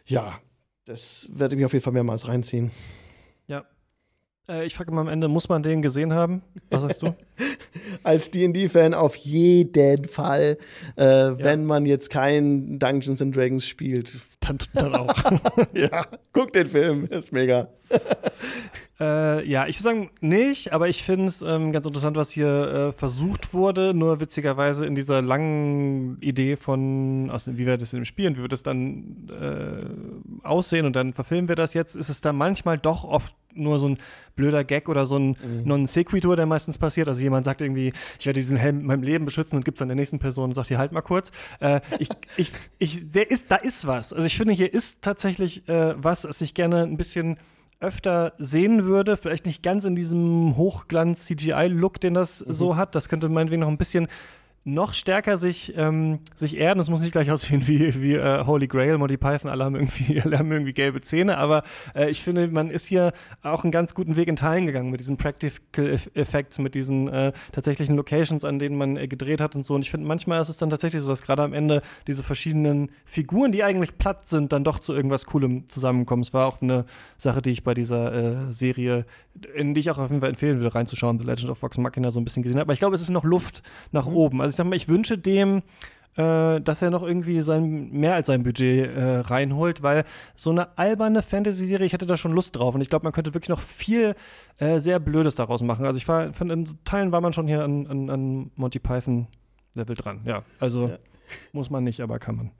Ja, 0.06 0.40
das 0.86 1.30
werde 1.34 1.56
ich 1.56 1.60
mir 1.60 1.66
auf 1.66 1.74
jeden 1.74 1.84
Fall 1.84 1.94
mehrmals 1.94 2.28
reinziehen. 2.28 2.72
Äh, 4.50 4.66
ich 4.66 4.76
frage 4.76 4.92
mal 4.92 5.02
am 5.02 5.08
Ende, 5.08 5.28
muss 5.28 5.48
man 5.48 5.64
den 5.64 5.82
gesehen 5.82 6.14
haben? 6.14 6.42
Was 6.70 6.82
sagst 6.82 7.02
du? 7.02 7.16
als 8.04 8.30
D&D-Fan 8.32 8.94
auf 8.94 9.16
jeden 9.16 10.06
Fall, 10.06 10.58
äh, 10.98 11.04
ja. 11.04 11.40
wenn 11.40 11.66
man 11.66 11.86
jetzt 11.86 12.10
kein 12.10 12.78
Dungeons 12.78 13.22
and 13.22 13.36
Dragons 13.36 13.66
spielt. 13.66 14.14
Dann, 14.42 14.58
dann 14.74 14.96
auch. 14.96 15.14
ja, 15.74 16.06
guck 16.34 16.52
den 16.54 16.66
Film, 16.66 17.06
ist 17.06 17.32
mega. 17.32 17.70
Äh, 19.04 19.46
ja, 19.50 19.68
ich 19.68 19.80
würde 19.80 19.84
sagen 19.84 20.10
nicht, 20.22 20.72
aber 20.72 20.88
ich 20.88 21.04
finde 21.04 21.28
es 21.28 21.42
ähm, 21.42 21.74
ganz 21.74 21.86
interessant, 21.86 22.16
was 22.16 22.32
hier 22.32 22.48
äh, 22.48 22.92
versucht 22.94 23.54
wurde. 23.54 23.94
Nur 23.94 24.22
witzigerweise 24.22 24.86
in 24.86 24.96
dieser 24.96 25.22
langen 25.22 26.18
Idee 26.22 26.56
von, 26.56 27.30
also 27.30 27.58
wie 27.58 27.66
wir 27.66 27.78
das 27.78 27.92
in 27.92 28.00
dem 28.00 28.06
Spielen, 28.06 28.38
wie 28.38 28.42
wird 28.42 28.54
das 28.54 28.64
dann 28.64 29.30
äh, 29.30 30.48
aussehen 30.48 30.86
und 30.86 30.96
dann 30.96 31.12
verfilmen 31.14 31.50
wir 31.50 31.56
das 31.56 31.74
jetzt, 31.74 31.96
ist 31.96 32.08
es 32.08 32.22
da 32.22 32.32
manchmal 32.32 32.78
doch 32.78 33.04
oft 33.04 33.36
nur 33.56 33.78
so 33.78 33.90
ein 33.90 33.98
blöder 34.36 34.64
Gag 34.64 34.88
oder 34.88 35.06
so 35.06 35.18
ein 35.18 35.28
mhm. 35.30 35.64
Non-Sequitur, 35.66 36.36
der 36.36 36.46
meistens 36.46 36.78
passiert. 36.78 37.08
Also 37.08 37.22
jemand 37.22 37.46
sagt 37.46 37.62
irgendwie, 37.62 37.92
ich 38.20 38.26
werde 38.26 38.40
diesen 38.40 38.58
Helm 38.58 38.80
in 38.80 38.86
meinem 38.86 39.04
Leben 39.04 39.26
beschützen 39.26 39.58
und 39.58 39.66
gibt 39.66 39.78
es 39.78 39.80
dann 39.80 39.90
der 39.90 39.96
nächsten 39.96 40.20
Person 40.20 40.46
und 40.46 40.54
sagt, 40.56 40.70
hier 40.70 40.78
halt 40.78 40.94
mal 40.94 41.02
kurz. 41.02 41.32
Äh, 41.60 41.82
ich, 42.00 42.10
ich, 42.38 42.52
ich, 42.80 43.12
der 43.12 43.30
ist, 43.30 43.52
da 43.52 43.58
ist 43.58 43.86
was. 43.86 44.14
Also 44.14 44.26
ich 44.26 44.38
finde, 44.38 44.54
hier 44.54 44.74
ist 44.74 45.02
tatsächlich 45.02 45.68
äh, 45.68 45.94
was, 46.02 46.24
was 46.24 46.40
ich 46.42 46.54
gerne 46.54 46.84
ein 46.84 46.98
bisschen 46.98 47.38
öfter 47.84 48.34
sehen 48.38 48.86
würde. 48.86 49.18
Vielleicht 49.18 49.46
nicht 49.46 49.64
ganz 49.64 49.84
in 49.84 49.96
diesem 49.96 50.56
Hochglanz-CGI-Look, 50.58 52.00
den 52.00 52.14
das 52.14 52.46
mhm. 52.46 52.54
so 52.54 52.76
hat. 52.76 52.96
Das 52.96 53.10
könnte 53.10 53.30
meinetwegen 53.30 53.62
noch 53.62 53.68
ein 53.68 53.78
bisschen 53.78 54.08
noch 54.66 54.94
stärker 54.94 55.38
sich, 55.38 55.74
ähm, 55.76 56.20
sich 56.36 56.58
erden. 56.58 56.78
Das 56.78 56.90
muss 56.90 57.02
nicht 57.02 57.12
gleich 57.12 57.30
aussehen 57.32 57.68
wie, 57.68 58.02
wie 58.02 58.14
äh, 58.14 58.46
Holy 58.46 58.68
Grail, 58.68 58.98
Monty 58.98 59.18
Python, 59.18 59.50
alle 59.50 59.66
haben 59.66 59.76
irgendwie, 59.76 60.22
alle 60.24 60.40
haben 60.40 60.52
irgendwie 60.52 60.72
gelbe 60.72 61.02
Zähne, 61.02 61.38
aber 61.38 61.64
äh, 61.96 62.10
ich 62.10 62.24
finde, 62.24 62.48
man 62.48 62.70
ist 62.70 62.88
hier 62.88 63.12
auch 63.44 63.64
einen 63.64 63.72
ganz 63.72 63.94
guten 63.94 64.16
Weg 64.16 64.28
in 64.28 64.36
Teilen 64.36 64.66
gegangen 64.66 64.90
mit 64.90 65.00
diesen 65.00 65.18
Practical 65.18 66.00
Effects, 66.14 66.60
mit 66.60 66.76
diesen 66.76 67.10
äh, 67.10 67.34
tatsächlichen 67.52 67.96
Locations, 67.96 68.46
an 68.46 68.58
denen 68.58 68.78
man 68.78 68.96
äh, 68.96 69.08
gedreht 69.08 69.42
hat 69.42 69.56
und 69.56 69.66
so. 69.66 69.76
Und 69.76 69.82
ich 69.82 69.92
finde, 69.92 70.08
manchmal 70.08 70.42
ist 70.42 70.50
es 70.50 70.58
dann 70.58 70.70
tatsächlich 70.70 71.02
so, 71.02 71.10
dass 71.10 71.24
gerade 71.24 71.44
am 71.44 71.54
Ende 71.54 71.82
diese 72.08 72.24
verschiedenen 72.24 72.90
Figuren, 73.06 73.52
die 73.52 73.64
eigentlich 73.64 73.98
platt 73.98 74.30
sind, 74.30 74.54
dann 74.54 74.64
doch 74.64 74.80
zu 74.80 74.94
irgendwas 74.94 75.26
Coolem 75.26 75.68
zusammenkommen. 75.68 76.22
Es 76.22 76.34
war 76.34 76.48
auch 76.48 76.62
eine 76.62 76.86
Sache, 77.18 77.42
die 77.42 77.52
ich 77.52 77.64
bei 77.64 77.74
dieser 77.74 78.14
äh, 78.50 78.54
Serie, 78.54 79.06
in 79.56 79.74
die 79.74 79.82
ich 79.82 79.92
auch 79.92 79.98
auf 79.98 80.10
jeden 80.10 80.22
Fall 80.22 80.30
empfehlen 80.30 80.60
würde, 80.60 80.74
reinzuschauen, 80.74 81.20
The 81.20 81.26
Legend 81.26 81.50
of 81.50 81.62
Vox 81.62 81.78
Machina 81.78 82.12
so 82.12 82.20
ein 82.20 82.24
bisschen 82.24 82.44
gesehen 82.44 82.58
habe. 82.58 82.68
Aber 82.68 82.74
ich 82.74 82.80
glaube, 82.80 82.96
es 82.96 83.02
ist 83.02 83.10
noch 83.10 83.26
Luft 83.26 83.62
nach 83.92 84.06
mhm. 84.06 84.16
oben. 84.16 84.42
Also 84.42 84.53
ich 84.54 84.58
sag 84.58 84.68
mal, 84.68 84.76
ich 84.76 84.88
wünsche 84.88 85.18
dem, 85.18 85.64
äh, 86.16 86.62
dass 86.62 86.82
er 86.82 86.92
noch 86.92 87.02
irgendwie 87.02 87.42
sein, 87.42 87.90
mehr 87.92 88.14
als 88.14 88.28
sein 88.28 88.44
Budget 88.44 88.88
äh, 88.96 89.20
reinholt, 89.20 89.82
weil 89.82 90.04
so 90.36 90.52
eine 90.52 90.78
alberne 90.78 91.24
Fantasy-Serie, 91.24 91.86
ich 91.86 91.94
hätte 91.94 92.06
da 92.06 92.18
schon 92.18 92.34
Lust 92.34 92.56
drauf 92.56 92.76
und 92.76 92.82
ich 92.82 92.90
glaube, 92.90 93.04
man 93.04 93.14
könnte 93.14 93.34
wirklich 93.34 93.50
noch 93.50 93.62
viel 93.62 94.16
äh, 94.60 94.80
sehr 94.80 95.00
Blödes 95.00 95.36
daraus 95.36 95.64
machen. 95.64 95.86
Also 95.86 95.98
ich 95.98 96.08
war, 96.08 96.32
fand, 96.34 96.52
in 96.52 96.68
Teilen 96.86 97.12
war 97.12 97.22
man 97.22 97.34
schon 97.34 97.48
hier 97.48 97.64
an, 97.64 97.88
an, 97.88 98.10
an 98.10 98.52
Monty 98.56 98.80
Python 98.80 99.28
Level 99.74 99.96
dran, 99.96 100.22
ja. 100.26 100.44
Also 100.60 100.90
ja. 100.90 100.98
muss 101.52 101.72
man 101.72 101.84
nicht, 101.84 102.02
aber 102.02 102.20
kann 102.20 102.36
man 102.36 102.52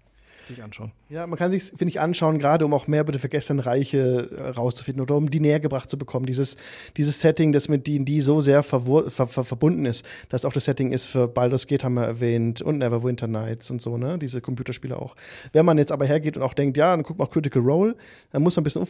sich 0.48 0.64
anschauen. 0.64 0.92
Ja, 1.10 1.28
man 1.28 1.38
kann 1.38 1.52
sich, 1.52 1.64
finde 1.64 1.88
ich, 1.90 2.00
anschauen, 2.00 2.40
gerade 2.40 2.66
um 2.66 2.74
auch 2.74 2.88
mehr 2.88 3.02
über 3.02 3.12
die 3.12 3.20
vergessenen 3.20 3.60
Reiche 3.60 4.30
äh, 4.38 4.50
rauszufinden 4.50 5.02
oder 5.02 5.16
um 5.16 5.30
die 5.30 5.40
näher 5.40 5.60
gebracht 5.60 5.90
zu 5.90 5.98
bekommen. 5.98 6.26
Dieses, 6.26 6.56
dieses 6.98 7.20
Setting, 7.20 7.54
das 7.54 7.70
mit 7.70 7.88
D&D 7.88 8.20
so 8.20 8.42
sehr 8.42 8.64
ver 8.64 8.82
ver 9.10 9.28
verbunden 9.28 9.86
ist, 9.86 10.06
dass 10.30 10.46
auch 10.46 10.54
das 10.54 10.66
Setting 10.66 10.92
ist 10.92 11.06
für 11.06 11.28
Baldur's 11.28 11.68
Gate, 11.68 11.84
haben 11.84 11.96
wir 11.96 12.04
erwähnt, 12.04 12.62
und 12.62 12.80
Neverwinter 12.80 13.28
Nights 13.28 13.70
und 13.72 13.82
so, 13.82 13.98
ne? 13.98 14.18
Diese 14.18 14.42
Computerspiele 14.42 14.98
auch. 14.98 15.16
Wenn 15.52 15.66
man 15.66 15.78
jetzt 15.78 15.92
aber 15.92 16.06
hergeht 16.06 16.38
und 16.38 16.44
auch 16.44 16.54
denkt, 16.54 16.78
ja, 16.78 16.92
dann 16.92 17.04
guckt 17.04 17.20
man 17.20 17.28
auch 17.28 17.32
Critical 17.32 17.62
Role, 17.62 17.96
dann 18.32 18.42
muss 18.42 18.56
man 18.56 18.62
ein 18.62 18.66
bisschen 18.66 18.82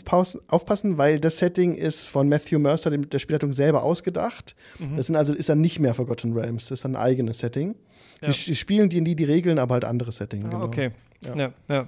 aufpassen, 0.48 0.98
weil 0.98 1.20
das 1.20 1.38
Setting 1.38 1.76
ist 1.76 2.06
von 2.06 2.30
Matthew 2.30 2.60
Mercer, 2.60 2.90
dem, 2.90 3.10
der 3.10 3.20
Spielleitung, 3.20 3.54
selber 3.54 3.84
ausgedacht. 3.84 4.56
Mhm. 4.80 4.98
Das 4.98 5.08
sind 5.08 5.16
also, 5.16 5.34
ist 5.34 5.50
dann 5.50 5.62
nicht 5.62 5.80
mehr 5.80 5.94
Forgotten 5.94 6.34
Realms, 6.34 6.68
das 6.68 6.80
ist 6.80 6.86
ein 6.86 6.96
eigenes 6.96 7.40
Setting. 7.40 7.76
Ja. 8.22 8.32
Sie, 8.32 8.42
sie 8.42 8.56
spielen 8.56 8.90
D&D 8.90 9.16
die 9.16 9.24
Regeln, 9.24 9.60
aber 9.60 9.74
halt 9.74 9.86
andere 9.86 10.12
Setting. 10.12 10.46
Ah, 10.46 10.50
genau. 10.50 10.66
Okay. 10.66 10.92
Ja. 11.26 11.36
ja, 11.36 11.54
ja. 11.70 11.88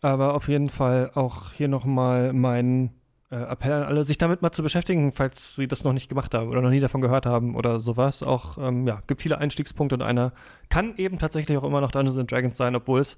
Aber 0.00 0.34
auf 0.34 0.48
jeden 0.48 0.68
Fall 0.68 1.10
auch 1.14 1.52
hier 1.52 1.68
nochmal 1.68 2.32
mein 2.32 2.92
äh, 3.30 3.36
Appell 3.36 3.72
an 3.72 3.82
alle, 3.82 4.04
sich 4.04 4.18
damit 4.18 4.42
mal 4.42 4.52
zu 4.52 4.62
beschäftigen, 4.62 5.12
falls 5.12 5.56
sie 5.56 5.68
das 5.68 5.84
noch 5.84 5.92
nicht 5.92 6.08
gemacht 6.08 6.34
haben 6.34 6.48
oder 6.48 6.62
noch 6.62 6.70
nie 6.70 6.80
davon 6.80 7.00
gehört 7.00 7.26
haben 7.26 7.56
oder 7.56 7.80
sowas. 7.80 8.22
Auch, 8.22 8.58
ähm, 8.58 8.86
ja, 8.86 9.02
gibt 9.06 9.22
viele 9.22 9.38
Einstiegspunkte 9.38 9.96
und 9.96 10.02
einer 10.02 10.32
kann 10.68 10.96
eben 10.96 11.18
tatsächlich 11.18 11.58
auch 11.58 11.64
immer 11.64 11.80
noch 11.80 11.90
Dungeons 11.90 12.18
and 12.18 12.30
Dragons 12.30 12.56
sein, 12.56 12.76
obwohl 12.76 13.00
es 13.00 13.16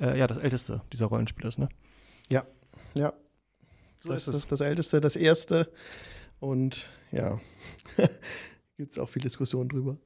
äh, 0.00 0.18
ja 0.18 0.26
das 0.26 0.38
älteste 0.38 0.82
dieser 0.92 1.06
Rollenspiele 1.06 1.48
ist, 1.48 1.58
ne? 1.58 1.68
Ja, 2.28 2.44
ja. 2.94 3.12
So 3.98 4.10
das 4.10 4.28
ist 4.28 4.34
das, 4.34 4.46
das 4.46 4.60
älteste, 4.60 5.00
das 5.00 5.16
erste. 5.16 5.70
Und 6.40 6.90
ja, 7.10 7.38
gibt 8.76 8.92
es 8.92 8.98
auch 8.98 9.08
viel 9.08 9.22
Diskussion 9.22 9.68
drüber. 9.68 9.96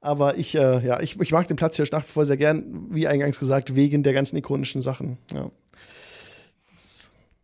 Aber 0.00 0.36
ich, 0.38 0.54
äh, 0.54 0.86
ja, 0.86 1.00
ich, 1.00 1.20
ich 1.20 1.32
mag 1.32 1.46
den 1.46 1.56
Platz 1.56 1.76
hier 1.76 1.86
nach 1.92 2.04
wie 2.04 2.12
vor 2.12 2.26
sehr 2.26 2.38
gern, 2.38 2.86
wie 2.90 3.06
eingangs 3.06 3.38
gesagt, 3.38 3.74
wegen 3.74 4.02
der 4.02 4.14
ganzen 4.14 4.36
ikonischen 4.36 4.80
Sachen. 4.80 5.18
Ja. 5.32 5.50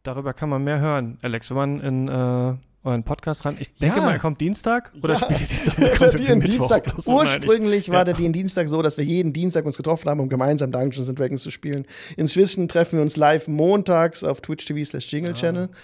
Darüber 0.02 0.32
kann 0.32 0.48
man 0.48 0.64
mehr 0.64 0.80
hören, 0.80 1.18
Alex, 1.22 1.50
wenn 1.50 1.56
man 1.56 1.80
in 1.80 2.08
äh, 2.08 2.54
euren 2.86 3.02
Podcast 3.02 3.44
ran. 3.44 3.56
Ich 3.58 3.74
denke 3.74 3.98
ja. 3.98 4.04
mal, 4.04 4.12
er 4.12 4.18
kommt 4.18 4.40
Dienstag 4.40 4.92
oder 5.02 5.14
ja. 5.14 5.20
spielt 5.20 5.40
ihr 5.40 6.36
Dienstag? 6.40 6.84
Dienstag. 6.84 7.08
Ursprünglich 7.08 7.88
war 7.90 7.98
ja. 7.98 8.04
der 8.04 8.14
die 8.14 8.30
Dienstag 8.32 8.68
so, 8.68 8.80
dass 8.80 8.96
wir 8.96 9.04
jeden 9.04 9.32
Dienstag 9.32 9.66
uns 9.66 9.76
getroffen 9.76 10.08
haben, 10.08 10.20
um 10.20 10.28
gemeinsam 10.28 10.72
Dungeons 10.72 11.08
and 11.08 11.18
Dragons 11.18 11.42
zu 11.42 11.50
spielen. 11.50 11.84
Inzwischen 12.16 12.68
treffen 12.68 12.98
wir 12.98 13.02
uns 13.02 13.16
live 13.16 13.48
montags 13.48 14.22
auf 14.22 14.40
Twitch 14.40 14.64
TV 14.64 14.84
slash 14.88 15.12
Jingle 15.12 15.34
Channel. 15.34 15.68
Ah. 15.72 15.76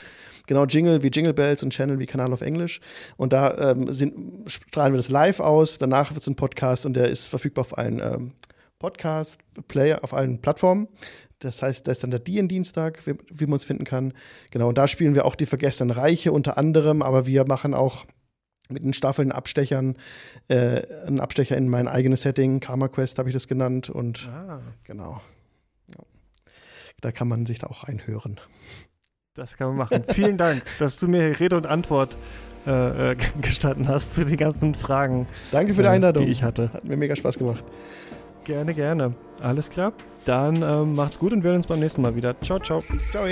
Genau, 0.47 0.65
Jingle 0.65 1.03
wie 1.03 1.09
Jingle 1.09 1.35
Bells 1.35 1.63
und 1.63 1.71
Channel 1.71 1.99
wie 1.99 2.07
Kanal 2.07 2.33
auf 2.33 2.41
Englisch. 2.41 2.81
Und 3.17 3.33
da 3.33 3.73
ähm, 3.73 3.93
sind, 3.93 4.51
strahlen 4.51 4.93
wir 4.93 4.99
das 4.99 5.09
live 5.09 5.41
aus. 5.41 5.79
Danach 5.79 6.11
wird 6.11 6.23
es 6.23 6.27
ein 6.27 6.37
Podcast 6.37 6.87
und 6.87 6.95
der 6.95 7.09
ist 7.09 7.27
verfügbar 7.27 7.63
auf 7.63 7.79
allen 7.79 8.01
ähm, 8.01 8.33
Podcast-Player, 8.79 10.03
auf 10.03 10.13
allen 10.13 10.41
Plattformen. 10.41 10.89
Das 11.39 11.63
heißt, 11.63 11.87
da 11.87 11.93
ist 11.93 12.03
dann 12.03 12.11
der 12.11 12.21
DIN-Dienstag, 12.21 13.07
wie, 13.07 13.15
wie, 13.31 13.47
man 13.47 13.55
uns 13.55 13.65
finden 13.65 13.85
kann. 13.85 14.13
Genau, 14.51 14.69
und 14.69 14.79
da 14.79 14.89
spielen 14.89 15.15
wir 15.15 15.25
auch 15.25 15.35
die 15.35 15.47
Vergessenen 15.47 15.91
Reiche 15.91 16.33
unter 16.33 16.59
anderem, 16.59 17.03
aber 17.03 17.27
wir 17.27 17.47
machen 17.47 17.75
auch 17.75 18.05
mit 18.69 18.85
den 18.85 18.95
Staffeln 18.95 19.33
Abstechern, 19.33 19.97
äh, 20.49 20.83
einen 21.07 21.21
Abstecher 21.21 21.57
in 21.57 21.69
mein 21.69 21.89
eigenes 21.89 22.23
Setting, 22.23 22.61
Karma 22.61 22.89
Quest 22.89 23.19
habe 23.19 23.29
ich 23.29 23.35
das 23.35 23.49
genannt 23.49 23.91
und 23.91 24.29
ah. 24.29 24.61
genau. 24.85 25.21
Ja. 25.89 26.03
Da 27.01 27.13
kann 27.13 27.29
man 27.29 27.47
sich 27.47 27.59
da 27.59 27.67
auch 27.67 27.89
reinhören. 27.89 28.41
Das 29.35 29.57
kann 29.57 29.69
man 29.69 29.77
machen. 29.79 30.05
Vielen 30.09 30.37
Dank, 30.37 30.63
dass 30.79 30.99
du 30.99 31.09
mir 31.09 31.41
Rede 31.41 31.57
und 31.57 31.67
Antwort 31.67 32.17
äh, 32.67 33.13
äh 33.13 33.17
gestanden 33.41 33.89
hast 33.89 34.15
zu 34.15 34.25
den 34.25 34.37
ganzen 34.37 34.75
Fragen. 34.75 35.27
Danke 35.51 35.75
für 35.75 35.83
die 35.83 35.89
äh, 35.89 35.93
Einladung. 35.93 36.27
Die 36.27 36.33
ich 36.33 36.43
hatte. 36.43 36.71
Hat 36.73 36.85
mir 36.85 36.97
mega 36.97 37.17
Spaß 37.17 37.39
gemacht. 37.39 37.65
Gerne, 38.45 38.75
gerne. 38.75 39.15
Alles 39.41 39.71
klar. 39.71 39.93
Dann 40.27 40.63
ähm, 40.63 40.95
macht's 40.95 41.19
gut 41.19 41.33
und 41.33 41.43
wir 41.43 41.51
sehen 41.51 41.57
uns 41.57 41.67
beim 41.67 41.81
nächsten 41.81 42.03
Mal 42.03 42.15
wieder. 42.15 42.39
Ciao, 42.43 42.59
ciao. 42.59 42.83
Ciao. 43.11 43.27